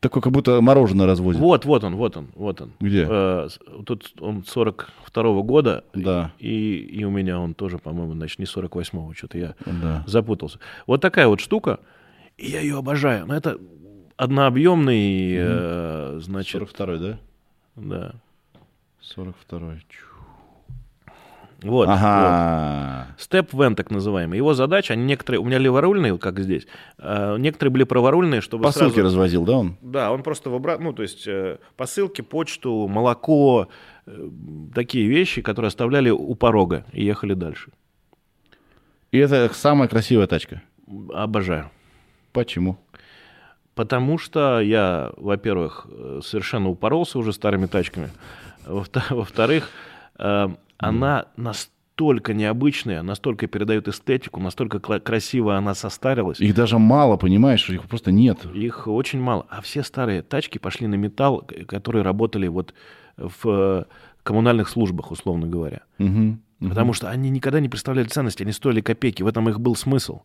Такой, 0.00 0.22
как 0.22 0.32
будто 0.32 0.60
мороженое 0.62 1.06
развозит. 1.06 1.40
Вот, 1.40 1.66
вот 1.66 1.84
он, 1.84 1.94
вот 1.96 2.16
он, 2.16 2.28
вот 2.34 2.60
он. 2.62 2.72
Где? 2.80 3.06
Э, 3.08 3.48
тут 3.84 4.14
он 4.18 4.40
42-го 4.40 5.42
года, 5.42 5.84
Да. 5.92 6.32
и, 6.38 6.76
и 6.76 7.04
у 7.04 7.10
меня 7.10 7.38
он 7.38 7.52
тоже, 7.52 7.76
по-моему, 7.78 8.14
значит, 8.14 8.38
не 8.38 8.46
48-го, 8.46 9.12
что-то 9.14 9.36
я 9.38 9.54
Да. 9.66 10.02
запутался. 10.06 10.58
Вот 10.86 11.02
такая 11.02 11.28
вот 11.28 11.40
штука, 11.40 11.80
и 12.38 12.50
я 12.50 12.60
ее 12.60 12.78
обожаю. 12.78 13.26
Но 13.26 13.34
это 13.36 13.58
однообъемный, 14.16 15.34
э, 15.36 16.18
значит, 16.22 16.52
42 16.52 16.96
да? 16.96 17.18
да. 17.76 18.12
42 19.02 19.34
Вот. 21.62 21.88
Ага. 21.88 23.08
Степ 23.18 23.52
Вен, 23.52 23.74
так 23.76 23.90
называемый. 23.90 24.38
Его 24.38 24.54
задача, 24.54 24.94
они 24.94 25.04
некоторые, 25.04 25.40
у 25.40 25.44
меня 25.44 25.58
леворульные, 25.58 26.12
вот 26.12 26.22
как 26.22 26.38
здесь, 26.40 26.66
э, 26.98 27.36
некоторые 27.38 27.70
были 27.72 27.84
праворульные, 27.84 28.40
чтобы 28.40 28.64
Посылки 28.64 28.94
сразу... 28.94 29.06
развозил, 29.08 29.44
да, 29.44 29.52
он? 29.58 29.76
Да, 29.82 30.10
он 30.12 30.22
просто 30.22 30.48
в 30.50 30.54
обра- 30.54 30.78
ну, 30.80 30.92
то 30.94 31.02
есть 31.02 31.28
э, 31.28 31.58
посылки, 31.76 32.22
почту, 32.22 32.88
молоко, 32.88 33.68
э, 34.06 34.28
такие 34.74 35.06
вещи, 35.06 35.42
которые 35.42 35.68
оставляли 35.68 36.08
у 36.10 36.34
порога 36.34 36.86
и 36.92 37.04
ехали 37.04 37.34
дальше. 37.34 37.70
И 39.12 39.18
это 39.18 39.50
самая 39.52 39.88
красивая 39.88 40.26
тачка. 40.26 40.62
Обожаю. 41.12 41.70
Почему? 42.32 42.78
Потому 43.74 44.18
что 44.18 44.60
я, 44.60 45.12
во-первых, 45.16 45.86
совершенно 46.22 46.68
упоролся 46.70 47.18
уже 47.18 47.32
старыми 47.32 47.66
тачками. 47.66 48.10
Во-вто- 48.66 49.02
Во-вторых, 49.10 49.68
э, 50.18 50.48
она 50.80 51.26
настолько 51.36 52.32
необычная, 52.32 53.02
настолько 53.02 53.46
передает 53.46 53.86
эстетику, 53.88 54.40
настолько 54.40 54.80
красиво 54.80 55.56
она 55.56 55.74
состарилась. 55.74 56.40
Их 56.40 56.54
даже 56.54 56.78
мало, 56.78 57.16
понимаешь, 57.16 57.68
их 57.68 57.82
просто 57.84 58.10
нет. 58.10 58.44
Их 58.54 58.86
очень 58.86 59.20
мало. 59.20 59.46
А 59.50 59.60
все 59.60 59.82
старые 59.82 60.22
тачки 60.22 60.58
пошли 60.58 60.86
на 60.86 60.94
металл, 60.94 61.46
которые 61.66 62.02
работали 62.02 62.48
вот 62.48 62.74
в 63.16 63.46
э, 63.46 63.84
коммунальных 64.22 64.68
службах, 64.68 65.10
условно 65.10 65.46
говоря. 65.46 65.82
Мгм. 65.98 66.40
Потому 66.60 66.92
что 66.92 67.08
они 67.08 67.30
никогда 67.30 67.60
не 67.60 67.68
представляли 67.68 68.06
ценности, 68.06 68.42
они 68.42 68.52
стоили 68.52 68.80
копейки. 68.80 69.22
В 69.22 69.26
этом 69.26 69.48
их 69.48 69.60
был 69.60 69.76
смысл. 69.76 70.22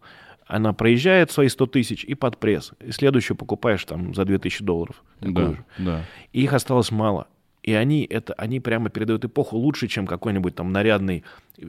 Она 0.47 0.73
проезжает 0.73 1.31
свои 1.31 1.47
100 1.47 1.65
тысяч 1.67 2.03
и 2.03 2.13
под 2.13 2.37
пресс. 2.39 2.73
И 2.79 2.91
следующую 2.91 3.37
покупаешь 3.37 3.83
там 3.85 4.13
за 4.13 4.25
2000 4.25 4.63
долларов. 4.63 5.03
Да, 5.21 5.51
же. 5.51 5.65
да. 5.77 6.01
И 6.33 6.43
их 6.43 6.53
осталось 6.53 6.91
мало. 6.91 7.27
И 7.65 7.73
они, 7.73 8.05
это, 8.07 8.33
они 8.35 8.59
прямо 8.59 8.89
передают 8.89 9.25
эпоху 9.25 9.57
лучше, 9.57 9.87
чем 9.87 10.05
какой-нибудь 10.05 10.53
там 10.53 10.71
нарядный, 10.71 11.23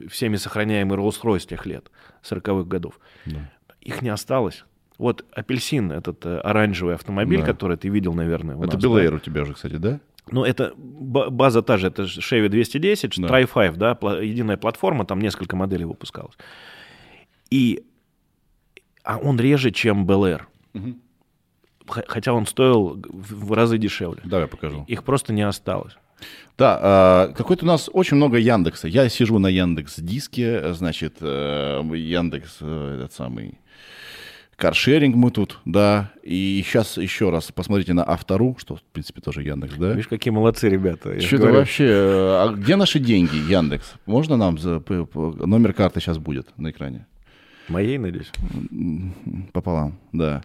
всеми 0.09 0.35
сохраняемый 0.35 0.95
Rolls-Royce 0.95 1.47
тех 1.47 1.65
лет, 1.65 1.89
40-х 2.21 2.69
годов. 2.69 2.99
Да. 3.25 3.49
Их 3.81 4.03
не 4.03 4.09
осталось. 4.09 4.63
Вот 4.99 5.25
апельсин, 5.31 5.91
этот 5.91 6.23
э, 6.27 6.37
оранжевый 6.37 6.93
автомобиль, 6.93 7.39
Да. 7.39 7.45
который 7.47 7.77
ты 7.77 7.89
видел, 7.89 8.13
наверное, 8.13 8.55
у 8.55 8.63
Это 8.63 8.75
нас, 8.75 8.83
Air 8.83 9.09
да? 9.09 9.15
у 9.15 9.19
тебя 9.19 9.43
же, 9.45 9.55
кстати, 9.55 9.77
да? 9.77 9.99
Ну, 10.29 10.43
это 10.43 10.73
ба- 10.77 11.31
база 11.31 11.63
та 11.63 11.77
же, 11.77 11.87
это 11.87 12.03
Chevy 12.03 12.49
210, 12.49 13.19
Да. 13.19 13.27
Tri-5, 13.27 13.75
да, 13.77 13.97
единая 14.21 14.57
платформа, 14.57 15.03
там 15.03 15.19
несколько 15.19 15.55
моделей 15.55 15.85
выпускалось. 15.85 16.37
И 17.49 17.83
а 19.03 19.17
он 19.17 19.39
реже, 19.39 19.71
чем 19.71 20.05
Bel 20.05 20.39
Air. 20.75 20.91
Хотя 21.87 22.33
он 22.33 22.45
стоил 22.45 23.01
в 23.09 23.53
разы 23.53 23.77
дешевле. 23.77 24.21
Давай 24.23 24.47
покажу. 24.47 24.85
Их 24.87 25.03
просто 25.03 25.33
не 25.33 25.43
осталось. 25.43 25.93
Да, 26.57 26.79
а, 26.81 27.33
какой-то 27.33 27.65
у 27.65 27.67
нас 27.67 27.89
очень 27.93 28.17
много 28.17 28.37
Яндекса. 28.37 28.87
Я 28.87 29.07
сижу 29.09 29.37
на 29.37 29.47
Яндекс 29.47 29.99
Диске, 29.99 30.73
значит, 30.73 31.17
э, 31.21 31.81
Яндекс 31.93 32.57
э, 32.61 32.95
этот 32.95 33.13
самый 33.13 33.59
каршеринг 34.55 35.15
мы 35.15 35.29
тут, 35.29 35.59
да. 35.65 36.11
И 36.23 36.61
сейчас 36.65 36.97
еще 36.97 37.29
раз 37.29 37.51
посмотрите 37.51 37.93
на 37.93 38.03
Автору, 38.03 38.57
что 38.59 38.75
в 38.75 38.81
принципе 38.81 39.21
тоже 39.21 39.43
Яндекс, 39.43 39.75
да. 39.75 39.91
Видишь, 39.91 40.07
какие 40.07 40.31
молодцы 40.31 40.67
ребята. 40.67 41.13
я 41.13 41.21
Что-то 41.21 41.51
вообще, 41.51 41.85
э, 41.85 41.89
а 41.91 42.53
где 42.53 42.75
наши 42.75 42.99
деньги, 42.99 43.35
Яндекс? 43.35 43.93
Можно 44.07 44.35
нам 44.35 44.57
за, 44.57 44.83
номер 45.13 45.73
карты 45.73 46.01
сейчас 46.01 46.17
будет 46.17 46.47
на 46.57 46.71
экране? 46.71 47.05
Моей, 47.69 47.97
надеюсь. 47.97 48.31
Пополам, 49.53 49.99
да. 50.11 50.43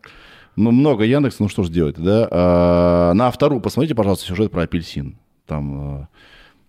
Ну, 0.57 0.71
много 0.71 1.05
Яндекс, 1.05 1.39
ну 1.39 1.49
что 1.49 1.63
ж 1.63 1.71
делать, 1.71 1.97
да? 1.97 2.29
А, 2.31 3.15
на 3.15 3.31
вторую 3.31 3.61
посмотрите, 3.61 3.95
пожалуйста, 3.95 4.27
сюжет 4.27 4.51
про 4.53 4.63
апельсин. 4.63 5.17
Там, 5.47 6.03
э, 6.03 6.07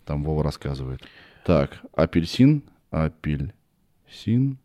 там 0.06 0.24
Вова 0.24 0.44
рассказывает. 0.44 1.02
Так, 1.46 1.82
апельсин, 1.94 2.64
апельсин, 2.92 4.58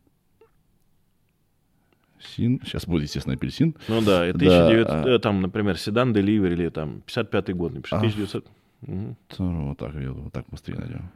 син. 2.21 2.61
Сейчас 2.65 2.87
будет, 2.87 3.03
естественно, 3.05 3.35
апельсин. 3.35 3.75
Ну 3.89 4.01
да, 4.03 4.29
и 4.29 4.33
Да, 4.33 4.39
1900, 4.69 4.89
а- 4.89 5.09
э, 5.09 5.19
там, 5.19 5.43
например, 5.43 5.77
седан 5.79 6.13
Delivery 6.13 6.53
или 6.53 6.69
там 6.69 7.03
55-й 7.07 7.53
год, 7.55 7.75
напиши, 7.75 7.95
А. 7.97 7.99
1900. 7.99 8.47
Мгм. 8.83 9.17
Вторую, 9.29 9.65
Вот 9.71 9.79
так, 9.79 9.95
я 9.95 10.13
вот 10.13 10.33
так 10.33 10.45
быстрее 10.51 10.77
найдем. 10.77 11.11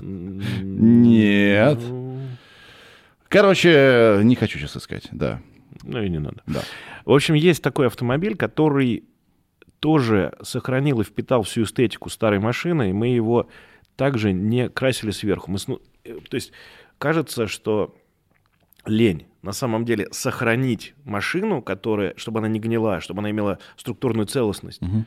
Нет. 0.00 1.78
ну, 1.80 2.20
Короче, 3.28 4.20
не 4.22 4.36
хочу 4.36 4.58
сейчас 4.58 4.76
искать, 4.76 5.08
да. 5.10 5.40
Ну 5.86 6.02
и 6.02 6.08
не 6.08 6.18
надо. 6.18 6.42
Да. 6.46 6.62
В 7.04 7.12
общем, 7.12 7.34
есть 7.34 7.62
такой 7.62 7.86
автомобиль, 7.86 8.36
который 8.36 9.04
тоже 9.80 10.32
сохранил 10.42 11.00
и 11.00 11.04
впитал 11.04 11.42
всю 11.42 11.64
эстетику 11.64 12.08
старой 12.08 12.38
машины, 12.38 12.90
и 12.90 12.92
мы 12.92 13.08
его 13.08 13.48
также 13.96 14.32
не 14.32 14.68
красили 14.68 15.10
сверху. 15.10 15.50
Мы 15.50 15.58
сну- 15.58 15.80
э, 16.04 16.18
То 16.28 16.36
есть 16.36 16.52
кажется, 16.98 17.46
что 17.46 17.94
лень 18.86 19.26
на 19.42 19.52
самом 19.52 19.84
деле 19.84 20.08
сохранить 20.10 20.94
машину, 21.04 21.60
которая, 21.62 22.14
чтобы 22.16 22.38
она 22.38 22.48
не 22.48 22.60
гнила, 22.60 23.00
чтобы 23.00 23.20
она 23.20 23.30
имела 23.30 23.58
структурную 23.76 24.26
целостность. 24.26 24.80
Мгм. 24.80 25.04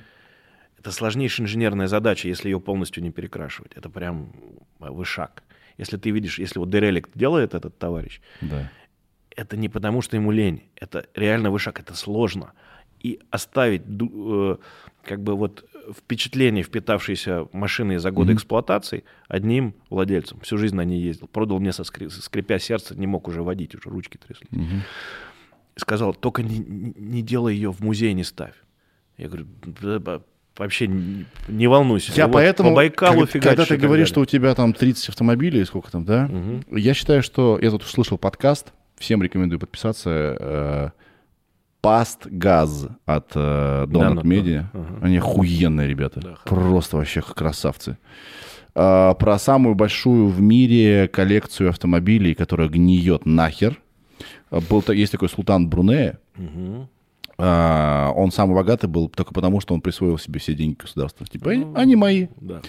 Это 0.78 0.91
сложнейшая 0.91 1.45
инженерная 1.45 1.88
задача, 1.88 2.28
если 2.28 2.49
ее 2.49 2.60
полностью 2.60 3.02
не 3.04 3.10
перекрашивать. 3.12 3.72
Это 3.76 3.90
прям 3.90 4.32
а, 4.80 4.91
вышаг. 4.91 5.44
Если 5.78 5.98
ты 5.98 6.12
видишь, 6.12 6.38
если 6.40 6.60
вот 6.60 6.70
Дерелик 6.70 7.10
делает 7.16 7.56
этот 7.56 7.78
товарищ, 7.80 8.22
Да. 8.41 8.70
Это 9.38 9.55
не 9.55 9.69
потому, 9.69 10.01
что 10.01 10.18
ему 10.18 10.31
лень. 10.31 10.64
Это 10.76 11.05
реально 11.15 11.49
вышаг, 11.51 11.80
это 11.80 11.95
сложно. 11.95 12.51
И 12.99 13.19
оставить 13.31 13.84
э, 13.88 14.57
как 15.03 15.22
бы 15.23 15.35
вот 15.35 15.64
впечатление, 15.95 16.64
впитавшееся 16.64 17.47
машины 17.53 17.97
за 17.99 18.11
годы 18.11 18.31
Мгм. 18.31 18.38
эксплуатации, 18.38 19.03
одним 19.30 19.73
владельцем. 19.89 20.39
Всю 20.41 20.57
жизнь 20.57 20.76
на 20.76 20.84
ней 20.84 21.01
ездил. 21.01 21.27
Продал 21.27 21.59
мне, 21.59 21.72
со 21.72 21.84
скри- 21.84 22.09
скрипя 22.09 22.59
сердце, 22.59 22.93
не 22.95 23.07
мог 23.07 23.27
уже 23.30 23.41
водить, 23.41 23.73
уже 23.76 23.89
ручки 23.89 24.18
трясли. 24.18 24.47
Мгм. 24.51 24.81
Сказал, 25.77 26.14
только 26.14 26.41
не, 26.43 26.57
не- 26.59 27.22
делай 27.22 27.53
ее 27.55 27.72
в 27.72 27.80
музей, 27.81 28.14
не 28.14 28.23
ставь. 28.23 28.55
Я 29.18 29.27
говорю, 29.27 29.45
«Да, 29.81 29.99
ба- 29.99 30.23
вообще 30.57 30.88
не, 30.88 31.26
не 31.47 31.68
волнуйся. 31.68 32.11
Я 32.15 32.26
Вот 32.26 32.34
поэтому, 32.34 32.69
по 32.72 32.77
Байкалу 32.77 33.27
как- 33.27 33.43
когда 33.43 33.64
ты 33.65 33.77
говоришь, 33.77 33.89
далее». 33.89 34.05
что 34.07 34.22
у 34.22 34.26
тебя 34.26 34.55
там 34.55 34.73
30 34.73 35.09
автомобилей, 35.09 35.64
сколько 35.65 35.91
там, 35.91 36.03
да? 36.03 36.27
Мгм. 36.27 36.64
Я 36.76 36.93
считаю, 36.95 37.22
что 37.22 37.59
я 37.61 37.69
тут 37.69 37.84
услышал 37.84 38.18
подкаст, 38.18 38.73
всем 38.98 39.22
рекомендую 39.24 39.60
подписаться. 39.60 40.10
э, 40.40 40.90
Паст 41.82 42.26
Газ 42.26 42.88
от 43.06 43.32
э, 43.36 43.86
Media. 43.88 44.65
ага. 44.74 44.99
Они 45.06 45.18
охуенные 45.18 45.88
ребята. 45.88 46.19
Да, 46.19 46.36
Просто 46.44 46.98
вообще 46.98 47.22
красавцы. 47.22 47.98
А, 48.76 49.14
про 49.14 49.38
самую 49.40 49.76
большую 49.76 50.28
в 50.28 50.41
мире 50.41 51.07
коллекцию 51.07 51.69
автомобилей, 51.69 52.34
которая 52.34 52.68
гниет 52.68 53.26
нахер. 53.26 53.80
Был, 54.52 54.84
есть 54.90 55.11
такой 55.11 55.30
Султан 55.30 55.69
Брунея. 55.69 56.19
Мгм. 56.36 56.90
А, 57.39 58.11
он 58.15 58.31
самый 58.31 58.55
богатый 58.55 58.88
был 58.88 59.09
только 59.09 59.34
потому, 59.34 59.59
что 59.61 59.73
он 59.73 59.81
присвоил 59.81 60.18
себе 60.18 60.39
все 60.39 60.53
деньги 60.53 60.76
государства. 60.76 61.26
Типа, 61.26 61.51
они, 61.51 61.68
они 61.76 61.95
мои. 61.95 62.27
Да. 62.41 62.61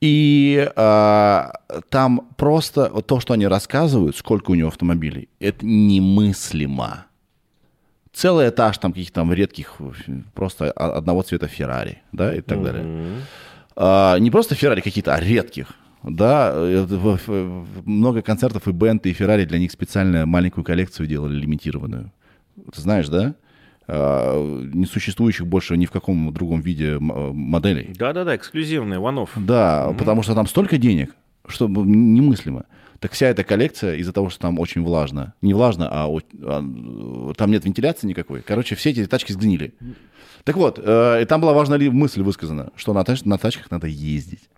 И 0.00 0.70
а, 0.76 1.52
там 1.90 2.28
просто 2.36 2.90
вот 2.92 3.06
то, 3.06 3.20
что 3.20 3.34
они 3.34 3.46
рассказывают, 3.46 4.16
сколько 4.16 4.50
у 4.50 4.54
него 4.54 4.68
автомобилей, 4.68 5.28
это 5.40 5.66
немыслимо. 5.66 7.06
Целый 8.12 8.48
этаж 8.48 8.78
там 8.78 8.92
каких-то 8.92 9.14
там 9.14 9.32
редких, 9.32 9.76
просто 10.34 10.70
одного 10.72 11.22
цвета 11.22 11.46
Феррари, 11.46 12.02
да, 12.12 12.34
и 12.34 12.40
так 12.40 12.62
далее. 12.62 12.82
Мгм. 12.82 13.22
А, 13.76 14.18
не 14.18 14.30
просто 14.30 14.54
Феррари 14.54 14.80
какие-то, 14.80 15.14
а 15.14 15.20
редких. 15.20 15.74
Да, 16.02 16.52
э, 16.54 16.86
много 17.84 18.22
концертов 18.22 18.66
и 18.68 18.72
Бенты, 18.72 19.10
и 19.10 19.12
Феррари 19.12 19.44
для 19.44 19.58
них 19.58 19.70
специально 19.72 20.26
маленькую 20.26 20.64
коллекцию 20.64 21.06
делали, 21.06 21.34
лимитированную. 21.34 22.12
Ты 22.72 22.80
знаешь, 22.80 23.08
да? 23.08 23.34
А, 23.90 24.68
не 24.74 24.84
существующих 24.84 25.46
больше 25.46 25.74
ни 25.78 25.86
в 25.86 25.90
каком 25.90 26.30
другом 26.32 26.60
виде 26.60 26.96
э, 26.96 26.98
моделей. 27.00 27.94
Да-да-да, 27.98 28.36
эксклюзивный, 28.36 28.98
ванов. 28.98 29.30
Да, 29.36 29.94
потому 29.98 30.22
что 30.22 30.34
там 30.34 30.46
столько 30.46 30.76
денег, 30.76 31.14
что 31.46 31.68
немыслимо. 31.68 32.66
Так 33.00 33.12
вся 33.12 33.28
эта 33.28 33.44
коллекция 33.44 33.94
из-за 33.96 34.12
того, 34.12 34.28
что 34.28 34.40
там 34.40 34.58
очень 34.58 34.82
влажно. 34.82 35.32
Не 35.40 35.54
влажно, 35.54 35.88
а, 35.90 36.06
а, 36.42 37.32
там 37.34 37.50
нет 37.50 37.64
вентиляции 37.64 38.06
никакой. 38.08 38.42
Короче, 38.42 38.74
все 38.74 38.90
эти 38.90 39.06
тачки 39.06 39.32
сгнили. 39.32 39.72
Так 40.44 40.56
вот, 40.56 40.78
э, 40.82 41.22
и 41.22 41.24
там 41.24 41.40
была 41.40 41.54
важная 41.54 41.78
мысль 41.90 42.22
высказана, 42.22 42.70
что 42.76 42.92
на, 42.92 43.04
тач- 43.04 43.22
на 43.24 43.38
тачках 43.38 43.70
надо 43.70 43.86
ездить. 43.86 44.50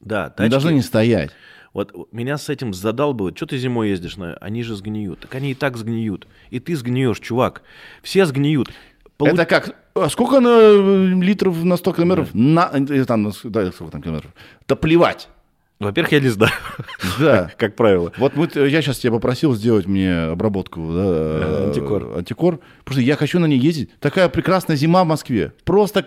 Да, 0.00 0.28
тачки- 0.36 0.50
должны 0.50 0.72
не 0.72 0.82
стоять. 0.82 1.30
Вот 1.74 1.92
меня 2.12 2.38
с 2.38 2.48
этим 2.48 2.72
задалбывает. 2.72 3.36
Что 3.36 3.46
ты 3.46 3.58
зимой 3.58 3.90
ездишь? 3.90 4.16
На... 4.16 4.34
Они 4.34 4.62
же 4.62 4.76
сгниют. 4.76 5.20
Так 5.20 5.34
они 5.34 5.50
и 5.50 5.54
так 5.54 5.76
сгниют. 5.76 6.26
И 6.50 6.60
ты 6.60 6.74
сгниешь, 6.76 7.18
чувак. 7.20 7.62
Все 8.02 8.24
сгниют. 8.26 8.70
Полу- 9.18 9.30
Это 9.32 9.44
как, 9.44 9.76
а 9.94 10.08
сколько 10.08 10.40
на 10.40 10.48
э, 10.60 11.06
литров 11.20 11.62
на 11.64 11.76
100 11.76 11.92
километров? 11.92 12.28
На, 12.32 12.70
э, 12.72 13.04
там, 13.04 13.24
на 13.24 13.32
с- 13.32 13.40
да, 13.44 13.70
сколько 13.72 13.92
там 13.92 14.02
километров? 14.02 14.32
Да 14.66 14.76
плевать. 14.76 15.28
Во-первых, 15.80 16.12
я 16.12 16.20
не 16.20 16.28
знаю, 16.28 16.52
Да. 17.18 17.50
как 17.58 17.74
правило. 17.74 18.12
Вот 18.18 18.36
мы, 18.36 18.48
я 18.54 18.80
сейчас 18.80 18.98
тебя 18.98 19.12
попросил 19.12 19.54
сделать 19.54 19.86
мне 19.86 20.14
обработку, 20.30 20.80
да, 20.92 21.02
э, 21.04 21.66
антикор. 21.68 22.16
антикор, 22.16 22.60
потому 22.84 22.94
что 22.94 23.00
я 23.02 23.16
хочу 23.16 23.38
на 23.40 23.46
ней 23.46 23.58
ездить. 23.58 23.90
Такая 23.98 24.28
прекрасная 24.28 24.76
зима 24.76 25.02
в 25.02 25.06
Москве. 25.08 25.52
Просто... 25.64 26.06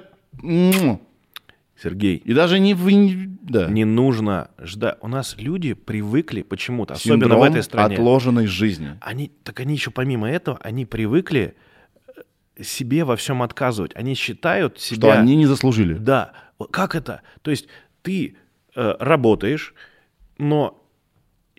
Сергей, 1.81 2.17
И 2.17 2.33
даже 2.33 2.59
не... 2.59 2.73
да. 2.73 3.67
не 3.67 3.85
нужно 3.85 4.49
ждать. 4.59 4.97
У 5.01 5.07
нас 5.07 5.35
люди 5.37 5.73
привыкли 5.73 6.41
почему-то, 6.41 6.95
особенно 6.95 7.37
в 7.37 7.43
этой 7.43 7.61
стране. 7.61 7.95
отложенной 7.95 8.47
жизни. 8.47 8.97
Они, 9.01 9.31
так 9.43 9.59
они 9.59 9.75
еще 9.75 9.91
помимо 9.91 10.29
этого, 10.29 10.57
они 10.63 10.85
привыкли 10.85 11.55
э, 12.07 12.63
себе 12.63 13.03
во 13.03 13.15
всем 13.15 13.43
отказывать. 13.43 13.91
Они 13.95 14.15
считают 14.15 14.79
себя... 14.79 15.11
Что 15.11 15.19
они 15.19 15.35
не 15.35 15.45
заслужили. 15.45 15.93
Да. 15.93 16.33
Как 16.71 16.95
это? 16.95 17.21
То 17.43 17.51
есть 17.51 17.67
ты 18.01 18.35
э, 18.75 18.95
работаешь, 18.99 19.75
но 20.39 20.83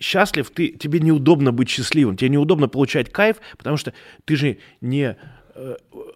счастлив 0.01 0.51
ты, 0.51 0.69
тебе 0.69 1.01
неудобно 1.01 1.53
быть 1.53 1.69
счастливым, 1.69 2.17
тебе 2.17 2.31
неудобно 2.31 2.69
получать 2.69 3.11
кайф, 3.11 3.37
потому 3.57 3.77
что 3.77 3.93
ты 4.25 4.37
же 4.37 4.59
не 4.81 5.17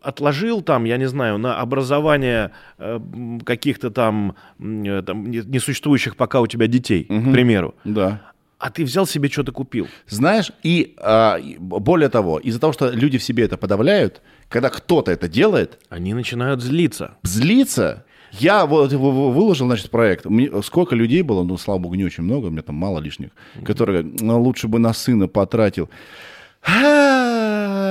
отложил 0.02 0.62
там, 0.62 0.85
я 0.85 0.97
не 0.97 1.06
знаю, 1.09 1.39
на 1.39 1.60
образование 1.60 2.51
э, 2.78 3.01
каких-то 3.44 3.90
там, 3.90 4.35
э, 4.60 5.02
там 5.06 5.31
не- 5.31 5.43
несуществующих 5.47 6.16
пока 6.16 6.40
у 6.40 6.47
тебя 6.47 6.66
детей, 6.66 7.05
к 7.05 7.32
примеру, 7.32 7.74
Да. 7.85 8.20
а 8.59 8.70
ты 8.70 8.85
взял 8.85 9.06
себе 9.06 9.28
что-то 9.28 9.52
купил. 9.52 9.89
Знаешь, 10.09 10.52
и 10.62 10.94
а, 10.98 11.39
более 11.59 12.09
того, 12.09 12.39
из-за 12.39 12.60
того, 12.60 12.73
что 12.73 12.90
люди 12.90 13.19
в 13.19 13.23
себе 13.24 13.44
это 13.44 13.56
подавляют, 13.56 14.23
когда 14.48 14.69
кто-то 14.70 15.10
это 15.10 15.28
делает, 15.28 15.78
Они 15.89 16.14
начинают 16.14 16.62
злиться. 16.62 17.16
злиться. 17.23 18.05
Я 18.32 18.64
вот 18.64 18.93
выложил, 18.93 19.66
значит, 19.66 19.90
проект. 19.90 20.24
Мне- 20.24 20.62
сколько 20.62 20.94
людей 20.94 21.20
было, 21.23 21.43
ну, 21.44 21.59
слава 21.59 21.78
богу, 21.81 21.97
не 21.97 22.05
очень 22.05 22.24
много, 22.24 22.47
у 22.47 22.51
меня 22.51 22.62
там 22.62 22.77
мало 22.77 22.98
лишних, 22.98 23.31
которые 23.64 24.02
«Ну, 24.05 24.40
лучше 24.40 24.69
бы 24.69 24.78
на 24.78 24.94
сына 24.94 25.28
потратил. 25.28 25.90
А, 26.64 27.82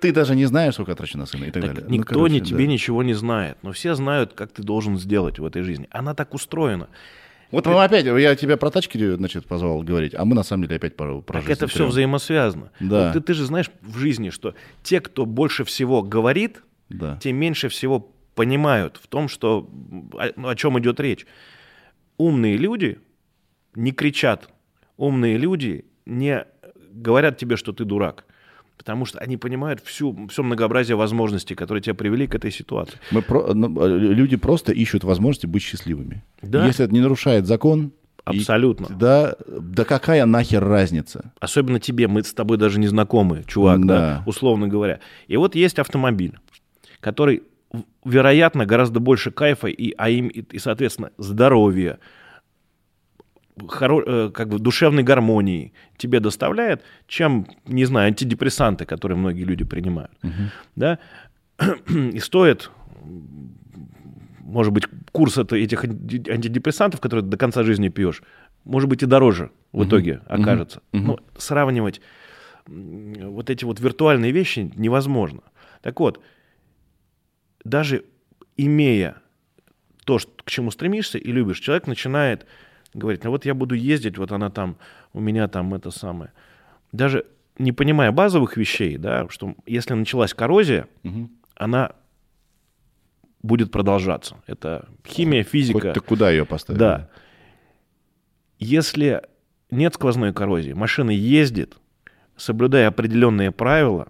Ты 0.00 0.12
даже 0.12 0.34
не 0.36 0.46
знаешь, 0.46 0.74
сколько 0.74 0.92
я 0.92 0.96
трачу 0.96 1.18
на 1.18 1.26
сына 1.26 1.44
и 1.44 1.50
так, 1.50 1.62
Так 1.62 1.74
далее. 1.74 1.88
Ну, 1.88 1.96
никто 1.96 2.14
короче, 2.14 2.34
ни 2.34 2.38
да. 2.40 2.46
тебе 2.46 2.66
ничего 2.66 3.02
не 3.02 3.14
знает, 3.14 3.58
но 3.62 3.72
все 3.72 3.94
знают, 3.94 4.32
как 4.34 4.52
ты 4.52 4.62
должен 4.62 4.98
сделать 4.98 5.38
в 5.38 5.44
этой 5.44 5.62
жизни. 5.62 5.86
Она 5.90 6.14
так 6.14 6.34
устроена. 6.34 6.88
Вот 7.50 7.66
мы 7.66 7.84
опять, 7.84 8.04
я 8.04 8.34
тебя 8.34 8.56
про 8.56 8.70
тачки, 8.70 8.98
значит, 9.14 9.46
позвал 9.46 9.82
говорить, 9.82 10.14
а 10.14 10.24
мы 10.24 10.34
на 10.34 10.42
самом 10.42 10.64
деле 10.64 10.76
опять 10.76 10.96
про, 10.96 11.20
про 11.20 11.34
Так 11.34 11.42
жизнь 11.42 11.52
это 11.52 11.66
все 11.68 11.86
взаимосвязано. 11.86 12.70
Да. 12.80 13.04
Вот 13.06 13.12
ты, 13.12 13.20
ты 13.20 13.34
же 13.34 13.44
знаешь 13.44 13.70
в 13.80 13.96
жизни, 13.96 14.30
что 14.30 14.54
те, 14.82 15.00
кто 15.00 15.24
больше 15.24 15.64
всего 15.64 16.02
говорит, 16.02 16.62
Да. 16.88 17.16
те 17.22 17.32
меньше 17.32 17.68
всего 17.68 18.10
понимают 18.34 18.98
в 19.00 19.06
том, 19.06 19.28
что 19.28 19.70
о, 20.14 20.30
ну, 20.36 20.48
о 20.48 20.56
чем 20.56 20.78
идет 20.80 20.98
речь. 20.98 21.26
Умные 22.16 22.56
люди 22.56 22.98
не 23.76 23.92
кричат. 23.92 24.48
Умные 24.96 25.36
люди 25.36 25.84
не 26.06 26.44
говорят 26.92 27.38
тебе, 27.38 27.56
что 27.56 27.72
ты 27.72 27.84
дурак. 27.84 28.24
Потому 28.76 29.06
что 29.06 29.18
они 29.20 29.36
понимают 29.36 29.80
всю, 29.84 30.26
все 30.28 30.42
многообразие 30.42 30.96
возможностей, 30.96 31.54
которые 31.54 31.80
тебя 31.82 31.94
привели 31.94 32.26
к 32.26 32.34
этой 32.34 32.50
ситуации. 32.50 32.98
Мы 33.12 33.22
про- 33.22 33.54
ну, 33.54 33.80
э, 33.86 33.98
люди 33.98 34.36
просто 34.36 34.72
ищут 34.72 35.04
возможности 35.04 35.46
быть 35.46 35.62
счастливыми. 35.62 36.22
Да. 36.42 36.66
Если 36.66 36.84
это 36.84 36.92
не 36.92 37.00
нарушает 37.00 37.46
закон, 37.46 37.92
и- 38.30 38.38
Абсолютно. 38.38 38.88
да, 38.96 39.36
да 39.46 39.84
какая 39.84 40.24
нахер 40.26 40.64
разница? 40.64 41.32
Особенно 41.40 41.78
тебе, 41.78 42.08
мы 42.08 42.22
с 42.22 42.32
тобой 42.34 42.56
даже 42.56 42.78
не 42.80 42.86
знакомы, 42.88 43.44
чувак, 43.46 43.84
да. 43.86 43.96
Да. 43.98 44.22
условно 44.26 44.66
говоря. 44.68 45.00
И 45.28 45.36
вот 45.36 45.54
есть 45.54 45.78
автомобиль, 45.78 46.38
который, 47.00 47.42
вероятно, 48.04 48.66
гораздо 48.66 49.00
больше 49.00 49.30
кайфа 49.30 49.68
и, 49.68 49.94
а 49.96 50.08
им, 50.10 50.28
и, 50.28 50.40
и, 50.40 50.58
соответственно, 50.58 51.10
здоровья, 51.18 51.98
хоро- 53.56 54.04
э, 54.06 54.30
как 54.30 54.48
бы 54.48 54.58
душевной 54.58 55.02
гармонии 55.02 55.72
тебе 55.96 56.20
доставляет, 56.20 56.82
чем, 57.06 57.46
не 57.66 57.84
знаю, 57.84 58.08
антидепрессанты, 58.08 58.84
которые 58.84 59.16
многие 59.18 59.44
люди 59.44 59.64
принимают. 59.64 60.12
Да? 60.76 60.98
И 61.88 62.18
стоит, 62.18 62.70
может 64.40 64.72
быть, 64.72 64.84
курс 65.12 65.38
это, 65.38 65.56
этих 65.56 65.84
анти- 65.84 66.30
антидепрессантов, 66.30 67.00
которые 67.00 67.24
до 67.24 67.36
конца 67.36 67.62
жизни 67.62 67.88
пьешь, 67.88 68.22
может 68.64 68.88
быть, 68.88 69.02
и 69.02 69.06
дороже 69.06 69.50
в 69.72 69.84
итоге 69.86 70.20
окажется. 70.26 70.80
Но 70.92 71.18
сравнивать 71.36 72.00
вот 72.66 73.50
эти 73.50 73.64
вот 73.64 73.78
виртуальные 73.80 74.32
вещи 74.32 74.72
невозможно. 74.74 75.42
Так 75.82 76.00
вот, 76.00 76.20
даже 77.62 78.04
имея 78.56 79.16
то, 80.06 80.18
к 80.44 80.50
чему 80.50 80.70
стремишься 80.70 81.18
и 81.18 81.32
любишь, 81.32 81.60
человек 81.60 81.86
начинает 81.86 82.46
говорить, 82.94 83.24
ну 83.24 83.30
вот 83.30 83.44
я 83.44 83.54
буду 83.54 83.74
ездить, 83.74 84.16
вот 84.18 84.32
она 84.32 84.50
там, 84.50 84.76
у 85.12 85.20
меня 85.20 85.48
там 85.48 85.74
это 85.74 85.90
самое. 85.90 86.32
Даже 86.92 87.26
не 87.58 87.72
понимая 87.72 88.12
базовых 88.12 88.56
вещей, 88.56 88.96
да, 88.96 89.28
что 89.28 89.54
если 89.66 89.94
началась 89.94 90.32
коррозия, 90.34 90.88
она 91.56 91.92
будет 93.42 93.70
продолжаться. 93.70 94.36
Это 94.46 94.88
химия, 95.06 95.42
физика. 95.42 95.80
Хоть 95.80 95.94
ты 95.94 96.00
куда 96.00 96.30
ее 96.30 96.46
поставил? 96.46 96.78
Да. 96.78 97.10
Если 98.58 99.22
нет 99.70 99.94
сквозной 99.94 100.32
коррозии, 100.32 100.72
машина 100.72 101.10
ездит, 101.10 101.76
соблюдая 102.36 102.88
определенные 102.88 103.52
правила, 103.52 104.08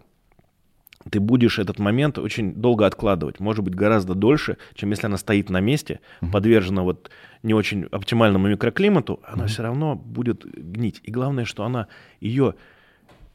ты 1.10 1.20
будешь 1.20 1.58
этот 1.58 1.78
момент 1.78 2.18
очень 2.18 2.54
долго 2.54 2.86
откладывать. 2.86 3.40
Может 3.40 3.64
быть, 3.64 3.74
гораздо 3.74 4.14
дольше, 4.14 4.56
чем 4.74 4.90
если 4.90 5.06
она 5.06 5.16
стоит 5.18 5.50
на 5.50 5.60
месте, 5.60 6.00
подвержена 6.32 6.82
вот 6.82 7.10
не 7.42 7.52
очень 7.54 7.84
оптимальному 7.92 8.48
микроклимату, 8.48 9.20
она 9.24 9.46
все 9.46 9.62
равно 9.62 9.94
будет 9.96 10.44
гнить. 10.44 11.00
И 11.02 11.10
главное, 11.10 11.44
что 11.44 11.64
она 11.64 11.88
ее... 12.20 12.54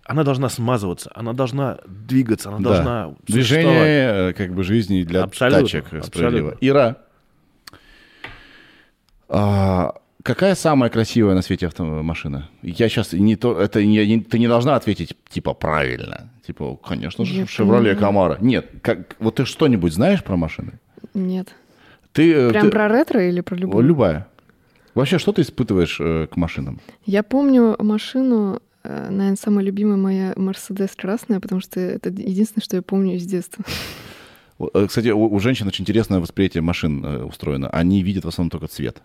Она 0.04 0.24
должна 0.24 0.50
смазываться, 0.50 1.12
она 1.14 1.34
должна 1.34 1.78
двигаться, 1.86 2.50
она 2.50 2.58
Да. 2.58 2.64
должна. 2.64 3.16
Движение 3.28 4.30
э, 4.30 4.34
как 4.34 4.56
бы 4.56 4.64
жизни 4.64 5.04
для 5.04 5.22
Абсолютно, 5.24 5.62
тачек 5.62 5.84
э, 5.84 5.98
абсолютно. 5.98 6.08
справедливо. 6.08 6.58
Ира, 6.62 6.98
а, 9.28 9.94
какая 10.24 10.56
самая 10.56 10.90
красивая 10.90 11.36
на 11.36 11.41
свете 11.41 11.68
автомашина? 11.68 12.50
Я 12.62 12.90
сейчас 12.90 13.14
не 13.14 13.36
то, 13.36 13.60
это 13.60 13.84
не, 13.84 14.06
не- 14.06 14.22
ты 14.22 14.40
не 14.40 14.48
должна 14.48 14.76
ответить 14.76 15.16
типа 15.30 15.54
правильно, 15.54 16.30
типа, 16.46 16.76
конечно 16.78 17.26
же, 17.26 17.34
Я 17.41 17.48
Шевроле. 17.48 17.96
Камара. 17.96 18.38
Нет, 18.41 18.70
как, 18.82 19.16
вот 19.20 19.36
ты 19.36 19.46
что-нибудь 19.46 19.94
знаешь 19.94 20.24
про 20.24 20.36
машины? 20.38 20.74
Нет. 21.14 21.56
Ты 22.12 22.34
э, 22.34 22.50
Прям 22.50 22.66
ты- 22.66 22.72
про 22.72 22.88
ретро 22.88 23.28
или 23.28 23.41
про 23.41 23.56
любую? 23.56 23.86
любая. 23.86 24.28
Вообще, 24.96 25.20
что 25.20 25.32
ты 25.32 25.44
испытываешь 25.44 25.98
э, 26.02 26.28
к 26.28 26.36
машинам? 26.38 26.80
Я 27.06 27.22
помню 27.24 27.76
машину, 27.80 28.62
э, 28.84 29.10
наверное, 29.10 29.38
самая 29.38 29.64
любимая 29.64 29.98
моя 29.98 30.34
Мерседес 30.36 30.90
красная, 30.96 31.40
потому 31.40 31.62
что 31.62 31.80
это 31.80 32.10
единственное, 32.10 32.64
что 32.64 32.76
я 32.76 32.82
помню 32.82 33.16
из 33.16 33.26
детства. 33.26 33.64
Э, 34.74 34.88
Кстати, 34.88 35.10
у, 35.10 35.24
у 35.34 35.40
женщин 35.40 35.68
очень 35.68 35.84
интересное 35.84 36.20
восприятие 36.20 36.62
машин 36.62 37.06
э, 37.06 37.24
устроено. 37.24 37.70
Они 37.70 38.02
видят 38.04 38.26
в 38.26 38.28
основном 38.28 38.50
только 38.50 38.68
цвет. 38.68 39.02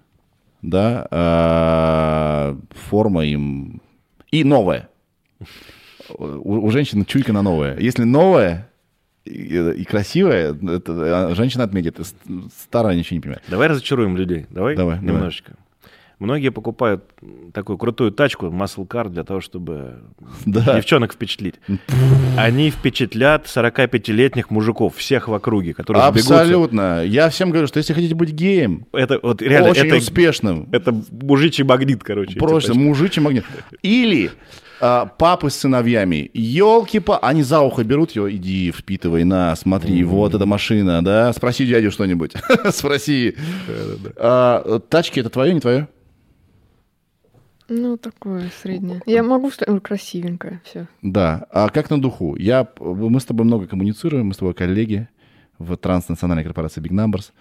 Да, 0.65 1.07
а, 1.11 2.57
форма 2.71 3.27
им... 3.27 3.83
И 4.31 4.45
новое. 4.45 4.89
У, 6.09 6.67
у 6.67 6.71
женщин 6.71 7.05
чуйка 7.05 7.35
на 7.35 7.43
новое. 7.43 7.79
Если 7.79 8.05
новое 8.05 8.71
и, 9.27 9.59
и 9.77 9.85
красивое, 9.85 10.55
это, 10.55 11.29
а, 11.29 11.35
женщина 11.35 11.65
отметит. 11.65 11.99
Старая 12.59 12.97
ничего 12.97 13.17
не 13.17 13.21
понимает. 13.21 13.43
Давай 13.47 13.69
разочаруем 13.69 14.17
людей. 14.17 14.47
Давай, 14.49 14.75
Давай, 14.75 14.99
давай. 15.01 15.31
Многие 16.19 16.51
покупают 16.51 17.05
такую 17.53 17.77
крутую 17.77 18.13
тачку, 18.13 18.47
muscle 18.47 18.87
car, 18.87 19.09
для 19.09 19.25
того, 19.25 19.41
чтобы 19.41 20.01
Да. 20.47 20.77
девчонок 20.77 21.13
впечатлить. 21.13 21.57
Они 22.37 22.71
впечатлят 22.71 23.47
45-летних 23.47 24.51
мужиков, 24.51 24.97
всех 24.97 25.29
в 25.29 25.35
округе, 25.35 25.75
которые 25.75 26.03
сбегутся. 26.11 26.41
Абсолютно. 26.41 27.05
Я 27.05 27.29
всем 27.31 27.51
говорю, 27.51 27.67
что 27.67 27.79
если 27.79 27.93
хотите 27.93 28.15
быть 28.15 28.31
геем, 28.31 28.87
Это 28.93 29.19
вот 29.23 29.43
реально, 29.43 29.71
очень 29.71 29.87
это, 29.87 29.97
успешным, 29.97 30.69
это 30.73 30.95
мужичий 31.11 31.65
магнит, 31.65 32.03
короче. 32.03 32.39
Просто 32.39 32.75
мужичий 32.75 33.21
магнит. 33.21 33.45
Или 33.83 34.31
а, 34.81 35.07
папы 35.07 35.51
с 35.51 35.57
сыновьями. 35.57 36.31
елки 36.35 36.99
па 36.99 37.19
они 37.19 37.43
за 37.43 37.61
ухо 37.61 37.85
берут 37.85 38.13
ее, 38.17 38.35
иди, 38.37 38.73
впитывай, 38.73 39.25
на, 39.25 39.55
смотри, 39.57 40.03
вот 40.05 40.35
эта 40.35 40.47
машина, 40.47 41.03
да, 41.05 41.33
спроси 41.33 41.67
дядю 41.67 41.91
что-нибудь, 41.91 42.35
спроси. 42.71 43.35
А, 44.17 44.81
Тачки 44.91 45.21
это 45.21 45.31
твое, 45.31 45.55
не 45.55 45.61
твое? 45.61 45.89
Ну, 47.69 47.97
такое 47.97 48.51
среднее. 48.63 49.01
Я 49.07 49.23
могу 49.23 49.51
сказать, 49.51 49.69
ну, 49.75 49.81
красивенькая, 49.81 50.61
все. 50.65 50.87
Да. 51.03 51.47
А 51.51 51.69
как 51.71 51.89
на 51.91 52.01
духу? 52.01 52.37
Я, 52.37 52.69
мы 52.81 53.21
с 53.21 53.25
тобой 53.25 53.47
много 53.47 53.67
коммуницируем, 53.67 54.27
мы 54.27 54.35
с 54.35 54.37
тобой 54.37 54.53
коллеги 54.55 55.09
в 55.59 55.77
транснациональной 55.77 56.45
корпорации 56.45 56.83
Big 56.83 56.91
Numbers. 56.93 57.33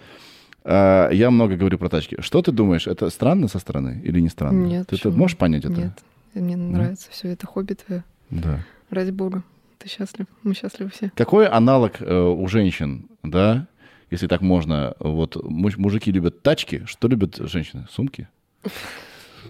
А, 0.64 1.10
Я 1.10 1.30
много 1.30 1.56
говорю 1.58 1.78
про 1.78 1.90
тачки. 1.90 2.16
Что 2.22 2.42
ты 2.42 2.52
думаешь, 2.54 2.88
это 2.88 3.10
странно 3.10 3.48
со 3.50 3.60
стороны 3.60 4.00
или 4.04 4.22
не 4.22 4.30
странно? 4.30 4.66
Нет, 4.66 4.88
Ты, 4.88 4.96
почему? 4.96 5.18
можешь 5.18 5.36
понять 5.38 5.66
это? 5.66 5.74
Нет, 5.74 6.02
мне 6.36 6.56
нравится 6.56 7.10
все 7.12 7.30
это 7.30 7.46
хобби 7.46 7.74
твое. 7.74 8.04
Да. 8.30 8.60
Ради 8.90 9.12
бога. 9.12 9.44
ты 9.78 9.90
счастлив. 9.90 10.28
Мы 10.44 10.54
счастливы 10.54 10.90
все. 10.92 11.12
Какой 11.16 11.48
аналог 11.48 12.00
э, 12.00 12.18
у 12.18 12.48
женщин, 12.48 13.08
да, 13.24 13.68
если 14.10 14.28
так 14.28 14.40
можно? 14.42 14.96
Вот 15.00 15.36
муж- 15.44 15.78
мужики 15.78 16.12
любят 16.14 16.42
тачки, 16.44 16.84
что 16.86 17.10
любят 17.10 17.36
женщины? 17.38 17.86
Сумки? 17.92 18.30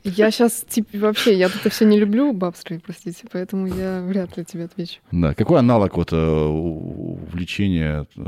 Я 0.03 0.32
сейчас, 0.32 0.65
типа, 0.68 0.98
вообще, 0.98 1.34
я 1.38 1.48
это 1.48 1.70
все 1.70 1.86
не 1.86 1.99
люблю, 1.99 2.34
бабство, 2.34 2.76
простите, 2.86 3.26
поэтому 3.32 3.68
я 3.68 4.02
вряд 4.02 4.38
ли 4.38 4.45
тебе 4.45 4.65
отвечу. 4.65 4.99
Да. 5.11 5.34
Какой 5.34 5.60
аналог 5.60 5.95
вот 5.98 6.11
э, 6.14 6.15
увлечения? 6.18 8.06
э? 8.15 8.22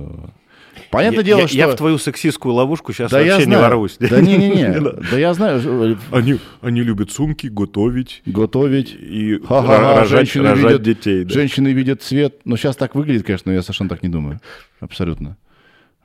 Понятное 0.92 1.20
я, 1.20 1.24
дело, 1.24 1.40
я- 1.40 1.48
что... 1.48 1.58
я 1.58 1.68
в 1.70 1.76
твою 1.76 1.98
сексистскую 1.98 2.54
ловушку 2.54 2.92
сейчас 2.92 3.10
Да 3.12 3.22
я 3.22 3.34
вообще 3.36 3.50
не 3.50 3.56
ворвусь. 3.58 3.96
Да 4.00 4.20
не-не-не, 4.20 4.80
да 5.12 5.18
я 5.18 5.34
знаю, 5.34 5.62
э, 5.64 5.96
Они, 6.12 6.38
они 6.62 6.82
любят 6.82 7.12
сумки, 7.12 7.48
готовить 7.48 8.22
готовить. 8.26 8.94
и 8.94 9.40
Ха-ха-ха, 9.48 9.96
рожать, 10.02 10.10
женщины 10.28 10.50
рожать 10.50 10.66
видят- 10.74 10.82
детей. 10.84 11.24
да. 11.24 11.34
Женщины 11.34 11.70
видят 11.70 12.02
цвет. 12.02 12.42
Ну, 12.46 12.58
сейчас 12.58 12.76
так 12.76 12.94
выглядит, 12.96 13.26
конечно, 13.26 13.52
но 13.52 13.56
я 13.56 13.62
совершенно 13.62 13.90
так 13.90 14.04
не 14.04 14.10
думаю. 14.10 14.40
Абсолютно. 14.82 15.38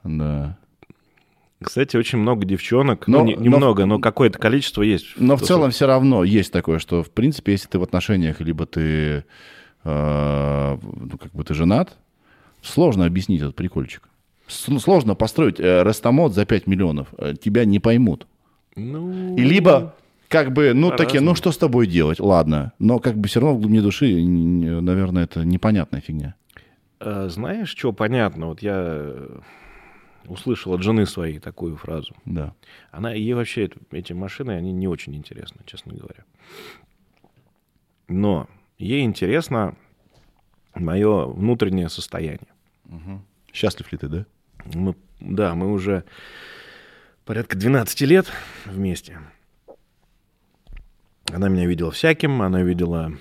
Да. 0.04 0.56
Кстати, 1.62 1.96
очень 1.96 2.18
много 2.18 2.44
девчонок, 2.46 3.06
Но- 3.06 3.18
ну, 3.20 3.24
не- 3.26 3.36
но- 3.36 3.42
немного, 3.42 3.84
но, 3.86 3.98
какое-то 3.98 4.38
количество 4.38 4.82
есть. 4.82 5.08
Но 5.16 5.36
в 5.36 5.42
целом 5.42 5.70
все 5.70 5.86
равно 5.86 6.24
есть 6.24 6.52
такое, 6.52 6.78
что, 6.78 7.02
в 7.02 7.10
принципе, 7.10 7.52
если 7.52 7.68
ты 7.68 7.78
в 7.78 7.82
отношениях, 7.82 8.40
либо 8.40 8.64
ты, 8.66 9.24
э, 9.84 10.78
ну, 10.82 11.18
как 11.18 11.32
бы 11.32 11.44
ты 11.44 11.54
женат, 11.54 11.96
сложно 12.62 13.04
объяснить 13.06 13.42
этот 13.42 13.56
прикольчик. 13.56 14.08
Ну, 14.68 14.80
Сложно 14.80 15.14
построить 15.14 15.60
э, 15.60 15.82
рестомод 15.84 16.34
за 16.34 16.44
5 16.44 16.66
миллионов. 16.66 17.08
Э, 17.18 17.34
Тебя 17.40 17.64
не 17.64 17.78
поймут. 17.78 18.26
Ну, 18.74 19.36
И 19.36 19.42
либо, 19.42 19.94
как 20.28 20.52
бы, 20.52 20.72
ну, 20.74 20.90
такие, 20.90 21.20
ну, 21.20 21.26
По-разному. 21.32 21.34
что 21.36 21.52
с 21.52 21.58
тобой 21.58 21.86
делать? 21.86 22.18
Ладно. 22.20 22.72
Но, 22.78 22.98
как 22.98 23.16
бы, 23.16 23.28
все 23.28 23.40
равно 23.40 23.56
в 23.56 23.60
глубине 23.60 23.80
души, 23.82 24.10
н- 24.12 24.84
наверное, 24.84 25.24
это 25.24 25.44
непонятная 25.44 26.00
фигня. 26.00 26.34
э, 27.00 27.28
знаешь, 27.30 27.68
что 27.70 27.92
понятно? 27.92 28.46
Вот 28.48 28.60
я 28.62 29.12
э, 30.30 30.32
услышал 30.32 30.72
от 30.74 30.82
жены 30.82 31.06
своей 31.06 31.38
такую 31.38 31.76
фразу. 31.76 32.14
Да. 32.24 32.54
Она, 32.90 33.12
ей 33.12 33.34
вообще 33.34 33.70
эти 33.90 34.12
машины, 34.12 34.52
они 34.52 34.72
не 34.72 34.88
очень 34.88 35.14
интересны, 35.14 35.60
честно 35.66 35.94
говоря. 35.94 36.24
Но 38.08 38.48
ей 38.78 39.02
интересно 39.02 39.76
мое 40.74 41.26
внутреннее 41.26 41.88
состояние. 41.88 42.48
Счастлив 43.52 43.90
ли 43.92 43.98
ты, 43.98 44.08
да? 44.08 44.26
Мы, 44.74 44.94
да, 45.20 45.54
мы 45.54 45.72
уже 45.72 46.04
порядка 47.24 47.56
12 47.56 48.00
лет 48.02 48.26
вместе. 48.66 49.18
Она 51.32 51.48
меня 51.48 51.66
видела 51.66 51.90
всяким, 51.90 52.42
она 52.42 52.62
видела... 52.62 53.12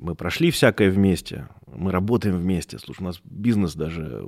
Мы 0.00 0.14
прошли 0.14 0.50
всякое 0.50 0.90
вместе, 0.90 1.48
мы 1.66 1.92
работаем 1.92 2.36
вместе. 2.36 2.78
Слушай, 2.78 3.02
у 3.02 3.04
нас 3.04 3.20
бизнес 3.24 3.74
даже 3.74 4.26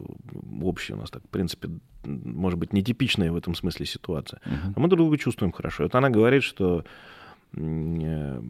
общий, 0.62 0.92
у 0.94 0.96
нас 0.96 1.10
так, 1.10 1.22
в 1.24 1.28
принципе, 1.28 1.68
может 2.04 2.58
быть, 2.58 2.72
нетипичная 2.72 3.32
в 3.32 3.36
этом 3.36 3.54
смысле 3.54 3.86
ситуация. 3.86 4.40
Мгм. 4.44 4.74
А 4.76 4.80
мы 4.80 4.88
друг 4.88 4.98
друга 5.00 5.18
чувствуем 5.18 5.52
хорошо. 5.52 5.84
Вот 5.84 5.94
она 5.94 6.10
говорит, 6.10 6.42
что, 6.42 6.84
э, 7.56 8.42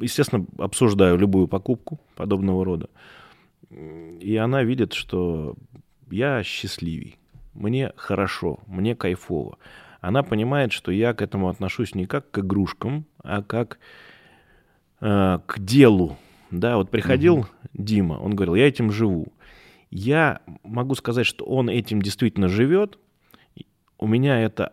естественно, 0.00 0.46
обсуждаю 0.58 1.16
любую 1.18 1.48
покупку 1.48 2.00
подобного 2.16 2.64
рода. 2.64 2.88
И 3.70 4.36
она 4.36 4.64
видит, 4.64 4.92
что 4.92 5.54
я 6.10 6.42
счастливей, 6.42 7.18
мне 7.54 7.92
хорошо, 7.96 8.58
мне 8.66 8.94
кайфово. 8.94 9.58
Она 10.00 10.22
понимает, 10.22 10.72
что 10.72 10.92
я 10.92 11.12
к 11.14 11.22
этому 11.22 11.48
отношусь 11.48 11.94
не 11.94 12.06
как 12.06 12.30
к 12.30 12.38
игрушкам, 12.38 13.04
а 13.22 13.42
как 13.42 13.78
э, 15.00 15.38
к 15.46 15.58
делу. 15.58 16.16
Да, 16.50 16.76
вот 16.76 16.90
приходил 16.90 17.46
Дима, 17.74 18.14
он 18.14 18.34
говорил, 18.34 18.54
я 18.56 18.66
этим 18.66 18.90
живу. 18.90 19.28
Я 19.90 20.40
могу 20.62 20.94
сказать, 20.94 21.26
что 21.26 21.44
он 21.44 21.68
этим 21.68 22.02
действительно 22.02 22.48
живет. 22.48 22.98
И 23.56 23.66
У 23.98 24.06
меня 24.06 24.40
это 24.40 24.72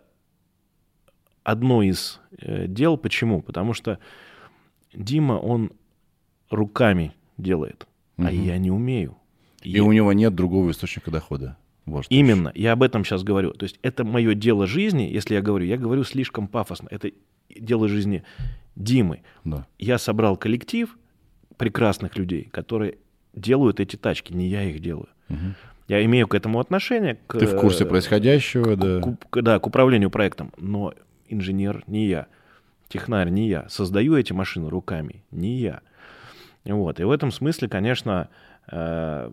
одно 1.44 1.82
из 1.82 2.20
э, 2.40 2.68
дел. 2.68 2.98
Почему? 2.98 3.42
Потому 3.42 3.74
что 3.74 4.00
Дима, 4.94 5.34
он 5.34 5.72
руками 6.50 7.14
делает, 7.38 7.88
а 8.18 8.24
Мгм. 8.24 8.44
я 8.44 8.58
не 8.58 8.72
умею. 8.72 9.18
И 9.64 9.80
у 9.80 9.92
него 9.92 10.14
нет 10.14 10.34
другого 10.36 10.72
источника 10.72 11.12
дохода. 11.12 11.58
Вот 11.86 12.06
Именно, 12.10 12.52
я 12.54 12.74
об 12.74 12.84
этом 12.84 13.06
сейчас 13.06 13.24
говорю. 13.24 13.52
То 13.52 13.64
есть 13.64 13.80
это 13.82 14.04
мое 14.04 14.34
дело 14.34 14.68
жизни, 14.68 15.04
если 15.04 15.36
я 15.36 15.42
говорю, 15.42 15.66
я 15.66 15.78
говорю 15.78 16.04
слишком 16.04 16.48
пафосно. 16.48 16.88
Это 16.92 17.12
дело 17.50 17.88
жизни 17.88 18.24
Димы. 18.76 19.22
Да. 19.44 19.66
Я 19.80 19.98
собрал 19.98 20.38
коллектив 20.38 20.96
прекрасных 21.58 22.16
людей, 22.18 22.48
которые 22.52 22.98
делают 23.34 23.80
эти 23.80 23.96
тачки, 23.96 24.34
не 24.34 24.48
я 24.48 24.64
их 24.64 24.80
делаю. 24.80 25.10
Мгм. 25.30 25.56
Я 25.88 26.04
имею 26.06 26.28
к 26.28 26.36
этому 26.36 26.60
отношение. 26.60 27.18
К, 27.28 27.40
Ты 27.40 27.48
в 27.48 27.58
курсе 27.60 27.84
э, 27.86 27.88
происходящего, 27.88 28.76
к- 28.76 28.80
да. 28.80 29.02
к- 29.30 29.42
да, 29.42 29.60
к 29.60 29.66
управлению 29.68 30.10
проектом. 30.12 30.52
Но 30.58 30.94
инженер 31.28 31.84
не 31.88 32.08
я, 32.08 32.28
технарь 32.90 33.30
не 33.30 33.48
я. 33.48 33.68
Создаю 33.70 34.16
эти 34.16 34.34
машины 34.34 34.70
руками 34.70 35.24
не 35.32 35.58
я. 35.60 35.82
Вот. 36.66 37.00
И 37.00 37.04
в 37.04 37.12
этом 37.12 37.32
смысле, 37.32 37.70
конечно, 37.70 38.30
э, 38.70 39.32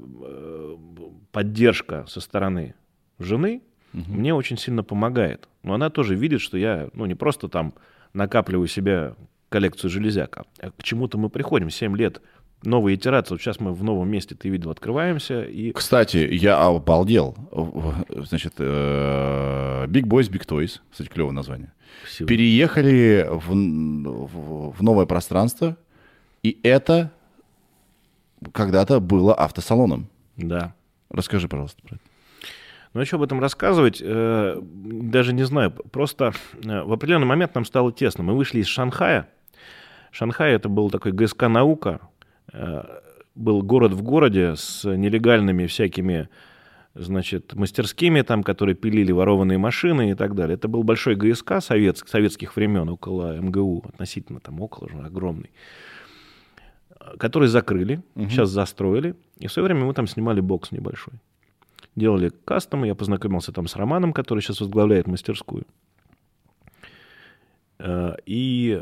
поддержка 1.32 2.04
со 2.08 2.20
стороны 2.20 2.74
жены 3.18 3.62
Мгм. 3.92 4.12
мне 4.18 4.34
очень 4.34 4.56
сильно 4.58 4.82
помогает. 4.82 5.48
Но 5.62 5.74
она 5.74 5.90
тоже 5.90 6.14
видит, 6.14 6.40
что 6.40 6.56
я 6.58 6.88
ну, 6.94 7.06
не 7.06 7.14
просто 7.14 7.48
там 7.48 7.74
накапливаю 8.14 8.66
себе 8.68 9.14
коллекцию 9.50 9.90
железяк, 9.90 10.38
а- 10.60 10.70
к 10.70 10.82
чему-то 10.82 11.18
мы 11.18 11.28
приходим. 11.28 11.70
7 11.70 11.96
лет, 11.96 12.20
новые 12.62 12.96
итерации. 12.96 13.34
Вот 13.34 13.40
сейчас 13.42 13.60
мы 13.60 13.72
в 13.74 13.84
новом 13.84 14.08
месте, 14.08 14.34
ты 14.34 14.48
видел, 14.48 14.70
открываемся. 14.70 15.42
И 15.42 15.72
Кстати, 15.72 16.16
я 16.32 16.58
обалдел. 16.64 17.36
Значит, 18.08 18.54
э, 18.58 19.86
Big 19.88 20.04
Boys, 20.04 20.30
Big 20.30 20.46
Toys, 20.46 20.80
кстати, 20.90 21.08
клевое 21.08 21.34
название. 21.34 21.72
всё. 22.06 22.26
Переехали 22.26 23.26
в, 23.30 23.48
в- 23.52 24.70
в 24.78 24.82
новое 24.82 25.06
пространство, 25.06 25.76
и 26.42 26.58
это 26.62 27.10
когда-то 28.52 29.00
было 29.00 29.34
автосалоном. 29.34 30.08
Да. 30.36 30.74
Расскажи, 31.10 31.48
пожалуйста, 31.48 31.80
про 31.82 31.94
это. 31.96 32.03
Ну, 32.94 33.00
а 33.00 33.04
что 33.04 33.16
об 33.16 33.22
этом 33.22 33.40
рассказывать, 33.40 34.00
э, 34.00 34.60
даже 34.62 35.32
не 35.32 35.42
знаю. 35.42 35.72
Просто 35.72 36.32
э, 36.64 36.82
в 36.82 36.92
определенный 36.92 37.26
момент 37.26 37.54
нам 37.56 37.64
стало 37.64 37.92
тесно. 37.92 38.22
Мы 38.22 38.36
вышли 38.36 38.60
из 38.60 38.66
Шанхая. 38.66 39.28
Шанхай 40.12 40.52
это 40.52 40.68
был 40.68 40.90
такой 40.90 41.10
ГСК 41.10 41.48
«Наука». 41.48 42.00
Э, 42.52 42.84
был 43.34 43.62
город 43.62 43.92
в 43.92 44.02
городе 44.02 44.54
с 44.54 44.84
нелегальными 44.84 45.66
всякими, 45.66 46.28
значит, 46.94 47.54
мастерскими 47.54 48.22
там, 48.22 48.44
которые 48.44 48.76
пилили 48.76 49.10
ворованные 49.10 49.58
машины 49.58 50.12
и 50.12 50.14
так 50.14 50.36
далее. 50.36 50.54
Это 50.54 50.68
был 50.68 50.84
большой 50.84 51.16
ГСК 51.16 51.54
советск, 51.60 52.06
советских 52.06 52.54
времен, 52.54 52.88
около 52.88 53.36
МГУ, 53.40 53.86
относительно 53.88 54.38
там 54.38 54.60
около, 54.60 54.88
же, 54.88 54.98
огромный, 54.98 55.50
который 57.18 57.48
закрыли, 57.48 58.04
сейчас 58.14 58.50
застроили. 58.50 59.16
И 59.40 59.48
в 59.48 59.52
свое 59.52 59.64
время 59.64 59.84
мы 59.84 59.94
там 59.94 60.06
снимали 60.06 60.38
бокс 60.38 60.70
небольшой 60.70 61.14
делали 61.96 62.30
кастомы. 62.44 62.86
Я 62.86 62.94
познакомился 62.94 63.52
там 63.52 63.66
с 63.68 63.76
Романом, 63.76 64.12
который 64.12 64.40
сейчас 64.40 64.60
возглавляет 64.60 65.06
мастерскую. 65.06 65.66
Э, 67.78 68.14
И 68.26 68.80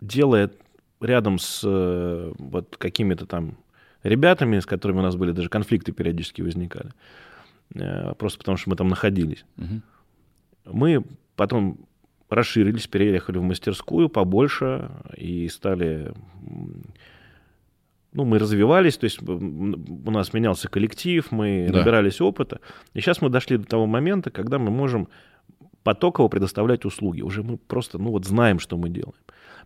делая 0.00 0.50
рядом 1.00 1.38
с 1.38 1.62
э, 1.64 2.32
вот 2.38 2.76
какими-то 2.76 3.26
там 3.26 3.56
ребятами, 4.02 4.58
с 4.58 4.66
которыми 4.66 4.98
у 4.98 5.02
нас 5.02 5.16
были 5.16 5.32
даже 5.32 5.48
конфликты 5.48 5.92
периодически 5.92 6.42
возникали, 6.42 6.90
э, 7.74 8.14
просто 8.14 8.38
потому 8.38 8.56
что 8.56 8.70
мы 8.70 8.76
там 8.76 8.88
находились, 8.88 9.44
Мгм. 9.56 9.82
мы 10.66 11.04
потом 11.36 11.78
расширились, 12.28 12.86
переехали 12.86 13.38
в 13.38 13.42
мастерскую 13.42 14.08
побольше 14.08 14.90
и 15.16 15.48
стали... 15.48 16.12
Ну, 18.12 18.24
мы 18.24 18.38
развивались, 18.38 18.96
то 18.96 19.04
есть 19.04 19.20
у 19.22 20.10
нас 20.10 20.32
менялся 20.32 20.68
коллектив, 20.68 21.26
мы 21.30 21.68
Да. 21.70 21.78
набирались 21.80 22.20
опыта. 22.20 22.60
И 22.94 23.00
сейчас 23.00 23.20
мы 23.20 23.28
дошли 23.28 23.58
до 23.58 23.64
того 23.64 23.86
момента, 23.86 24.30
когда 24.30 24.58
мы 24.58 24.70
можем 24.70 25.08
потоково 25.82 26.28
предоставлять 26.28 26.84
услуги. 26.84 27.20
Уже 27.22 27.42
мы 27.42 27.56
просто, 27.58 27.98
ну 27.98 28.10
вот, 28.10 28.24
знаем, 28.24 28.58
что 28.58 28.76
мы 28.76 28.88
делаем. 28.88 29.14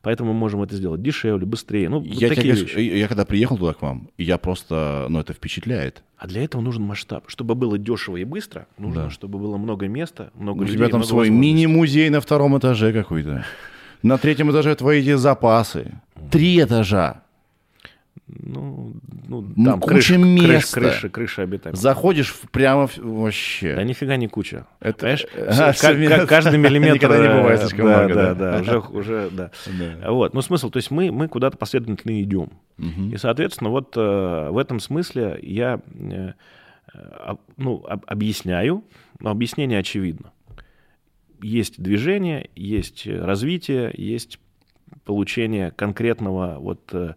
Поэтому 0.03 0.33
мы 0.33 0.39
можем 0.41 0.61
это 0.63 0.75
сделать 0.75 1.01
дешевле, 1.01 1.47
быстрее. 1.47 1.89
Ну, 1.89 1.99
вот 2.01 2.07
Я, 2.09 2.15
тебе 2.27 2.29
такие 2.31 2.55
говорю, 2.55 2.67
вещи. 2.77 2.97
я 2.99 3.07
когда 3.09 3.25
приехал 3.25 3.57
туда 3.57 3.73
к 3.73 3.83
вам, 3.83 4.09
я 4.19 4.37
просто, 4.37 5.07
ну, 5.09 5.21
это 5.21 5.33
впечатляет. 5.33 6.03
А 6.19 6.27
для 6.27 6.43
этого 6.43 6.61
нужен 6.61 6.83
масштаб. 6.83 7.25
Чтобы 7.29 7.55
было 7.55 7.79
дешево 7.79 8.17
и 8.17 8.25
быстро, 8.25 8.67
нужно, 8.79 9.05
Да. 9.05 9.11
чтобы 9.11 9.39
было 9.39 9.57
много 9.57 9.87
места, 9.87 10.33
много 10.35 10.59
У 10.59 10.63
людей. 10.63 10.77
тебя 10.77 10.89
там 10.89 11.05
свой 11.05 11.31
мини-музей 11.31 12.11
на 12.11 12.21
втором 12.21 12.59
этаже 12.59 12.93
какой-то. 12.93 13.45
На 14.03 14.19
третьем 14.19 14.51
этаже 14.51 14.75
твои 14.75 15.13
запасы. 15.13 15.93
Три 16.33 16.61
этажа. 16.61 17.22
Ну, 18.41 18.95
ну, 19.29 19.45
Ну, 19.57 19.65
там 19.65 19.81
куча 19.81 19.95
крыша, 19.95 20.19
места. 20.19 20.81
крыша, 20.81 20.91
крыша, 20.91 21.09
крыша 21.11 21.43
обитаемая. 21.43 21.81
Заходишь 21.81 22.35
прямо 22.51 22.87
в- 22.87 22.97
вообще. 22.99 23.75
Да 23.77 23.85
нифига 23.85 24.17
не 24.17 24.29
куча. 24.29 24.67
Это- 24.81 24.99
Понимаешь, 25.01 25.27
А, 25.37 25.53
всё- 25.53 25.73
всё 25.73 25.87
ка- 25.89 25.95
место. 25.95 26.17
ка- 26.21 26.27
каждый 26.27 26.59
миллиметр... 26.59 26.95
Никогда 26.95 27.19
не 27.19 27.27
э, 27.27 27.37
бывает 27.41 27.61
слишком 27.61 27.87
да, 27.87 27.99
много, 27.99 28.15
да, 28.15 28.35
да. 28.35 28.51
да, 28.53 28.61
уже, 28.61 28.79
уже, 28.79 29.31
да. 29.31 29.51
Да. 29.79 30.11
Вот, 30.13 30.35
ну 30.35 30.41
смысл, 30.43 30.71
то 30.71 30.79
есть 30.79 30.91
мы, 30.91 31.11
мы 31.13 31.29
куда-то 31.29 31.57
последовательно 31.57 32.21
идем. 32.23 32.51
И, 32.79 33.17
соответственно, 33.17 33.71
вот 33.71 33.95
э, 33.97 34.49
в 34.51 34.57
этом 34.59 34.81
смысле 34.81 35.39
я 35.43 35.81
э, 35.95 36.33
э, 36.95 36.99
об- 36.99 37.41
ну, 37.57 37.85
об- 37.89 38.05
объясняю, 38.07 38.83
но 39.21 39.31
объяснение 39.31 39.79
очевидно. 39.79 40.33
Есть 41.41 41.81
движение, 41.83 42.51
есть 42.57 43.07
э, 43.07 43.19
развитие, 43.25 43.93
есть 43.95 44.39
получение 45.05 45.71
конкретного 45.73 46.59
вот 46.59 46.91
э, 46.93 47.15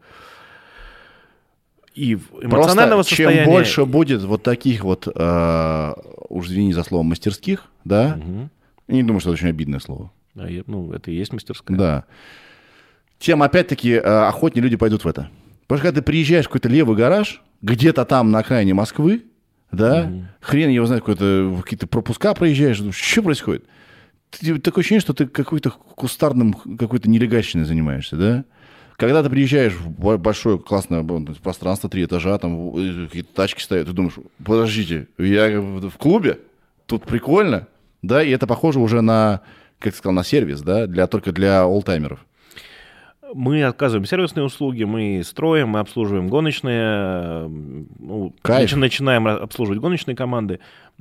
и 1.96 2.14
эмоционального 2.42 3.00
Просто 3.00 3.16
чем 3.16 3.26
состояния. 3.30 3.46
больше 3.52 3.86
будет 3.86 4.22
вот 4.24 4.44
таких 4.44 4.84
вот, 4.84 5.08
э, 5.14 5.94
уж 6.30 6.48
извини 6.48 6.74
за 6.74 6.84
слово, 6.84 7.04
мастерских, 7.04 7.66
да, 7.84 8.20
я 8.88 8.96
не 8.96 9.04
думаю, 9.04 9.20
что 9.22 9.30
это 9.30 9.36
очень 9.40 9.48
обидное 9.50 9.80
слово, 9.80 10.12
Да, 10.36 10.46
ну, 10.68 10.92
это 10.92 11.10
и 11.12 11.16
есть 11.16 11.32
мастерская. 11.34 11.78
да, 11.78 12.04
тем 13.18 13.42
опять-таки 13.42 13.92
э, 13.92 14.00
охотнее 14.00 14.64
люди 14.64 14.76
пойдут 14.76 15.04
в 15.06 15.08
это. 15.08 15.30
Потому 15.68 15.80
что 15.80 15.88
когда 15.88 16.02
ты 16.02 16.06
приезжаешь 16.06 16.46
в 16.46 16.50
какой-то 16.50 16.70
левый 16.70 16.96
гараж, 16.96 17.42
где-то 17.62 18.06
там 18.06 18.30
на 18.30 18.40
окраине 18.40 18.74
Москвы, 18.74 19.24
да, 19.72 20.12
хрен 20.42 20.70
его 20.70 20.86
знает, 20.86 21.02
какой-то, 21.04 21.60
какие-то 21.64 21.88
пропуска 21.88 22.34
проезжаешь, 22.34 22.78
думаешь, 22.80 22.98
что 22.98 23.24
происходит? 23.24 23.66
Ты- 24.30 24.60
такое 24.60 24.82
ощущение, 24.82 25.00
что 25.02 25.14
ты 25.14 25.26
какой-то 25.28 25.72
кустарным, 25.72 26.54
какой-то 26.54 27.10
нелегальщиной 27.10 27.64
занимаешься, 27.66 28.16
да? 28.18 28.46
Когда 28.98 29.22
ты 29.24 29.30
приезжаешь 29.30 29.74
в 29.74 29.90
бо- 29.90 30.18
большое 30.18 30.58
классное 30.58 31.06
пространство, 31.44 31.90
три 31.90 32.06
этажа, 32.06 32.38
там 32.38 32.72
какие-то 33.08 33.34
тачки 33.34 33.62
стоят, 33.62 33.88
ты 33.88 33.94
думаешь, 33.94 34.16
подождите, 34.44 35.08
я 35.18 35.60
в 35.60 35.98
клубе, 35.98 36.40
тут 36.86 37.04
прикольно, 37.04 37.68
да, 38.02 38.24
и 38.24 38.30
это 38.30 38.48
похоже 38.48 38.80
уже 38.80 39.02
на, 39.02 39.42
как 39.80 39.92
ты 39.94 39.98
сказал, 40.00 40.14
на 40.16 40.24
сервис, 40.24 40.62
да, 40.62 40.88
для, 40.88 41.08
только 41.08 41.32
для 41.34 41.66
олдтаймеров. 41.68 42.26
Мы 43.34 43.64
оказываем 43.64 44.06
сервисные 44.06 44.46
услуги, 44.46 44.84
мы 44.84 45.22
строим, 45.26 45.70
мы 45.70 45.80
обслуживаем 45.80 46.30
гоночные, 46.30 47.50
ну, 47.50 48.34
Кайф. 48.44 48.72
начи- 48.72 48.76
начинаем 48.78 49.28
обслуживать 49.28 49.82
гоночные 49.82 50.16
команды, 50.16 50.60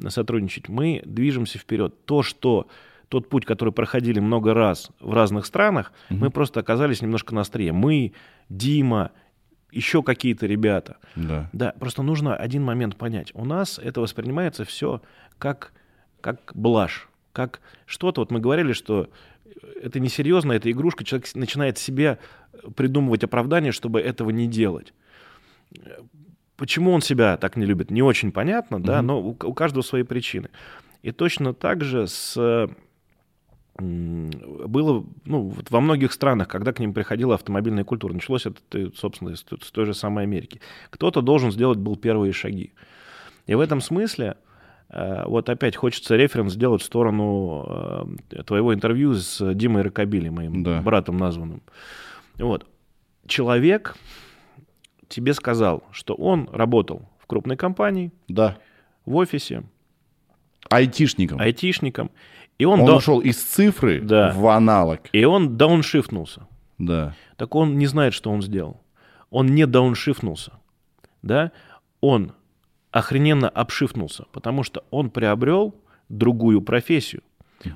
сотрудничать. 0.08 0.68
Мы 0.68 1.02
движемся 1.04 1.58
вперед. 1.58 1.94
То, 2.06 2.22
что 2.22 2.66
тот 3.08 3.28
путь, 3.28 3.44
который 3.44 3.72
проходили 3.72 4.20
много 4.20 4.54
раз 4.54 4.90
в 5.00 5.12
разных 5.12 5.46
странах, 5.46 5.92
мы 6.08 6.30
просто 6.30 6.60
оказались 6.60 7.02
немножко 7.02 7.34
на 7.34 7.42
острие. 7.42 7.72
Мы, 7.72 8.12
Дима, 8.48 9.10
еще 9.70 10.02
какие-то 10.02 10.46
ребята. 10.46 10.96
Да. 11.16 11.50
Да, 11.52 11.74
просто 11.78 12.02
нужно 12.02 12.36
один 12.36 12.62
момент 12.62 12.96
понять. 12.96 13.32
У 13.34 13.44
нас 13.44 13.78
это 13.78 14.00
воспринимается 14.00 14.64
все 14.64 15.02
как, 15.38 15.72
как 16.20 16.52
блажь, 16.54 17.08
как 17.32 17.60
что-то. 17.86 18.20
Вот 18.20 18.30
мы 18.30 18.40
говорили, 18.40 18.72
что 18.72 19.08
это 19.82 20.00
несерьезно, 20.00 20.52
это 20.52 20.70
игрушка. 20.70 21.04
Человек 21.04 21.34
начинает 21.34 21.78
себе 21.78 22.18
придумывать 22.76 23.24
оправдание, 23.24 23.72
чтобы 23.72 24.00
этого 24.00 24.30
не 24.30 24.46
делать. 24.46 24.94
Почему 26.56 26.92
он 26.92 27.02
себя 27.02 27.36
так 27.36 27.56
не 27.56 27.66
любит, 27.66 27.90
не 27.90 28.02
очень 28.02 28.30
понятно, 28.30 28.80
да, 28.80 29.02
но 29.02 29.20
у, 29.20 29.30
у 29.30 29.54
каждого 29.54 29.82
свои 29.82 30.04
причины. 30.04 30.50
И 31.02 31.10
точно 31.10 31.52
так 31.52 31.82
же 31.82 32.06
с 32.06 32.68
было 33.78 35.04
ну, 35.24 35.48
вот 35.48 35.70
во 35.70 35.80
многих 35.80 36.12
странах, 36.12 36.48
когда 36.48 36.72
к 36.72 36.78
ним 36.78 36.92
приходила 36.94 37.34
автомобильная 37.34 37.84
культура, 37.84 38.12
началось 38.12 38.46
это, 38.46 38.60
собственно, 38.96 39.34
с 39.34 39.42
той 39.42 39.84
же 39.84 39.94
самой 39.94 40.24
Америки. 40.24 40.60
Кто-то 40.90 41.22
должен 41.22 41.50
сделать 41.50 41.78
был 41.78 41.96
первые 41.96 42.32
шаги. 42.32 42.72
И 43.46 43.54
в 43.54 43.60
этом 43.60 43.80
смысле, 43.80 44.36
э, 44.90 45.24
вот 45.26 45.48
опять 45.48 45.76
хочется 45.76 46.14
референс 46.16 46.52
сделать 46.52 46.82
в 46.82 46.84
сторону 46.84 48.16
э, 48.30 48.42
твоего 48.44 48.72
интервью 48.72 49.14
с 49.14 49.54
Димой 49.54 49.82
Рокобили, 49.82 50.28
моим 50.28 50.62
Да. 50.62 50.80
братом 50.80 51.16
названным. 51.16 51.62
Вот. 52.38 52.66
Человек 53.26 53.96
тебе 55.08 55.34
сказал, 55.34 55.82
что 55.90 56.14
он 56.14 56.48
работал 56.52 57.08
в 57.18 57.26
крупной 57.26 57.56
компании, 57.56 58.12
Да. 58.28 58.56
в 59.04 59.16
офисе, 59.16 59.64
Айтишником. 60.70 61.38
айтишником, 61.40 62.10
и 62.58 62.64
он, 62.64 62.80
Он 62.80 62.86
да- 62.86 62.96
ушел 62.96 63.20
из 63.20 63.36
цифры 63.42 64.00
Да. 64.00 64.32
в 64.34 64.46
аналог. 64.48 65.00
и 65.12 65.24
он 65.24 65.56
дауншифтнулся. 65.56 66.46
Да. 66.78 67.14
Так 67.36 67.54
он 67.54 67.78
не 67.78 67.86
знает, 67.86 68.14
что 68.14 68.30
он 68.30 68.42
сделал. 68.42 68.80
Он 69.30 69.46
не 69.46 69.66
дауншифтнулся. 69.66 70.52
Да? 71.22 71.50
Он 72.00 72.32
охрененно 72.90 73.48
обшифтнулся, 73.48 74.24
потому 74.32 74.62
что 74.62 74.84
он 74.90 75.10
приобрел 75.10 75.74
другую 76.08 76.60
профессию. 76.62 77.22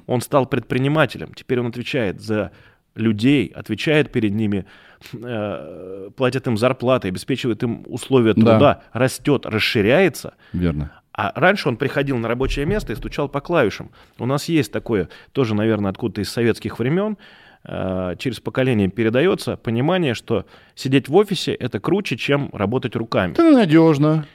Он 0.07 0.21
стал 0.21 0.47
предпринимателем. 0.47 1.33
Теперь 1.35 1.61
он 1.61 1.67
отвечает 1.69 2.21
за 2.21 2.53
людей, 2.95 3.47
отвечает 3.49 4.13
перед 4.13 4.33
ними, 4.35 4.67
э, 5.13 6.11
платит 6.17 6.47
им 6.47 6.57
зарплаты, 6.57 7.09
обеспечивает 7.09 7.63
им 7.63 7.85
условия 7.87 8.35
Да. 8.35 8.41
труда, 8.41 8.83
растет, 8.93 9.47
расширяется. 9.47 10.35
Верно. 10.53 10.91
А 11.19 11.33
раньше 11.35 11.69
он 11.69 11.77
приходил 11.77 12.17
на 12.17 12.29
рабочее 12.29 12.65
место 12.65 12.93
и 12.93 12.97
стучал 12.97 13.29
по 13.29 13.41
клавишам. 13.41 13.91
У 14.21 14.27
нас 14.27 14.45
есть 14.45 14.71
такое, 14.71 15.09
тоже, 15.33 15.57
наверное, 15.57 15.91
откуда-то 15.91 16.21
из 16.21 16.31
советских 16.31 16.79
времен, 16.79 17.19
э, 17.65 18.15
через 18.21 18.39
поколение 18.39 18.89
передается 18.89 19.57
понимание, 19.57 20.15
что 20.15 20.47
сидеть 20.77 21.09
в 21.09 21.17
офисе 21.17 21.55
это 21.55 21.81
круче, 21.81 22.17
чем 22.17 22.51
работать 22.53 22.95
руками. 22.95 23.33
Это 23.33 23.51
надежно. 23.51 24.29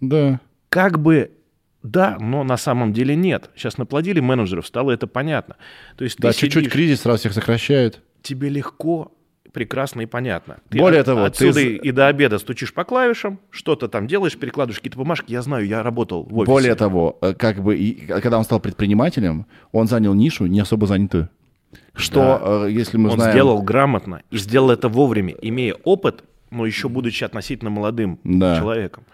Да. 0.00 0.40
Как 0.68 0.98
бы 0.98 1.30
да, 1.84 2.16
но 2.18 2.42
на 2.42 2.56
самом 2.56 2.92
деле 2.92 3.14
нет. 3.14 3.50
Сейчас 3.54 3.78
наплодили 3.78 4.18
менеджеров, 4.18 4.66
стало 4.66 4.90
это 4.90 5.06
понятно. 5.06 5.54
То 5.96 6.02
есть 6.02 6.18
Да, 6.18 6.32
чуть-чуть 6.32 6.68
кризис 6.68 7.02
сразу 7.02 7.20
всех 7.20 7.34
сокращает. 7.34 8.00
тебе 8.22 8.48
легко, 8.48 9.15
прекрасно 9.56 10.02
и 10.02 10.06
понятно. 10.06 10.58
Ты 10.68 10.78
Более 10.78 11.00
от- 11.00 11.06
того, 11.06 11.20
ты 11.22 11.26
отсюда 11.28 11.60
з- 11.60 11.76
и 11.76 11.90
до 11.92 12.08
обеда 12.08 12.38
стучишь 12.38 12.74
по 12.74 12.84
клавишам, 12.84 13.38
что-то 13.48 13.88
там 13.88 14.06
делаешь, 14.06 14.36
перекладываешь 14.36 14.80
какие-то 14.80 14.98
бумажки. 14.98 15.32
Я 15.32 15.40
знаю, 15.40 15.66
я 15.66 15.82
работал 15.82 16.24
в 16.24 16.36
офисе. 16.36 16.52
Более 16.52 16.74
того, 16.74 17.16
э, 17.22 17.32
как 17.32 17.62
бы, 17.62 17.74
и, 17.74 17.92
когда 18.06 18.36
он 18.36 18.44
стал 18.44 18.60
предпринимателем, 18.60 19.46
он 19.72 19.86
занял 19.86 20.12
нишу, 20.12 20.44
не 20.44 20.60
особо 20.60 20.86
занятую. 20.86 21.30
Что, 21.94 22.66
э, 22.66 22.70
если 22.70 22.98
мы 22.98 23.08
он 23.08 23.16
знаем... 23.16 23.32
сделал 23.32 23.62
грамотно 23.62 24.20
и 24.30 24.36
сделал 24.36 24.70
это 24.70 24.90
вовремя, 24.90 25.34
имея 25.40 25.74
опыт, 25.84 26.22
но 26.50 26.66
еще 26.66 26.90
будучи 26.90 27.24
относительно 27.24 27.70
молодым 27.70 28.18
Да. 28.24 28.58
человеком. 28.58 29.04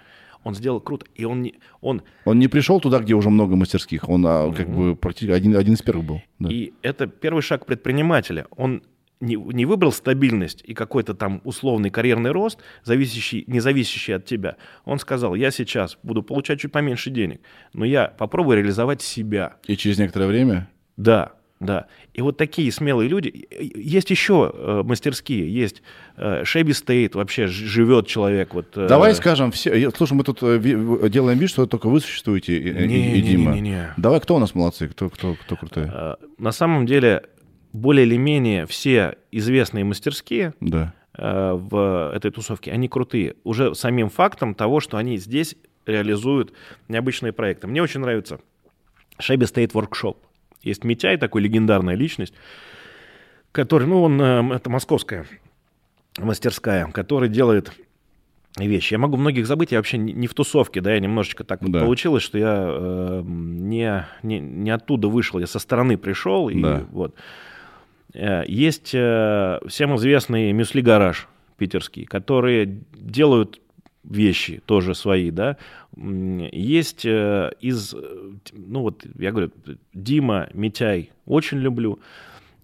Он 0.44 0.56
сделал 0.56 0.81
круто. 0.81 1.06
И 1.14 1.24
он, 1.24 1.43
не, 1.43 1.55
он 1.81 2.02
Он 2.24 2.36
не 2.40 2.48
пришел 2.48 2.81
туда, 2.81 2.98
где 2.98 3.14
уже 3.14 3.31
много 3.31 3.55
мастерских. 3.55 4.09
Он 4.09 4.27
а, 4.27 4.52
как 4.52 4.69
бы 4.69 4.97
практически 4.97 5.31
один, 5.31 5.56
один 5.56 5.74
из 5.74 5.82
первых 5.82 6.05
был. 6.05 6.20
Да. 6.40 6.48
И 6.51 6.73
это 6.82 7.06
первый 7.06 7.43
шаг 7.43 7.64
предпринимателя. 7.64 8.47
Он 8.56 8.82
не, 9.23 9.36
не 9.36 9.65
выбрал 9.65 9.93
стабильность 9.93 10.62
и 10.66 10.74
какой-то 10.74 11.15
там 11.15 11.40
условный 11.44 11.90
карьерный 11.90 12.32
рост, 12.32 12.59
зависящий, 12.85 13.44
не 13.47 13.61
зависящий 13.61 14.15
от 14.16 14.24
тебя. 14.27 14.57
Он 14.85 14.99
сказал, 14.99 15.35
я 15.36 15.51
сейчас 15.51 15.97
буду 16.03 16.23
получать 16.23 16.61
чуть 16.61 16.73
поменьше 16.73 17.11
денег, 17.11 17.40
но 17.73 17.85
я 17.85 18.09
попробую 18.09 18.59
реализовать 18.59 19.01
себя. 19.01 19.55
И 19.66 19.77
через 19.77 19.99
некоторое 19.99 20.27
время... 20.27 20.69
Да, 20.97 21.32
да. 21.61 21.86
И 22.12 22.20
вот 22.20 22.36
такие 22.36 22.70
смелые 22.73 23.09
люди. 23.09 23.47
Есть 23.77 24.11
еще 24.11 24.53
э, 24.53 24.82
мастерские, 24.85 25.53
есть 25.55 25.82
э, 26.16 26.43
Шеби 26.44 26.73
Стейт, 26.73 27.15
вообще 27.15 27.47
живет 27.47 28.09
человек. 28.09 28.53
Вот, 28.55 28.77
э, 28.77 28.89
Давай 28.89 29.15
скажем 29.15 29.53
все... 29.53 29.90
Слушай, 29.93 30.15
мы 30.15 30.24
тут 30.24 30.40
э, 30.43 30.59
делаем 31.09 31.39
вид, 31.39 31.49
что 31.49 31.66
только 31.66 31.89
вы 31.89 32.01
существуете, 32.01 32.59
и, 32.59 32.69
и- 32.69 32.86
Не, 32.89 33.15
и 33.19 33.23
не, 33.23 33.28
Дима. 33.28 33.53
не, 33.55 33.61
не, 33.61 33.70
не. 33.70 33.94
Давай, 33.97 34.20
кто 34.20 34.35
у 34.35 34.39
нас 34.40 34.57
молодцы, 34.57 34.89
кто, 34.89 35.09
кто, 35.09 35.35
кто 35.36 35.55
крутой? 35.57 35.85
э, 35.93 36.15
на 36.39 36.51
самом 36.51 36.85
деле 36.86 37.23
более 37.73 38.07
или 38.07 38.16
менее 38.16 38.66
все 38.66 39.16
известные 39.31 39.85
мастерские 39.85 40.55
Да. 40.61 40.93
э, 41.16 41.53
в 41.53 42.12
этой 42.15 42.31
тусовке, 42.31 42.70
они 42.73 42.89
крутые. 42.89 43.36
Уже 43.44 43.74
самим 43.74 44.09
фактом 44.11 44.55
того, 44.55 44.81
что 44.81 44.97
они 44.97 45.16
здесь 45.16 45.57
реализуют 45.86 46.53
необычные 46.89 47.32
проекты. 47.32 47.66
Мне 47.66 47.82
очень 47.82 48.01
нравится 48.01 48.40
Шеби 49.19 49.44
State 49.47 49.73
Workshop. 49.73 50.16
Есть 50.62 50.85
Митяй, 50.85 51.16
такой 51.16 51.43
легендарная 51.43 51.94
личность, 51.97 52.35
который, 53.53 53.86
ну, 53.89 54.03
он, 54.03 54.20
э, 54.20 54.55
это 54.55 54.70
московская 54.70 55.27
мастерская, 56.19 56.86
который 56.89 57.28
делает 57.28 57.73
вещи. 58.59 58.93
Я 58.93 58.99
могу 58.99 59.16
многих 59.16 59.47
забыть, 59.47 59.73
я 59.73 59.78
вообще 59.78 59.97
не 59.97 60.27
в 60.27 60.35
тусовке, 60.35 60.81
да, 60.82 60.93
я 60.93 61.01
немножечко 61.01 61.43
так 61.43 61.62
вот 61.62 61.70
Да. 61.73 61.81
получилось, 61.81 62.23
что 62.23 62.36
я 62.39 62.66
э, 62.69 63.23
не, 63.24 64.07
не, 64.23 64.40
не 64.40 64.70
оттуда 64.70 65.09
вышел, 65.09 65.39
я 65.40 65.47
со 65.47 65.59
стороны 65.59 65.97
пришел, 65.97 66.49
и 66.51 66.61
Да. 66.61 66.85
вот. 66.90 67.15
Э, 68.14 68.44
Есть 68.47 68.93
э, 68.94 69.60
всем 69.66 69.97
известный 69.97 70.52
Мюсли 70.52 70.80
Гараж 70.80 71.28
питерский, 71.56 72.05
которые 72.05 72.80
делают 72.94 73.60
вещи 74.05 74.62
тоже 74.66 74.94
свои, 74.94 75.30
да. 75.30 75.56
Есть 75.97 77.06
э, 77.06 77.52
из, 77.60 77.94
ну 78.52 78.80
вот, 78.80 79.05
я 79.18 79.30
говорю, 79.30 79.52
Дима, 79.94 80.48
Митяй, 80.52 81.10
очень 81.26 81.59
люблю. 81.59 82.01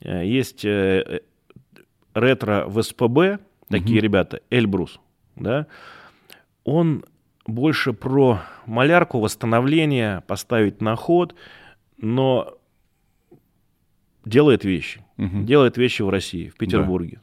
Есть 0.01 0.65
ретро 2.15 2.65
в 2.69 2.83
СПБ, 2.83 3.41
такие 3.69 4.01
ребята, 4.01 4.41
Эльбрус, 4.49 5.01
да, 5.35 5.67
он 6.63 7.05
больше 7.49 7.93
про 7.93 8.43
малярку, 8.65 9.19
восстановление, 9.19 10.23
поставить 10.29 10.81
на 10.81 10.95
ход, 10.95 11.35
но 11.97 12.58
делает 14.25 14.65
вещи. 14.65 15.01
Мгм. 15.17 15.47
Делает 15.47 15.77
вещи 15.77 16.03
в 16.03 16.09
России, 16.11 16.49
в 16.49 16.57
Петербурге. 16.57 17.21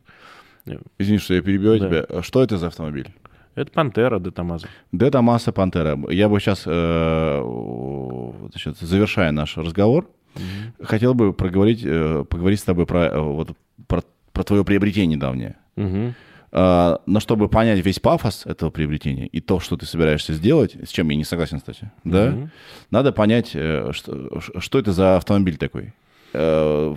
Извини, 0.97 1.19
что 1.19 1.33
я 1.35 1.41
перебиваю 1.41 1.79
Да. 1.79 1.87
тебя. 1.89 2.21
Что 2.23 2.41
это 2.41 2.57
за 2.57 2.67
автомобиль? 2.67 3.07
Это 3.55 3.71
Пантера 3.71 4.19
де 4.19 4.31
Томазо. 4.31 4.67
Дета 4.91 5.21
Масса 5.21 5.51
Пантера. 5.53 5.97
Я 6.09 6.27
бы 6.27 6.39
сейчас, 6.39 6.63
значит, 8.49 8.77
завершая 8.79 9.31
наш 9.31 9.57
разговор, 9.57 10.09
хотел 10.81 11.13
бы 11.13 11.31
проговорить, 11.33 11.81
э, 11.85 12.25
поговорить 12.29 12.59
с 12.59 12.63
тобой 12.63 12.85
про, 12.85 13.05
э, 13.05 13.19
вот, 13.19 13.51
про, 13.87 14.01
про 14.33 14.43
твое 14.43 14.65
приобретение 14.65 15.15
недавнее. 15.15 15.55
Мгм. 15.77 16.13
А, 16.51 17.01
но 17.05 17.19
чтобы 17.19 17.47
понять 17.49 17.85
весь 17.85 17.99
пафос 17.99 18.45
этого 18.45 18.69
приобретения 18.69 19.27
и 19.27 19.39
то, 19.41 19.59
что 19.59 19.75
ты 19.77 19.85
собираешься 19.85 20.33
сделать, 20.33 20.75
с 20.83 20.89
чем 20.89 21.09
я 21.09 21.15
не 21.17 21.23
согласен, 21.23 21.59
кстати, 21.59 21.91
да, 22.03 22.31
Мгм. 22.31 22.51
надо 22.91 23.11
понять, 23.13 23.51
э, 23.53 23.91
что, 23.93 24.41
что 24.59 24.79
это 24.79 24.91
за 24.93 25.15
автомобиль 25.17 25.57
такой. 25.57 25.93
Э, 26.37 26.95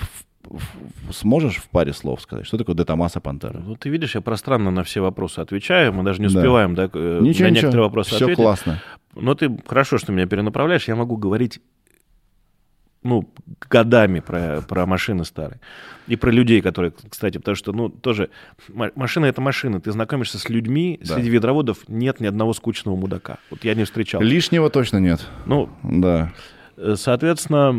Сможешь 1.13 1.57
в 1.57 1.69
паре 1.69 1.93
слов 1.93 2.23
сказать, 2.23 2.47
что 2.47 2.57
такое 2.57 2.75
Детамаса 2.75 3.21
Пантера? 3.21 3.59
Ну, 3.59 3.77
ты 3.77 3.91
видишь, 3.91 4.15
я 4.15 4.23
пространно 4.23 4.71
на 4.71 4.83
все 4.83 5.03
вопросы 5.03 5.41
отвечаю. 5.41 5.93
Мы 5.93 6.05
даже 6.05 6.23
не 6.23 6.29
Да. 6.29 6.39
успеваем 6.39 6.75
да, 6.75 6.85
э, 6.85 7.19
Ничего, 7.21 7.21
на 7.21 7.27
ничего, 7.27 7.49
некоторые 7.51 7.83
вопросы 7.83 8.11
все 8.15 8.25
ответить. 8.25 8.37
классно. 8.43 8.81
Но 9.15 9.35
ты 9.35 9.55
хорошо, 9.67 9.99
что 9.99 10.11
меня 10.13 10.27
перенаправляешь. 10.27 10.89
Я 10.89 10.97
могу 10.97 11.17
говорить 11.19 11.61
ну, 13.03 13.29
годами 13.71 14.21
про, 14.21 14.63
про 14.63 14.87
машины 14.87 15.25
старые. 15.25 15.61
И 16.09 16.17
про 16.17 16.31
людей, 16.31 16.61
которые, 16.63 16.93
кстати, 17.11 17.39
потому 17.39 17.55
что, 17.55 17.73
ну, 17.73 17.89
тоже, 17.91 18.31
ма- 18.69 18.91
машина— 18.97 19.27
это 19.27 19.41
машина. 19.41 19.81
Ты 19.81 19.93
знакомишься 19.93 20.39
с 20.39 20.49
людьми, 20.49 20.99
Да. 21.03 21.15
среди 21.15 21.31
ведроводов 21.31 21.89
нет 21.89 22.21
ни 22.21 22.27
одного 22.27 22.55
скучного 22.55 22.97
мудака. 22.97 23.39
Вот 23.51 23.65
я 23.65 23.75
не 23.75 23.85
встречал. 23.85 24.21
Лишнего 24.21 24.69
точно 24.71 24.99
нет. 24.99 25.27
Ну, 25.47 25.69
Да. 25.83 26.33
Э, 26.81 26.95
Соответственно, 26.97 27.73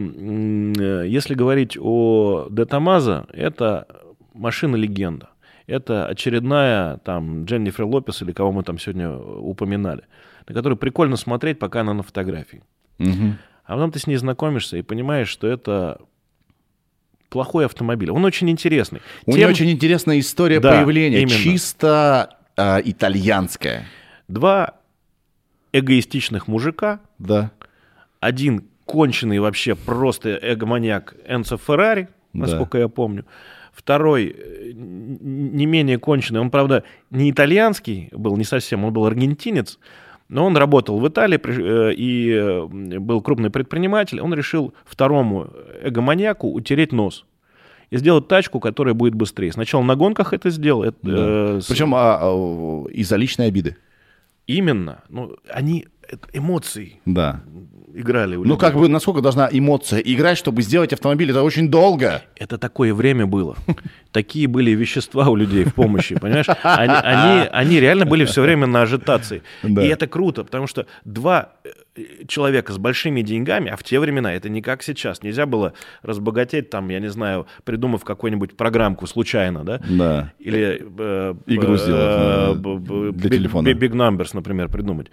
э, 1.03 1.07
если 1.07 1.34
говорить 1.34 1.77
о 1.80 2.47
Де 2.49 2.65
Томазо, 2.65 3.26
это 3.31 3.88
машина-легенда. 4.34 5.30
Это 5.67 6.07
очередная 6.07 6.97
там 6.97 7.45
Дженнифер 7.45 7.85
Лопес 7.85 8.21
или 8.21 8.31
кого 8.31 8.51
мы 8.51 8.63
там 8.63 8.80
сегодня 8.80 9.11
упоминали, 9.15 10.03
на 10.47 10.55
которую 10.55 10.77
прикольно 10.77 11.15
смотреть, 11.15 11.59
пока 11.59 11.81
она 11.81 11.93
на 11.93 12.03
фотографии. 12.03 12.63
Мгм. 12.97 13.38
А 13.65 13.73
потом 13.73 13.91
ты 13.91 13.99
с 13.99 14.07
ней 14.07 14.15
знакомишься 14.17 14.77
и 14.77 14.81
понимаешь, 14.81 15.27
что 15.30 15.45
это 15.47 16.01
плохой 17.30 17.65
автомобиль. 17.65 18.09
Он 18.09 18.26
очень 18.26 18.49
интересный. 18.49 19.01
У 19.27 19.31
Тем- 19.31 19.38
нее 19.41 19.47
очень 19.47 19.69
интересная 19.69 20.19
история 20.19 20.59
Да, 20.59 20.71
появления, 20.71 21.21
именно. 21.21 21.30
чисто 21.38 22.35
а, 22.57 22.81
итальянская. 22.84 23.85
Два 24.27 24.73
эгоистичных 25.71 26.47
мужика, 26.47 26.99
Да. 27.19 27.51
один 28.19 28.63
конченый 28.89 29.39
вообще 29.39 29.75
просто 29.75 30.39
эгоманьяк 30.41 31.15
Энцо 31.27 31.57
Феррари, 31.57 32.07
Да. 32.33 32.39
насколько 32.41 32.77
я 32.79 32.87
помню. 32.87 33.23
Второй 33.71 34.35
э, 34.37 34.71
не 34.73 35.65
менее 35.65 35.97
конченый, 35.99 36.41
он, 36.41 36.49
правда, 36.49 36.83
не 37.11 37.29
итальянский 37.31 38.09
был, 38.11 38.35
не 38.37 38.43
совсем, 38.43 38.83
он 38.83 38.91
был 38.93 39.05
аргентинец, 39.05 39.79
но 40.27 40.45
он 40.45 40.57
работал 40.57 40.99
в 40.99 41.07
Италии 41.07 41.39
э, 41.39 41.93
и 41.93 42.31
э, 42.31 42.65
был 42.99 43.21
крупный 43.21 43.49
предприниматель. 43.51 44.19
Он 44.21 44.33
решил 44.33 44.73
второму 44.85 45.47
эгоманьяку 45.83 46.51
утереть 46.51 46.91
нос 46.91 47.25
и 47.91 47.97
сделать 47.97 48.27
тачку, 48.27 48.59
которая 48.59 48.93
будет 48.95 49.13
быстрее. 49.15 49.51
Сначала 49.51 49.83
на 49.83 49.95
гонках 49.95 50.33
это 50.33 50.49
сделал. 50.49 50.83
это, 50.83 50.97
э, 51.03 51.59
с- 51.61 51.67
Причем 51.67 51.93
а, 51.95 52.19
а, 52.21 52.85
из-за 52.89 53.15
личной 53.17 53.47
обиды. 53.47 53.75
Именно. 54.47 55.03
Ну, 55.09 55.35
они 55.47 55.85
это 56.10 56.27
эмоции 56.34 56.99
Да. 57.06 57.41
играли 57.94 58.36
Ну, 58.36 58.57
как 58.57 58.76
бы, 58.76 58.88
насколько 58.88 59.22
должна 59.22 59.48
эмоция 59.52 59.99
играть, 59.99 60.38
чтобы 60.38 60.61
сделать 60.61 60.94
автомобиль, 60.94 61.30
это 61.31 61.44
очень 61.44 61.69
долго. 61.69 62.22
Это 62.36 62.57
такое 62.57 62.94
время 62.94 63.26
было. 63.26 63.56
Такие 64.11 64.48
были 64.48 64.72
вещества 64.72 65.30
у 65.30 65.36
людей 65.36 65.64
в 65.65 65.73
помощи, 65.73 66.15
понимаешь? 66.15 66.48
Они, 66.64 66.94
они, 66.94 67.48
они 67.52 67.80
реально 67.80 68.06
были 68.06 68.26
все 68.26 68.41
время 68.41 68.68
на 68.68 68.81
ажитации. 68.81 69.44
Да. 69.64 69.84
И 69.84 69.88
это 69.88 70.07
круто, 70.07 70.44
потому 70.44 70.68
что 70.68 70.86
два 71.06 71.53
человека 72.27 72.73
с 72.73 72.77
большими 72.77 73.21
деньгами, 73.21 73.71
а 73.71 73.75
в 73.75 73.83
те 73.83 73.99
времена 73.99 74.33
это 74.33 74.49
не 74.49 74.61
как 74.61 74.83
сейчас. 74.83 75.23
Нельзя 75.23 75.45
было 75.45 75.73
разбогатеть, 76.01 76.69
там, 76.69 76.89
я 76.89 76.99
не 76.99 77.09
знаю, 77.09 77.47
придумав 77.63 78.03
какую-нибудь 78.03 78.55
программку 78.55 79.07
случайно, 79.07 79.63
да? 79.63 79.81
Да. 79.89 80.33
Или 80.39 80.81
э, 80.81 81.35
Игру 81.45 81.73
э, 81.73 81.77
сделать, 81.77 82.57
э, 82.57 83.11
для 83.13 83.29
телефона. 83.29 83.67
Big 83.69 83.91
Numbers, 83.91 84.29
например, 84.33 84.69
придумать. 84.69 85.11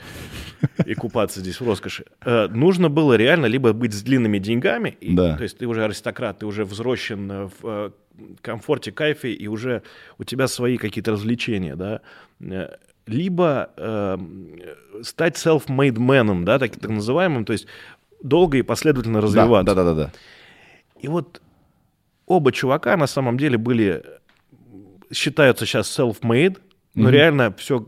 И 0.84 0.94
купаться 0.94 1.40
здесь 1.40 1.60
в 1.60 1.66
роскоши. 1.66 2.04
Нужно 2.50 2.88
было 2.88 3.14
реально 3.14 3.46
либо 3.46 3.72
быть 3.72 3.92
с 3.92 4.02
длинными 4.02 4.38
деньгами, 4.38 4.96
то 5.36 5.42
есть 5.42 5.58
ты 5.58 5.66
уже 5.66 5.84
аристократ, 5.84 6.38
ты 6.38 6.46
уже 6.46 6.64
взросшен 6.64 7.50
в 7.60 7.92
комфорте, 8.40 8.92
кайфе, 8.92 9.32
и 9.32 9.46
уже 9.46 9.82
у 10.18 10.24
тебя 10.24 10.48
свои 10.48 10.78
какие-то 10.78 11.12
развлечения, 11.12 11.76
да. 11.76 12.00
Либо 13.06 13.70
э, 13.76 14.18
стать 15.02 15.36
self-made 15.36 15.94
man, 15.96 16.44
да, 16.44 16.58
так, 16.58 16.72
так 16.76 16.90
называемым, 16.90 17.44
то 17.44 17.52
есть 17.52 17.66
долго 18.22 18.58
и 18.58 18.62
последовательно 18.62 19.20
развиваться. 19.20 19.74
Да, 19.74 19.82
да, 19.82 19.94
да, 19.94 19.94
да. 19.94 20.12
И 21.00 21.08
вот 21.08 21.40
оба 22.26 22.50
чувака 22.52 22.96
на 22.96 23.06
самом 23.06 23.38
деле 23.38 23.58
были, 23.58 24.02
считаются 25.12 25.66
сейчас 25.66 25.96
self-made, 25.98 26.58
но 26.94 27.04
Мгм. 27.04 27.10
реально 27.10 27.54
все, 27.58 27.86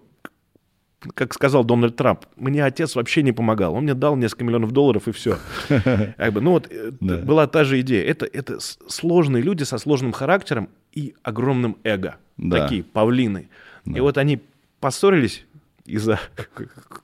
как 1.15 1.35
сказал 1.35 1.65
Дональд 1.65 1.97
Трамп, 1.97 2.27
мне 2.37 2.65
отец 2.65 2.95
вообще 2.95 3.23
не 3.23 3.33
помогал, 3.33 3.75
он 3.75 3.85
мне 3.85 3.95
дал 3.95 4.15
несколько 4.15 4.45
миллионов 4.45 4.71
долларов 4.71 5.09
и 5.09 5.13
все. 5.13 5.39
Как 5.69 6.33
бы, 6.33 6.41
ну 6.41 6.53
вот 6.53 6.69
э, 6.71 6.91
была 7.01 7.47
та 7.49 7.65
же 7.65 7.81
идея. 7.81 8.05
Это, 8.05 8.27
это 8.27 8.59
сложные 8.61 9.43
люди 9.43 9.65
со 9.65 9.79
сложным 9.79 10.13
характером 10.13 10.69
и 10.93 11.15
огромным 11.25 11.77
эго. 11.83 12.17
Такие 12.51 12.85
павлины. 12.85 13.49
И 13.85 13.99
вот 14.01 14.19
они 14.19 14.41
поссорились 14.81 15.47
из-за 15.85 16.19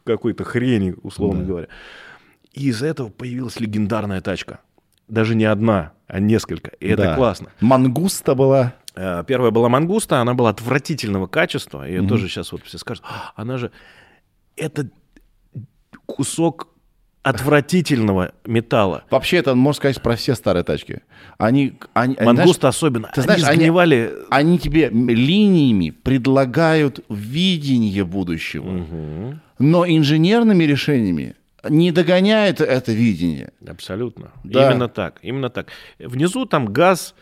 какой-то 0.04 0.44
хрени, 0.44 0.94
условно 1.02 1.40
Да. 1.42 1.46
говоря. 1.46 1.68
И 2.52 2.68
из-за 2.68 2.86
этого 2.86 3.08
появилась 3.08 3.58
легендарная 3.60 4.20
тачка. 4.20 4.60
Даже 5.08 5.34
не 5.34 5.44
одна, 5.44 5.92
а 6.06 6.20
несколько. 6.20 6.70
И 6.80 6.86
это 6.88 7.02
Да. 7.02 7.16
классно. 7.16 7.50
Мангуста 7.60 8.34
была. 8.34 8.74
Э, 8.94 9.24
Первая 9.26 9.50
была 9.50 9.68
мангуста, 9.68 10.20
она 10.20 10.34
была 10.34 10.50
отвратительного 10.50 11.26
качества. 11.26 11.82
Ее 11.86 12.00
Мгм. 12.00 12.08
тоже 12.08 12.28
сейчас 12.28 12.52
вот 12.52 12.62
все 12.64 12.78
скажут. 12.78 13.02
«А, 13.06 13.32
Она 13.34 13.58
же... 13.58 13.70
Это 14.56 14.88
кусок 16.06 16.68
отвратительного 17.24 18.32
металла. 18.44 19.02
Вообще, 19.10 19.38
это 19.38 19.54
можно 19.54 19.76
сказать 19.78 20.00
про 20.02 20.14
все 20.14 20.34
старые 20.34 20.62
тачки. 20.62 21.00
Они, 21.38 21.72
они, 21.94 22.14
они, 22.16 22.36
знаешь, 22.42 22.56
особенно. 22.60 23.08
ты 23.14 23.20
они 23.20 23.24
знаешь, 23.24 23.44
они- 23.44 23.56
сгнивали... 23.62 24.12
они 24.30 24.58
тебе 24.58 24.84
м- 24.88 25.08
линиями 25.08 25.90
предлагают 25.90 27.00
видение 27.08 28.04
будущего, 28.04 28.70
Мгм. 28.70 29.40
но 29.58 29.86
инженерными 29.86 30.64
решениями 30.64 31.34
не 31.68 31.92
догоняет 31.92 32.60
это 32.60 32.92
видение. 32.92 33.50
Абсолютно. 33.66 34.30
Да. 34.44 34.70
Именно 34.70 34.88
так. 34.88 35.18
Именно 35.22 35.48
так. 35.48 35.68
Внизу 35.98 36.44
там 36.44 36.66
газ, 36.66 37.14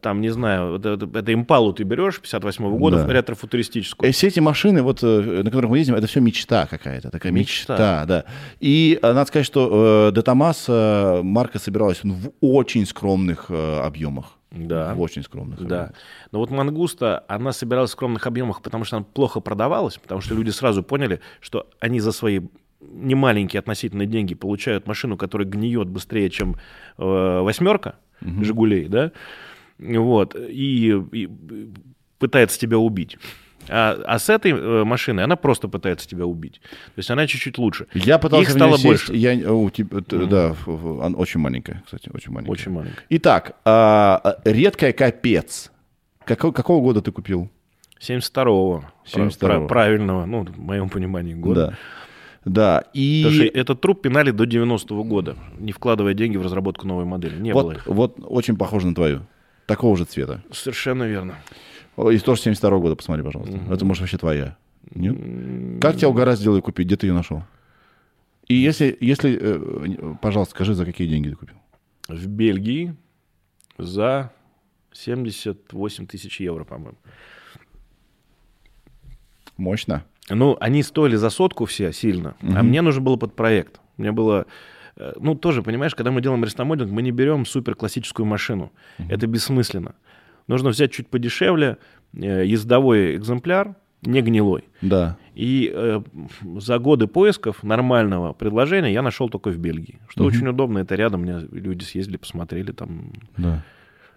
там, 0.00 0.20
не 0.20 0.28
знаю, 0.28 0.76
это, 0.76 0.98
это 1.18 1.32
импалу 1.34 1.72
ты 1.72 1.82
берешь 1.82 2.20
58 2.20 2.78
года, 2.78 3.04
Да. 3.04 3.12
ретро-футуристическую. 3.12 4.08
И 4.08 4.12
все 4.12 4.28
эти 4.28 4.38
машины, 4.40 4.82
вот, 4.82 5.02
э, 5.02 5.42
на 5.42 5.50
которых 5.50 5.70
мы 5.70 5.78
ездим, 5.78 5.94
это 5.96 6.06
все 6.06 6.20
мечта 6.20 6.66
какая-то, 6.66 7.10
такая 7.10 7.32
мечта, 7.32 7.72
Мечта. 7.74 8.04
да. 8.06 8.24
И 8.60 8.98
э, 9.02 9.12
надо 9.12 9.26
сказать, 9.26 9.46
что 9.46 10.08
э, 10.10 10.14
Де 10.14 10.22
Томас 10.22 10.66
э, 10.68 11.20
марка 11.22 11.58
собиралась 11.58 12.04
в 12.04 12.30
очень 12.40 12.86
скромных 12.86 13.46
э, 13.48 13.80
объемах. 13.80 14.26
Да. 14.52 14.94
В 14.94 15.00
очень 15.00 15.22
скромных. 15.24 15.58
Да. 15.60 15.64
объемах. 15.64 15.92
Но 16.30 16.38
вот 16.38 16.50
мангуста, 16.50 17.24
она 17.26 17.52
собиралась 17.52 17.90
в 17.90 17.92
скромных 17.94 18.26
объемах, 18.26 18.62
потому 18.62 18.84
что 18.84 18.96
она 18.98 19.06
плохо 19.12 19.40
продавалась, 19.40 19.98
потому 19.98 20.20
что 20.20 20.34
люди 20.34 20.50
сразу 20.50 20.82
поняли, 20.84 21.20
что 21.40 21.66
они 21.80 21.98
за 22.00 22.12
свои 22.12 22.40
немаленькие 22.80 23.58
относительно 23.58 24.06
деньги 24.06 24.34
получают 24.34 24.86
машину, 24.86 25.16
которая 25.16 25.48
гниет 25.48 25.88
быстрее, 25.88 26.30
чем 26.30 26.54
э, 26.98 27.40
восьмерка 27.40 27.96
Жигулей, 28.20 28.88
да, 28.88 29.12
вот, 29.78 30.34
и, 30.34 31.02
и 31.12 31.28
пытается 32.18 32.58
тебя 32.58 32.78
убить. 32.78 33.18
А, 33.68 34.00
а 34.06 34.18
с 34.18 34.28
этой 34.28 34.52
э, 34.52 34.84
машиной 34.84 35.24
она 35.24 35.36
просто 35.36 35.68
пытается 35.68 36.08
тебя 36.08 36.26
убить. 36.26 36.60
То 36.62 36.98
есть 36.98 37.10
она 37.10 37.26
чуть-чуть 37.26 37.58
лучше. 37.58 37.86
Я 37.94 38.18
пытался 38.18 38.50
Их 38.50 38.56
стало 38.56 38.76
сесть, 38.76 38.84
больше. 38.84 39.14
Я, 39.14 39.32
о, 39.52 39.68
типа, 39.70 40.02
т- 40.02 40.26
Да, 40.26 40.54
она 40.66 41.16
очень 41.16 41.40
маленькая, 41.40 41.82
кстати, 41.84 42.10
очень 42.12 42.32
маленькая. 42.32 42.52
Очень 42.52 42.72
маленькая. 42.72 43.02
Итак, 43.10 43.56
а, 43.64 44.36
редкая 44.44 44.92
капец. 44.92 45.72
Какого, 46.24 46.52
какого 46.52 46.82
года 46.82 47.02
ты 47.02 47.12
купил? 47.12 47.50
72-го. 48.00 48.84
72-го. 49.06 49.66
правильного, 49.66 50.26
ну, 50.26 50.44
в 50.44 50.58
моем 50.58 50.88
понимании, 50.88 51.34
года. 51.34 51.68
Да. 51.68 51.78
Да, 52.44 52.84
и... 52.94 53.24
Потому 53.24 53.42
что 53.42 53.58
этот 53.58 53.80
труп 53.80 54.02
пинали 54.02 54.30
до 54.30 54.44
90-го 54.44 55.02
года, 55.02 55.34
не 55.58 55.72
вкладывая 55.72 56.14
деньги 56.14 56.36
в 56.36 56.42
разработку 56.42 56.86
новой 56.86 57.04
модели. 57.04 57.36
Не 57.40 57.52
было 57.52 57.62
вот, 57.62 57.76
их. 57.76 57.86
вот 57.88 58.16
очень 58.22 58.56
похоже 58.56 58.86
на 58.86 58.94
твою. 58.94 59.26
Такого 59.66 59.96
же 59.96 60.04
цвета. 60.04 60.42
Совершенно 60.52 61.04
верно. 61.04 61.36
И 61.96 62.18
тоже 62.18 62.42
72 62.42 62.78
года, 62.78 62.96
посмотри, 62.96 63.24
пожалуйста. 63.24 63.58
Это, 63.70 63.84
может, 63.84 64.00
вообще 64.00 64.18
твоя. 64.18 64.56
Нет? 64.94 65.80
Как 65.80 65.96
тебя 65.96 66.08
угораздило 66.08 66.56
ее 66.56 66.62
купить? 66.62 66.86
Где 66.86 66.96
ты 66.96 67.06
ее 67.06 67.12
нашел? 67.12 67.42
И 68.46 68.54
если, 68.54 68.96
если, 69.00 69.36
э, 69.40 70.14
пожалуйста, 70.22 70.54
скажи, 70.54 70.74
за 70.74 70.84
какие 70.84 71.08
деньги 71.08 71.30
ты 71.30 71.36
купил? 71.36 71.56
В 72.06 72.26
Бельгии 72.28 72.94
за 73.76 74.30
78 74.92 76.06
тысяч 76.06 76.40
евро, 76.40 76.64
по-моему. 76.64 76.96
Мощно. 79.56 80.04
Ну, 80.28 80.56
они 80.60 80.82
стоили 80.82 81.16
за 81.16 81.30
сотку 81.30 81.64
все 81.64 81.92
сильно, 81.92 82.36
а 82.40 82.62
мне 82.62 82.82
нужно 82.82 83.00
было 83.00 83.16
под 83.16 83.34
проект. 83.34 83.80
Мне 83.96 84.12
было... 84.12 84.46
э, 84.96 85.12
Ну, 85.20 85.34
тоже, 85.34 85.62
понимаешь, 85.62 85.94
когда 85.94 86.10
мы 86.10 86.20
делаем 86.20 86.44
рестомодинг, 86.44 86.90
мы 86.90 87.02
не 87.02 87.10
берем 87.12 87.46
супер 87.46 87.74
классическую 87.74 88.26
машину. 88.26 88.72
Это 89.08 89.26
бессмысленно. 89.26 89.94
Нужно 90.48 90.70
взять 90.70 90.92
чуть 90.92 91.08
подешевле 91.08 91.76
э, 92.14 92.44
ездовой 92.46 93.16
экземпляр, 93.16 93.74
не 94.02 94.22
гнилой. 94.22 94.64
Да. 94.82 95.16
И 95.34 95.70
э, 95.74 96.00
за 96.58 96.78
годы 96.78 97.06
поисков 97.06 97.62
нормального 97.62 98.32
предложения 98.32 98.92
я 98.92 99.02
нашел 99.02 99.28
только 99.28 99.50
в 99.50 99.58
Бельгии. 99.58 99.98
Что 100.08 100.24
очень 100.24 100.46
удобно, 100.46 100.78
это 100.78 100.94
рядом, 100.94 101.22
мне 101.22 101.40
люди 101.50 101.84
съездили, 101.84 102.16
посмотрели 102.16 102.72
там. 102.72 103.12
Да. 103.36 103.64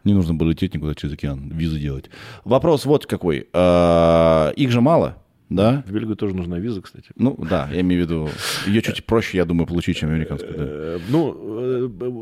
Не 0.03 0.13
нужно 0.13 0.33
было 0.33 0.49
лететь 0.49 0.73
никуда 0.73 0.95
через 0.95 1.13
океан, 1.15 1.49
визу 1.49 1.77
делать. 1.77 2.09
Вопрос 2.45 2.85
вот 2.85 3.05
какой. 3.05 3.47
А, 3.53 4.51
Их 4.55 4.71
же 4.71 4.81
мало, 4.81 5.17
да? 5.49 5.83
В 5.87 5.91
Бельгию 5.91 6.15
тоже 6.15 6.35
нужна 6.35 6.59
виза, 6.59 6.81
кстати. 6.81 7.09
Ну, 7.15 7.35
да, 7.49 7.67
я 7.71 7.81
имею 7.81 8.05
в 8.05 8.05
виду, 8.09 8.29
ее 8.67 8.81
чуть 8.81 9.05
проще, 9.05 9.37
я 9.37 9.45
думаю, 9.45 9.67
получить, 9.67 9.97
чем 9.97 10.09
американскую. 10.09 10.53
да. 10.57 10.63
Э, 10.67 10.99
Ну, 11.09 11.35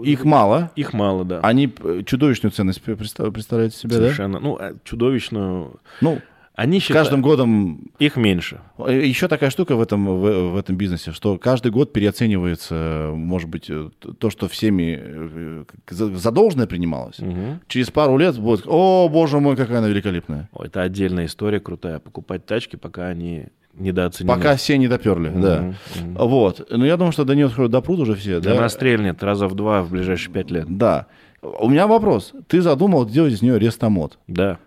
э, 0.04 0.10
Их 0.10 0.24
мало, 0.26 0.72
их 0.76 0.94
мало, 0.94 1.26
да. 1.26 1.40
они 1.41 1.74
э, 1.84 2.02
чудовищную 2.06 2.52
ценность 2.52 2.82
представ- 2.82 3.32
представляют 3.32 3.74
из 3.74 3.80
себя, 3.80 3.98
да? 3.98 4.04
Совершенно. 4.04 4.40
Ну, 4.40 4.56
а 4.60 4.74
чудовищную. 4.84 5.80
Ну, 6.02 6.20
Они 6.57 6.79
считают, 6.79 7.05
каждым 7.05 7.21
годом 7.21 7.91
их 7.99 8.15
меньше. 8.15 8.61
Еще 8.79 9.27
такая 9.27 9.51
штука 9.51 9.75
в 9.75 9.81
этом, 9.81 10.07
в, 10.07 10.53
в 10.53 10.57
этом 10.57 10.75
бизнесе, 10.75 11.11
что 11.11 11.38
каждый 11.38 11.71
год 11.71 11.93
переоценивается, 11.93 13.11
может 13.13 13.47
быть, 13.47 13.69
то, 14.17 14.29
что 14.31 14.47
всеми 14.47 14.97
э, 14.99 15.63
как 15.67 15.95
за 15.95 16.15
за 16.15 16.31
должное 16.31 16.65
принималось. 16.65 17.19
Мгм. 17.19 17.61
Через 17.67 17.91
пару 17.91 18.17
лет 18.17 18.39
будет, 18.39 18.63
о, 18.65 19.07
боже 19.07 19.39
мой, 19.39 19.55
какая 19.55 19.77
она 19.77 19.88
великолепная. 19.88 20.49
Это 20.59 20.81
отдельная 20.81 21.27
история 21.27 21.59
крутая. 21.59 21.99
Покупать 21.99 22.47
тачки, 22.47 22.75
пока 22.75 23.05
они 23.05 23.45
недооценены. 23.75 24.35
Пока 24.35 24.55
все 24.55 24.79
не 24.79 24.88
доперли, 24.88 25.29
да. 25.29 25.61
Мгм, 25.61 25.75
мгм. 26.13 26.27
Вот. 26.27 26.67
Но 26.71 26.88
я 26.88 26.97
думаю, 26.97 27.11
что 27.11 27.23
до 27.23 27.35
нее 27.35 27.51
допрут 27.67 27.99
уже 27.99 28.15
все, 28.15 28.39
Да 28.39 28.49
да? 28.53 28.57
она 28.57 28.69
стрельнет 28.69 29.21
раза 29.21 29.47
в 29.47 29.53
два 29.53 29.84
в 29.84 29.91
ближайшие 29.91 30.34
пять 30.34 30.49
лет. 30.49 30.65
Да. 30.67 31.05
У 31.41 31.69
меня 31.69 31.88
вопрос. 31.88 32.34
Ты 32.47 32.61
задумал 32.61 33.07
сделать 33.07 33.34
из 33.34 33.41
нее 33.41 33.59
рестомод. 33.59 34.18
Да. 34.27 34.57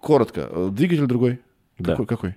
Коротко. 0.00 0.48
Двигатель 0.70 1.06
другой? 1.06 1.40
Да. 1.78 1.92
Какой? 1.96 2.06
какой? 2.06 2.36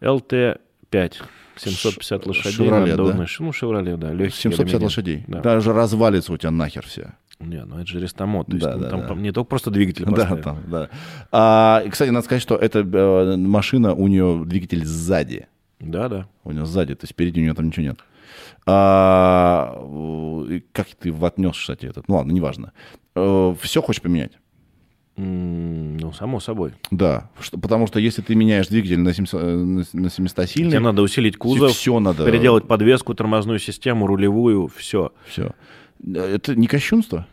ЛТ-5. 0.00 1.14
750 1.56 2.26
лошадей. 2.26 2.52
«Шевроле», 2.52 3.26
ш- 3.26 3.42
Ну, 3.44 3.52
Шевроле, 3.52 3.96
да. 3.96 4.12
Легкий 4.12 4.36
750 4.36 4.60
алюминий. 4.66 4.84
лошадей. 4.84 5.24
Да. 5.28 5.40
Даже 5.40 5.72
развалится 5.72 6.32
у 6.32 6.36
тебя 6.36 6.50
нахер 6.50 6.84
все. 6.84 7.12
Не, 7.40 7.64
ну 7.64 7.78
это 7.78 7.86
же 7.86 8.00
рестомод. 8.00 8.46
То 8.46 8.52
есть, 8.54 8.64
Да, 8.64 8.74
ну, 8.76 8.80
да, 8.82 8.90
там 8.90 9.06
да. 9.06 9.14
не 9.14 9.32
только 9.32 9.48
просто 9.48 9.70
двигатель 9.70 10.04
Да, 10.04 10.10
поставили. 10.12 10.42
там, 10.42 10.58
да. 10.68 10.88
А, 11.30 11.82
кстати, 11.90 12.10
надо 12.10 12.24
сказать, 12.24 12.42
что 12.42 12.56
эта 12.56 12.80
э, 12.80 13.36
машина, 13.36 13.94
у 13.94 14.08
нее 14.08 14.42
двигатель 14.46 14.84
сзади. 14.84 15.46
Да, 15.80 16.08
да. 16.08 16.26
У 16.44 16.50
нее 16.52 16.64
сзади, 16.66 16.94
то 16.94 17.04
есть 17.04 17.12
впереди 17.12 17.40
у 17.40 17.44
нее 17.44 17.54
там 17.54 17.66
ничего 17.66 17.86
нет. 17.86 17.98
А, 18.66 19.76
э, 20.48 20.60
как 20.72 20.88
ты 20.88 21.12
вотнес, 21.12 21.56
кстати, 21.58 21.86
этот? 21.86 22.08
Ну 22.08 22.16
ладно, 22.16 22.32
неважно. 22.32 22.72
Все 23.14 23.82
хочешь 23.82 24.02
поменять? 24.02 24.32
Ну, 25.16 26.12
само 26.12 26.40
собой. 26.40 26.72
Да, 26.90 27.30
что- 27.40 27.56
потому 27.56 27.86
что 27.86 28.00
если 28.00 28.20
ты 28.20 28.34
меняешь 28.34 28.66
двигатель 28.66 28.98
на 28.98 29.14
700, 29.14 29.42
э, 29.42 29.46
на 29.54 29.84
на 29.92 30.10
700 30.10 30.34
Тебе 30.34 30.46
сильный, 30.48 30.80
надо 30.80 31.02
усилить 31.02 31.36
кузов, 31.36 31.70
все 31.70 32.00
надо. 32.00 32.24
переделать 32.24 32.66
подвеску, 32.66 33.14
тормозную 33.14 33.60
систему, 33.60 34.08
рулевую, 34.08 34.66
все. 34.74 35.12
Все. 35.28 35.52
Это 36.04 36.56
не 36.56 36.66
кощунство? 36.66 37.28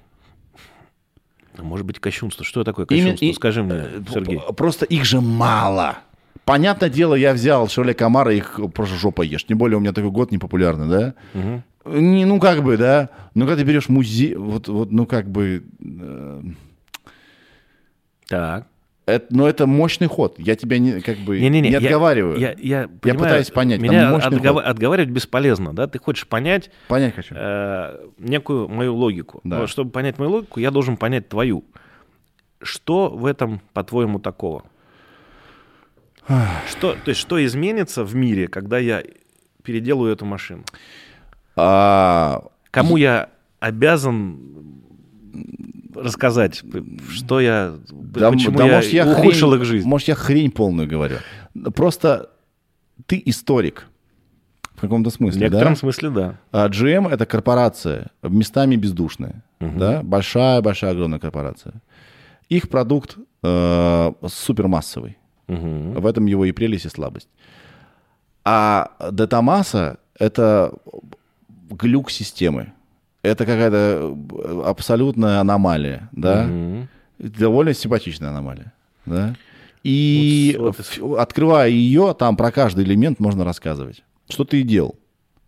Может 1.57 1.85
быть, 1.87 1.99
кощунство. 1.99 2.45
Что 2.45 2.63
такое 2.63 2.85
Именно- 2.85 3.03
кощунство? 3.13 3.25
и- 3.25 3.33
Скажи 3.33 3.63
мне, 3.63 3.73
Э, 3.75 4.01
Сергей. 4.13 4.39
Просто 4.55 4.85
их 4.85 5.03
же 5.05 5.19
мало. 5.19 5.97
Понятное 6.45 6.89
дело, 6.89 7.15
я 7.15 7.33
взял 7.33 7.67
Шевле 7.67 7.93
Камара, 7.93 8.33
их 8.33 8.59
просто 8.73 8.95
жопа 8.95 9.21
ешь. 9.21 9.45
Тем 9.45 9.57
более 9.57 9.77
у 9.77 9.79
меня 9.79 9.93
такой 9.93 10.11
год 10.11 10.31
непопулярный, 10.31 10.87
да? 10.89 11.13
Мгм. 11.33 11.63
Не, 11.85 12.25
ну 12.25 12.39
как 12.39 12.63
бы, 12.63 12.77
да. 12.77 13.09
Но 13.35 13.45
когда 13.45 13.61
ты 13.63 13.67
берешь 13.67 13.89
музей, 13.89 14.35
вот, 14.35 14.67
вот, 14.67 14.91
ну 14.91 15.05
как 15.05 15.29
бы, 15.29 15.63
э, 15.83 16.41
Так. 18.27 18.67
это, 19.05 19.25
но 19.29 19.47
это 19.47 19.67
мощный 19.67 20.07
ход. 20.07 20.35
Я 20.39 20.55
тебя 20.55 20.77
не, 20.79 21.01
как 21.01 21.17
бы, 21.19 21.39
Не-не-не, 21.39 21.69
не 21.69 21.71
я- 21.73 21.77
отговариваю. 21.79 22.37
Я, 22.39 22.55
я, 22.59 22.87
понимаю, 22.87 23.19
пытаюсь 23.19 23.49
понять, 23.51 23.81
Меня 23.81 24.15
отгова- 24.15 24.61
ход. 24.61 24.65
отговаривать 24.65 25.09
бесполезно, 25.09 25.73
да? 25.73 25.87
Ты 25.87 25.99
хочешь 25.99 26.27
понять 26.27 26.69
Понять 26.87 27.15
хочу. 27.15 27.33
э, 27.37 27.99
некую 28.19 28.67
мою 28.69 28.95
логику. 28.95 29.41
Да. 29.43 29.59
Но 29.59 29.67
чтобы 29.67 29.91
понять 29.91 30.19
мою 30.19 30.31
логику, 30.31 30.59
я 30.59 30.71
должен 30.71 30.97
понять 30.97 31.29
твою. 31.29 31.63
Что 32.61 33.09
в 33.09 33.25
этом, 33.25 33.61
по-твоему, 33.73 34.19
такого? 34.19 34.63
Что, 36.69 36.93
то 37.03 37.09
есть, 37.09 37.19
что 37.19 37.43
изменится 37.43 38.03
в 38.03 38.15
мире, 38.15 38.47
когда 38.47 38.77
я 38.77 39.03
переделаю 39.63 40.13
эту 40.13 40.25
машину? 40.25 40.63
А, 41.55 42.43
Кому 42.71 42.97
я 42.97 43.29
обязан 43.59 44.39
рассказать, 45.95 46.63
что 47.09 47.39
я, 47.41 47.75
да, 47.91 48.31
почему 48.31 48.57
да, 48.57 48.65
я, 48.65 48.75
может, 48.77 48.93
я 48.93 49.05
ухудшил 49.11 49.53
хрень- 49.53 49.57
их 49.57 49.65
жизнь? 49.65 49.87
Может, 49.87 50.07
я 50.07 50.15
хрень 50.15 50.51
полную 50.51 50.87
говорю. 50.87 51.17
Просто 51.75 52.29
ты 53.07 53.21
историк. 53.25 53.87
В 54.75 54.81
каком-то 54.81 55.09
В 55.09 55.13
смысле, 55.13 55.41
некотором 55.41 55.73
да? 55.73 55.79
смысле, 55.79 56.09
да. 56.09 56.39
А 56.51 56.67
GM— 56.67 57.07
это 57.11 57.25
корпорация, 57.25 58.07
местами 58.23 58.75
бездушная, 58.77 59.43
да? 59.59 60.01
Большая-большая 60.01 60.91
огромная 60.91 61.19
корпорация. 61.19 61.73
Их 62.49 62.67
продукт 62.69 63.17
э, 63.43 64.11
супермассовый. 64.27 65.17
Мгм. 65.55 65.93
В 66.01 66.05
этом 66.05 66.25
его 66.25 66.45
и 66.45 66.51
прелесть, 66.51 66.85
и 66.85 66.89
слабость. 66.89 67.27
А 68.43 68.91
Датамаса— 69.11 69.97
это 70.19 70.73
глюк 71.69 72.09
системы. 72.11 72.71
Это 73.23 73.45
какая-то 73.45 74.15
э, 74.33 74.63
абсолютная 74.65 75.39
аномалия, 75.39 76.09
да? 76.11 76.43
Мгм. 76.43 76.87
Довольно 77.19 77.73
симпатичная 77.73 78.29
аномалия, 78.29 78.73
да? 79.05 79.35
И 79.83 80.55
Вот- 80.59 80.77
вот 80.99 81.19
открывая 81.19 81.69
ее, 81.69 82.15
там 82.17 82.35
про 82.37 82.51
каждый 82.51 82.83
элемент 82.85 83.19
можно 83.19 83.43
рассказывать. 83.43 84.03
Что 84.29 84.43
ты 84.43 84.61
и 84.61 84.63
делал. 84.63 84.95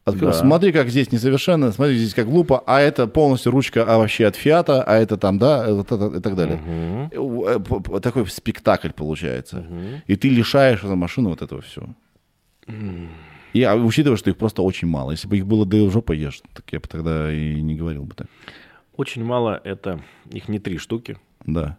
Да. 0.05 0.33
Смотри, 0.33 0.73
как 0.73 0.89
здесь 0.89 1.11
несовершенно, 1.11 1.71
смотри, 1.71 1.95
здесь 1.95 2.13
как 2.13 2.27
глупо, 2.27 2.61
а 2.65 2.81
это 2.81 3.07
полностью 3.07 3.51
ручка 3.53 3.85
а 3.87 3.97
вообще 3.97 4.25
от 4.25 4.35
Фиата, 4.35 4.83
а 4.83 4.95
это 4.97 5.17
там, 5.17 5.37
да, 5.39 5.73
вот 5.73 5.91
это, 5.91 6.17
и 6.17 6.19
так 6.19 6.35
далее. 6.35 6.59
Э, 7.11 7.59
п- 7.59 7.99
Такой 8.01 8.27
спектакль 8.27 8.89
получается. 8.89 9.57
Мгм. 9.61 10.01
И 10.05 10.15
ты 10.17 10.27
лишаешь 10.29 10.79
эту 10.83 10.95
машину 10.95 11.29
вот 11.29 11.41
этого 11.41 11.61
всего. 11.61 11.87
И 13.53 13.61
а, 13.63 13.75
учитывая, 13.75 14.17
что 14.17 14.29
их 14.29 14.37
просто 14.37 14.61
очень 14.61 14.87
мало. 14.87 15.11
Если 15.11 15.27
бы 15.27 15.37
их 15.37 15.45
было 15.45 15.65
да 15.65 15.89
жопа 15.89 16.11
ешь, 16.11 16.41
так 16.53 16.65
я 16.71 16.79
бы 16.79 16.87
тогда 16.87 17.31
и 17.31 17.61
не 17.61 17.75
говорил 17.75 18.03
бы 18.03 18.15
так. 18.15 18.27
Очень 18.97 19.23
мало 19.23 19.61
это, 19.63 20.01
их 20.31 20.49
не 20.49 20.59
три 20.59 20.77
штуки. 20.79 21.17
Да. 21.45 21.77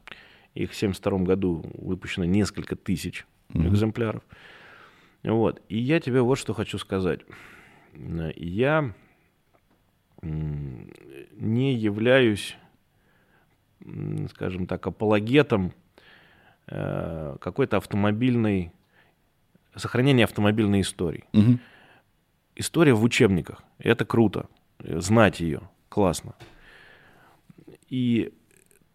Их 0.54 0.70
в 0.70 0.76
1972 0.76 1.18
году 1.26 1.64
выпущено 1.74 2.24
несколько 2.24 2.76
тысяч 2.76 3.26
экземпляров. 3.52 4.22
Вот. 5.24 5.60
И 5.68 5.78
я 5.78 6.00
тебе 6.00 6.20
вот 6.22 6.38
что 6.38 6.54
хочу 6.54 6.78
сказать. 6.78 7.20
Э, 7.94 8.32
Я 8.36 8.92
не 10.22 11.74
являюсь, 11.74 12.56
скажем 14.30 14.66
так, 14.66 14.86
апологетом 14.86 15.72
э, 16.66 17.36
какой-то 17.40 17.76
автомобильной, 17.76 18.72
сохранения 19.76 20.24
автомобильной 20.24 20.80
истории. 20.80 21.24
Мгм. 21.32 21.60
История 22.56 22.94
в 22.94 23.02
учебниках. 23.02 23.62
Это 23.78 24.04
круто. 24.06 24.48
Э, 24.78 25.00
Знать 25.00 25.40
ее. 25.40 25.68
Классно. 25.90 26.34
И 27.90 28.32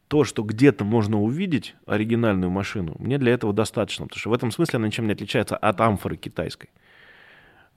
то, 0.08 0.24
что 0.24 0.42
где-то 0.42 0.84
можно 0.84 1.22
увидеть 1.22 1.76
оригинальную 1.86 2.50
машину, 2.50 2.96
мне 2.98 3.20
для 3.20 3.34
этого 3.34 3.54
достаточно. 3.54 4.06
Потому 4.06 4.20
что 4.20 4.30
в 4.32 4.34
этом 4.34 4.52
смысле 4.52 4.78
она 4.78 4.88
ничем 4.88 5.06
не 5.06 5.14
отличается 5.14 5.56
от 5.56 5.80
амфоры 5.80 6.18
китайской. 6.18 6.70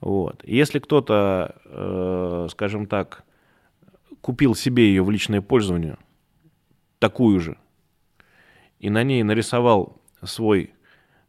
Вот. 0.03 0.43
Если 0.45 0.79
кто-то, 0.79 1.55
э, 1.63 2.47
скажем 2.51 2.87
так, 2.87 3.23
купил 4.19 4.53
себе 4.53 4.87
ее 4.87 5.01
в 5.01 5.09
личное 5.09 5.41
пользование, 5.41 5.97
такую 6.99 7.39
же, 7.39 7.57
и 8.79 8.89
на 8.89 9.03
ней 9.03 9.23
нарисовал 9.23 10.01
свой 10.21 10.73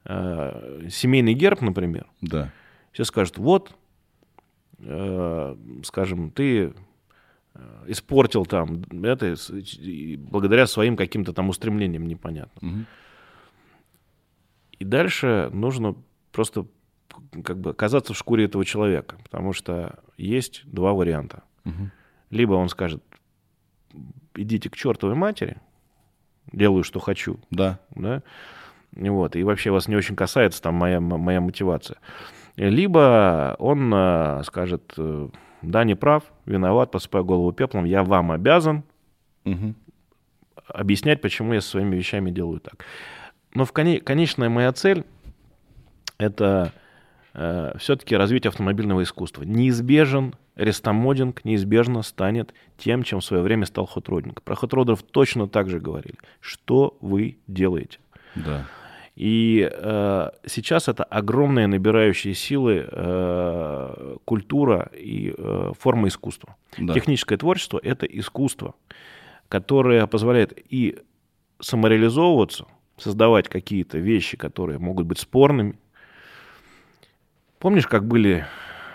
э, 0.06 0.88
семейный 0.90 1.34
герб, 1.34 1.60
например, 1.60 2.08
Да. 2.20 2.50
все 2.90 3.04
скажут, 3.04 3.38
вот, 3.38 3.76
э, 4.80 5.56
скажем, 5.84 6.30
ты 6.32 6.74
э, 7.54 7.84
испортил 7.86 8.44
там 8.44 8.82
это 9.04 9.36
благодаря 10.18 10.66
своим 10.66 10.96
каким-то 10.96 11.32
там 11.32 11.48
устремлениям 11.48 12.08
непонятным. 12.08 12.70
Мгм. 12.72 12.86
И 14.80 14.84
дальше 14.84 15.48
нужно 15.52 15.94
просто 16.32 16.66
как 17.44 17.58
бы 17.58 17.70
оказаться 17.70 18.12
в 18.14 18.16
шкуре 18.16 18.44
этого 18.44 18.64
человека, 18.64 19.16
потому 19.22 19.52
что 19.52 19.98
есть 20.16 20.62
два 20.64 20.92
варианта. 20.92 21.42
Либо 22.30 22.54
он 22.54 22.68
скажет, 22.68 23.02
идите 24.34 24.68
к 24.70 24.76
чертовой 24.76 25.14
матери, 25.14 25.56
делаю, 26.52 26.82
что 26.84 27.00
хочу. 27.00 27.38
Да. 27.50 27.78
Да? 27.94 28.22
Вот, 28.92 29.34
и 29.36 29.42
вообще 29.42 29.70
вас 29.70 29.88
не 29.88 29.96
очень 29.96 30.14
касается 30.16 30.62
там 30.62 30.74
моя, 30.74 31.00
моя 31.00 31.40
мотивация. 31.40 31.98
Либо 32.56 33.56
он 33.58 33.92
э, 33.92 34.42
скажет, 34.44 34.94
э, 34.96 35.28
да, 35.62 35.82
не 35.84 35.96
прав, 35.96 36.22
виноват, 36.46 36.92
посыпаю 36.92 37.24
голову 37.24 37.50
пеплом, 37.52 37.84
я 37.84 38.04
вам 38.04 38.30
обязан 38.30 38.84
Мгм. 39.44 39.74
объяснять, 40.68 41.20
почему 41.20 41.54
я 41.54 41.60
со 41.60 41.70
своими 41.70 41.96
вещами 41.96 42.30
делаю 42.30 42.60
так. 42.60 42.84
Но 43.54 43.64
в 43.64 43.72
коне- 43.72 44.00
конечная 44.00 44.48
моя 44.48 44.72
цель— 44.72 45.04
это 46.18 46.72
все-таки 47.34 48.16
развитие 48.16 48.48
автомобильного 48.48 49.02
искусства. 49.02 49.42
Неизбежен 49.42 50.34
рестомодинг, 50.56 51.44
неизбежно 51.44 52.02
станет 52.02 52.54
тем, 52.78 53.02
чем 53.02 53.20
в 53.20 53.24
свое 53.24 53.42
время 53.42 53.66
стал 53.66 53.86
хотродинг. 53.86 54.42
Про 54.42 54.54
хотродеров 54.54 55.02
точно 55.02 55.48
так 55.48 55.68
же 55.68 55.80
говорили. 55.80 56.16
Что 56.40 56.96
вы 57.00 57.38
делаете? 57.48 57.98
Да. 58.36 58.66
И 59.16 59.68
э, 59.72 60.30
сейчас 60.46 60.88
это 60.88 61.04
огромная 61.04 61.68
набирающая 61.68 62.34
силы 62.34 62.86
э, 62.90 64.16
культура 64.24 64.90
и 64.92 65.32
э, 65.36 65.72
форма 65.78 66.08
искусства. 66.08 66.56
Да. 66.78 66.94
Техническое 66.94 67.36
творчество— 67.36 67.80
это 67.82 68.06
искусство, 68.06 68.74
которое 69.48 70.06
позволяет 70.08 70.58
и 70.68 70.98
самореализовываться, 71.60 72.66
создавать 72.96 73.48
какие-то 73.48 73.98
вещи, 73.98 74.36
которые 74.36 74.78
могут 74.78 75.06
быть 75.06 75.20
спорными. 75.20 75.78
Помнишь, 77.64 77.86
как 77.86 78.06
были 78.06 78.44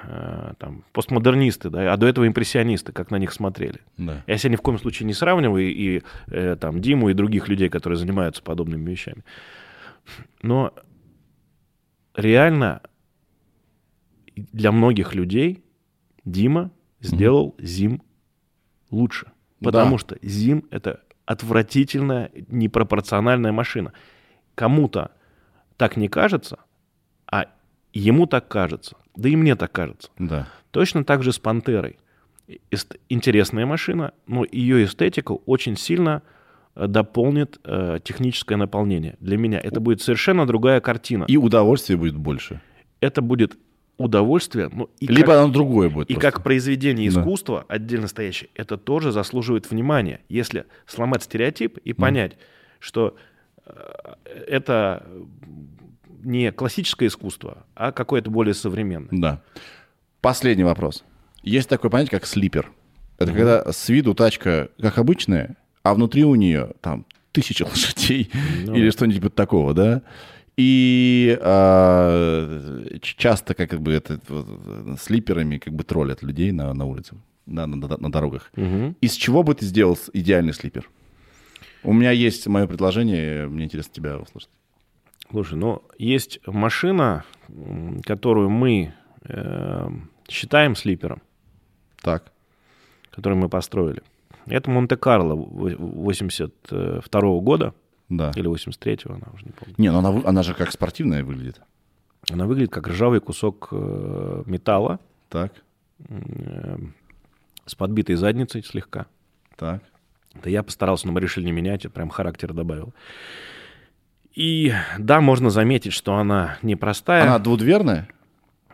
э, 0.03 0.53
там, 0.59 0.83
постмодернисты, 0.93 1.71
да, 1.71 1.91
а 1.91 1.97
до 1.97 2.05
этого 2.05 2.27
импрессионисты, 2.27 2.91
как 2.91 3.09
на 3.09 3.15
них 3.15 3.33
смотрели? 3.33 3.79
Да. 3.97 4.23
Я 4.27 4.37
себя 4.37 4.51
ни 4.51 4.57
в 4.57 4.61
коем 4.61 4.77
случае 4.77 5.07
не 5.07 5.13
сравниваю 5.13 5.65
и, 5.65 5.71
и, 5.97 6.03
э, 6.27 6.55
там, 6.55 6.79
Диму 6.79 7.09
и 7.09 7.15
других 7.15 7.47
людей, 7.47 7.67
которые 7.69 7.97
занимаются 7.97 8.43
подобными 8.43 8.87
вещами. 8.87 9.23
Но 10.43 10.71
реально 12.13 12.83
для 14.35 14.71
многих 14.71 15.15
людей 15.15 15.63
Дима 16.23 16.69
сделал 17.01 17.55
Зим 17.57 18.03
лучше. 18.91 19.31
Потому 19.63 19.93
Да. 19.93 19.97
что 19.97 20.17
Зим— 20.21 20.65
это 20.69 21.01
отвратительная, 21.25 22.29
непропорциональная 22.49 23.51
машина. 23.51 23.93
Кому-то 24.53 25.09
так 25.75 25.97
не 25.97 26.07
кажется, 26.07 26.59
а 27.25 27.47
ему 27.94 28.26
так 28.26 28.48
кажется. 28.48 28.95
Да 29.16 29.30
и 29.30 29.36
мне 29.36 29.56
так 29.56 29.72
кажется. 29.72 30.10
Да. 30.18 30.48
Точно 30.72 31.03
так 31.03 31.24
же 31.24 31.32
с 31.32 31.40
«Пантерой». 31.40 31.98
Интересная 33.10 33.66
машина, 33.66 34.14
но 34.28 34.45
ее 34.52 34.84
эстетику 34.86 35.41
очень 35.45 35.78
сильно 35.78 36.24
э, 36.76 36.88
дополнит 36.88 37.60
э, 37.64 37.99
техническое 38.03 38.56
наполнение. 38.56 39.18
Для 39.20 39.38
меня 39.38 39.60
это 39.60 39.80
будет 39.80 40.02
совершенно 40.02 40.48
другая 40.48 40.82
картина. 40.82 41.26
И 41.28 41.38
удовольствия 41.38 41.95
будет 41.95 42.16
больше. 42.16 42.61
Это 43.02 43.22
будет 43.22 43.57
удовольствие, 43.98 44.70
ну, 44.72 44.90
и, 44.99 45.07
Либо 45.07 45.28
как, 45.34 45.38
оно 45.44 45.53
другое 45.53 45.90
будет. 45.90 46.10
и 46.10 46.14
просто. 46.14 46.32
как 46.32 46.44
произведение 46.44 47.11
Да. 47.11 47.20
искусства, 47.20 47.66
отдельно 47.68 48.07
стоящее, 48.07 48.49
это 48.56 48.78
тоже 48.78 49.11
заслуживает 49.11 49.70
внимания. 49.70 50.22
Если 50.30 50.66
сломать 50.88 51.22
стереотип 51.24 51.78
и 51.80 51.91
понять, 51.94 52.38
что 52.80 53.16
э, 53.66 53.72
это 54.48 55.06
не 56.23 56.51
классическое 56.51 57.09
искусство, 57.09 57.65
а 57.75 57.91
какое-то 57.91 58.29
более 58.29 58.53
современное. 58.53 59.09
Да. 59.11 59.41
Последний 60.21 60.63
вопрос. 60.63 61.03
Есть 61.43 61.69
такое 61.69 61.89
понятие, 61.89 62.19
как 62.19 62.27
слипер. 62.27 62.71
Это 63.17 63.33
когда 63.33 63.71
с 63.71 63.89
виду 63.89 64.13
тачка 64.13 64.69
как 64.79 64.97
обычная, 64.97 65.57
а 65.83 65.93
внутри 65.93 66.23
у 66.23 66.35
нее 66.35 66.71
там 66.81 67.05
тысяча 67.31 67.63
лошадей 67.63 68.29
Ну 68.65 68.75
или 68.75 68.89
что-нибудь 68.89 69.35
такого, 69.35 69.73
да? 69.73 70.01
И 70.57 71.37
а, 71.41 72.83
часто 73.01 73.53
как 73.53 73.79
бы 73.81 73.93
это 73.93 74.19
вот, 74.27 74.99
слиперами 75.01 75.57
как 75.57 75.73
бы 75.73 75.85
троллят 75.85 76.21
людей 76.21 76.51
на, 76.51 76.73
на 76.73 76.85
улице, 76.85 77.15
на, 77.45 77.65
на, 77.65 77.75
на 77.75 78.11
дорогах. 78.11 78.51
Мгм. 78.57 78.97
Из 78.99 79.13
чего 79.13 79.43
бы 79.43 79.55
ты 79.55 79.65
сделал 79.65 79.97
идеальный 80.11 80.53
слипер? 80.53 80.89
У 81.81 81.93
меня 81.93 82.11
есть 82.11 82.45
мое 82.47 82.67
предложение, 82.67 83.47
мне 83.47 83.65
интересно 83.65 83.93
тебя 83.93 84.17
услышать. 84.17 84.49
Слушай, 85.31 85.56
ну 85.57 85.81
есть 85.97 86.39
машина, 86.47 87.23
которую 88.03 88.49
мы 88.49 88.93
э, 89.26 89.89
считаем 90.27 90.76
слипером, 90.76 91.22
Так. 92.01 92.31
которую 93.11 93.39
мы 93.39 93.47
построили. 93.49 94.01
Это 94.47 94.69
Монте-Карло 94.72 95.35
82 95.35 97.39
года 97.41 97.73
Да. 98.10 98.31
или 98.35 98.49
83-го, 98.49 99.14
она 99.14 99.27
уже 99.34 99.45
не 99.45 99.51
помню. 99.51 99.76
Не, 99.77 99.91
ну 99.91 99.99
она, 99.99 100.22
она 100.27 100.41
же 100.43 100.53
как 100.56 100.72
спортивная 100.72 101.23
выглядит. 101.23 101.61
Она 102.31 102.45
выглядит 102.47 102.72
как 102.72 102.88
ржавый 102.88 103.19
кусок 103.22 103.68
э, 103.72 104.43
металла 104.47 104.99
Так, 105.30 105.53
э, 106.10 106.77
с 107.65 107.76
подбитой 107.76 108.15
задницей 108.15 108.64
слегка. 108.64 109.06
так. 109.57 109.84
Да 110.43 110.49
я 110.49 110.61
постарался, 110.61 111.07
но 111.07 111.14
мы 111.14 111.22
решили 111.22 111.45
не 111.45 111.51
менять, 111.51 111.85
я 111.85 111.89
прям 111.89 112.10
характер 112.10 112.53
добавил. 112.53 112.93
И 114.40 114.72
да, 114.98 115.20
можно 115.20 115.49
заметить, 115.49 115.91
что 115.91 116.16
она 116.16 116.57
непростая. 116.61 117.24
Она 117.24 117.40
двудверная 117.40 118.07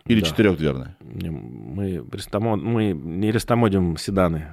или 0.06 0.20
Да. 0.20 0.28
четырехдверная? 0.28 0.96
Мы, 1.02 1.98
рестомо- 2.12 2.56
мы 2.56 2.92
не 2.92 3.32
рестомодим 3.32 3.98
седаны. 3.98 4.46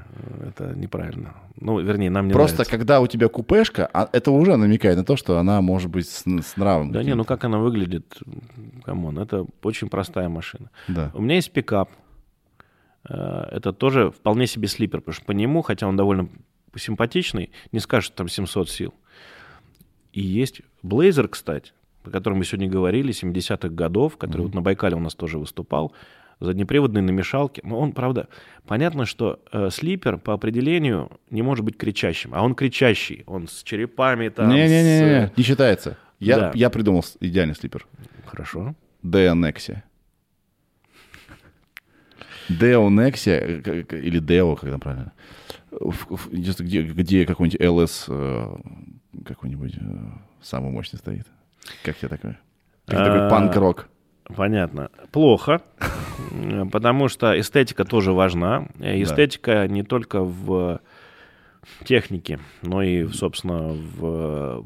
Это 0.49 0.73
неправильно. 0.75 1.35
Ну, 1.61 1.79
вернее, 1.81 2.09
нам 2.09 2.29
не 2.29 2.33
Просто 2.33 2.57
нравится. 2.59 2.79
когда 2.79 3.01
у 3.03 3.07
тебя 3.07 3.29
купешка, 3.29 3.91
а 3.93 4.09
это 4.11 4.31
уже 4.31 4.57
намекает 4.57 4.97
на 4.97 5.05
то, 5.05 5.17
что 5.17 5.39
она 5.39 5.61
может 5.61 5.91
быть 5.91 6.09
с, 6.09 6.25
с 6.27 6.57
нравом. 6.57 6.93
Да 6.93 7.03
не, 7.03 7.15
ну 7.15 7.25
как 7.27 7.45
она 7.45 7.59
выглядит? 7.59 8.19
Come 8.85 9.04
on, 9.04 9.19
это 9.19 9.45
очень 9.63 9.91
простая 9.91 10.31
машина. 10.31 10.71
Да. 10.89 11.11
У 11.13 11.21
меня 11.21 11.35
есть 11.35 11.53
пикап. 11.53 11.91
Э, 13.07 13.49
Это 13.53 13.75
тоже 13.75 14.11
вполне 14.13 14.47
себе 14.47 14.67
слипер, 14.67 15.01
потому 15.01 15.13
что 15.15 15.25
по 15.27 15.33
нему, 15.33 15.61
хотя 15.61 15.87
он 15.87 15.95
довольно 15.97 16.29
симпатичный, 16.75 17.51
не 17.71 17.81
скажешь, 17.81 18.07
что 18.07 18.17
там 18.17 18.29
700 18.29 18.71
сил. 18.71 18.95
И 20.13 20.21
есть 20.21 20.63
Блейзер, 20.83 21.29
кстати, 21.29 21.73
о 22.05 22.11
котором 22.11 22.39
мы 22.39 22.45
сегодня 22.45 22.69
говорили, 22.69 23.13
70-х 23.15 23.69
годов, 23.69 24.17
который 24.17 24.43
вот 24.43 24.55
на 24.55 24.61
Байкале 24.63 24.97
у 24.97 25.01
нас 25.01 25.15
тоже 25.15 25.39
выступал, 25.39 25.93
заднеприводный 26.41 27.03
на 27.03 27.11
мешалке. 27.11 27.63
Но 27.65 27.79
он, 27.79 27.93
правда, 27.93 28.29
понятно, 28.67 29.07
что 29.07 29.41
э, 29.53 29.71
слипер 29.71 30.19
по 30.19 30.33
определению 30.35 31.11
не 31.31 31.43
может 31.43 31.65
быть 31.65 31.77
кричащим, 31.77 32.35
а 32.35 32.43
он 32.43 32.55
кричащий, 32.55 33.23
он 33.27 33.47
с 33.49 33.63
черепами 33.63 34.29
там. 34.29 34.49
Не-не-не, 34.49 35.29
с- 35.33 35.37
не 35.39 35.45
считается. 35.45 35.97
Я, 36.19 36.39
Да. 36.39 36.53
я 36.55 36.69
придумал 36.71 37.05
идеальный 37.21 37.55
слипер. 37.55 37.87
Хорошо. 38.27 38.75
Э, 43.41 43.61
к- 43.63 43.89
к- 43.89 43.97
или 43.97 44.21
Deo, 44.21 44.57
как 44.59 44.71
там 44.71 44.81
правильно, 44.81 45.13
В- 45.71 46.17
в- 46.17 46.31
где, 46.33 46.83
где 46.83 47.25
какой-нибудь 47.25 47.61
LS 47.61 48.05
э, 48.09 48.57
какой-нибудь 49.25 49.75
э, 49.77 49.81
самый 50.41 50.71
мощный 50.71 50.99
стоит. 50.99 51.27
Как 51.85 51.97
я 52.03 52.09
такой? 52.09 52.37
Как 52.87 53.05
такой 53.05 53.31
панк-рок. 53.31 53.89
Понятно. 54.37 54.91
Плохо, 55.11 55.63
потому 56.71 57.09
что 57.09 57.39
эстетика 57.39 57.85
тоже 57.85 58.13
важна. 58.13 58.69
Э, 58.79 59.01
Эстетика 59.03 59.67
не 59.69 59.83
только 59.83 60.23
в 60.23 60.81
технике, 61.85 62.39
но 62.63 62.83
и, 62.83 63.07
собственно, 63.09 63.73
в 63.73 64.65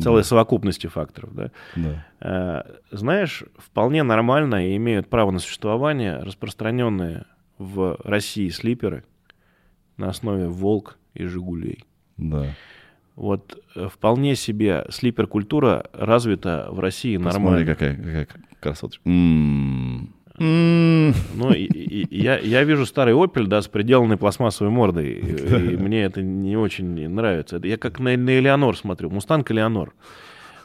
целой 0.00 0.24
совокупности 0.24 0.86
факторов. 0.86 1.34
Да? 1.34 1.50
Да. 1.76 2.06
Э, 2.20 2.62
Знаешь, 2.90 3.44
вполне 3.58 4.02
нормально 4.02 4.66
и 4.68 4.76
имеют 4.76 5.08
право 5.08 5.30
на 5.30 5.38
существование 5.38 6.18
распространенные 6.18 7.26
в 7.58 7.96
России 8.02 8.48
слиперы 8.48 9.04
на 9.96 10.08
основе 10.08 10.48
«Волк» 10.48 10.98
и 11.14 11.24
«Жигулей». 11.26 11.84
Да. 12.16 12.46
Вот 13.16 13.62
э, 13.76 13.88
вполне 13.92 14.34
себе 14.34 14.86
слипер-культура 14.90 15.86
развита 15.92 16.68
в 16.70 16.80
России 16.80 17.16
Посмотри, 17.16 17.40
нормально. 17.42 17.66
какая, 17.66 17.96
какая 17.96 18.28
красоточка. 18.60 19.02
М. 19.08 20.14
М. 20.38 21.14
Ну, 21.36 21.52
и- 21.52 21.62
и- 21.64 22.02
и 22.06 22.22
я, 22.22 22.38
я 22.38 22.64
вижу 22.64 22.86
старый 22.86 23.14
Opel, 23.14 23.46
да, 23.46 23.62
с 23.62 23.68
приделанной 23.68 24.16
пластмассовой 24.16 24.72
мордой, 24.72 25.12
и, 25.12 25.18
и 25.74 25.76
мне 25.76 26.02
это 26.02 26.22
не 26.22 26.56
очень 26.56 27.08
нравится. 27.08 27.56
Это 27.58 27.68
я 27.68 27.76
как 27.76 28.00
на, 28.00 28.16
на 28.16 28.38
Элеонор 28.38 28.76
смотрю, 28.76 29.10
Мустанг 29.10 29.48
Элеонор. 29.52 29.94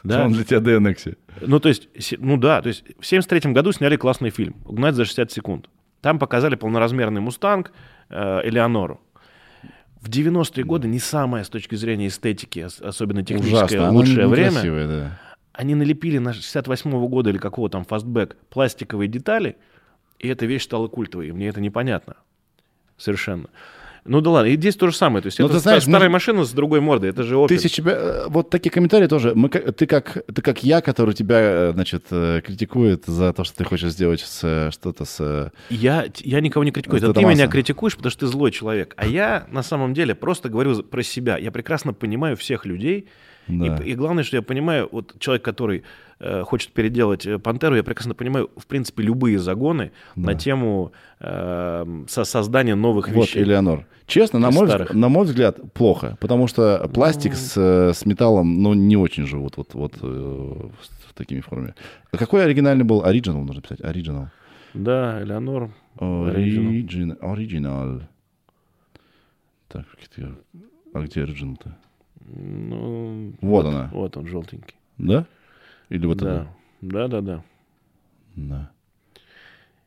Да? 0.02 0.24
Он 0.24 0.32
для 0.32 0.44
тебя 0.44 0.58
Nexia. 0.78 1.16
Ну, 1.40 1.60
то 1.60 1.68
есть, 1.68 1.88
ну 2.18 2.36
да, 2.36 2.62
то 2.62 2.68
есть 2.68 2.84
в 2.98 3.06
73 3.06 3.52
году 3.52 3.70
сняли 3.70 3.96
классный 3.96 4.30
фильм 4.30 4.56
«Угнать 4.64 4.94
за 4.94 5.04
60 5.04 5.30
секунд». 5.30 5.68
Там 6.00 6.18
показали 6.18 6.54
полноразмерный 6.56 7.20
Мустанг 7.20 7.70
э, 8.08 8.40
Элеонору. 8.44 9.00
В 10.00 10.08
90-е 10.08 10.64
годы 10.64 10.88
не 10.88 10.98
самое 10.98 11.44
с 11.44 11.48
точки 11.48 11.74
зрения 11.74 12.08
эстетики, 12.08 12.60
ос- 12.60 12.80
особенно 12.80 13.22
техническое, 13.22 13.64
Ужасно. 13.64 13.88
Оно 13.88 13.98
лучшее 13.98 14.26
время. 14.28 14.48
некрасивое, 14.50 14.86
да. 14.88 15.20
они 15.52 15.74
налепили 15.74 16.18
на 16.18 16.32
68 16.32 17.06
года 17.08 17.30
или 17.30 17.38
какого 17.38 17.68
там 17.68 17.84
фастбэк 17.84 18.36
пластиковые 18.48 19.08
детали, 19.08 19.56
и 20.18 20.28
эта 20.28 20.46
вещь 20.46 20.64
стала 20.64 20.88
культовой, 20.88 21.28
и 21.28 21.32
мне 21.32 21.48
это 21.48 21.60
непонятно 21.60 22.16
совершенно. 22.96 23.48
Ну 24.04 24.20
да 24.20 24.30
ладно, 24.30 24.48
и 24.48 24.56
здесь 24.56 24.76
то 24.76 24.86
же 24.88 24.96
самое. 24.96 25.22
То 25.22 25.26
есть 25.26 25.38
Но 25.38 25.46
это 25.46 25.54
ты 25.54 25.60
знаешь, 25.60 25.82
старая 25.82 26.08
может- 26.08 26.12
машина 26.12 26.44
с 26.44 26.52
другой 26.52 26.80
мордой, 26.80 27.10
это 27.10 27.22
же 27.22 27.34
Opel. 27.36 27.48
Ты 27.48 27.58
себя, 27.68 28.24
вот 28.28 28.50
такие 28.50 28.70
комментарии 28.70 29.06
тоже. 29.06 29.34
Мы, 29.34 29.48
ты, 29.48 29.86
как, 29.86 30.24
ты 30.32 30.42
как 30.42 30.62
я, 30.64 30.80
который 30.80 31.14
тебя, 31.14 31.38
э, 31.40 31.72
значит, 31.74 32.06
э, 32.10 32.40
критикует 32.44 33.04
за 33.06 33.32
то, 33.32 33.44
что 33.44 33.56
ты 33.58 33.64
хочешь 33.64 33.90
сделать 33.90 34.20
с, 34.20 34.40
э, 34.42 34.70
что-то 34.72 35.04
с... 35.04 35.52
Я, 35.68 36.06
я 36.18 36.40
никого 36.40 36.64
не 36.64 36.70
критикую. 36.72 36.98
Это 36.98 37.10
Это 37.10 37.20
ты 37.20 37.26
меня 37.26 37.46
критикуешь, 37.46 37.96
потому 37.96 38.10
что 38.10 38.20
ты 38.20 38.26
злой 38.26 38.50
человек. 38.50 38.94
А 38.96 39.06
я 39.06 39.46
на 39.50 39.62
самом 39.62 39.94
деле 39.94 40.14
просто 40.14 40.48
говорю 40.48 40.82
про 40.82 41.02
себя. 41.02 41.36
Я 41.36 41.50
прекрасно 41.50 41.92
понимаю 41.92 42.36
всех 42.36 42.64
людей. 42.66 43.06
Да. 43.48 43.78
И, 43.78 43.90
и 43.90 43.94
главное, 43.94 44.22
что 44.24 44.36
я 44.36 44.42
понимаю, 44.42 44.88
вот 44.92 45.14
человек, 45.18 45.42
который 45.44 45.82
э, 46.20 46.42
хочет 46.44 46.72
переделать 46.72 47.26
э, 47.26 47.38
Пантеру, 47.38 47.76
я 47.76 47.82
прекрасно 47.82 48.14
понимаю, 48.14 48.50
в 48.56 48.66
принципе, 48.66 49.02
любые 49.02 49.38
загоны 49.38 49.90
на 50.16 50.34
тему 50.34 50.92
э, 51.18 52.04
со- 52.08 52.24
создания 52.24 52.74
новых 52.74 53.08
Вот, 53.08 53.26
вещей. 53.26 53.42
Элеонор. 53.42 53.86
Честно, 54.06 54.38
на 54.38 54.50
мой, 54.50 54.66
старых. 54.66 54.92
на 54.94 55.08
мой 55.08 55.24
взгляд, 55.24 55.72
плохо. 55.72 56.16
Потому 56.20 56.46
что 56.48 56.88
пластик 56.92 57.34
с, 57.34 57.54
э, 57.56 57.92
с 57.94 58.04
металлом, 58.06 58.62
ну, 58.62 58.74
не 58.74 58.96
очень 58.96 59.26
живут 59.26 59.56
вот, 59.56 59.74
вот 59.74 59.94
э, 60.02 60.06
в, 60.06 60.70
в 61.10 61.14
такими 61.14 61.40
формами. 61.40 61.74
Какой 62.10 62.44
оригинальный 62.44 62.84
был? 62.84 63.04
Оригинал 63.04 63.42
нужно 63.42 63.62
писать. 63.62 63.80
Оригинал. 63.82 64.28
Да, 64.74 65.22
Элеонор. 65.22 65.70
Оригин- 65.98 67.16
Оригинал. 67.20 68.02
Так, 69.68 69.84
а 70.94 71.00
где 71.02 71.22
оригинал-то? 71.22 71.76
Ну, 72.26 73.32
Вот 73.40 73.66
она. 73.66 73.90
Вот 73.92 74.16
он, 74.16 74.26
желтенький. 74.26 74.74
Да? 74.98 75.26
Или 75.90 76.06
вот 76.06 76.18
да. 76.18 76.32
она? 76.32 76.56
да, 76.80 77.08
да, 77.08 77.20
да. 77.20 77.44
Да. 78.36 78.70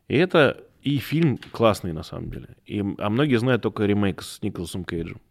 И 0.08 0.16
это 0.16 0.64
и 0.84 0.98
фильм 0.98 1.38
классный 1.38 1.94
на 1.94 2.04
самом 2.04 2.30
деле. 2.30 2.50
И, 2.66 2.84
а 3.00 3.10
многие 3.10 3.38
знают 3.38 3.64
только 3.64 3.86
ремейк 3.86 4.22
с 4.22 4.42
Николасом 4.42 4.84
Кейджем. 4.84 5.22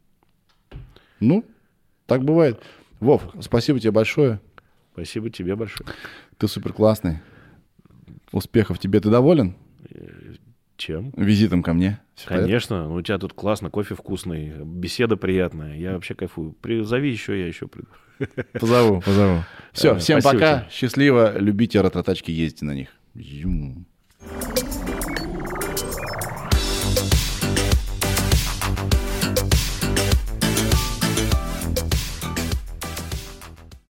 Ну, 1.20 1.44
так 2.07 2.24
бывает. 2.24 2.61
Вов, 3.01 3.23
спасибо 3.40 3.78
тебе 3.78 3.93
большое. 3.93 4.40
Спасибо 4.93 5.31
тебе 5.31 5.55
большое. 5.57 5.89
Ты 6.39 6.49
супер 6.49 6.73
классный. 6.73 7.20
Успехов 8.32 8.78
тебе. 8.78 8.99
Ты 9.01 9.11
доволен 9.11 9.57
Чем? 10.77 11.12
визитом 11.16 11.62
ко 11.62 11.74
мне? 11.74 12.01
Всё 12.15 12.27
в 12.27 12.28
порядке? 12.28 12.47
Конечно, 12.47 12.89
ну, 12.89 12.94
у 12.94 13.03
тебя 13.03 13.19
тут 13.19 13.35
классно, 13.35 13.70
кофе 13.70 13.94
вкусный, 13.94 14.65
беседа 14.65 15.16
приятная. 15.16 15.77
Я 15.77 15.93
вообще 15.93 16.15
кайфую. 16.15 16.53
Призови 16.53 17.11
еще, 17.11 17.39
я 17.39 17.47
еще 17.47 17.69
приду. 17.69 17.89
Позову, 18.53 19.01
позову. 19.01 19.44
Все, 19.73 19.94
э, 19.94 19.99
всем 19.99 20.20
пока. 20.23 20.66
Счастливо. 20.70 21.32
Любите 21.39 21.81
рататачки, 21.81 22.31
ездите 22.31 22.65
на 22.65 22.73
них. 22.73 22.89